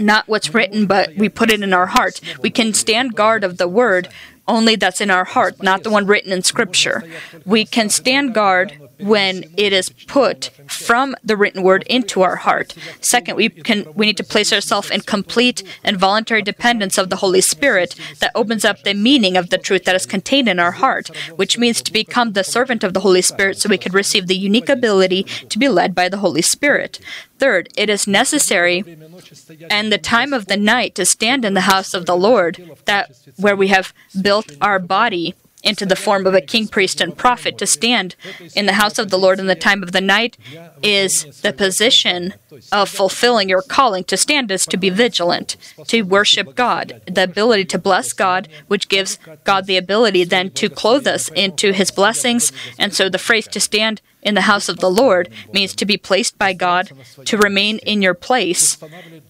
Not 0.00 0.26
what's 0.26 0.52
written, 0.52 0.86
but 0.86 1.14
we 1.16 1.28
put 1.28 1.52
it 1.52 1.62
in 1.62 1.72
our 1.72 1.86
heart. 1.86 2.20
We 2.40 2.50
can 2.50 2.74
stand 2.74 3.14
guard 3.14 3.44
of 3.44 3.58
the 3.58 3.68
word 3.68 4.08
only 4.46 4.76
that's 4.76 5.00
in 5.00 5.10
our 5.10 5.24
heart, 5.24 5.62
not 5.62 5.82
the 5.82 5.90
one 5.90 6.06
written 6.06 6.32
in 6.32 6.42
Scripture. 6.42 7.02
We 7.44 7.64
can 7.64 7.88
stand 7.88 8.34
guard 8.34 8.78
when 8.98 9.44
it 9.56 9.72
is 9.72 9.88
put 9.88 10.50
from 10.68 11.16
the 11.24 11.36
written 11.36 11.62
word 11.62 11.82
into 11.84 12.22
our 12.22 12.36
heart. 12.36 12.74
Second, 13.00 13.36
we 13.36 13.48
can 13.48 13.86
we 13.94 14.06
need 14.06 14.16
to 14.16 14.24
place 14.24 14.52
ourselves 14.52 14.90
in 14.90 15.00
complete 15.00 15.62
and 15.82 15.98
voluntary 15.98 16.42
dependence 16.42 16.98
of 16.98 17.10
the 17.10 17.16
Holy 17.16 17.40
Spirit 17.40 17.94
that 18.20 18.32
opens 18.34 18.64
up 18.64 18.82
the 18.82 18.94
meaning 18.94 19.36
of 19.36 19.50
the 19.50 19.58
truth 19.58 19.84
that 19.84 19.96
is 19.96 20.06
contained 20.06 20.48
in 20.48 20.60
our 20.60 20.72
heart, 20.72 21.08
which 21.36 21.58
means 21.58 21.80
to 21.82 21.92
become 21.92 22.32
the 22.32 22.44
servant 22.44 22.84
of 22.84 22.94
the 22.94 23.00
Holy 23.00 23.22
Spirit 23.22 23.58
so 23.58 23.68
we 23.68 23.78
could 23.78 23.94
receive 23.94 24.26
the 24.26 24.36
unique 24.36 24.68
ability 24.68 25.24
to 25.48 25.58
be 25.58 25.68
led 25.68 25.94
by 25.94 26.08
the 26.08 26.18
Holy 26.18 26.42
Spirit. 26.42 27.00
Third, 27.38 27.68
it 27.76 27.90
is 27.90 28.06
necessary 28.06 28.84
and 29.68 29.92
the 29.92 29.98
time 29.98 30.32
of 30.32 30.46
the 30.46 30.56
night 30.56 30.94
to 30.94 31.04
stand 31.04 31.44
in 31.44 31.54
the 31.54 31.62
house 31.62 31.92
of 31.92 32.06
the 32.06 32.16
Lord, 32.16 32.76
that 32.84 33.14
where 33.36 33.56
we 33.56 33.68
have 33.68 33.92
built 34.22 34.33
our 34.60 34.78
body 34.78 35.34
into 35.64 35.86
the 35.86 35.96
form 35.96 36.26
of 36.26 36.34
a 36.34 36.40
king, 36.40 36.68
priest, 36.68 37.00
and 37.00 37.16
prophet. 37.16 37.58
To 37.58 37.66
stand 37.66 38.14
in 38.54 38.66
the 38.66 38.74
house 38.74 38.98
of 38.98 39.10
the 39.10 39.18
Lord 39.18 39.40
in 39.40 39.46
the 39.46 39.54
time 39.54 39.82
of 39.82 39.92
the 39.92 40.00
night 40.00 40.36
is 40.82 41.40
the 41.40 41.52
position 41.52 42.34
of 42.70 42.88
fulfilling 42.88 43.48
your 43.48 43.62
calling. 43.62 44.04
To 44.04 44.16
stand 44.16 44.50
is 44.50 44.66
to 44.66 44.76
be 44.76 44.90
vigilant, 44.90 45.56
to 45.86 46.02
worship 46.02 46.54
God, 46.54 47.00
the 47.06 47.24
ability 47.24 47.64
to 47.66 47.78
bless 47.78 48.12
God, 48.12 48.48
which 48.68 48.88
gives 48.88 49.18
God 49.44 49.66
the 49.66 49.78
ability 49.78 50.24
then 50.24 50.50
to 50.50 50.68
clothe 50.68 51.06
us 51.06 51.30
into 51.30 51.72
his 51.72 51.90
blessings. 51.90 52.52
And 52.78 52.92
so 52.92 53.08
the 53.08 53.18
phrase 53.18 53.48
to 53.48 53.60
stand 53.60 54.02
in 54.22 54.34
the 54.34 54.42
house 54.42 54.68
of 54.68 54.80
the 54.80 54.90
Lord 54.90 55.30
means 55.52 55.74
to 55.74 55.86
be 55.86 55.96
placed 55.96 56.38
by 56.38 56.52
God, 56.52 56.90
to 57.24 57.38
remain 57.38 57.78
in 57.78 58.02
your 58.02 58.14
place, 58.14 58.76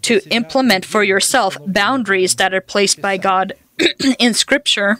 to 0.02 0.20
implement 0.30 0.84
for 0.84 1.04
yourself 1.04 1.56
boundaries 1.66 2.36
that 2.36 2.54
are 2.54 2.60
placed 2.60 3.00
by 3.00 3.16
God 3.16 3.54
in 4.18 4.34
Scripture 4.34 4.98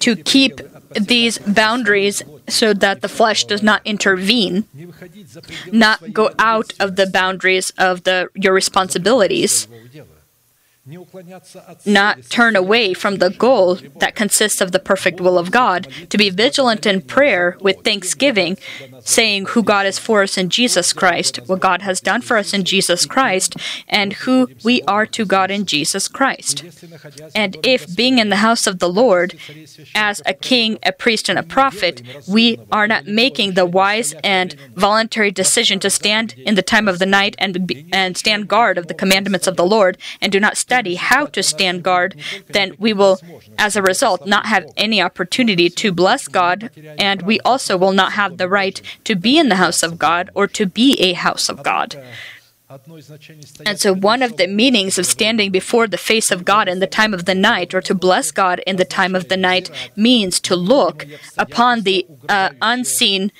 to 0.00 0.16
keep 0.16 0.60
these 0.92 1.38
boundaries 1.38 2.22
so 2.48 2.74
that 2.74 3.00
the 3.00 3.08
flesh 3.08 3.44
does 3.44 3.62
not 3.62 3.80
intervene, 3.84 4.64
not 5.72 6.12
go 6.12 6.30
out 6.38 6.72
of 6.80 6.96
the 6.96 7.06
boundaries 7.06 7.72
of 7.78 8.02
the, 8.04 8.28
your 8.34 8.52
responsibilities, 8.52 9.68
not 11.86 12.22
turn 12.28 12.56
away 12.56 12.92
from 12.92 13.16
the 13.16 13.30
goal 13.30 13.76
that 13.96 14.14
consists 14.14 14.60
of 14.60 14.72
the 14.72 14.78
perfect 14.78 15.18
will 15.18 15.38
of 15.38 15.50
God, 15.50 15.88
to 16.10 16.18
be 16.18 16.28
vigilant 16.28 16.84
in 16.84 17.00
prayer 17.00 17.56
with 17.60 17.82
thanksgiving, 17.84 18.58
saying 19.00 19.46
who 19.46 19.62
God 19.62 19.86
is 19.86 19.98
for 19.98 20.22
us 20.22 20.36
in 20.36 20.50
Jesus 20.50 20.92
Christ, 20.92 21.40
what 21.46 21.60
God 21.60 21.80
has 21.82 22.02
done 22.02 22.20
for 22.20 22.36
us 22.36 22.52
in 22.52 22.64
Jesus 22.64 23.06
Christ, 23.06 23.56
and 23.88 24.12
who 24.12 24.50
we 24.62 24.82
are 24.82 25.06
to 25.06 25.24
God 25.24 25.50
in 25.50 25.64
Jesus 25.64 26.06
Christ. 26.06 26.62
And 27.34 27.56
if 27.62 27.96
being 27.96 28.18
in 28.18 28.28
the 28.28 28.36
house 28.36 28.66
of 28.66 28.78
the 28.78 28.88
Lord, 28.88 29.38
as 29.94 30.20
a 30.26 30.34
king, 30.34 30.78
a 30.82 30.92
priest, 30.92 31.30
and 31.30 31.38
a 31.38 31.42
prophet, 31.42 32.02
we 32.28 32.58
are 32.70 32.86
not 32.86 33.06
making 33.06 33.54
the 33.54 33.64
wise 33.64 34.12
and 34.22 34.54
voluntary 34.74 35.30
decision 35.30 35.78
to 35.80 35.88
stand 35.88 36.34
in 36.36 36.56
the 36.56 36.62
time 36.62 36.88
of 36.88 36.98
the 36.98 37.06
night 37.06 37.36
and, 37.38 37.66
be, 37.66 37.86
and 37.90 38.18
stand 38.18 38.48
guard 38.48 38.76
of 38.76 38.88
the 38.88 38.94
commandments 38.94 39.46
of 39.46 39.56
the 39.56 39.66
Lord, 39.66 39.96
and 40.20 40.30
do 40.30 40.38
not 40.38 40.58
study 40.74 40.96
how 40.96 41.26
to 41.26 41.42
stand 41.42 41.82
guard, 41.84 42.10
then 42.48 42.74
we 42.84 42.92
will, 42.92 43.16
as 43.66 43.76
a 43.76 43.82
result, 43.82 44.26
not 44.26 44.46
have 44.46 44.64
any 44.76 45.00
opportunity 45.08 45.68
to 45.70 45.92
bless 45.92 46.26
God, 46.26 46.58
and 47.08 47.22
we 47.22 47.38
also 47.50 47.76
will 47.76 47.92
not 47.92 48.12
have 48.20 48.38
the 48.38 48.48
right 48.48 48.80
to 49.04 49.14
be 49.14 49.38
in 49.38 49.48
the 49.50 49.62
house 49.64 49.82
of 49.84 49.98
God 49.98 50.30
or 50.34 50.46
to 50.58 50.64
be 50.66 50.88
a 51.08 51.12
house 51.12 51.48
of 51.48 51.62
God. 51.62 51.88
And 53.68 53.78
so, 53.78 53.94
one 53.94 54.22
of 54.22 54.36
the 54.36 54.48
meanings 54.48 54.98
of 54.98 55.06
standing 55.06 55.52
before 55.52 55.86
the 55.86 56.04
face 56.10 56.30
of 56.32 56.44
God 56.44 56.66
in 56.66 56.80
the 56.80 56.88
time 57.00 57.14
of 57.14 57.24
the 57.24 57.38
night, 57.52 57.72
or 57.72 57.82
to 57.82 57.94
bless 57.94 58.32
God 58.32 58.58
in 58.66 58.76
the 58.76 58.90
time 59.00 59.14
of 59.14 59.28
the 59.28 59.36
night, 59.36 59.70
means 59.94 60.40
to 60.40 60.56
look 60.56 61.06
upon 61.38 61.82
the 61.82 62.04
uh, 62.28 62.50
unseen 62.60 63.30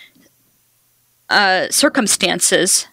uh, 1.35 1.68
circumstances 1.70 2.87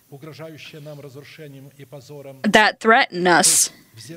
that 2.43 2.79
threaten 2.79 3.27
us 3.27 3.69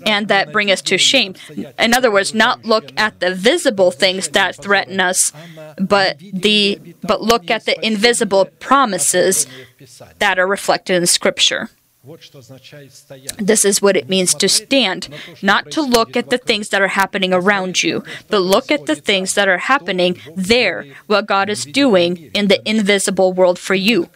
and 0.07 0.29
that 0.29 0.51
bring 0.51 0.71
us 0.71 0.81
to 0.83 0.97
shame. 0.97 1.35
In 1.79 1.93
other 1.95 2.11
words, 2.11 2.33
not 2.35 2.65
look 2.65 2.91
at 2.97 3.21
the 3.21 3.35
visible 3.35 3.91
things 3.91 4.29
that 4.31 4.57
threaten 4.57 4.99
us, 4.99 5.33
but 5.79 6.19
the 6.19 6.81
but 7.03 7.21
look 7.21 7.51
at 7.51 7.67
the 7.67 7.77
invisible 7.85 8.47
promises 8.61 9.47
that 10.19 10.39
are 10.39 10.47
reflected 10.47 10.97
in 10.97 11.07
scripture. 11.07 11.69
This 13.39 13.65
is 13.65 13.81
what 13.81 13.97
it 13.97 14.11
means 14.11 14.35
to 14.35 14.49
stand, 14.49 15.09
not 15.41 15.71
to 15.71 15.81
look 15.81 16.17
at 16.17 16.29
the 16.29 16.37
things 16.37 16.69
that 16.69 16.83
are 16.83 16.89
happening 16.89 17.33
around 17.33 17.83
you, 17.83 18.05
but 18.29 18.41
look 18.41 18.71
at 18.71 18.85
the 18.85 18.95
things 18.95 19.33
that 19.35 19.49
are 19.49 19.59
happening 19.59 20.19
there, 20.37 20.85
what 21.07 21.27
God 21.27 21.49
is 21.49 21.65
doing 21.65 22.31
in 22.35 22.49
the 22.49 22.61
invisible 22.69 23.33
world 23.33 23.59
for 23.59 23.75
you. 23.75 24.11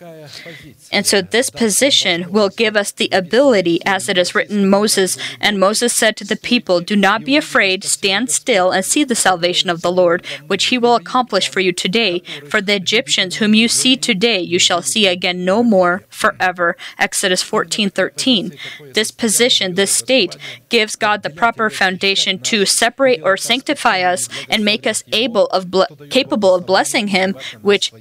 And 0.92 1.06
so 1.06 1.22
this 1.22 1.48
position 1.48 2.30
will 2.30 2.50
give 2.50 2.76
us 2.76 2.92
the 2.92 3.08
ability, 3.10 3.80
as 3.86 4.08
it 4.10 4.18
is 4.18 4.34
written 4.34 4.68
Moses, 4.68 5.16
and 5.40 5.58
Moses 5.58 5.94
said 5.94 6.14
to 6.18 6.24
the 6.24 6.36
people, 6.36 6.80
Do 6.80 6.94
not 6.94 7.24
be 7.24 7.36
afraid, 7.36 7.84
stand 7.84 8.30
still 8.30 8.70
and 8.70 8.84
see 8.84 9.02
the 9.02 9.14
salvation 9.14 9.70
of 9.70 9.80
the 9.80 9.92
Lord, 9.92 10.26
which 10.46 10.66
he 10.66 10.76
will 10.76 10.94
accomplish 10.94 11.48
for 11.48 11.60
you 11.60 11.72
today. 11.72 12.20
For 12.50 12.60
the 12.60 12.76
Egyptians 12.76 13.36
whom 13.36 13.54
you 13.54 13.66
see 13.66 13.96
today, 13.96 14.40
you 14.40 14.58
shall 14.58 14.82
see 14.82 15.06
again 15.06 15.44
no 15.46 15.62
more 15.62 16.02
forever. 16.10 16.76
Exodus 16.98 17.42
14 17.42 17.77
13. 17.86 18.58
This 18.92 19.10
position, 19.10 19.74
this 19.74 19.90
state, 19.90 20.36
gives 20.68 20.96
God 20.96 21.22
the 21.22 21.30
proper 21.30 21.70
foundation 21.70 22.38
to 22.40 22.66
separate 22.66 23.22
or 23.22 23.36
sanctify 23.36 24.00
us 24.02 24.28
and 24.48 24.64
make 24.64 24.86
us 24.86 25.04
able 25.12 25.46
of 25.46 25.70
ble- 25.70 25.86
capable 26.10 26.54
of 26.54 26.66
blessing 26.66 27.08
him, 27.08 27.36
which 27.62 27.92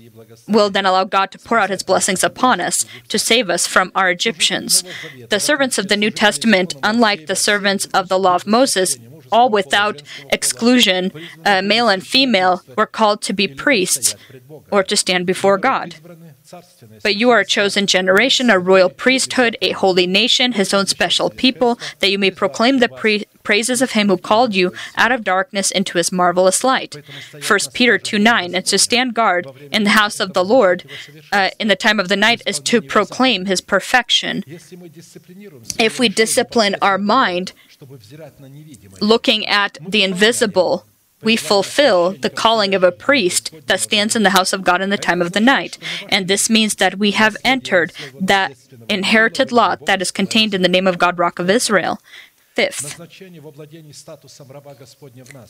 will 0.48 0.70
then 0.70 0.86
allow 0.86 1.04
God 1.04 1.32
to 1.32 1.40
pour 1.40 1.60
out 1.60 1.70
his 1.70 1.84
blessings 1.84 2.24
upon 2.24 2.60
us 2.60 2.86
to 3.10 3.20
save 3.20 3.50
us 3.50 3.68
from 3.68 3.92
our 3.94 4.10
Egyptians. 4.10 4.84
The 5.30 5.40
servants 5.40 5.78
of 5.78 5.88
the 5.88 5.98
New 5.98 6.12
Testament, 6.12 6.76
unlike 6.82 7.28
the 7.28 7.36
servants 7.36 7.86
of 7.94 8.08
the 8.10 8.18
law 8.20 8.36
of 8.36 8.48
Moses, 8.48 8.98
all 9.32 9.50
without 9.50 10.02
exclusion, 10.30 11.12
uh, 11.46 11.62
male 11.62 11.90
and 11.90 12.06
female, 12.06 12.62
were 12.78 12.86
called 12.86 13.22
to 13.24 13.34
be 13.34 13.48
priests 13.48 14.16
or 14.72 14.84
to 14.84 14.96
stand 14.96 15.26
before 15.26 15.58
God. 15.58 15.96
But 17.04 17.16
you 17.16 17.30
are 17.30 17.40
a 17.40 17.46
chosen 17.46 17.88
generation, 17.88 18.50
a 18.50 18.60
royal 18.60 18.90
priesthood, 18.90 19.58
a 19.62 19.72
holy 19.72 20.08
nation, 20.08 20.54
his 20.54 20.74
own 20.74 20.86
special 20.86 21.30
people, 21.30 21.80
that 22.00 22.10
you 22.10 22.18
may 22.18 22.32
proclaim 22.32 22.80
the 22.80 22.90
pre- 22.90 23.26
praises 23.44 23.82
of 23.82 23.92
him 23.92 24.08
who 24.10 24.18
called 24.18 24.54
you 24.54 24.74
out 24.96 25.12
of 25.12 25.24
darkness 25.24 25.72
into 25.72 25.98
his 25.98 26.12
marvelous 26.12 26.64
light. 26.64 26.96
1 27.46 27.60
Peter 27.74 27.98
2 27.98 28.20
9. 28.20 28.56
And 28.56 28.66
to 28.66 28.78
stand 28.78 29.14
guard 29.14 29.48
in 29.72 29.84
the 29.84 29.92
house 29.92 30.20
of 30.20 30.34
the 30.34 30.44
Lord 30.44 30.84
uh, 31.32 31.50
in 31.60 31.68
the 31.68 31.76
time 31.76 32.00
of 32.00 32.10
the 32.10 32.16
night 32.16 32.42
is 32.46 32.60
to 32.62 32.82
proclaim 32.82 33.46
his 33.46 33.62
perfection. 33.62 34.44
If 35.80 36.00
we 36.00 36.10
discipline 36.10 36.76
our 36.82 36.98
mind, 36.98 37.54
looking 39.02 39.46
at 39.46 39.78
the 39.82 40.04
invisible, 40.04 40.86
we 41.22 41.36
fulfill 41.36 42.12
the 42.12 42.30
calling 42.30 42.76
of 42.76 42.84
a 42.84 42.92
priest 42.92 43.52
that 43.66 43.80
stands 43.80 44.16
in 44.16 44.24
the 44.24 44.32
house 44.32 44.54
of 44.54 44.64
God 44.64 44.82
in 44.82 44.90
the 44.90 44.98
time 44.98 45.22
of 45.22 45.32
the 45.32 45.40
night. 45.40 45.78
And 46.10 46.28
this 46.28 46.50
means 46.50 46.76
that 46.76 47.00
we 47.00 47.12
have 47.12 47.36
entered 47.44 47.92
that 48.22 48.56
inherited 48.88 49.52
lot 49.52 49.86
that 49.88 50.02
is 50.02 50.12
contained 50.12 50.54
in 50.54 50.62
the 50.62 50.70
name 50.70 50.88
of 50.88 51.00
God, 51.00 51.18
Rock 51.18 51.40
of 51.40 51.50
Israel. 51.50 52.00
Fifth, 52.58 52.98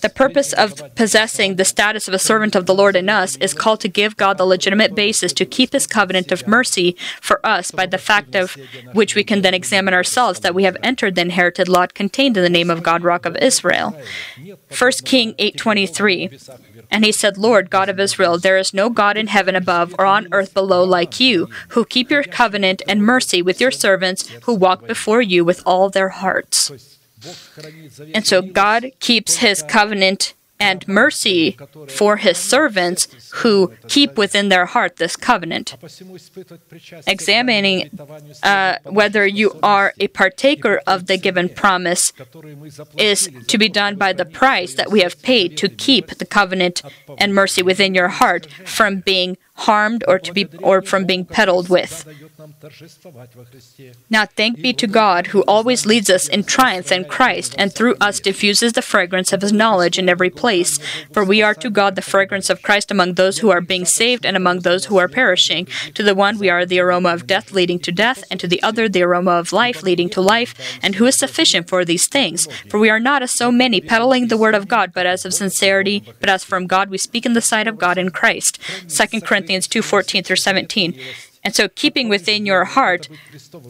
the 0.01 0.11
purpose 0.13 0.51
of 0.51 0.95
possessing 0.95 1.55
the 1.55 1.63
status 1.63 2.09
of 2.09 2.13
a 2.13 2.19
servant 2.19 2.53
of 2.53 2.65
the 2.65 2.75
Lord 2.75 2.97
in 2.97 3.07
us 3.07 3.37
is 3.37 3.53
called 3.53 3.79
to 3.79 3.87
give 3.87 4.17
God 4.17 4.37
the 4.37 4.43
legitimate 4.45 4.93
basis 4.93 5.31
to 5.39 5.45
keep 5.45 5.71
his 5.71 5.87
covenant 5.87 6.33
of 6.33 6.45
mercy 6.45 6.97
for 7.21 7.39
us 7.45 7.71
by 7.71 7.85
the 7.85 7.97
fact 7.97 8.35
of 8.35 8.57
which 8.91 9.15
we 9.15 9.23
can 9.23 9.41
then 9.41 9.53
examine 9.53 9.93
ourselves 9.93 10.41
that 10.41 10.53
we 10.53 10.65
have 10.65 10.75
entered 10.83 11.15
the 11.15 11.21
inherited 11.21 11.69
lot 11.69 11.93
contained 11.93 12.35
in 12.35 12.43
the 12.43 12.49
name 12.49 12.69
of 12.69 12.83
God, 12.83 13.03
Rock 13.03 13.25
of 13.25 13.37
Israel. 13.37 13.95
1 14.77 14.91
King 15.05 15.33
8.23 15.35 16.59
And 16.91 17.05
he 17.05 17.13
said, 17.13 17.37
Lord, 17.37 17.69
God 17.69 17.87
of 17.87 18.01
Israel, 18.01 18.37
there 18.37 18.57
is 18.57 18.73
no 18.73 18.89
God 18.89 19.15
in 19.15 19.27
heaven 19.27 19.55
above 19.55 19.95
or 19.97 20.05
on 20.05 20.27
earth 20.33 20.53
below 20.53 20.83
like 20.83 21.21
you, 21.21 21.47
who 21.69 21.85
keep 21.85 22.11
your 22.11 22.23
covenant 22.23 22.81
and 22.85 23.01
mercy 23.01 23.41
with 23.41 23.61
your 23.61 23.71
servants 23.71 24.27
who 24.43 24.53
walk 24.53 24.85
before 24.85 25.21
you 25.21 25.45
with 25.45 25.63
all 25.65 25.89
their 25.89 26.09
hearts. 26.09 26.96
And 28.13 28.25
so 28.25 28.41
God 28.41 28.91
keeps 28.99 29.37
his 29.37 29.63
covenant 29.63 30.33
and 30.59 30.87
mercy 30.87 31.57
for 31.87 32.17
his 32.17 32.37
servants 32.37 33.07
who 33.35 33.73
keep 33.87 34.17
within 34.17 34.49
their 34.49 34.65
heart 34.65 34.95
this 34.95 35.15
covenant. 35.15 35.75
Examining 37.05 37.89
uh, 38.43 38.77
whether 38.83 39.25
you 39.27 39.59
are 39.61 39.93
a 39.99 40.07
partaker 40.07 40.81
of 40.87 41.05
the 41.07 41.17
given 41.17 41.49
promise 41.49 42.11
is 42.97 43.29
to 43.47 43.57
be 43.57 43.69
done 43.69 43.95
by 43.97 44.13
the 44.13 44.25
price 44.25 44.73
that 44.73 44.89
we 44.89 45.01
have 45.01 45.21
paid 45.21 45.57
to 45.57 45.69
keep 45.69 46.07
the 46.17 46.25
covenant 46.25 46.81
and 47.17 47.35
mercy 47.35 47.61
within 47.61 47.93
your 47.93 48.09
heart 48.09 48.47
from 48.65 49.01
being 49.01 49.37
harmed 49.53 50.03
or 50.07 50.19
to 50.19 50.33
be 50.33 50.45
or 50.61 50.81
from 50.81 51.05
being 51.05 51.25
peddled 51.25 51.69
with. 51.69 52.07
Now 54.09 54.25
thank 54.25 54.61
be 54.61 54.73
to 54.73 54.87
God 54.87 55.27
who 55.27 55.41
always 55.43 55.85
leads 55.85 56.09
us 56.09 56.27
in 56.27 56.43
triumph 56.43 56.91
in 56.91 57.05
Christ 57.05 57.55
and 57.57 57.73
through 57.73 57.95
us 57.99 58.19
diffuses 58.19 58.73
the 58.73 58.81
fragrance 58.81 59.33
of 59.33 59.41
his 59.41 59.51
knowledge 59.51 59.97
in 59.97 60.07
every 60.09 60.29
place. 60.29 60.77
For 61.11 61.23
we 61.23 61.41
are 61.41 61.55
to 61.55 61.69
God 61.69 61.95
the 61.95 62.01
fragrance 62.01 62.49
of 62.49 62.61
Christ 62.61 62.91
among 62.91 63.15
those 63.15 63.39
who 63.39 63.49
are 63.49 63.61
being 63.61 63.85
saved 63.85 64.25
and 64.25 64.37
among 64.37 64.59
those 64.59 64.85
who 64.85 64.97
are 64.97 65.07
perishing. 65.07 65.65
To 65.95 66.03
the 66.03 66.15
one 66.15 66.37
we 66.37 66.49
are 66.49 66.65
the 66.65 66.79
aroma 66.79 67.09
of 67.09 67.27
death 67.27 67.51
leading 67.51 67.79
to 67.79 67.91
death, 67.91 68.23
and 68.29 68.39
to 68.39 68.47
the 68.47 68.61
other 68.61 68.87
the 68.87 69.01
aroma 69.03 69.31
of 69.31 69.51
life 69.51 69.81
leading 69.83 70.09
to 70.11 70.21
life. 70.21 70.53
And 70.83 70.95
who 70.95 71.05
is 71.05 71.15
sufficient 71.15 71.67
for 71.67 71.83
these 71.83 72.07
things? 72.07 72.47
For 72.69 72.79
we 72.79 72.89
are 72.89 72.99
not 72.99 73.23
as 73.23 73.31
so 73.33 73.51
many 73.51 73.81
peddling 73.81 74.27
the 74.27 74.37
word 74.37 74.55
of 74.55 74.67
God, 74.67 74.93
but 74.93 75.05
as 75.05 75.25
of 75.25 75.33
sincerity, 75.33 76.03
but 76.19 76.29
as 76.29 76.43
from 76.43 76.67
God 76.67 76.89
we 76.89 76.97
speak 76.97 77.25
in 77.25 77.33
the 77.33 77.41
sight 77.41 77.67
of 77.67 77.77
God 77.77 77.97
in 77.97 78.11
Christ. 78.11 78.59
2 78.89 79.21
Corinthians 79.21 79.67
two 79.67 79.81
fourteen 79.81 80.23
through 80.23 80.35
seventeen. 80.35 80.99
And 81.47 81.55
so, 81.55 81.69
keeping 81.69 82.09
within 82.09 82.45
your 82.45 82.65
heart 82.65 83.07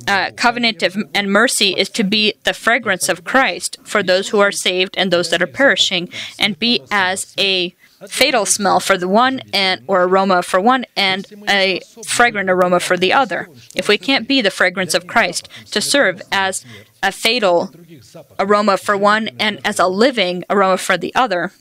uh, 0.07 0.31
covenant 0.35 0.81
of, 0.81 0.97
and 1.13 1.31
mercy 1.31 1.75
is 1.77 1.89
to 1.89 2.03
be 2.03 2.33
the 2.43 2.55
fragrance 2.55 3.07
of 3.07 3.23
Christ 3.23 3.77
for 3.83 4.01
those 4.01 4.29
who 4.29 4.39
are 4.39 4.51
saved 4.51 4.97
and 4.97 5.13
those 5.13 5.29
that 5.29 5.43
are 5.43 5.53
perishing, 5.61 6.09
and 6.39 6.57
be 6.57 6.81
as 6.89 7.35
a 7.37 7.75
fatal 8.07 8.47
smell 8.47 8.79
for 8.79 8.97
the 8.97 9.07
one 9.07 9.41
and 9.53 9.83
or 9.85 10.05
aroma 10.05 10.41
for 10.41 10.59
one 10.59 10.85
and 10.95 11.27
a 11.47 11.79
fragrant 12.03 12.49
aroma 12.49 12.79
for 12.79 12.97
the 12.97 13.13
other. 13.13 13.47
If 13.75 13.87
we 13.87 13.99
can't 13.99 14.27
be 14.27 14.41
the 14.41 14.49
fragrance 14.49 14.95
of 14.95 15.05
Christ 15.05 15.47
to 15.69 15.79
serve 15.79 16.19
as 16.31 16.65
a 17.03 17.11
fatal 17.11 17.71
aroma 18.39 18.77
for 18.77 18.97
one 18.97 19.29
and 19.39 19.61
as 19.63 19.77
a 19.77 19.85
living 19.85 20.43
aroma 20.49 20.79
for 20.79 20.97
the 20.97 21.13
other, 21.13 21.51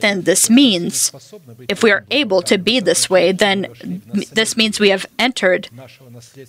then 0.00 0.22
this 0.22 0.48
means 0.48 1.12
if 1.68 1.82
we 1.82 1.90
are 1.90 2.04
able 2.10 2.40
to 2.42 2.56
be 2.56 2.80
this 2.80 3.10
way, 3.10 3.30
then 3.30 4.00
this 4.32 4.56
means 4.56 4.80
we 4.80 4.88
have 4.88 5.04
entered 5.18 5.68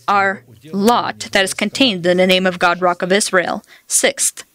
our 0.07 0.43
lot 0.72 1.19
that 1.31 1.43
is 1.43 1.53
contained 1.53 2.06
in 2.06 2.18
the 2.18 2.27
name 2.27 2.45
of 2.45 2.57
God, 2.57 2.81
Rock 2.81 3.01
of 3.01 3.11
Israel. 3.11 3.64
Sixth, 3.88 4.45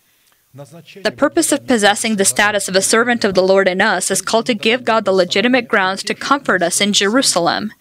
the 0.55 1.15
purpose 1.15 1.53
of 1.53 1.67
possessing 1.67 2.17
the 2.17 2.25
status 2.25 2.69
of 2.69 2.77
a 2.77 2.83
servant 2.83 3.25
of 3.25 3.35
the 3.35 3.43
Lord 3.43 3.69
in 3.69 3.83
us 3.83 4.11
is 4.11 4.23
called 4.23 4.47
to 4.47 4.55
give 4.55 4.85
God 4.85 5.05
the 5.05 5.13
legitimate 5.13 5.69
grounds 5.69 6.03
to 6.05 6.15
comfort 6.15 6.63
us 6.63 6.81
in 6.81 6.93
Jerusalem. 6.95 7.73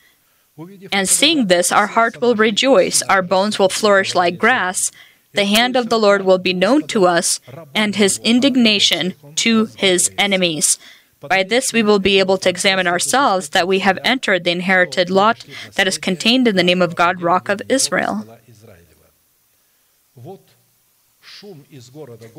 And 0.92 1.08
seeing 1.08 1.48
this, 1.48 1.72
our 1.72 1.88
heart 1.88 2.20
will 2.20 2.36
rejoice, 2.36 3.02
our 3.04 3.22
bones 3.22 3.58
will 3.58 3.70
flourish 3.70 4.14
like 4.14 4.38
grass, 4.38 4.92
the 5.34 5.46
hand 5.46 5.76
of 5.76 5.90
the 5.90 6.00
Lord 6.00 6.24
will 6.24 6.38
be 6.38 6.54
known 6.54 6.88
to 6.88 7.06
us, 7.06 7.40
and 7.74 7.96
his 7.96 8.20
indignation 8.20 9.16
to 9.36 9.66
his 9.76 10.12
enemies. 10.18 10.78
By 11.20 11.44
this 11.44 11.74
we 11.74 11.84
will 11.84 12.00
be 12.00 12.20
able 12.20 12.38
to 12.40 12.50
examine 12.50 12.88
ourselves 12.88 13.50
that 13.50 13.68
we 13.68 13.80
have 13.80 13.98
entered 14.04 14.44
the 14.44 14.52
inherited 14.52 15.10
lot 15.10 15.46
that 15.76 15.88
is 15.88 15.98
contained 15.98 16.48
in 16.48 16.56
the 16.56 16.64
name 16.64 16.82
of 16.82 16.96
God, 16.96 17.22
Rock 17.22 17.50
of 17.50 17.62
Israel. 17.70 18.28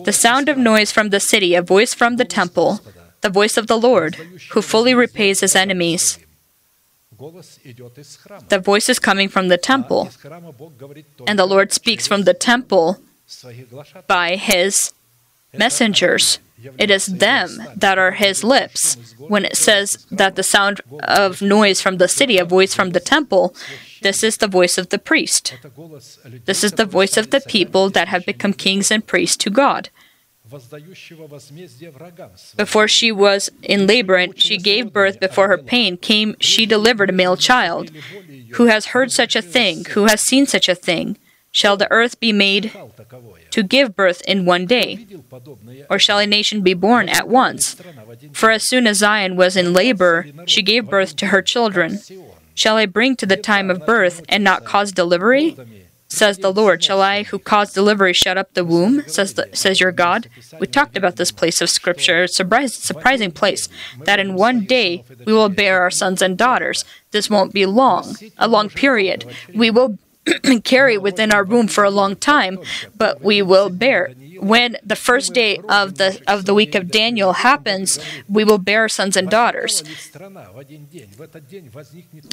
The 0.04 0.12
sound 0.12 0.48
of 0.48 0.56
noise 0.56 0.92
from 0.92 1.10
the 1.10 1.20
city, 1.20 1.54
a 1.54 1.62
voice 1.62 1.94
from 1.94 2.16
the 2.16 2.24
temple, 2.24 2.80
the 3.22 3.28
voice 3.30 3.56
of 3.56 3.66
the 3.66 3.78
Lord, 3.78 4.14
who 4.52 4.62
fully 4.62 4.94
repays 4.94 5.40
his 5.40 5.56
enemies. 5.56 6.18
The 8.48 8.58
voice 8.62 8.88
is 8.88 8.98
coming 8.98 9.28
from 9.28 9.48
the 9.48 9.58
temple, 9.58 10.10
and 11.26 11.38
the 11.38 11.46
Lord 11.46 11.72
speaks 11.72 12.06
from 12.06 12.22
the 12.22 12.34
temple 12.34 12.98
by 14.06 14.36
his 14.36 14.92
messengers. 15.52 16.38
It 16.78 16.90
is 16.90 17.06
them 17.06 17.50
that 17.76 17.98
are 17.98 18.12
his 18.12 18.42
lips. 18.42 19.14
When 19.18 19.44
it 19.44 19.56
says 19.56 20.06
that 20.10 20.36
the 20.36 20.42
sound 20.42 20.80
of 21.02 21.42
noise 21.42 21.80
from 21.80 21.98
the 21.98 22.08
city, 22.08 22.38
a 22.38 22.44
voice 22.44 22.74
from 22.74 22.90
the 22.90 23.00
temple, 23.00 23.54
this 24.02 24.22
is 24.22 24.38
the 24.38 24.48
voice 24.48 24.78
of 24.78 24.88
the 24.88 24.98
priest. 24.98 25.54
This 26.44 26.64
is 26.64 26.72
the 26.72 26.86
voice 26.86 27.16
of 27.16 27.30
the 27.30 27.40
people 27.40 27.90
that 27.90 28.08
have 28.08 28.24
become 28.24 28.52
kings 28.52 28.90
and 28.90 29.06
priests 29.06 29.36
to 29.38 29.50
God. 29.50 29.90
Before 32.56 32.88
she 32.88 33.10
was 33.12 33.50
in 33.62 33.86
labor 33.86 34.16
and 34.16 34.38
she 34.38 34.58
gave 34.58 34.92
birth 34.92 35.18
before 35.18 35.48
her 35.48 35.58
pain 35.58 35.96
came, 35.96 36.36
she 36.38 36.66
delivered 36.66 37.10
a 37.10 37.14
male 37.14 37.36
child. 37.36 37.90
Who 38.54 38.66
has 38.66 38.86
heard 38.86 39.10
such 39.10 39.34
a 39.34 39.42
thing? 39.42 39.84
Who 39.90 40.04
has 40.04 40.20
seen 40.20 40.46
such 40.46 40.68
a 40.68 40.74
thing? 40.74 41.16
Shall 41.50 41.76
the 41.76 41.90
earth 41.90 42.18
be 42.20 42.32
made 42.32 42.72
to 43.50 43.62
give 43.62 43.96
birth 43.96 44.20
in 44.22 44.44
one 44.44 44.66
day? 44.66 45.06
Or 45.88 45.98
shall 45.98 46.18
a 46.18 46.26
nation 46.26 46.62
be 46.62 46.74
born 46.74 47.08
at 47.08 47.28
once? 47.28 47.76
For 48.32 48.50
as 48.50 48.64
soon 48.64 48.86
as 48.86 48.98
Zion 48.98 49.36
was 49.36 49.56
in 49.56 49.72
labor, 49.72 50.26
she 50.46 50.62
gave 50.62 50.90
birth 50.90 51.16
to 51.16 51.26
her 51.26 51.42
children. 51.42 52.00
Shall 52.54 52.76
I 52.76 52.86
bring 52.86 53.16
to 53.16 53.26
the 53.26 53.36
time 53.36 53.70
of 53.70 53.86
birth 53.86 54.22
and 54.28 54.44
not 54.44 54.64
cause 54.64 54.92
delivery? 54.92 55.56
Says 56.14 56.38
the 56.38 56.52
Lord, 56.52 56.84
Shall 56.84 57.02
I, 57.02 57.24
who 57.24 57.40
cause 57.40 57.72
delivery, 57.72 58.12
shut 58.12 58.38
up 58.38 58.54
the 58.54 58.64
womb? 58.64 59.02
Says, 59.08 59.34
the, 59.34 59.48
says 59.52 59.80
your 59.80 59.90
God. 59.90 60.28
We 60.60 60.68
talked 60.68 60.96
about 60.96 61.16
this 61.16 61.32
place 61.32 61.60
of 61.60 61.68
Scripture, 61.68 62.28
surprising 62.28 63.32
place, 63.32 63.68
that 64.04 64.20
in 64.20 64.34
one 64.34 64.64
day 64.64 65.02
we 65.26 65.32
will 65.32 65.48
bear 65.48 65.80
our 65.80 65.90
sons 65.90 66.22
and 66.22 66.38
daughters. 66.38 66.84
This 67.10 67.28
won't 67.28 67.52
be 67.52 67.66
long, 67.66 68.16
a 68.38 68.46
long 68.46 68.68
period. 68.68 69.24
We 69.52 69.72
will 69.72 69.98
carry 70.64 70.98
within 70.98 71.32
our 71.32 71.44
womb 71.44 71.68
for 71.68 71.84
a 71.84 71.90
long 71.90 72.16
time, 72.16 72.58
but 72.96 73.22
we 73.22 73.42
will 73.42 73.68
bear. 73.68 74.12
When 74.40 74.76
the 74.84 74.96
first 74.96 75.32
day 75.32 75.58
of 75.68 75.96
the 75.96 76.20
of 76.26 76.44
the 76.44 76.54
week 76.54 76.74
of 76.74 76.90
Daniel 76.90 77.32
happens, 77.32 77.98
we 78.28 78.44
will 78.44 78.58
bear 78.58 78.88
sons 78.88 79.16
and 79.16 79.30
daughters. 79.30 79.82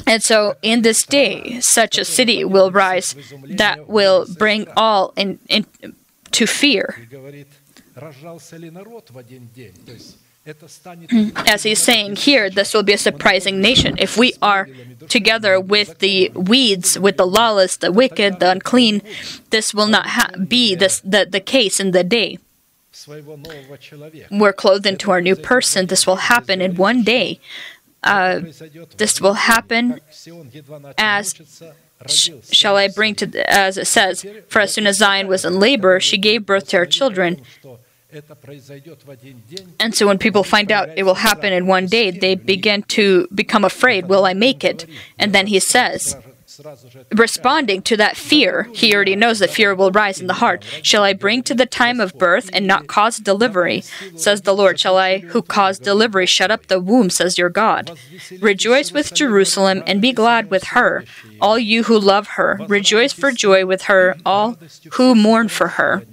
And 0.06 0.22
so, 0.22 0.56
in 0.62 0.82
this 0.82 1.04
day, 1.04 1.60
such 1.60 1.98
a 1.98 2.04
city 2.04 2.44
will 2.44 2.70
rise 2.70 3.14
that 3.44 3.88
will 3.88 4.26
bring 4.38 4.66
all 4.76 5.12
in, 5.16 5.38
in 5.48 5.66
to 6.32 6.46
fear. 6.46 6.96
As 11.46 11.62
he's 11.62 11.78
saying 11.78 12.16
here, 12.16 12.50
this 12.50 12.74
will 12.74 12.82
be 12.82 12.92
a 12.92 12.98
surprising 12.98 13.60
nation. 13.60 13.96
If 13.98 14.16
we 14.18 14.34
are 14.42 14.68
together 15.08 15.60
with 15.60 16.00
the 16.00 16.30
weeds, 16.34 16.98
with 16.98 17.16
the 17.16 17.26
lawless, 17.26 17.76
the 17.76 17.92
wicked, 17.92 18.40
the 18.40 18.50
unclean, 18.50 19.02
this 19.50 19.72
will 19.72 19.86
not 19.86 20.06
ha- 20.08 20.30
be 20.48 20.74
this, 20.74 21.00
the, 21.00 21.26
the 21.30 21.38
case 21.40 21.78
in 21.78 21.92
the 21.92 22.02
day. 22.02 22.38
We're 24.30 24.52
clothed 24.52 24.84
into 24.86 25.10
our 25.12 25.20
new 25.20 25.36
person. 25.36 25.86
This 25.86 26.06
will 26.06 26.16
happen 26.16 26.60
in 26.60 26.74
one 26.76 27.02
day. 27.04 27.38
Uh, 28.02 28.40
this 28.96 29.20
will 29.20 29.34
happen 29.34 30.00
as 30.98 31.34
sh- 32.08 32.30
shall 32.50 32.76
I 32.76 32.88
bring 32.88 33.14
to, 33.14 33.26
the, 33.26 33.48
as 33.48 33.78
it 33.78 33.86
says, 33.86 34.26
for 34.48 34.60
as 34.60 34.74
soon 34.74 34.88
as 34.88 34.96
Zion 34.98 35.28
was 35.28 35.44
in 35.44 35.60
labor, 35.60 36.00
she 36.00 36.18
gave 36.18 36.44
birth 36.44 36.66
to 36.70 36.78
her 36.78 36.86
children. 36.86 37.42
And 39.80 39.94
so 39.94 40.06
when 40.06 40.18
people 40.18 40.44
find 40.44 40.70
out 40.70 40.90
it 40.96 41.04
will 41.04 41.14
happen 41.14 41.52
in 41.52 41.66
one 41.66 41.86
day, 41.86 42.10
they 42.10 42.34
begin 42.34 42.82
to 42.84 43.26
become 43.34 43.64
afraid. 43.64 44.08
Will 44.08 44.24
I 44.24 44.34
make 44.34 44.64
it? 44.64 44.86
And 45.18 45.34
then 45.34 45.46
he 45.46 45.60
says, 45.60 46.16
responding 47.14 47.82
to 47.82 47.96
that 47.96 48.16
fear. 48.16 48.68
He 48.74 48.94
already 48.94 49.16
knows 49.16 49.38
that 49.38 49.50
fear 49.50 49.74
will 49.74 49.90
rise 49.90 50.20
in 50.20 50.26
the 50.26 50.34
heart. 50.34 50.64
Shall 50.82 51.02
I 51.02 51.12
bring 51.12 51.42
to 51.44 51.54
the 51.54 51.66
time 51.66 52.00
of 52.00 52.18
birth 52.18 52.50
and 52.52 52.66
not 52.66 52.86
cause 52.86 53.16
delivery? 53.18 53.82
Says 54.16 54.42
the 54.42 54.54
Lord. 54.54 54.78
Shall 54.78 54.98
I, 54.98 55.18
who 55.18 55.42
cause 55.42 55.78
delivery, 55.78 56.26
shut 56.26 56.50
up 56.50 56.66
the 56.66 56.80
womb? 56.80 57.10
Says 57.10 57.38
your 57.38 57.48
God. 57.48 57.98
Rejoice 58.40 58.92
with 58.92 59.14
Jerusalem 59.14 59.82
and 59.86 60.02
be 60.02 60.12
glad 60.12 60.50
with 60.50 60.64
her, 60.64 61.04
all 61.40 61.58
you 61.58 61.84
who 61.84 61.98
love 61.98 62.28
her. 62.28 62.60
Rejoice 62.68 63.12
for 63.12 63.32
joy 63.32 63.64
with 63.64 63.82
her, 63.82 64.16
all 64.26 64.56
who 64.92 65.14
mourn 65.14 65.48
for 65.48 65.68
her 65.68 66.04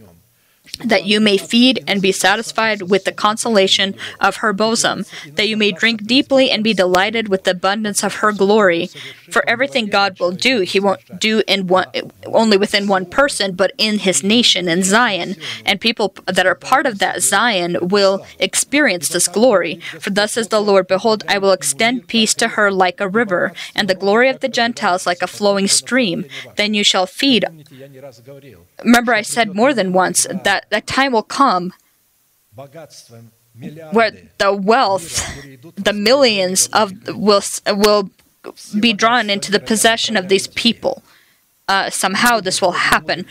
that 0.85 1.05
you 1.05 1.19
may 1.19 1.37
feed 1.37 1.83
and 1.87 2.01
be 2.01 2.11
satisfied 2.11 2.83
with 2.83 3.03
the 3.05 3.11
consolation 3.11 3.95
of 4.19 4.37
her 4.37 4.53
bosom, 4.53 5.05
that 5.33 5.47
you 5.47 5.57
may 5.57 5.71
drink 5.71 6.05
deeply 6.05 6.49
and 6.49 6.63
be 6.63 6.73
delighted 6.73 7.27
with 7.27 7.43
the 7.43 7.51
abundance 7.51 8.03
of 8.03 8.15
her 8.15 8.31
glory. 8.31 8.89
For 9.29 9.47
everything 9.47 9.87
God 9.87 10.19
will 10.19 10.31
do, 10.31 10.61
He 10.61 10.79
won't 10.79 11.19
do 11.19 11.43
in 11.47 11.67
one 11.67 11.85
only 12.25 12.57
within 12.57 12.87
one 12.87 13.05
person, 13.05 13.55
but 13.55 13.71
in 13.77 13.99
His 13.99 14.23
nation 14.23 14.67
in 14.67 14.83
Zion, 14.83 15.35
and 15.65 15.81
people 15.81 16.13
that 16.25 16.45
are 16.45 16.55
part 16.55 16.85
of 16.85 16.99
that 16.99 17.21
Zion 17.21 17.77
will 17.81 18.25
experience 18.39 19.09
this 19.09 19.27
glory. 19.27 19.75
For 19.99 20.09
thus 20.09 20.33
says 20.33 20.47
the 20.47 20.61
Lord, 20.61 20.87
Behold, 20.87 21.23
I 21.27 21.37
will 21.37 21.51
extend 21.51 22.07
peace 22.07 22.33
to 22.35 22.49
her 22.49 22.71
like 22.71 22.99
a 22.99 23.07
river, 23.07 23.53
and 23.75 23.87
the 23.87 23.95
glory 23.95 24.29
of 24.29 24.39
the 24.39 24.49
Gentiles 24.49 25.05
like 25.05 25.21
a 25.21 25.27
flowing 25.27 25.67
stream. 25.67 26.25
Then 26.55 26.73
you 26.73 26.83
shall 26.83 27.05
feed. 27.05 27.45
Remember, 28.83 29.13
I 29.13 29.21
said 29.21 29.55
more 29.55 29.73
than 29.73 29.93
once 29.93 30.25
that 30.43 30.68
that 30.69 30.87
time 30.87 31.11
will 31.11 31.23
come 31.23 31.73
where 33.91 34.11
the 34.37 34.53
wealth, 34.53 35.05
the 35.75 35.93
millions 35.93 36.67
of 36.67 36.93
will 37.07 37.41
will 37.67 38.09
be 38.79 38.93
drawn 38.93 39.29
into 39.29 39.51
the 39.51 39.59
possession 39.59 40.15
of 40.15 40.29
these 40.29 40.47
people. 40.47 41.03
Uh, 41.67 41.87
somehow 41.89 42.39
this 42.39 42.61
will 42.63 42.71
happen. 42.71 43.27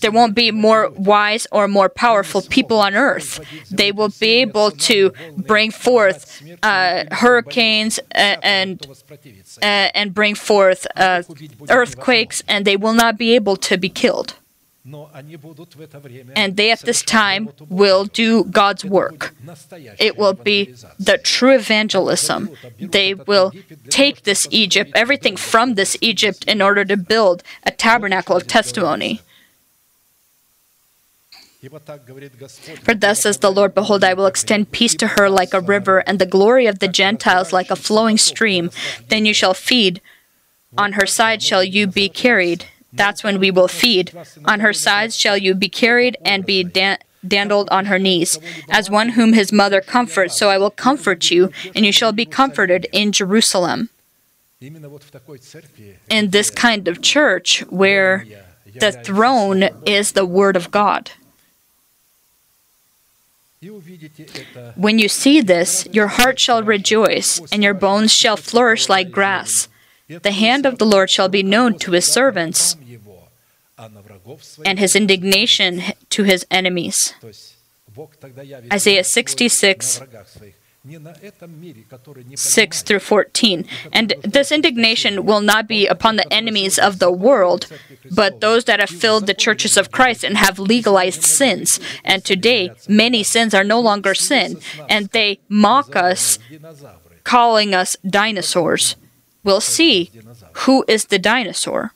There 0.00 0.10
won't 0.10 0.34
be 0.34 0.50
more 0.50 0.90
wise 0.90 1.46
or 1.50 1.68
more 1.68 1.88
powerful 1.88 2.42
people 2.42 2.78
on 2.80 2.94
earth. 2.94 3.40
They 3.70 3.92
will 3.92 4.10
be 4.20 4.42
able 4.42 4.72
to 4.72 5.10
bring 5.38 5.70
forth 5.70 6.42
uh, 6.62 7.04
hurricanes 7.12 7.98
and 8.10 8.44
and, 8.44 8.86
uh, 9.62 9.88
and 9.94 10.12
bring 10.12 10.34
forth 10.34 10.86
uh, 10.96 11.22
earthquakes, 11.70 12.42
and 12.46 12.66
they 12.66 12.76
will 12.76 12.92
not 12.92 13.16
be 13.16 13.34
able 13.34 13.56
to 13.56 13.78
be 13.78 13.88
killed. 13.88 14.34
And 16.36 16.56
they 16.56 16.70
at 16.70 16.80
this 16.80 17.02
time 17.02 17.48
will 17.68 18.04
do 18.04 18.44
God's 18.44 18.84
work. 18.84 19.34
It 19.98 20.16
will 20.16 20.32
be 20.32 20.74
the 20.98 21.18
true 21.18 21.54
evangelism. 21.54 22.50
They 22.78 23.14
will 23.14 23.52
take 23.88 24.22
this 24.22 24.46
Egypt, 24.50 24.92
everything 24.94 25.36
from 25.36 25.74
this 25.74 25.96
Egypt, 26.00 26.44
in 26.46 26.62
order 26.62 26.84
to 26.84 26.96
build 26.96 27.42
a 27.64 27.72
tabernacle 27.72 28.36
of 28.36 28.46
testimony. 28.46 29.22
For 32.84 32.94
thus 32.94 33.22
says 33.22 33.38
the 33.38 33.50
Lord, 33.50 33.74
Behold, 33.74 34.04
I 34.04 34.14
will 34.14 34.26
extend 34.26 34.70
peace 34.70 34.94
to 34.96 35.08
her 35.08 35.28
like 35.28 35.52
a 35.52 35.60
river, 35.60 35.98
and 36.06 36.20
the 36.20 36.26
glory 36.26 36.66
of 36.66 36.78
the 36.78 36.86
Gentiles 36.86 37.52
like 37.52 37.70
a 37.70 37.76
flowing 37.76 38.18
stream. 38.18 38.70
Then 39.08 39.26
you 39.26 39.34
shall 39.34 39.54
feed. 39.54 40.00
On 40.78 40.92
her 40.92 41.06
side 41.06 41.42
shall 41.42 41.64
you 41.64 41.88
be 41.88 42.08
carried 42.08 42.66
that's 42.96 43.22
when 43.22 43.38
we 43.38 43.50
will 43.50 43.68
feed. 43.68 44.12
On 44.44 44.60
her 44.60 44.72
sides 44.72 45.16
shall 45.16 45.36
you 45.36 45.54
be 45.54 45.68
carried 45.68 46.16
and 46.24 46.44
be 46.44 46.64
dan- 46.64 46.98
dandled 47.26 47.68
on 47.70 47.86
her 47.86 47.98
knees. 47.98 48.38
As 48.68 48.90
one 48.90 49.10
whom 49.10 49.32
his 49.32 49.52
mother 49.52 49.80
comforts, 49.80 50.36
so 50.36 50.48
I 50.48 50.58
will 50.58 50.70
comfort 50.70 51.30
you, 51.30 51.50
and 51.74 51.84
you 51.84 51.92
shall 51.92 52.12
be 52.12 52.24
comforted 52.26 52.86
in 52.92 53.12
Jerusalem. 53.12 53.90
In 54.60 56.30
this 56.30 56.50
kind 56.50 56.88
of 56.88 57.02
church 57.02 57.60
where 57.68 58.24
the 58.80 58.92
throne 58.92 59.68
is 59.84 60.12
the 60.12 60.26
Word 60.26 60.56
of 60.56 60.70
God. 60.70 61.10
When 64.76 64.98
you 64.98 65.08
see 65.08 65.40
this, 65.40 65.86
your 65.92 66.08
heart 66.08 66.38
shall 66.38 66.62
rejoice, 66.62 67.40
and 67.50 67.62
your 67.62 67.74
bones 67.74 68.12
shall 68.12 68.36
flourish 68.36 68.88
like 68.88 69.10
grass. 69.10 69.68
The 70.08 70.32
hand 70.32 70.66
of 70.66 70.78
the 70.78 70.86
Lord 70.86 71.10
shall 71.10 71.28
be 71.28 71.42
known 71.42 71.78
to 71.80 71.92
his 71.92 72.10
servants, 72.10 72.76
and 74.64 74.78
his 74.78 74.94
indignation 74.96 75.82
to 76.10 76.22
his 76.22 76.46
enemies. 76.50 77.14
Isaiah 78.72 79.04
66, 79.04 80.02
6 82.34 82.82
through 82.82 82.98
14. 83.00 83.66
And 83.92 84.14
this 84.22 84.52
indignation 84.52 85.24
will 85.24 85.40
not 85.40 85.66
be 85.66 85.86
upon 85.86 86.16
the 86.16 86.32
enemies 86.32 86.78
of 86.78 87.00
the 87.00 87.10
world, 87.10 87.66
but 88.10 88.40
those 88.40 88.64
that 88.64 88.78
have 88.78 88.90
filled 88.90 89.26
the 89.26 89.34
churches 89.34 89.76
of 89.76 89.90
Christ 89.90 90.22
and 90.22 90.36
have 90.36 90.60
legalized 90.60 91.24
sins. 91.24 91.80
And 92.04 92.24
today, 92.24 92.70
many 92.88 93.24
sins 93.24 93.54
are 93.54 93.64
no 93.64 93.80
longer 93.80 94.14
sin, 94.14 94.60
and 94.88 95.08
they 95.08 95.40
mock 95.48 95.96
us, 95.96 96.38
calling 97.24 97.74
us 97.74 97.96
dinosaurs. 98.08 98.94
We'll 99.46 99.60
see 99.60 100.10
who 100.64 100.84
is 100.88 101.04
the 101.04 101.20
dinosaur. 101.20 101.92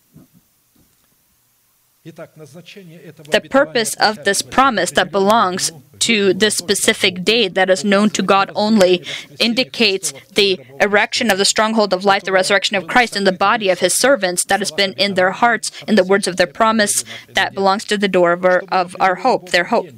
The 2.05 3.47
purpose 3.51 3.94
of 3.94 4.24
this 4.24 4.40
promise 4.40 4.93
that 4.93 5.10
belongs 5.10 5.72
to 6.01 6.32
this 6.35 6.56
specific 6.56 7.24
day 7.24 7.48
that 7.48 7.70
is 7.70 7.85
known 7.85 8.10
to 8.10 8.22
God 8.22 8.51
only 8.55 9.05
indicates 9.39 10.12
the 10.35 10.60
erection 10.81 11.31
of 11.31 11.39
the 11.39 11.44
stronghold 11.44 11.93
of 11.93 12.05
life, 12.05 12.24
the 12.24 12.32
resurrection 12.32 12.77
of 12.77 12.86
Christ 12.86 13.16
in 13.16 13.24
the 13.24 13.32
body 13.32 13.68
of 13.68 13.81
his 13.81 13.94
servants 13.94 14.44
that 14.44 14.60
has 14.60 14.70
been 14.70 14.93
in 14.94 15.14
their 15.14 15.31
hearts, 15.31 15.70
in 15.86 15.94
the 15.94 16.05
words 16.05 16.27
of 16.27 16.36
their 16.36 16.47
promise 16.47 17.05
that 17.28 17.55
belongs 17.55 17.85
to 17.85 17.98
the 17.98 18.09
door 18.09 18.32
of 18.32 18.44
our, 18.44 18.62
of 18.68 18.97
our 19.01 19.16
hope, 19.16 19.51
their 19.51 19.64
hope. 19.64 19.89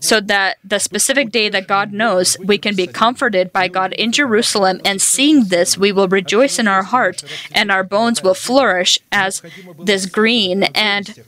So 0.00 0.20
that 0.20 0.58
the 0.64 0.78
specific 0.78 1.30
day 1.30 1.48
that 1.48 1.66
God 1.66 1.92
knows, 1.92 2.36
we 2.42 2.58
can 2.58 2.74
be 2.74 2.86
comforted 2.86 3.52
by 3.52 3.68
God 3.68 3.92
in 3.94 4.12
Jerusalem, 4.12 4.80
and 4.84 5.00
seeing 5.00 5.44
this, 5.44 5.76
we 5.76 5.92
will 5.92 6.08
rejoice 6.08 6.58
in 6.58 6.68
our 6.68 6.82
heart, 6.82 7.22
and 7.52 7.70
our 7.70 7.84
bones 7.84 8.22
will 8.22 8.34
flourish 8.34 8.98
as 9.12 9.42
this 9.78 10.06
green 10.06 10.64
and 10.74 11.22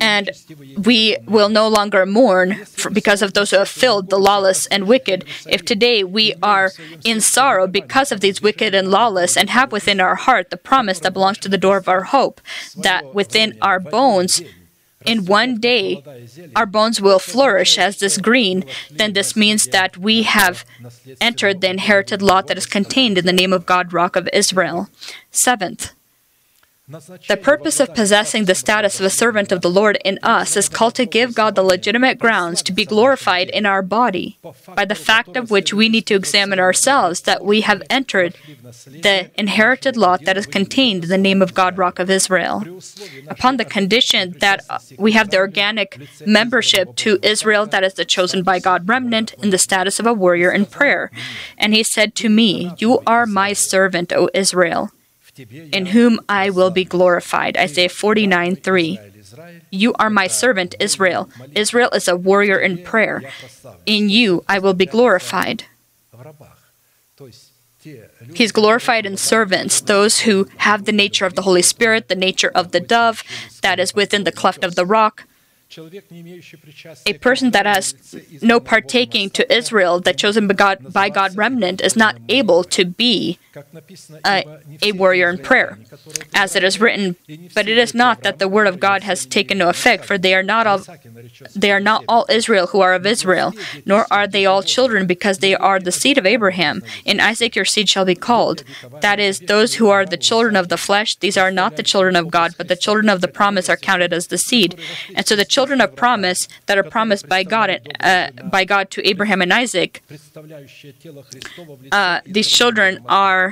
and 0.00 0.30
we 0.84 1.16
will 1.26 1.48
no 1.48 1.68
longer 1.68 2.06
mourn 2.06 2.64
because 2.92 3.22
of 3.22 3.34
those 3.34 3.50
who 3.50 3.58
have 3.58 3.68
filled 3.68 4.10
the 4.10 4.18
lawless 4.18 4.66
and 4.66 4.86
wicked. 4.86 5.24
If 5.48 5.64
today 5.64 6.04
we 6.04 6.34
are 6.42 6.72
in 7.04 7.20
sorrow 7.20 7.66
because 7.66 8.12
of 8.12 8.20
these 8.20 8.40
wicked 8.42 8.74
and 8.74 8.90
lawless, 8.90 9.36
and 9.36 9.50
have 9.50 9.72
within 9.72 10.00
our 10.00 10.14
heart 10.14 10.50
the 10.50 10.56
promise 10.56 11.00
that 11.00 11.12
belongs 11.12 11.38
to 11.38 11.48
the 11.48 11.58
door 11.58 11.76
of 11.76 11.88
our 11.88 12.04
hope, 12.04 12.40
that 12.76 13.14
within 13.14 13.56
our 13.62 13.80
bones, 13.80 14.42
in 15.06 15.26
one 15.26 15.60
day, 15.60 16.02
our 16.56 16.66
bones 16.66 17.00
will 17.00 17.18
flourish 17.18 17.78
as 17.78 17.98
this 17.98 18.18
green, 18.18 18.64
then 18.90 19.12
this 19.12 19.36
means 19.36 19.66
that 19.68 19.96
we 19.96 20.24
have 20.24 20.64
entered 21.20 21.60
the 21.60 21.70
inherited 21.70 22.20
lot 22.20 22.46
that 22.48 22.58
is 22.58 22.66
contained 22.66 23.16
in 23.16 23.24
the 23.24 23.32
name 23.32 23.52
of 23.52 23.64
God, 23.64 23.92
Rock 23.92 24.16
of 24.16 24.28
Israel. 24.32 24.88
Seventh, 25.30 25.92
the 26.88 27.36
purpose 27.36 27.80
of 27.80 27.94
possessing 27.94 28.46
the 28.46 28.54
status 28.54 28.98
of 28.98 29.04
a 29.04 29.10
servant 29.10 29.52
of 29.52 29.60
the 29.60 29.68
Lord 29.68 29.98
in 30.06 30.18
us 30.22 30.56
is 30.56 30.70
called 30.70 30.94
to 30.94 31.04
give 31.04 31.34
God 31.34 31.54
the 31.54 31.62
legitimate 31.62 32.18
grounds 32.18 32.62
to 32.62 32.72
be 32.72 32.86
glorified 32.86 33.50
in 33.50 33.66
our 33.66 33.82
body, 33.82 34.38
by 34.74 34.86
the 34.86 34.94
fact 34.94 35.36
of 35.36 35.50
which 35.50 35.74
we 35.74 35.90
need 35.90 36.06
to 36.06 36.14
examine 36.14 36.58
ourselves 36.58 37.20
that 37.22 37.44
we 37.44 37.60
have 37.60 37.82
entered 37.90 38.38
the 38.62 39.30
inherited 39.38 39.98
lot 39.98 40.24
that 40.24 40.38
is 40.38 40.46
contained 40.46 41.04
in 41.04 41.10
the 41.10 41.18
name 41.18 41.42
of 41.42 41.52
God, 41.52 41.76
Rock 41.76 41.98
of 41.98 42.08
Israel. 42.08 42.64
Upon 43.28 43.58
the 43.58 43.66
condition 43.66 44.36
that 44.40 44.64
we 44.98 45.12
have 45.12 45.28
the 45.28 45.36
organic 45.36 46.00
membership 46.24 46.96
to 46.96 47.18
Israel, 47.22 47.66
that 47.66 47.84
is 47.84 47.94
the 47.94 48.06
chosen 48.06 48.42
by 48.42 48.60
God 48.60 48.88
remnant, 48.88 49.34
in 49.42 49.50
the 49.50 49.58
status 49.58 50.00
of 50.00 50.06
a 50.06 50.14
warrior 50.14 50.50
in 50.50 50.64
prayer. 50.64 51.10
And 51.58 51.74
he 51.74 51.82
said 51.82 52.14
to 52.14 52.30
me, 52.30 52.72
You 52.78 53.00
are 53.06 53.26
my 53.26 53.52
servant, 53.52 54.10
O 54.14 54.30
Israel 54.32 54.90
in 55.72 55.86
whom 55.86 56.20
I 56.28 56.50
will 56.50 56.70
be 56.70 56.84
glorified. 56.84 57.56
Isaiah 57.56 57.88
49 57.88 58.56
3. 58.56 58.98
You 59.70 59.92
are 59.94 60.10
my 60.10 60.26
servant, 60.26 60.74
Israel. 60.80 61.28
Israel 61.54 61.90
is 61.90 62.08
a 62.08 62.16
warrior 62.16 62.58
in 62.58 62.82
prayer. 62.82 63.22
In 63.86 64.08
you 64.08 64.44
I 64.48 64.58
will 64.58 64.74
be 64.74 64.86
glorified. 64.86 65.64
He's 68.34 68.52
glorified 68.52 69.06
in 69.06 69.16
servants, 69.16 69.80
those 69.80 70.20
who 70.20 70.48
have 70.58 70.84
the 70.84 70.92
nature 70.92 71.24
of 71.24 71.34
the 71.34 71.42
Holy 71.42 71.62
Spirit, 71.62 72.08
the 72.08 72.16
nature 72.16 72.50
of 72.54 72.72
the 72.72 72.80
dove 72.80 73.22
that 73.62 73.78
is 73.78 73.94
within 73.94 74.24
the 74.24 74.32
cleft 74.32 74.64
of 74.64 74.74
the 74.74 74.84
rock, 74.84 75.24
a 77.06 77.12
person 77.20 77.50
that 77.50 77.66
has 77.66 77.94
no 78.42 78.58
partaking 78.58 79.30
to 79.30 79.52
Israel, 79.54 80.00
that 80.00 80.16
chosen 80.16 80.48
by 80.48 80.54
God, 80.54 80.92
by 80.92 81.08
God 81.08 81.36
remnant, 81.36 81.80
is 81.80 81.94
not 81.94 82.16
able 82.28 82.64
to 82.64 82.84
be 82.84 83.38
a, 84.24 84.58
a 84.82 84.92
warrior 84.92 85.28
in 85.30 85.38
prayer, 85.38 85.78
as 86.34 86.56
it 86.56 86.64
is 86.64 86.80
written. 86.80 87.16
But 87.54 87.68
it 87.68 87.78
is 87.78 87.94
not 87.94 88.22
that 88.22 88.38
the 88.38 88.48
word 88.48 88.66
of 88.66 88.80
God 88.80 89.02
has 89.02 89.26
taken 89.26 89.58
no 89.58 89.68
effect, 89.68 90.04
for 90.04 90.18
they 90.18 90.34
are 90.34 90.42
not 90.42 90.66
all 90.66 90.84
they 91.54 91.72
are 91.72 91.80
not 91.80 92.04
all 92.08 92.26
Israel 92.28 92.68
who 92.68 92.80
are 92.80 92.94
of 92.94 93.06
Israel, 93.06 93.52
nor 93.84 94.06
are 94.10 94.26
they 94.26 94.46
all 94.46 94.62
children, 94.62 95.06
because 95.06 95.38
they 95.38 95.54
are 95.54 95.78
the 95.80 95.92
seed 95.92 96.18
of 96.18 96.26
Abraham. 96.26 96.82
In 97.04 97.20
Isaac 97.20 97.56
your 97.56 97.64
seed 97.64 97.88
shall 97.88 98.04
be 98.04 98.14
called. 98.14 98.64
That 99.00 99.18
is, 99.18 99.40
those 99.40 99.74
who 99.74 99.88
are 99.88 100.04
the 100.04 100.16
children 100.16 100.56
of 100.56 100.68
the 100.68 100.76
flesh, 100.76 101.16
these 101.16 101.36
are 101.36 101.50
not 101.50 101.76
the 101.76 101.82
children 101.82 102.16
of 102.16 102.30
God, 102.30 102.54
but 102.56 102.68
the 102.68 102.76
children 102.76 103.08
of 103.08 103.20
the 103.20 103.28
promise 103.28 103.68
are 103.68 103.76
counted 103.76 104.12
as 104.12 104.28
the 104.28 104.38
seed. 104.38 104.78
And 105.14 105.26
so 105.26 105.36
the 105.36 105.44
children 105.44 105.80
of 105.80 105.96
promise 105.96 106.48
that 106.66 106.78
are 106.78 106.82
promised 106.82 107.28
by 107.28 107.42
God, 107.44 107.80
uh, 108.00 108.30
by 108.50 108.64
God 108.64 108.90
to 108.92 109.06
Abraham 109.08 109.42
and 109.42 109.52
Isaac, 109.52 110.02
uh, 111.92 112.20
these 112.26 112.48
children 112.48 113.00
are 113.06 113.47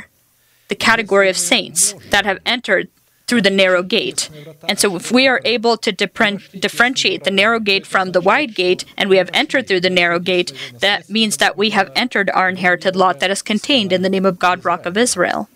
the 0.68 0.74
category 0.74 1.28
of 1.28 1.36
saints 1.36 1.94
that 2.10 2.24
have 2.24 2.38
entered 2.44 2.88
through 3.26 3.42
the 3.42 3.50
narrow 3.50 3.82
gate. 3.82 4.30
And 4.68 4.78
so, 4.78 4.94
if 4.96 5.10
we 5.10 5.26
are 5.26 5.40
able 5.44 5.76
to 5.78 5.90
differentiate 5.92 7.24
the 7.24 7.30
narrow 7.30 7.58
gate 7.58 7.86
from 7.86 8.12
the 8.12 8.20
wide 8.20 8.54
gate, 8.54 8.84
and 8.96 9.10
we 9.10 9.16
have 9.16 9.30
entered 9.32 9.66
through 9.66 9.80
the 9.80 9.90
narrow 9.90 10.18
gate, 10.18 10.52
that 10.80 11.10
means 11.10 11.38
that 11.38 11.56
we 11.56 11.70
have 11.70 11.90
entered 11.96 12.30
our 12.30 12.48
inherited 12.48 12.94
lot 12.94 13.20
that 13.20 13.30
is 13.30 13.42
contained 13.42 13.92
in 13.92 14.02
the 14.02 14.08
name 14.08 14.24
of 14.24 14.38
God, 14.38 14.64
Rock 14.64 14.86
of 14.86 14.96
Israel. 14.96 15.48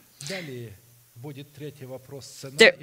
There, 2.56 2.74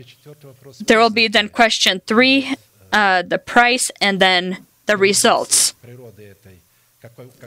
there 0.85 0.99
will 0.99 1.09
be 1.09 1.27
then 1.27 1.49
question 1.49 2.01
three, 2.05 2.55
uh, 2.93 3.23
the 3.23 3.39
price, 3.39 3.91
and 3.99 4.19
then 4.19 4.65
the 4.85 4.95
results 4.95 5.73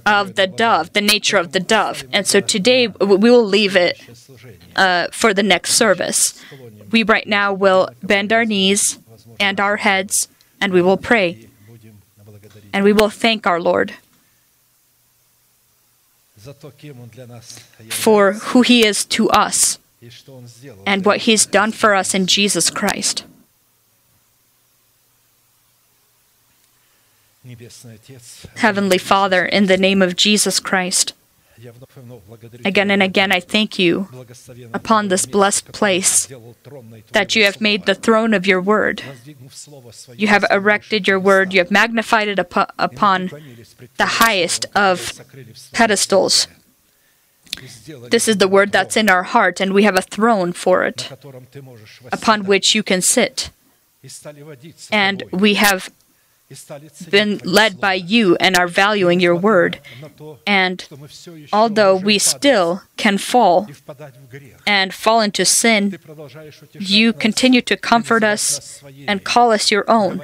of 0.07 0.35
the 0.35 0.47
dove, 0.47 0.93
the 0.93 1.01
nature 1.01 1.37
of 1.37 1.53
the 1.53 1.61
dove. 1.61 2.05
And 2.13 2.27
so 2.27 2.41
today 2.41 2.89
we 2.89 3.31
will 3.31 3.45
leave 3.45 3.77
it 3.77 4.01
uh, 4.77 5.09
for 5.13 5.35
the 5.35 5.43
next 5.43 5.75
service. 5.75 6.43
We 6.91 7.03
right 7.03 7.27
now 7.27 7.53
will 7.53 7.91
bend 8.03 8.33
our 8.33 8.45
knees 8.45 8.99
and 9.39 9.61
our 9.61 9.77
heads 9.77 10.29
and 10.61 10.73
we 10.73 10.83
will 10.83 10.97
pray. 10.97 11.47
And 12.73 12.85
we 12.85 12.93
will 12.93 13.11
thank 13.11 13.47
our 13.47 13.61
Lord 13.61 13.95
for 17.91 18.33
who 18.33 18.63
He 18.63 18.87
is 18.87 19.05
to 19.07 19.29
us 19.31 19.79
and 20.87 21.05
what 21.05 21.19
He's 21.19 21.47
done 21.47 21.73
for 21.73 21.95
us 21.95 22.15
in 22.15 22.27
Jesus 22.27 22.71
Christ. 22.71 23.25
Heavenly 28.57 28.99
Father, 28.99 29.47
in 29.47 29.67
the 29.67 29.79
name 29.79 30.03
of 30.03 30.15
Jesus 30.17 30.61
Christ, 30.61 31.15
again 32.65 32.91
and 32.91 33.03
again 33.03 33.33
I 33.33 33.41
thank 33.41 33.79
you 33.79 34.09
upon 34.75 35.09
this 35.09 35.25
blessed 35.27 35.73
place 35.73 36.27
that 37.13 37.35
you 37.35 37.45
have 37.45 37.61
made 37.61 37.87
the 37.87 37.95
throne 37.95 38.35
of 38.35 38.47
your 38.47 38.61
word. 38.61 39.03
You 40.17 40.29
have 40.29 40.45
erected 40.51 41.09
your 41.09 41.19
word, 41.19 41.53
you 41.55 41.61
have 41.61 41.71
magnified 41.71 42.29
it 42.29 42.39
upon 42.39 43.31
the 43.97 44.07
highest 44.07 44.67
of 44.75 45.21
pedestals. 45.73 46.47
This 48.11 48.29
is 48.29 48.37
the 48.37 48.49
word 48.49 48.71
that's 48.71 48.97
in 48.97 49.09
our 49.09 49.23
heart, 49.23 49.61
and 49.61 49.73
we 49.73 49.85
have 49.85 49.97
a 49.97 50.03
throne 50.03 50.53
for 50.53 50.85
it 50.85 51.11
upon 52.13 52.45
which 52.45 52.75
you 52.75 52.83
can 52.83 53.01
sit. 53.01 53.51
And 54.93 55.25
we 55.33 55.55
have 55.55 55.91
been 57.11 57.41
led 57.45 57.81
by 57.81 57.95
you 57.95 58.37
and 58.37 58.57
are 58.57 58.67
valuing 58.67 59.21
your 59.21 59.37
word. 59.37 59.81
And 60.47 60.87
although 61.53 61.95
we 61.95 62.19
still 62.19 62.83
can 62.97 63.19
fall 63.19 63.69
and 64.67 64.93
fall 64.93 65.21
into 65.21 65.45
sin, 65.45 65.99
you 66.79 67.13
continue 67.13 67.61
to 67.63 67.77
comfort 67.77 68.25
us 68.25 68.83
and 69.07 69.25
call 69.25 69.53
us 69.53 69.71
your 69.71 69.89
own, 69.89 70.21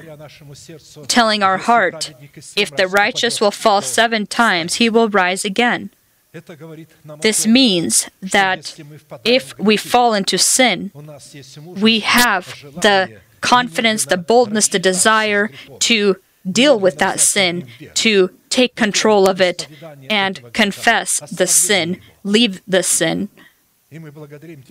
telling 1.06 1.42
our 1.42 1.58
heart, 1.58 2.12
if 2.56 2.74
the 2.74 2.88
righteous 2.88 3.40
will 3.40 3.52
fall 3.52 3.80
seven 3.80 4.26
times, 4.26 4.74
he 4.74 4.90
will 4.90 5.08
rise 5.08 5.44
again. 5.44 5.90
This 7.20 7.46
means 7.46 8.10
that 8.20 8.78
if 9.24 9.58
we 9.58 9.76
fall 9.76 10.12
into 10.12 10.36
sin, 10.38 10.90
we 11.64 12.00
have 12.00 12.44
the 12.82 13.20
confidence, 13.40 14.04
the 14.04 14.16
boldness, 14.16 14.68
the 14.68 14.78
desire 14.78 15.50
to 15.80 16.16
deal 16.50 16.78
with 16.78 16.98
that 16.98 17.20
sin, 17.20 17.66
to 17.94 18.30
take 18.48 18.74
control 18.74 19.28
of 19.28 19.40
it 19.40 19.68
and 20.08 20.52
confess 20.52 21.20
the 21.30 21.46
sin, 21.46 22.00
leave 22.24 22.62
the 22.66 22.82
sin. 22.82 23.28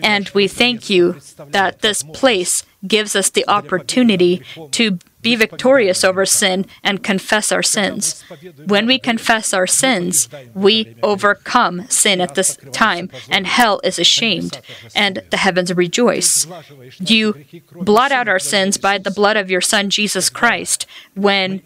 And 0.03 0.29
we 0.33 0.47
thank 0.49 0.89
you 0.89 1.19
that 1.47 1.79
this 1.79 2.03
place 2.03 2.65
gives 2.85 3.15
us 3.15 3.29
the 3.29 3.47
opportunity 3.47 4.43
to 4.71 4.99
be 5.21 5.35
victorious 5.37 6.03
over 6.03 6.25
sin 6.25 6.65
and 6.83 7.01
confess 7.01 7.49
our 7.51 7.63
sins. 7.63 8.23
When 8.67 8.85
we 8.85 8.99
confess 8.99 9.53
our 9.53 9.67
sins, 9.67 10.27
we 10.53 10.95
overcome 11.01 11.87
sin 11.87 12.19
at 12.19 12.35
this 12.35 12.57
time, 12.73 13.09
and 13.29 13.47
hell 13.47 13.79
is 13.85 13.97
ashamed, 13.97 14.59
and 14.93 15.23
the 15.31 15.37
heavens 15.37 15.73
rejoice. 15.73 16.45
You 16.99 17.45
blot 17.71 18.11
out 18.11 18.27
our 18.27 18.37
sins 18.37 18.77
by 18.77 18.97
the 18.97 19.11
blood 19.11 19.37
of 19.37 19.49
your 19.49 19.61
Son, 19.61 19.89
Jesus 19.89 20.29
Christ, 20.29 20.85
when 21.15 21.61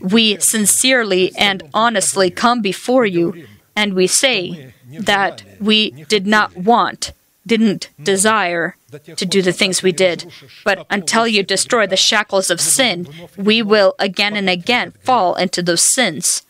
we 0.00 0.38
sincerely 0.40 1.32
and 1.36 1.62
honestly 1.72 2.30
come 2.30 2.60
before 2.60 3.06
you 3.06 3.46
and 3.80 3.94
we 3.94 4.06
say 4.06 4.72
that 5.12 5.42
we 5.58 5.90
did 6.14 6.26
not 6.26 6.54
want 6.54 7.12
didn't 7.46 7.88
desire 8.02 8.76
to 9.16 9.24
do 9.34 9.40
the 9.40 9.52
things 9.60 9.82
we 9.82 9.92
did. 9.92 10.30
But 10.64 10.86
until 10.90 11.26
you 11.26 11.42
destroy 11.42 11.86
the 11.86 11.96
shackles 11.96 12.50
of 12.50 12.60
sin, 12.60 13.08
we 13.36 13.62
will 13.62 13.94
again 13.98 14.36
and 14.36 14.48
again 14.48 14.92
fall 15.02 15.34
into 15.34 15.62
those 15.62 15.82
sins. 15.82 16.42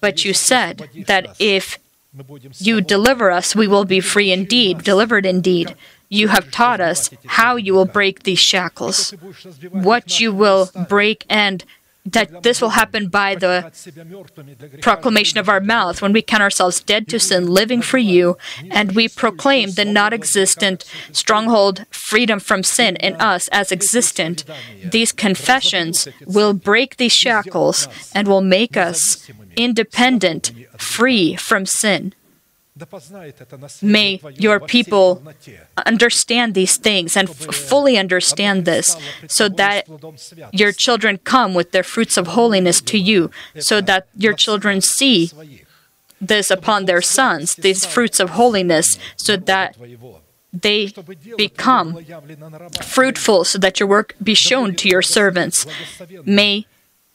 But 0.00 0.24
you 0.24 0.32
said 0.32 0.88
that 1.06 1.36
if 1.38 1.78
you 2.58 2.80
deliver 2.80 3.30
us, 3.30 3.54
we 3.54 3.68
will 3.68 3.84
be 3.84 4.00
free 4.00 4.32
indeed, 4.32 4.82
delivered 4.82 5.26
indeed. 5.26 5.74
You 6.08 6.28
have 6.28 6.50
taught 6.50 6.80
us 6.80 7.10
how 7.38 7.56
you 7.56 7.74
will 7.74 7.90
break 7.98 8.22
these 8.22 8.38
shackles, 8.38 9.12
what 9.70 10.18
you 10.18 10.32
will 10.32 10.70
break 10.88 11.26
and 11.28 11.64
that 12.04 12.42
this 12.42 12.60
will 12.60 12.70
happen 12.70 13.08
by 13.08 13.34
the 13.34 13.72
proclamation 14.82 15.38
of 15.38 15.48
our 15.48 15.60
mouth 15.60 16.02
when 16.02 16.12
we 16.12 16.20
count 16.20 16.42
ourselves 16.42 16.80
dead 16.80 17.08
to 17.08 17.18
sin, 17.18 17.46
living 17.46 17.80
for 17.80 17.98
you, 17.98 18.36
and 18.70 18.92
we 18.92 19.08
proclaim 19.08 19.70
the 19.70 19.84
not 19.84 20.12
existent 20.12 20.84
stronghold 21.12 21.86
freedom 21.90 22.38
from 22.38 22.62
sin 22.62 22.96
in 22.96 23.14
us 23.14 23.48
as 23.48 23.72
existent. 23.72 24.44
These 24.84 25.12
confessions 25.12 26.06
will 26.26 26.52
break 26.52 26.98
these 26.98 27.12
shackles 27.12 27.88
and 28.14 28.28
will 28.28 28.42
make 28.42 28.76
us 28.76 29.30
independent, 29.56 30.52
free 30.76 31.36
from 31.36 31.64
sin. 31.64 32.14
May 33.82 34.20
your 34.34 34.58
people 34.58 35.22
understand 35.86 36.54
these 36.54 36.76
things 36.76 37.16
and 37.16 37.30
f- 37.30 37.54
fully 37.54 37.96
understand 37.96 38.64
this 38.64 38.96
so 39.28 39.48
that 39.50 39.86
your 40.52 40.72
children 40.72 41.18
come 41.18 41.54
with 41.54 41.70
their 41.70 41.84
fruits 41.84 42.16
of 42.16 42.28
holiness 42.28 42.80
to 42.80 42.98
you, 42.98 43.30
so 43.60 43.80
that 43.82 44.08
your 44.16 44.32
children 44.32 44.80
see 44.80 45.30
this 46.20 46.50
upon 46.50 46.86
their 46.86 47.00
sons, 47.00 47.54
these 47.54 47.86
fruits 47.86 48.18
of 48.18 48.30
holiness, 48.30 48.98
so 49.14 49.36
that 49.36 49.76
they 50.52 50.92
become 51.36 52.04
fruitful, 52.82 53.44
so 53.44 53.56
that 53.58 53.78
your 53.78 53.88
work 53.88 54.16
be 54.20 54.34
shown 54.34 54.74
to 54.74 54.88
your 54.88 55.02
servants. 55.02 55.64
May 56.24 56.66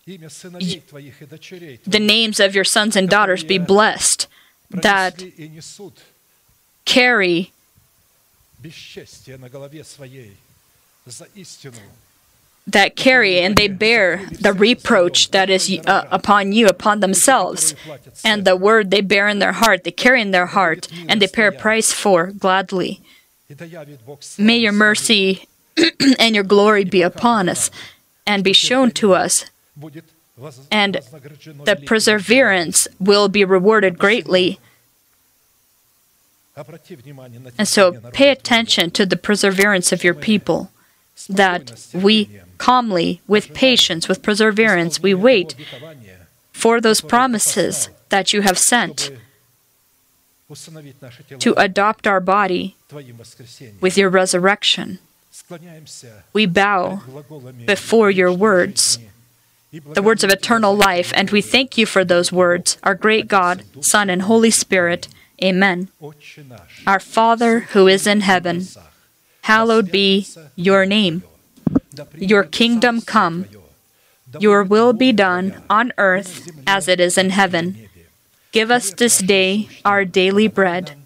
the 0.05 1.99
names 1.99 2.39
of 2.39 2.55
your 2.55 2.63
sons 2.63 2.95
and 2.95 3.09
daughters 3.09 3.43
be 3.43 3.57
blessed 3.57 4.27
that 4.71 5.23
carry 6.85 7.51
that 12.67 12.95
carry 12.95 13.39
and 13.39 13.55
they 13.55 13.67
bear 13.67 14.25
the 14.31 14.53
reproach 14.53 15.31
that 15.31 15.49
is 15.49 15.71
uh, 15.87 16.05
upon 16.11 16.51
you, 16.51 16.67
upon 16.67 16.99
themselves, 16.99 17.73
and 18.23 18.45
the 18.45 18.55
word 18.55 18.91
they 18.91 19.01
bear 19.01 19.27
in 19.27 19.39
their 19.39 19.53
heart, 19.53 19.83
they 19.83 19.91
carry 19.91 20.21
in 20.21 20.31
their 20.31 20.45
heart, 20.47 20.87
and 21.07 21.21
they 21.21 21.27
pay 21.27 21.47
a 21.47 21.51
price 21.51 21.91
for 21.91 22.27
gladly. 22.27 23.01
May 24.37 24.57
your 24.57 24.71
mercy 24.71 25.47
and 26.19 26.35
your 26.35 26.43
glory 26.43 26.83
be 26.83 27.01
upon 27.01 27.49
us 27.49 27.71
and 28.27 28.43
be 28.43 28.53
shown 28.53 28.91
to 28.91 29.13
us 29.13 29.45
and 30.71 30.95
the 31.65 31.81
perseverance 31.85 32.87
will 32.99 33.27
be 33.27 33.43
rewarded 33.43 33.97
greatly. 33.97 34.59
And 37.57 37.67
so 37.67 37.93
pay 38.11 38.29
attention 38.29 38.91
to 38.91 39.05
the 39.05 39.15
perseverance 39.17 39.91
of 39.91 40.03
your 40.03 40.13
people, 40.13 40.71
that 41.29 41.87
we 41.93 42.29
calmly, 42.57 43.21
with 43.27 43.53
patience, 43.53 44.07
with 44.07 44.21
perseverance, 44.21 45.01
we 45.01 45.13
wait 45.13 45.55
for 46.51 46.81
those 46.81 47.01
promises 47.01 47.89
that 48.09 48.33
you 48.33 48.41
have 48.41 48.57
sent 48.57 49.11
to 51.39 51.53
adopt 51.57 52.07
our 52.07 52.19
body 52.19 52.75
with 53.79 53.97
your 53.97 54.09
resurrection. 54.09 54.99
We 56.33 56.45
bow 56.45 57.01
before 57.65 58.11
your 58.11 58.33
words, 58.33 58.99
the 59.71 60.01
words 60.01 60.23
of 60.23 60.31
eternal 60.31 60.75
life, 60.75 61.11
and 61.15 61.29
we 61.29 61.41
thank 61.41 61.77
you 61.77 61.85
for 61.85 62.03
those 62.03 62.31
words, 62.31 62.77
our 62.83 62.95
great 62.95 63.27
God, 63.27 63.63
Son, 63.81 64.09
and 64.09 64.23
Holy 64.23 64.49
Spirit. 64.51 65.07
Amen. 65.43 65.89
Our 66.87 66.99
Father 66.99 67.59
who 67.71 67.87
is 67.87 68.07
in 68.07 68.21
heaven, 68.21 68.67
hallowed 69.43 69.91
be 69.91 70.27
your 70.55 70.85
name. 70.85 71.23
Your 72.15 72.43
kingdom 72.43 73.01
come. 73.01 73.45
Your 74.39 74.63
will 74.63 74.93
be 74.93 75.11
done 75.11 75.61
on 75.69 75.93
earth 75.97 76.49
as 76.67 76.87
it 76.87 76.99
is 76.99 77.17
in 77.17 77.31
heaven. 77.31 77.89
Give 78.51 78.71
us 78.71 78.91
this 78.91 79.19
day 79.19 79.69
our 79.85 80.05
daily 80.05 80.47
bread, 80.47 80.97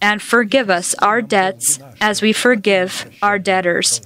and 0.00 0.20
forgive 0.20 0.68
us 0.68 0.94
our 0.96 1.22
debts 1.22 1.78
as 2.00 2.20
we 2.20 2.32
forgive 2.32 3.10
our 3.22 3.38
debtors. 3.38 4.02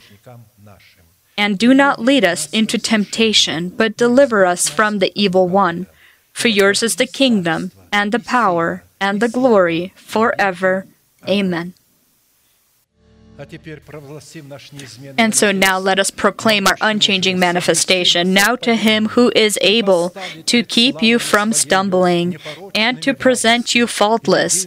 And 1.41 1.59
do 1.59 1.73
not 1.73 1.99
lead 1.99 2.23
us 2.23 2.51
into 2.51 2.77
temptation, 2.77 3.71
but 3.71 3.97
deliver 3.97 4.45
us 4.45 4.69
from 4.69 4.99
the 4.99 5.11
evil 5.15 5.49
one. 5.49 5.87
For 6.35 6.49
yours 6.49 6.83
is 6.83 6.97
the 6.97 7.07
kingdom, 7.07 7.73
and 7.91 8.13
the 8.13 8.19
power, 8.19 8.85
and 9.01 9.23
the 9.23 9.29
glory 9.31 9.95
forever. 9.97 10.87
Amen. 11.27 11.73
And 15.17 15.35
so 15.35 15.51
now 15.51 15.79
let 15.79 15.99
us 15.99 16.11
proclaim 16.11 16.67
our 16.67 16.77
unchanging 16.83 17.39
manifestation. 17.39 18.35
Now 18.35 18.55
to 18.57 18.75
Him 18.75 19.09
who 19.09 19.33
is 19.35 19.59
able 19.63 20.13
to 20.45 20.63
keep 20.63 21.01
you 21.01 21.19
from 21.19 21.55
stumbling 21.55 22.37
and 22.75 23.03
to 23.03 23.15
present 23.15 23.75
you 23.75 23.87
faultless 23.87 24.67